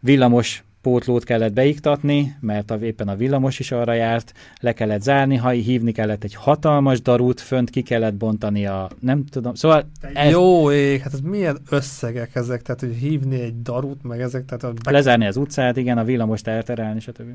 villamos 0.00 0.62
pótlót 0.88 1.24
kellett 1.24 1.52
beiktatni, 1.52 2.36
mert 2.40 2.70
a, 2.70 2.76
éppen 2.80 3.08
a 3.08 3.16
villamos 3.16 3.58
is 3.58 3.72
arra 3.72 3.92
járt, 3.92 4.32
le 4.60 4.72
kellett 4.72 5.02
zárni, 5.02 5.36
ha 5.36 5.48
hívni 5.48 5.92
kellett 5.92 6.24
egy 6.24 6.34
hatalmas 6.34 7.02
darút, 7.02 7.40
fönt 7.40 7.70
ki 7.70 7.82
kellett 7.82 8.14
bontani 8.14 8.66
a, 8.66 8.88
nem 9.00 9.24
tudom, 9.24 9.54
szóval... 9.54 9.90
Ez... 10.14 10.30
Jó 10.30 10.70
ég, 10.70 11.00
hát 11.00 11.12
ez 11.12 11.20
milyen 11.20 11.58
összegek 11.70 12.34
ezek, 12.34 12.62
tehát 12.62 12.80
hogy 12.80 12.94
hívni 12.94 13.40
egy 13.40 13.62
darút, 13.62 14.02
meg 14.02 14.20
ezek, 14.20 14.44
tehát... 14.44 14.64
A 14.64 14.72
be... 14.84 14.90
Lezárni 14.90 15.26
az 15.26 15.36
utcát, 15.36 15.76
igen, 15.76 15.98
a 15.98 16.04
villamost 16.04 16.46
elterelni, 16.46 17.00
stb. 17.00 17.30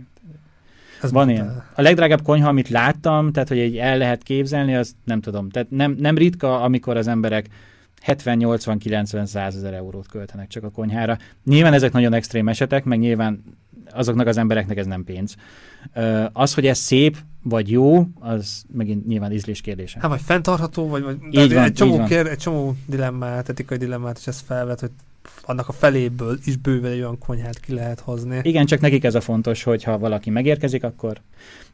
Ez 1.01 1.11
Van 1.11 1.29
ilyen. 1.29 1.63
A 1.75 1.81
legdrágább 1.81 2.21
konyha, 2.21 2.47
amit 2.47 2.69
láttam, 2.69 3.31
tehát 3.31 3.49
hogy 3.49 3.59
egy 3.59 3.77
el 3.77 3.97
lehet 3.97 4.23
képzelni, 4.23 4.75
az 4.75 4.95
nem 5.03 5.21
tudom. 5.21 5.49
Tehát 5.49 5.69
nem, 5.69 5.95
nem 5.99 6.17
ritka, 6.17 6.61
amikor 6.61 6.97
az 6.97 7.07
emberek 7.07 7.47
70-80-90 8.07 9.25
százezer 9.25 9.73
eurót 9.73 10.07
költenek 10.07 10.47
csak 10.47 10.63
a 10.63 10.69
konyhára. 10.69 11.17
Nyilván 11.45 11.73
ezek 11.73 11.91
nagyon 11.91 12.13
extrém 12.13 12.47
esetek, 12.47 12.83
meg 12.83 12.99
nyilván 12.99 13.43
azoknak 13.91 14.27
az 14.27 14.37
embereknek 14.37 14.77
ez 14.77 14.85
nem 14.85 15.03
pénz. 15.03 15.35
Az, 16.33 16.53
hogy 16.53 16.67
ez 16.67 16.77
szép 16.77 17.17
vagy 17.43 17.71
jó, 17.71 18.07
az 18.19 18.63
megint 18.73 19.05
nyilván 19.05 19.31
ízlés 19.31 19.61
kérdése. 19.61 19.99
Hát 20.01 20.09
vagy 20.09 20.21
fenntartható, 20.21 20.87
vagy, 20.87 21.03
vagy 21.03 21.17
így 21.31 21.53
van, 21.53 21.63
egy, 21.63 21.73
csomó 21.73 22.01
így. 22.01 22.07
Kér, 22.07 22.27
egy 22.27 22.37
csomó 22.37 22.75
dilemmát, 22.85 23.49
etikai 23.49 23.77
dilemmát, 23.77 24.17
és 24.17 24.27
ez 24.27 24.43
felvet, 24.47 24.79
hogy 24.79 24.91
annak 25.41 25.67
a 25.67 25.71
feléből 25.71 26.37
is 26.45 26.57
bőven 26.57 26.91
egy 26.91 26.99
olyan 26.99 27.17
konyhát 27.17 27.59
ki 27.59 27.73
lehet 27.73 27.99
hozni. 27.99 28.39
Igen, 28.41 28.65
csak 28.65 28.79
nekik 28.79 29.03
ez 29.03 29.15
a 29.15 29.21
fontos, 29.21 29.63
hogy 29.63 29.83
ha 29.83 29.97
valaki 29.97 30.29
megérkezik, 30.29 30.83
akkor 30.83 31.21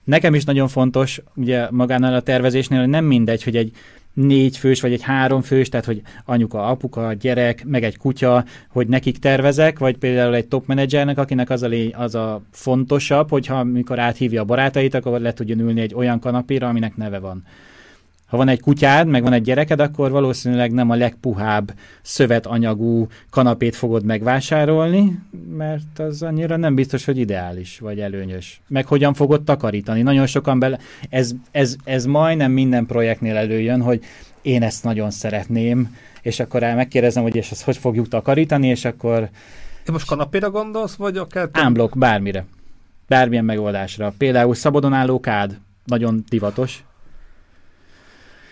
nekem 0.03 0.33
is 0.33 0.43
nagyon 0.43 0.67
fontos, 0.67 1.21
ugye 1.35 1.67
magánál 1.71 2.13
a 2.13 2.21
tervezésnél, 2.21 2.79
hogy 2.79 2.89
nem 2.89 3.05
mindegy, 3.05 3.43
hogy 3.43 3.55
egy 3.55 3.75
négy 4.13 4.57
fős, 4.57 4.81
vagy 4.81 4.93
egy 4.93 5.01
három 5.01 5.41
fős, 5.41 5.69
tehát 5.69 5.85
hogy 5.85 6.01
anyuka, 6.25 6.67
apuka, 6.67 7.13
gyerek, 7.13 7.65
meg 7.65 7.83
egy 7.83 7.97
kutya, 7.97 8.45
hogy 8.69 8.87
nekik 8.87 9.17
tervezek, 9.17 9.79
vagy 9.79 9.97
például 9.97 10.35
egy 10.35 10.47
top 10.47 10.67
menedzsernek, 10.67 11.17
akinek 11.17 11.49
az 11.49 11.63
a, 11.63 11.67
lény, 11.67 11.93
az 11.95 12.15
a 12.15 12.41
fontosabb, 12.51 13.29
hogyha 13.29 13.55
amikor 13.55 13.99
áthívja 13.99 14.41
a 14.41 14.45
barátait, 14.45 14.93
akkor 14.93 15.19
le 15.19 15.33
tudjon 15.33 15.59
ülni 15.59 15.81
egy 15.81 15.95
olyan 15.95 16.19
kanapéra, 16.19 16.67
aminek 16.67 16.95
neve 16.95 17.19
van 17.19 17.43
ha 18.29 18.37
van 18.37 18.47
egy 18.47 18.61
kutyád, 18.61 19.07
meg 19.07 19.23
van 19.23 19.33
egy 19.33 19.41
gyereked, 19.41 19.79
akkor 19.79 20.11
valószínűleg 20.11 20.71
nem 20.71 20.89
a 20.89 20.95
legpuhább 20.95 21.73
szövetanyagú 22.01 23.07
kanapét 23.29 23.75
fogod 23.75 24.03
megvásárolni, 24.03 25.19
mert 25.57 25.99
az 25.99 26.21
annyira 26.21 26.55
nem 26.55 26.75
biztos, 26.75 27.05
hogy 27.05 27.17
ideális 27.17 27.79
vagy 27.79 27.99
előnyös. 27.99 28.61
Meg 28.67 28.85
hogyan 28.85 29.13
fogod 29.13 29.43
takarítani. 29.43 30.01
Nagyon 30.01 30.25
sokan 30.25 30.59
bele... 30.59 30.79
Ez, 31.09 31.31
ez, 31.51 31.75
ez 31.83 32.05
majdnem 32.05 32.51
minden 32.51 32.85
projektnél 32.85 33.35
előjön, 33.35 33.81
hogy 33.81 34.03
én 34.41 34.63
ezt 34.63 34.83
nagyon 34.83 35.11
szeretném, 35.11 35.95
és 36.21 36.39
akkor 36.39 36.63
el 36.63 36.75
megkérdezem, 36.75 37.23
hogy 37.23 37.35
és 37.35 37.51
ezt 37.51 37.63
hogy 37.63 37.77
fogjuk 37.77 38.07
takarítani, 38.07 38.67
és 38.67 38.85
akkor... 38.85 39.29
Te 39.83 39.91
most 39.91 40.07
kanapéra 40.07 40.49
gondolsz, 40.49 40.95
vagy 40.95 41.17
akár... 41.17 41.49
Ámblok, 41.51 41.97
bármire. 41.97 42.45
Bármilyen 43.07 43.45
megoldásra. 43.45 44.13
Például 44.17 44.55
szabadon 44.55 44.93
álló 44.93 45.19
kád, 45.19 45.57
nagyon 45.85 46.23
divatos 46.29 46.83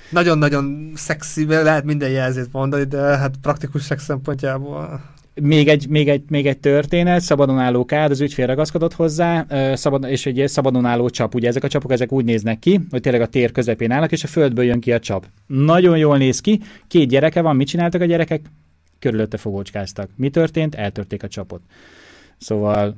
nagyon-nagyon 0.09 0.91
szexi, 0.95 1.45
lehet 1.45 1.83
minden 1.83 2.09
jelzést 2.09 2.49
mondani, 2.51 2.83
de 2.83 2.97
hát 2.97 3.35
praktikus 3.41 3.85
sex 3.85 4.03
szempontjából 4.03 5.01
még 5.41 5.67
egy, 5.67 5.87
még, 5.89 6.09
egy, 6.09 6.23
még 6.29 6.47
egy 6.47 6.57
történet, 6.57 7.21
szabadon 7.21 7.59
álló 7.59 7.85
kád, 7.85 8.11
az 8.11 8.21
ügyfél 8.21 8.45
ragaszkodott 8.45 8.93
hozzá, 8.93 9.45
szabad, 9.73 10.03
és 10.03 10.25
egy 10.25 10.47
szabadon 10.47 10.85
álló 10.85 11.09
csap. 11.09 11.35
Ugye 11.35 11.47
ezek 11.47 11.63
a 11.63 11.67
csapok 11.67 11.91
ezek 11.91 12.11
úgy 12.11 12.25
néznek 12.25 12.59
ki, 12.59 12.79
hogy 12.89 13.01
tényleg 13.01 13.21
a 13.21 13.27
tér 13.27 13.51
közepén 13.51 13.91
állnak, 13.91 14.11
és 14.11 14.23
a 14.23 14.27
földből 14.27 14.65
jön 14.65 14.79
ki 14.79 14.91
a 14.91 14.99
csap. 14.99 15.25
Nagyon 15.47 15.97
jól 15.97 16.17
néz 16.17 16.41
ki, 16.41 16.61
két 16.87 17.07
gyereke 17.07 17.41
van, 17.41 17.55
mit 17.55 17.67
csináltak 17.67 18.01
a 18.01 18.05
gyerekek? 18.05 18.41
Körülötte 18.99 19.37
fogócskáztak. 19.37 20.09
Mi 20.15 20.29
történt? 20.29 20.75
Eltörték 20.75 21.23
a 21.23 21.27
csapot. 21.27 21.61
Szóval 22.37 22.95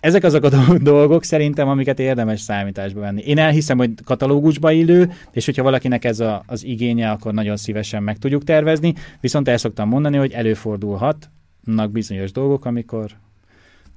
ezek 0.00 0.24
azok 0.24 0.44
a 0.44 0.78
dolgok 0.78 1.24
szerintem, 1.24 1.68
amiket 1.68 1.98
érdemes 1.98 2.40
számításba 2.40 3.00
venni. 3.00 3.22
Én 3.22 3.38
elhiszem, 3.38 3.78
hogy 3.78 3.90
katalógusba 4.04 4.70
illő, 4.70 5.12
és 5.32 5.44
hogyha 5.44 5.62
valakinek 5.62 6.04
ez 6.04 6.20
a, 6.20 6.42
az 6.46 6.64
igénye, 6.64 7.10
akkor 7.10 7.32
nagyon 7.32 7.56
szívesen 7.56 8.02
meg 8.02 8.18
tudjuk 8.18 8.44
tervezni, 8.44 8.94
viszont 9.20 9.48
el 9.48 9.56
szoktam 9.56 9.88
mondani, 9.88 10.16
hogy 10.16 10.32
előfordulhatnak 10.32 11.90
bizonyos 11.92 12.32
dolgok, 12.32 12.64
amikor 12.64 13.10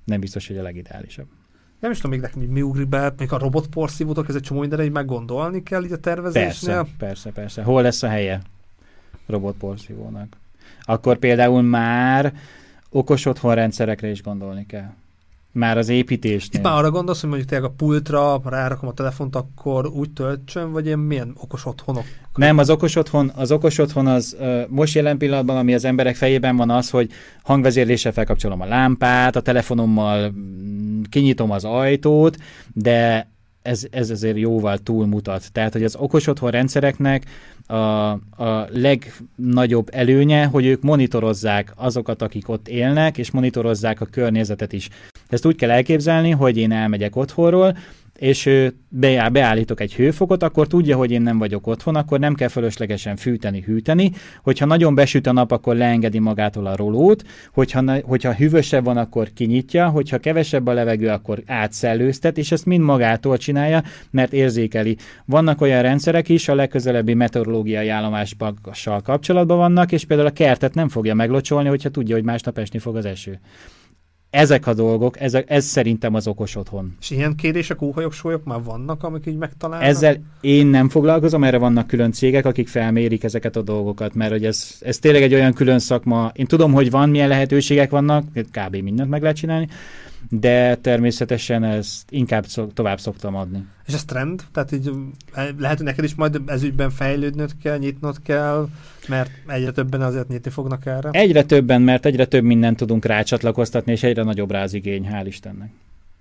nem 0.06 0.20
biztos, 0.20 0.48
hogy 0.48 0.58
a 0.58 0.62
legideálisabb. 0.62 1.28
Nem 1.80 1.92
is 1.92 1.98
tudom 1.98 2.12
még 2.12 2.22
nekem, 2.22 2.40
hogy 2.40 2.50
mi 2.50 2.62
ugrik 2.62 2.88
be, 2.88 3.14
még 3.18 3.32
a 3.32 3.38
robotporszívótok, 3.38 4.30
ez 4.30 4.36
egy 4.36 4.42
csomó 4.42 4.60
mindenre 4.60 4.86
így 4.86 4.92
meggondolni 4.92 5.64
kell 5.64 5.84
így 5.84 5.92
a 5.92 5.98
tervezésnél. 5.98 6.76
Persze, 6.76 6.96
persze, 6.98 7.30
persze. 7.30 7.64
Hol 7.64 7.82
lesz 7.82 8.04
a 8.04 8.08
helye 8.08 8.42
robotporszívónak? 9.28 10.38
Akkor 10.82 11.18
például 11.18 11.62
már 11.62 12.34
okos 12.90 13.26
otthonrendszerekre 13.26 14.10
is 14.10 14.24
gondolni 14.24 14.66
kell 14.66 14.92
már 15.54 15.78
az 15.78 15.90
építésnél. 15.90 16.60
Itt 16.60 16.66
már 16.66 16.78
arra 16.78 16.92
gondolsz, 16.92 17.20
hogy 17.20 17.30
mondjuk 17.30 17.50
tényleg 17.50 17.70
a 17.70 17.74
pultra 17.78 18.42
rárakom 18.46 18.90
a 18.90 18.94
telefont, 18.94 19.36
akkor 19.36 19.88
úgy 19.88 20.12
töltsön, 20.12 20.72
vagy 20.72 20.86
ilyen 20.86 21.00
milyen 21.00 21.36
okos 21.42 21.66
otthonok? 21.66 22.04
Nem, 22.36 22.58
az 22.58 22.70
okos 22.70 22.96
otthon, 22.96 23.32
az 23.36 23.52
okos 23.52 23.78
otthon 23.78 24.08
az 24.08 24.38
most 24.68 24.96
jelen 24.96 25.18
pillanatban, 25.18 25.58
ami 25.58 25.74
az 25.74 25.86
emberek 25.86 26.16
fejében 26.16 26.56
van 26.56 26.70
az, 26.70 26.90
hogy 26.90 27.12
hangvezérléssel 27.44 28.12
felkapcsolom 28.12 28.62
a 28.62 28.66
lámpát, 28.66 29.36
a 29.36 29.42
telefonommal 29.42 30.30
mm, 30.32 31.02
kinyitom 31.10 31.52
az 31.52 31.64
ajtót, 31.64 32.38
de 32.74 33.32
ez, 33.64 33.84
ez 33.92 34.10
azért 34.10 34.38
jóval 34.38 34.78
túlmutat. 34.78 35.52
Tehát, 35.52 35.74
hogy 35.74 35.84
az 35.84 35.96
okos 35.96 36.28
otthon 36.28 36.52
rendszereknek 36.52 37.26
a, 37.68 37.76
a 37.76 38.68
legnagyobb 38.70 39.90
előnye, 39.92 40.46
hogy 40.46 40.66
ők 40.66 40.82
monitorozzák 40.82 41.74
azokat, 41.76 42.22
akik 42.22 42.50
ott 42.50 42.68
élnek, 42.68 43.18
és 43.18 43.32
monitorozzák 43.32 44.02
a 44.02 44.06
környezetet 44.06 44.74
is. 44.74 44.90
Ezt 45.28 45.46
úgy 45.46 45.56
kell 45.56 45.72
elképzelni, 45.72 46.30
hogy 46.30 46.58
én 46.58 46.72
elmegyek 46.72 47.16
otthonról, 47.16 47.78
és 48.20 48.50
beállítok 49.32 49.80
egy 49.80 49.94
hőfokot, 49.94 50.44
akkor 50.44 50.68
tudja, 50.68 50.98
hogy 50.98 51.12
én 51.12 51.22
nem 51.22 51.38
vagyok 51.38 51.68
otthon, 51.68 51.96
akkor 51.96 52.20
nem 52.20 52.34
kell 52.34 52.48
fölöslegesen 52.48 53.16
fűteni, 53.16 53.62
hűteni. 53.62 54.12
Hogyha 54.44 54.66
nagyon 54.66 54.96
besüt 54.96 55.28
a 55.28 55.32
nap, 55.32 55.52
akkor 55.52 55.76
leengedi 55.76 56.20
magától 56.20 56.66
a 56.66 56.76
rolót, 56.76 57.24
hogyha, 57.54 58.02
hogyha 58.02 58.34
hűvösebb 58.34 58.86
van, 58.86 58.98
akkor 58.98 59.28
kinyitja, 59.34 59.90
hogyha 59.90 60.18
kevesebb 60.18 60.68
a 60.68 60.74
levegő, 60.74 61.08
akkor 61.08 61.44
átszellőztet, 61.46 62.38
és 62.38 62.52
ezt 62.52 62.66
mind 62.66 62.84
magától 62.84 63.38
csinálja, 63.38 63.84
mert 64.12 64.34
érzékeli. 64.34 64.98
Vannak 65.26 65.62
olyan 65.62 65.82
rendszerek 65.82 66.30
is, 66.30 66.48
a 66.48 66.56
legközelebbi 66.56 67.14
meteorológiai 67.14 67.90
állomással 67.90 69.02
kapcsolatban 69.04 69.58
vannak, 69.58 69.92
és 69.92 70.06
például 70.06 70.30
a 70.30 70.34
kertet 70.34 70.74
nem 70.74 70.90
fogja 70.90 71.14
meglocsolni, 71.14 71.70
hogyha 71.70 71.90
tudja, 71.90 72.16
hogy 72.16 72.24
másnap 72.24 72.58
esni 72.58 72.80
fog 72.80 72.96
az 72.96 73.06
eső 73.06 73.40
ezek 74.34 74.68
a 74.68 74.74
dolgok, 74.74 75.20
ezek, 75.20 75.50
ez 75.50 75.66
szerintem 75.66 76.14
az 76.14 76.28
okos 76.28 76.56
otthon. 76.56 76.96
És 77.02 77.10
ilyen 77.10 77.36
kérdések, 77.36 77.82
óhajok, 77.82 78.14
sólyok 78.14 78.44
már 78.44 78.64
vannak, 78.64 79.04
amik 79.04 79.26
így 79.26 79.38
megtalálnak? 79.38 79.88
Ezzel 79.88 80.18
én 80.42 80.68
nem 80.68 80.90
foglalkozom, 80.90 81.44
erre 81.44 81.58
vannak 81.58 81.88
külön 81.88 82.12
cégek, 82.12 82.46
akik 82.46 82.68
felmérik 82.68 83.24
ezeket 83.24 83.56
a 83.56 83.62
dolgokat, 83.62 84.14
mert 84.14 84.32
hogy 84.32 84.46
ez, 84.46 84.78
ez 84.82 85.00
tényleg 85.00 85.22
egy 85.22 85.34
olyan 85.34 85.54
külön 85.54 85.80
szakma. 85.80 86.32
Én 86.36 86.46
tudom, 86.46 86.74
hogy 86.74 86.90
van, 86.90 87.10
milyen 87.10 87.28
lehetőségek 87.28 87.90
vannak, 87.90 88.26
kb. 88.52 88.76
mindent 88.76 89.10
meg 89.10 89.22
lehet 89.22 89.38
csinálni, 89.38 89.68
de 90.30 90.76
természetesen 90.76 91.64
ezt 91.64 92.12
inkább 92.12 92.46
szok, 92.46 92.74
tovább 92.74 93.00
szoktam 93.00 93.36
adni. 93.36 93.66
És 93.88 93.94
ez 93.94 94.06
trend? 94.06 94.44
Tehát 94.52 94.72
így 94.72 94.92
lehet, 95.58 95.78
hogy 95.78 95.86
neked 95.86 96.04
is 96.04 96.16
majd 96.16 96.42
ezügyben 96.46 96.90
fejlődnöd 96.90 97.52
kell, 97.62 97.78
nyitnod 97.78 98.22
kell, 98.24 98.68
mert 99.08 99.32
egyre 99.48 99.72
többen 99.72 100.02
azért 100.02 100.28
nyitni 100.28 100.52
fognak 100.52 100.86
erre? 100.86 101.10
Egyre 101.10 101.44
többen, 101.44 101.82
mert 101.82 102.06
egyre 102.06 102.26
több 102.26 102.44
mindent 102.44 102.78
tudunk 102.78 103.06
rácsatlakoztatni, 103.06 103.92
és 103.92 104.04
egyre 104.04 104.24
nagyobb 104.24 104.52
rá 104.52 104.64
az 104.64 104.74
igény, 104.74 105.08
hál' 105.12 105.26
Istennek. 105.28 105.72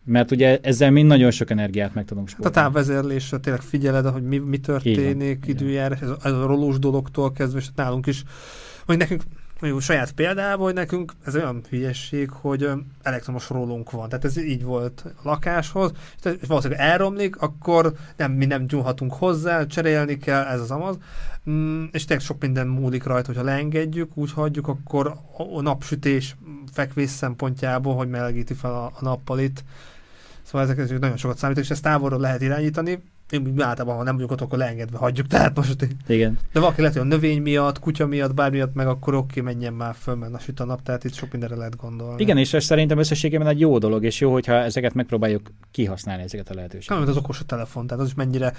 Mert 0.05 0.31
ugye 0.31 0.59
ezzel 0.63 0.91
mind 0.91 1.07
nagyon 1.07 1.31
sok 1.31 1.51
energiát 1.51 1.95
meg 1.95 2.05
tudunk 2.05 2.29
spórolni. 2.29 2.57
Hát 2.57 2.65
a 2.65 2.71
távvezérlésre 2.71 3.39
tényleg 3.39 3.63
figyeled, 3.63 4.07
hogy 4.07 4.23
mi, 4.23 4.39
mi 4.39 4.59
történik, 4.59 5.45
időjárás, 5.47 6.01
ez, 6.01 6.09
ez 6.23 6.33
a 6.33 6.47
rolós 6.47 6.79
dologtól 6.79 7.33
kezdve, 7.33 7.59
és 7.59 7.67
nálunk 7.75 8.07
is, 8.07 8.23
hogy 8.87 8.97
nekünk 8.97 9.23
mondjuk 9.63 9.83
saját 9.83 10.13
példában, 10.13 10.65
hogy 10.65 10.75
nekünk 10.75 11.13
ez 11.25 11.35
olyan 11.35 11.63
hülyesség, 11.69 12.31
hogy 12.31 12.69
elektromos 13.03 13.49
rólunk 13.49 13.91
van. 13.91 14.09
Tehát 14.09 14.25
ez 14.25 14.37
így 14.37 14.63
volt 14.63 15.05
a 15.07 15.21
lakáshoz, 15.23 15.93
és 16.23 16.47
valószínűleg 16.47 16.83
elromlik, 16.83 17.37
akkor 17.37 17.93
nem, 18.17 18.33
mi 18.33 18.45
nem 18.45 18.67
gyúlhatunk 18.67 19.13
hozzá, 19.13 19.67
cserélni 19.67 20.19
kell, 20.19 20.43
ez 20.43 20.61
az 20.61 20.71
amaz. 20.71 20.99
Mm, 21.51 21.85
és 21.93 22.05
tényleg 22.05 22.27
sok 22.27 22.41
minden 22.41 22.67
múlik 22.67 23.05
rajta, 23.05 23.27
hogyha 23.27 23.43
leengedjük, 23.43 24.17
úgy 24.17 24.33
hagyjuk, 24.33 24.69
akkor 24.69 25.17
a 25.37 25.61
napsütés 25.61 26.37
fekvés 26.73 27.11
szempontjából, 27.11 27.95
hogy 27.95 28.09
melegíti 28.09 28.55
fel 28.55 28.73
a, 28.73 28.85
a 28.85 28.99
nappalit. 29.01 29.65
Szóval 30.43 30.63
ezek 30.63 30.99
nagyon 30.99 31.17
sokat 31.17 31.39
számítanak, 31.39 31.69
és 31.69 31.75
ezt 31.75 31.83
távolról 31.83 32.21
lehet 32.21 32.41
irányítani, 32.41 33.03
én 33.33 33.61
általában, 33.61 33.97
ha 33.97 34.03
nem 34.03 34.15
vagyunk 34.15 34.31
ott, 34.31 34.41
akkor 34.41 34.59
leengedve 34.59 34.99
hagyjuk. 34.99 35.27
Tehát 35.27 35.57
most 35.57 35.89
Igen. 36.07 36.39
De 36.53 36.61
valaki 36.61 36.81
lehet, 36.81 36.97
hogy 36.97 37.07
a 37.07 37.09
növény 37.09 37.43
miatt, 37.43 37.79
kutya 37.79 38.07
miatt, 38.07 38.35
bármi 38.35 38.57
miatt, 38.57 38.75
meg 38.75 38.87
akkor 38.87 39.15
oké, 39.15 39.41
menjen 39.41 39.73
már 39.73 39.95
föl, 39.95 40.15
mert 40.15 40.35
a 40.35 40.39
süt 40.39 40.61
a 40.61 40.65
nap, 40.65 40.83
tehát 40.83 41.05
itt 41.05 41.15
sok 41.15 41.31
mindenre 41.33 41.57
lehet 41.57 41.77
gondolni. 41.77 42.23
Igen, 42.23 42.39
és 42.39 42.53
ez 42.53 42.65
szerintem 42.65 42.99
összességében 42.99 43.47
egy 43.47 43.61
jó 43.61 43.79
dolog, 43.79 44.05
és 44.05 44.21
jó, 44.21 44.33
hogyha 44.33 44.53
ezeket 44.53 44.95
megpróbáljuk 44.95 45.51
kihasználni, 45.71 46.23
ezeket 46.23 46.51
a 46.51 46.55
lehetőségeket. 46.55 46.99
Nem, 46.99 47.09
az 47.09 47.23
okos 47.23 47.41
a 47.41 47.45
telefon, 47.45 47.87
tehát 47.87 48.03
az 48.03 48.09
is 48.09 48.15
mennyire 48.15 48.53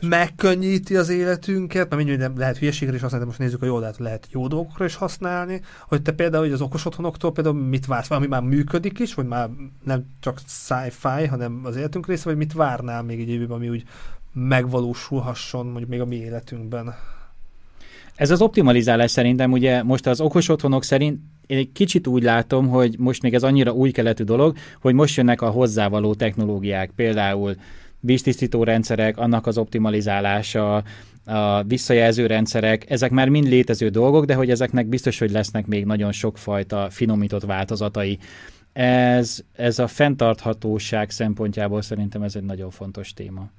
megkönnyíti 0.00 0.96
az 0.96 1.08
életünket, 1.08 1.90
mert 1.90 2.04
mennyire 2.04 2.30
lehet 2.36 2.58
hülyeségre 2.58 2.94
is 2.94 3.00
használni, 3.00 3.24
de 3.26 3.30
most 3.30 3.42
nézzük 3.42 3.62
a 3.62 3.66
jó 3.66 3.74
oldalt, 3.74 3.98
lehet 3.98 4.26
jó 4.30 4.46
dolgokra 4.46 4.84
is 4.84 4.94
használni, 4.94 5.60
hogy 5.88 6.02
te 6.02 6.12
például 6.12 6.44
hogy 6.44 6.52
az 6.52 6.60
okos 6.60 6.86
otthonoktól 6.86 7.32
például 7.32 7.54
mit 7.56 7.86
vársz, 7.86 8.08
valami 8.08 8.26
már 8.26 8.42
működik 8.42 8.98
is, 8.98 9.14
vagy 9.14 9.26
már 9.26 9.48
nem 9.84 10.04
csak 10.20 10.38
sci-fi, 10.46 11.26
hanem 11.26 11.60
az 11.64 11.76
életünk 11.76 12.06
része, 12.06 12.22
vagy 12.24 12.36
mit 12.36 12.52
várnál 12.52 13.02
még 13.02 13.20
egy 13.20 13.28
évben, 13.28 13.56
ami 13.56 13.68
úgy 13.68 13.84
megvalósulhasson 14.32 15.66
mondjuk 15.66 15.88
még 15.88 16.00
a 16.00 16.04
mi 16.04 16.16
életünkben. 16.16 16.94
Ez 18.14 18.30
az 18.30 18.40
optimalizálás 18.40 19.10
szerintem 19.10 19.52
ugye 19.52 19.82
most 19.82 20.06
az 20.06 20.20
okos 20.20 20.48
otthonok 20.48 20.84
szerint 20.84 21.20
én 21.46 21.58
egy 21.58 21.72
kicsit 21.72 22.06
úgy 22.06 22.22
látom, 22.22 22.68
hogy 22.68 22.98
most 22.98 23.22
még 23.22 23.34
ez 23.34 23.42
annyira 23.42 23.72
új 23.72 23.90
keletű 23.90 24.24
dolog, 24.24 24.56
hogy 24.80 24.94
most 24.94 25.16
jönnek 25.16 25.42
a 25.42 25.50
hozzávaló 25.50 26.14
technológiák, 26.14 26.90
például 26.96 27.54
víztisztító 28.00 28.64
rendszerek, 28.64 29.18
annak 29.18 29.46
az 29.46 29.58
optimalizálása, 29.58 30.82
a 31.24 31.62
visszajelző 31.62 32.26
rendszerek, 32.26 32.90
ezek 32.90 33.10
már 33.10 33.28
mind 33.28 33.46
létező 33.46 33.88
dolgok, 33.88 34.24
de 34.24 34.34
hogy 34.34 34.50
ezeknek 34.50 34.86
biztos, 34.86 35.18
hogy 35.18 35.30
lesznek 35.30 35.66
még 35.66 35.84
nagyon 35.84 36.12
sokfajta 36.12 36.86
finomított 36.90 37.44
változatai. 37.44 38.18
Ez, 38.72 39.40
ez 39.52 39.78
a 39.78 39.86
fenntarthatóság 39.86 41.10
szempontjából 41.10 41.82
szerintem 41.82 42.22
ez 42.22 42.36
egy 42.36 42.42
nagyon 42.42 42.70
fontos 42.70 43.12
téma 43.12 43.50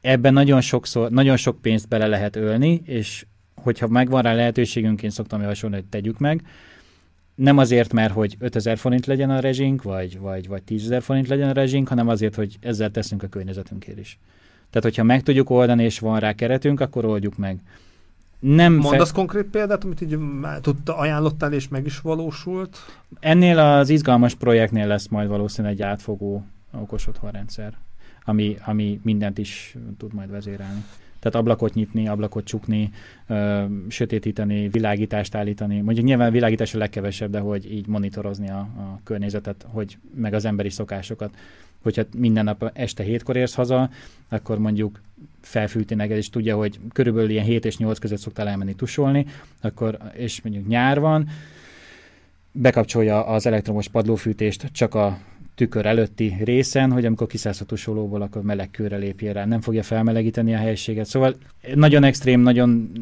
ebben 0.00 0.32
nagyon 0.32 0.60
sokszor, 0.60 1.10
nagyon 1.10 1.36
sok 1.36 1.60
pénzt 1.60 1.88
bele 1.88 2.06
lehet 2.06 2.36
ölni, 2.36 2.82
és 2.84 3.26
hogyha 3.54 3.88
megvan 3.88 4.22
rá 4.22 4.34
lehetőségünk, 4.34 5.02
én 5.02 5.10
szoktam 5.10 5.40
javasolni, 5.40 5.76
hogy 5.76 5.84
tegyük 5.84 6.18
meg. 6.18 6.42
Nem 7.34 7.58
azért, 7.58 7.92
mert 7.92 8.12
hogy 8.12 8.36
5000 8.38 8.78
forint 8.78 9.06
legyen 9.06 9.30
a 9.30 9.40
rezsink, 9.40 9.82
vagy, 9.82 10.18
vagy, 10.18 10.48
vagy 10.48 10.62
10 10.62 10.94
forint 11.00 11.28
legyen 11.28 11.48
a 11.48 11.52
rezsink, 11.52 11.88
hanem 11.88 12.08
azért, 12.08 12.34
hogy 12.34 12.56
ezzel 12.60 12.90
teszünk 12.90 13.22
a 13.22 13.26
környezetünkért 13.26 13.98
is. 13.98 14.18
Tehát, 14.70 14.82
hogyha 14.82 15.02
meg 15.02 15.22
tudjuk 15.22 15.50
oldani, 15.50 15.84
és 15.84 15.98
van 15.98 16.20
rá 16.20 16.32
keretünk, 16.32 16.80
akkor 16.80 17.04
oldjuk 17.04 17.36
meg. 17.36 17.58
Nem 18.38 18.72
Mondasz 18.72 19.08
fe... 19.08 19.14
konkrét 19.14 19.44
példát, 19.44 19.84
amit 19.84 20.00
így 20.00 20.18
tudta, 20.60 20.96
ajánlottál, 20.96 21.52
és 21.52 21.68
meg 21.68 21.86
is 21.86 22.00
valósult? 22.00 22.76
Ennél 23.20 23.58
az 23.58 23.88
izgalmas 23.88 24.34
projektnél 24.34 24.86
lesz 24.86 25.08
majd 25.08 25.28
valószínűleg 25.28 25.76
egy 25.76 25.82
átfogó 25.82 26.44
okos 26.72 27.06
otthonrendszer 27.06 27.72
ami, 28.28 28.56
ami 28.64 29.00
mindent 29.02 29.38
is 29.38 29.76
tud 29.98 30.14
majd 30.14 30.30
vezérelni. 30.30 30.84
Tehát 31.18 31.38
ablakot 31.38 31.74
nyitni, 31.74 32.08
ablakot 32.08 32.44
csukni, 32.44 32.90
ö, 33.26 33.64
sötétíteni, 33.88 34.68
világítást 34.68 35.34
állítani. 35.34 35.80
Mondjuk 35.80 36.06
nyilván 36.06 36.32
világítás 36.32 36.74
a 36.74 36.78
legkevesebb, 36.78 37.30
de 37.30 37.38
hogy 37.38 37.72
így 37.72 37.86
monitorozni 37.86 38.48
a, 38.48 38.58
a 38.58 39.00
környezetet, 39.04 39.66
hogy 39.68 39.98
meg 40.14 40.34
az 40.34 40.44
emberi 40.44 40.70
szokásokat. 40.70 41.36
Hogyha 41.82 42.02
minden 42.16 42.44
nap 42.44 42.70
este 42.74 43.02
hétkor 43.02 43.36
érsz 43.36 43.54
haza, 43.54 43.90
akkor 44.28 44.58
mondjuk 44.58 45.00
felfűti 45.40 45.94
neked, 45.94 46.16
és 46.16 46.30
tudja, 46.30 46.56
hogy 46.56 46.80
körülbelül 46.92 47.30
ilyen 47.30 47.44
7 47.44 47.64
és 47.64 47.76
8 47.76 47.98
között 47.98 48.18
szoktál 48.18 48.48
elmenni 48.48 48.74
tusolni, 48.74 49.26
akkor, 49.60 49.98
és 50.12 50.42
mondjuk 50.42 50.66
nyár 50.66 51.00
van, 51.00 51.28
bekapcsolja 52.52 53.26
az 53.26 53.46
elektromos 53.46 53.88
padlófűtést 53.88 54.68
csak 54.72 54.94
a 54.94 55.18
tükör 55.58 55.86
előtti 55.86 56.36
részen, 56.44 56.92
hogy 56.92 57.04
amikor 57.04 57.26
kiszállsz 57.26 57.60
a 57.60 57.64
tusolóból, 57.64 58.22
akkor 58.22 58.42
meleg 58.42 58.70
kőre 58.70 58.96
lépjél 58.96 59.32
rá, 59.32 59.44
nem 59.44 59.60
fogja 59.60 59.82
felmelegíteni 59.82 60.54
a 60.54 60.56
helységet. 60.56 61.06
Szóval 61.06 61.34
nagyon 61.74 62.04
extrém, 62.04 62.40
nagyon 62.40 62.92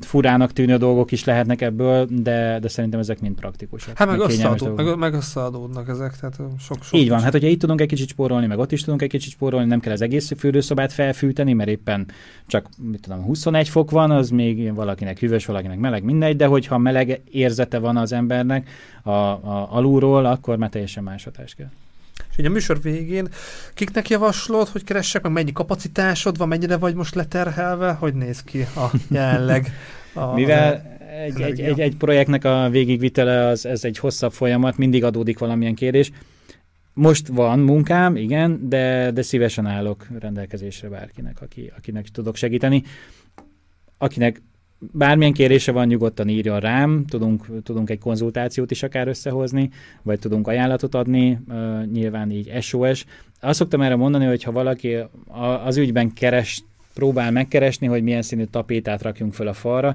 furának 0.00 0.52
tűnő 0.52 0.76
dolgok 0.76 1.12
is 1.12 1.24
lehetnek 1.24 1.60
ebből, 1.60 2.06
de, 2.10 2.58
de 2.60 2.68
szerintem 2.68 3.00
ezek 3.00 3.20
mind 3.20 3.34
praktikusak. 3.34 3.96
Hát 3.96 4.08
meg, 4.08 4.20
összeadód, 4.20 4.76
meg, 4.76 4.98
meg 4.98 5.14
összeadódnak 5.14 5.88
ezek, 5.88 6.16
tehát 6.20 6.36
sok, 6.58 6.82
sok 6.82 6.98
Így 6.98 7.08
van, 7.08 7.20
hát 7.20 7.32
hogyha 7.32 7.48
itt 7.48 7.60
tudunk 7.60 7.80
egy 7.80 7.88
kicsit 7.88 8.08
spórolni, 8.08 8.46
meg 8.46 8.58
ott 8.58 8.72
is 8.72 8.82
tudunk 8.82 9.02
egy 9.02 9.08
kicsit 9.08 9.32
spórolni, 9.32 9.66
nem 9.66 9.80
kell 9.80 9.92
az 9.92 10.00
egész 10.00 10.32
fürdőszobát 10.38 10.92
felfűteni, 10.92 11.52
mert 11.52 11.68
éppen 11.68 12.06
csak 12.46 12.68
mit 12.90 13.00
tudom, 13.00 13.22
21 13.22 13.68
fok 13.68 13.90
van, 13.90 14.10
az 14.10 14.30
még 14.30 14.74
valakinek 14.74 15.18
hűvös, 15.18 15.46
valakinek 15.46 15.78
meleg, 15.78 16.02
mindegy, 16.02 16.36
de 16.36 16.46
hogyha 16.46 16.78
meleg 16.78 17.20
érzete 17.30 17.78
van 17.78 17.96
az 17.96 18.12
embernek 18.12 18.68
a, 19.02 19.10
a 19.10 19.68
alulról, 19.70 20.26
akkor 20.26 20.56
már 20.56 20.70
teljesen 20.70 21.02
más 21.02 21.24
hatás 21.24 21.54
kell. 21.54 21.70
Ugye 22.40 22.48
a 22.48 22.52
műsor 22.52 22.82
végén 22.82 23.28
kiknek 23.74 24.08
javaslod, 24.08 24.68
hogy 24.68 24.84
keressek, 24.84 25.22
meg 25.22 25.32
mennyi 25.32 25.52
kapacitásod 25.52 26.36
van, 26.36 26.48
mennyire 26.48 26.76
vagy 26.76 26.94
most 26.94 27.14
leterhelve, 27.14 27.92
hogy 27.92 28.14
néz 28.14 28.42
ki 28.42 28.60
a 28.60 28.90
jelenleg? 29.08 29.66
A, 30.14 30.34
Mivel 30.34 30.98
egy, 31.24 31.40
egy, 31.40 31.60
egy, 31.60 31.80
egy 31.80 31.96
projektnek 31.96 32.44
a 32.44 32.68
végigvitele 32.70 33.46
az 33.46 33.66
ez 33.66 33.84
egy 33.84 33.98
hosszabb 33.98 34.32
folyamat, 34.32 34.76
mindig 34.76 35.04
adódik 35.04 35.38
valamilyen 35.38 35.74
kérdés. 35.74 36.10
Most 36.92 37.28
van 37.28 37.58
munkám, 37.58 38.16
igen, 38.16 38.68
de, 38.68 39.10
de 39.10 39.22
szívesen 39.22 39.66
állok 39.66 40.06
rendelkezésre 40.18 40.88
bárkinek, 40.88 41.40
aki, 41.40 41.72
akinek 41.76 42.08
tudok 42.08 42.36
segíteni. 42.36 42.82
Akinek 43.98 44.42
bármilyen 44.80 45.32
kérése 45.32 45.72
van, 45.72 45.86
nyugodtan 45.86 46.28
írjon 46.28 46.60
rám, 46.60 47.04
tudunk, 47.08 47.62
tudunk 47.62 47.90
egy 47.90 47.98
konzultációt 47.98 48.70
is 48.70 48.82
akár 48.82 49.08
összehozni, 49.08 49.70
vagy 50.02 50.18
tudunk 50.18 50.48
ajánlatot 50.48 50.94
adni, 50.94 51.40
nyilván 51.92 52.30
így 52.30 52.62
SOS. 52.62 53.04
Azt 53.40 53.58
szoktam 53.58 53.80
erre 53.80 53.96
mondani, 53.96 54.24
hogy 54.24 54.42
ha 54.42 54.52
valaki 54.52 54.96
az 55.64 55.76
ügyben 55.76 56.12
keres, 56.12 56.62
próbál 56.94 57.30
megkeresni, 57.30 57.86
hogy 57.86 58.02
milyen 58.02 58.22
színű 58.22 58.44
tapétát 58.44 59.02
rakjunk 59.02 59.34
föl 59.34 59.48
a 59.48 59.52
falra, 59.52 59.94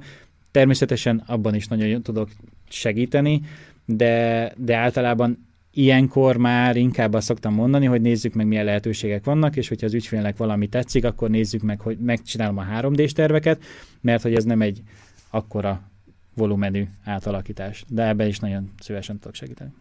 természetesen 0.51 1.23
abban 1.25 1.55
is 1.55 1.67
nagyon 1.67 2.01
tudok 2.01 2.29
segíteni, 2.69 3.41
de, 3.85 4.51
de 4.57 4.75
általában 4.75 5.47
ilyenkor 5.75 6.37
már 6.37 6.75
inkább 6.75 7.13
azt 7.13 7.25
szoktam 7.25 7.53
mondani, 7.53 7.85
hogy 7.85 8.01
nézzük 8.01 8.33
meg, 8.33 8.47
milyen 8.47 8.65
lehetőségek 8.65 9.25
vannak, 9.25 9.55
és 9.55 9.67
hogyha 9.67 9.85
az 9.85 9.93
ügyfélnek 9.93 10.37
valami 10.37 10.67
tetszik, 10.67 11.05
akkor 11.05 11.29
nézzük 11.29 11.61
meg, 11.61 11.79
hogy 11.79 11.97
megcsinálom 11.97 12.57
a 12.57 12.65
3D-s 12.79 13.11
terveket, 13.11 13.63
mert 14.01 14.21
hogy 14.21 14.33
ez 14.33 14.43
nem 14.43 14.61
egy 14.61 14.81
akkora 15.29 15.91
volumenű 16.35 16.85
átalakítás. 17.03 17.83
De 17.87 18.07
ebben 18.07 18.27
is 18.27 18.39
nagyon 18.39 18.71
szívesen 18.79 19.19
tudok 19.19 19.35
segíteni. 19.35 19.71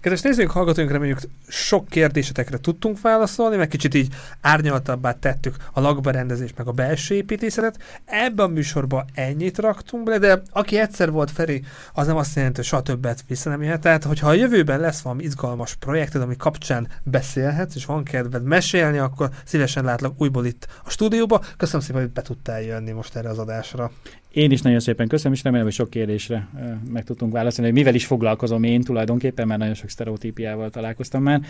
Kedves 0.00 0.20
nézőink, 0.20 0.50
hallgatóink, 0.50 0.90
reméljük 0.90 1.20
sok 1.48 1.88
kérdésetekre 1.88 2.58
tudtunk 2.58 3.00
válaszolni, 3.00 3.56
meg 3.56 3.68
kicsit 3.68 3.94
így 3.94 4.14
árnyaltabbá 4.40 5.12
tettük 5.12 5.56
a 5.72 5.80
lakberendezést, 5.80 6.56
meg 6.56 6.66
a 6.66 6.72
belső 6.72 7.14
építészetet. 7.14 7.78
Ebben 8.04 8.46
a 8.46 8.48
műsorban 8.48 9.04
ennyit 9.14 9.58
raktunk 9.58 10.04
bele, 10.04 10.18
de 10.18 10.42
aki 10.50 10.78
egyszer 10.78 11.10
volt 11.10 11.30
Feri, 11.30 11.62
az 11.92 12.06
nem 12.06 12.16
azt 12.16 12.36
jelenti, 12.36 12.56
hogy 12.56 12.64
soha 12.64 12.82
többet 12.82 13.24
vissza 13.28 13.50
nem 13.50 13.62
jöhet. 13.62 13.80
Tehát, 13.80 14.04
hogyha 14.04 14.28
a 14.28 14.32
jövőben 14.32 14.80
lesz 14.80 15.00
valami 15.00 15.22
izgalmas 15.22 15.74
projekted, 15.74 16.22
ami 16.22 16.36
kapcsán 16.36 16.88
beszélhetsz, 17.02 17.74
és 17.74 17.84
van 17.84 18.04
kedved 18.04 18.42
mesélni, 18.42 18.98
akkor 18.98 19.30
szívesen 19.44 19.84
látlak 19.84 20.20
újból 20.20 20.46
itt 20.46 20.66
a 20.84 20.90
stúdióba. 20.90 21.42
Köszönöm 21.56 21.80
szépen, 21.80 22.00
hogy 22.00 22.10
be 22.10 22.22
tudtál 22.22 22.62
jönni 22.62 22.90
most 22.90 23.16
erre 23.16 23.28
az 23.28 23.38
adásra. 23.38 23.90
Én 24.38 24.50
is 24.50 24.62
nagyon 24.62 24.80
szépen 24.80 25.08
köszönöm, 25.08 25.32
és 25.32 25.42
remélem, 25.42 25.64
hogy 25.64 25.74
sok 25.74 25.90
kérdésre 25.90 26.48
meg 26.90 27.04
tudtunk 27.04 27.32
válaszolni, 27.32 27.70
hogy 27.70 27.78
mivel 27.78 27.94
is 27.94 28.06
foglalkozom 28.06 28.62
én 28.62 28.82
tulajdonképpen, 28.82 29.46
mert 29.46 29.60
nagyon 29.60 29.74
sok 29.74 29.88
sztereotípiával 29.88 30.70
találkoztam 30.70 31.22
már, 31.22 31.40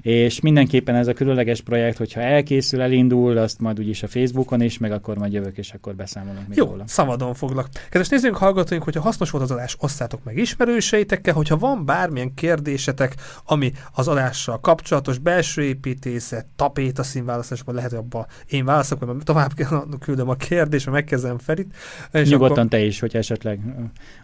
és 0.00 0.40
mindenképpen 0.40 0.94
ez 0.94 1.06
a 1.06 1.12
különleges 1.12 1.60
projekt, 1.60 1.96
hogyha 1.96 2.20
elkészül, 2.20 2.80
elindul, 2.80 3.38
azt 3.38 3.60
majd 3.60 3.78
úgyis 3.78 4.02
a 4.02 4.06
Facebookon 4.06 4.60
is, 4.60 4.78
meg 4.78 4.92
akkor 4.92 5.16
majd 5.16 5.32
jövök, 5.32 5.58
és 5.58 5.72
akkor 5.72 5.94
beszámolunk 5.94 6.48
még 6.48 6.56
Jó, 6.56 6.66
róla. 6.66 6.84
szabadon 6.86 7.34
foglak. 7.34 7.68
Kedves 7.90 8.08
nézzünk, 8.08 8.36
hallgatóink, 8.36 8.82
hogyha 8.82 9.00
hasznos 9.00 9.30
volt 9.30 9.44
az 9.44 9.50
adás, 9.50 9.76
osszátok 9.80 10.24
meg 10.24 10.36
ismerőseitekkel, 10.36 11.34
hogyha 11.34 11.56
van 11.56 11.84
bármilyen 11.84 12.34
kérdésetek, 12.34 13.14
ami 13.44 13.72
az 13.92 14.08
adással 14.08 14.60
kapcsolatos, 14.60 15.18
belső 15.18 15.62
építészet, 15.62 16.46
tapéta 16.56 17.02
színválasztásban 17.02 17.74
lehet, 17.74 17.90
hogy 17.90 17.98
abban 17.98 18.26
én 18.48 18.64
válaszok, 18.64 19.04
vagy 19.04 19.16
tovább 19.24 19.52
küldöm 20.00 20.28
a 20.28 20.34
kérdést, 20.34 20.90
megkezdem 20.90 21.38
Ferit. 21.38 21.74
És 22.12 22.30
Nyugodtan 22.32 22.66
akkor... 22.66 22.78
te 22.78 22.84
is, 22.84 23.00
hogy 23.00 23.16
esetleg 23.16 23.60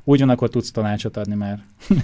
úgy 0.05 0.21
van, 0.21 0.29
akkor 0.29 0.49
tudsz 0.49 0.71
tanácsot 0.71 1.17
adni 1.17 1.35
már. 1.35 1.63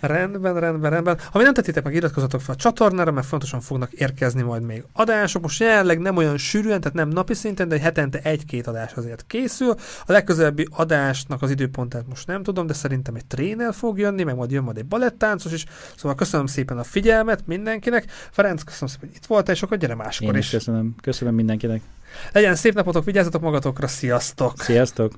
rendben, 0.00 0.60
rendben, 0.60 0.90
rendben. 0.90 1.18
Ha 1.32 1.42
nem 1.42 1.54
tettétek 1.54 1.84
meg, 1.84 1.94
iratkozzatok 1.94 2.40
fel 2.40 2.54
a 2.54 2.58
csatornára, 2.58 3.10
mert 3.10 3.26
fontosan 3.26 3.60
fognak 3.60 3.92
érkezni 3.92 4.42
majd 4.42 4.62
még 4.62 4.84
adások. 4.92 5.42
Most 5.42 5.60
jelenleg 5.60 5.98
nem 5.98 6.16
olyan 6.16 6.36
sűrűen, 6.36 6.80
tehát 6.80 6.96
nem 6.96 7.08
napi 7.08 7.34
szinten, 7.34 7.68
de 7.68 7.78
hetente 7.78 8.20
egy-két 8.22 8.66
adás 8.66 8.92
azért 8.92 9.24
készül. 9.26 9.74
A 10.06 10.12
legközelebbi 10.12 10.66
adásnak 10.70 11.42
az 11.42 11.50
időpontát 11.50 12.08
most 12.08 12.26
nem 12.26 12.42
tudom, 12.42 12.66
de 12.66 12.72
szerintem 12.72 13.14
egy 13.14 13.26
tréner 13.26 13.74
fog 13.74 13.98
jönni, 13.98 14.22
meg 14.22 14.36
majd 14.36 14.50
jön 14.50 14.62
majd 14.62 14.76
egy 14.76 14.86
balettáncos 14.86 15.52
is. 15.52 15.64
Szóval 15.96 16.16
köszönöm 16.16 16.46
szépen 16.46 16.78
a 16.78 16.84
figyelmet 16.84 17.46
mindenkinek. 17.46 18.04
Ferenc, 18.30 18.62
köszönöm 18.62 18.88
szépen, 18.88 19.08
hogy 19.08 19.16
itt 19.16 19.26
voltál, 19.26 19.54
és 19.54 19.62
akkor 19.62 19.76
gyere 19.76 19.94
máskor 19.94 20.28
Én 20.28 20.34
is. 20.34 20.50
Köszönöm. 20.50 20.94
Köszönöm 21.02 21.34
mindenkinek. 21.34 21.82
Legyen 22.32 22.54
szép 22.54 22.74
napotok, 22.74 23.04
vigyázzatok 23.04 23.42
magatokra, 23.42 23.86
sziasztok! 23.86 24.60
Sziasztok! 24.60 25.12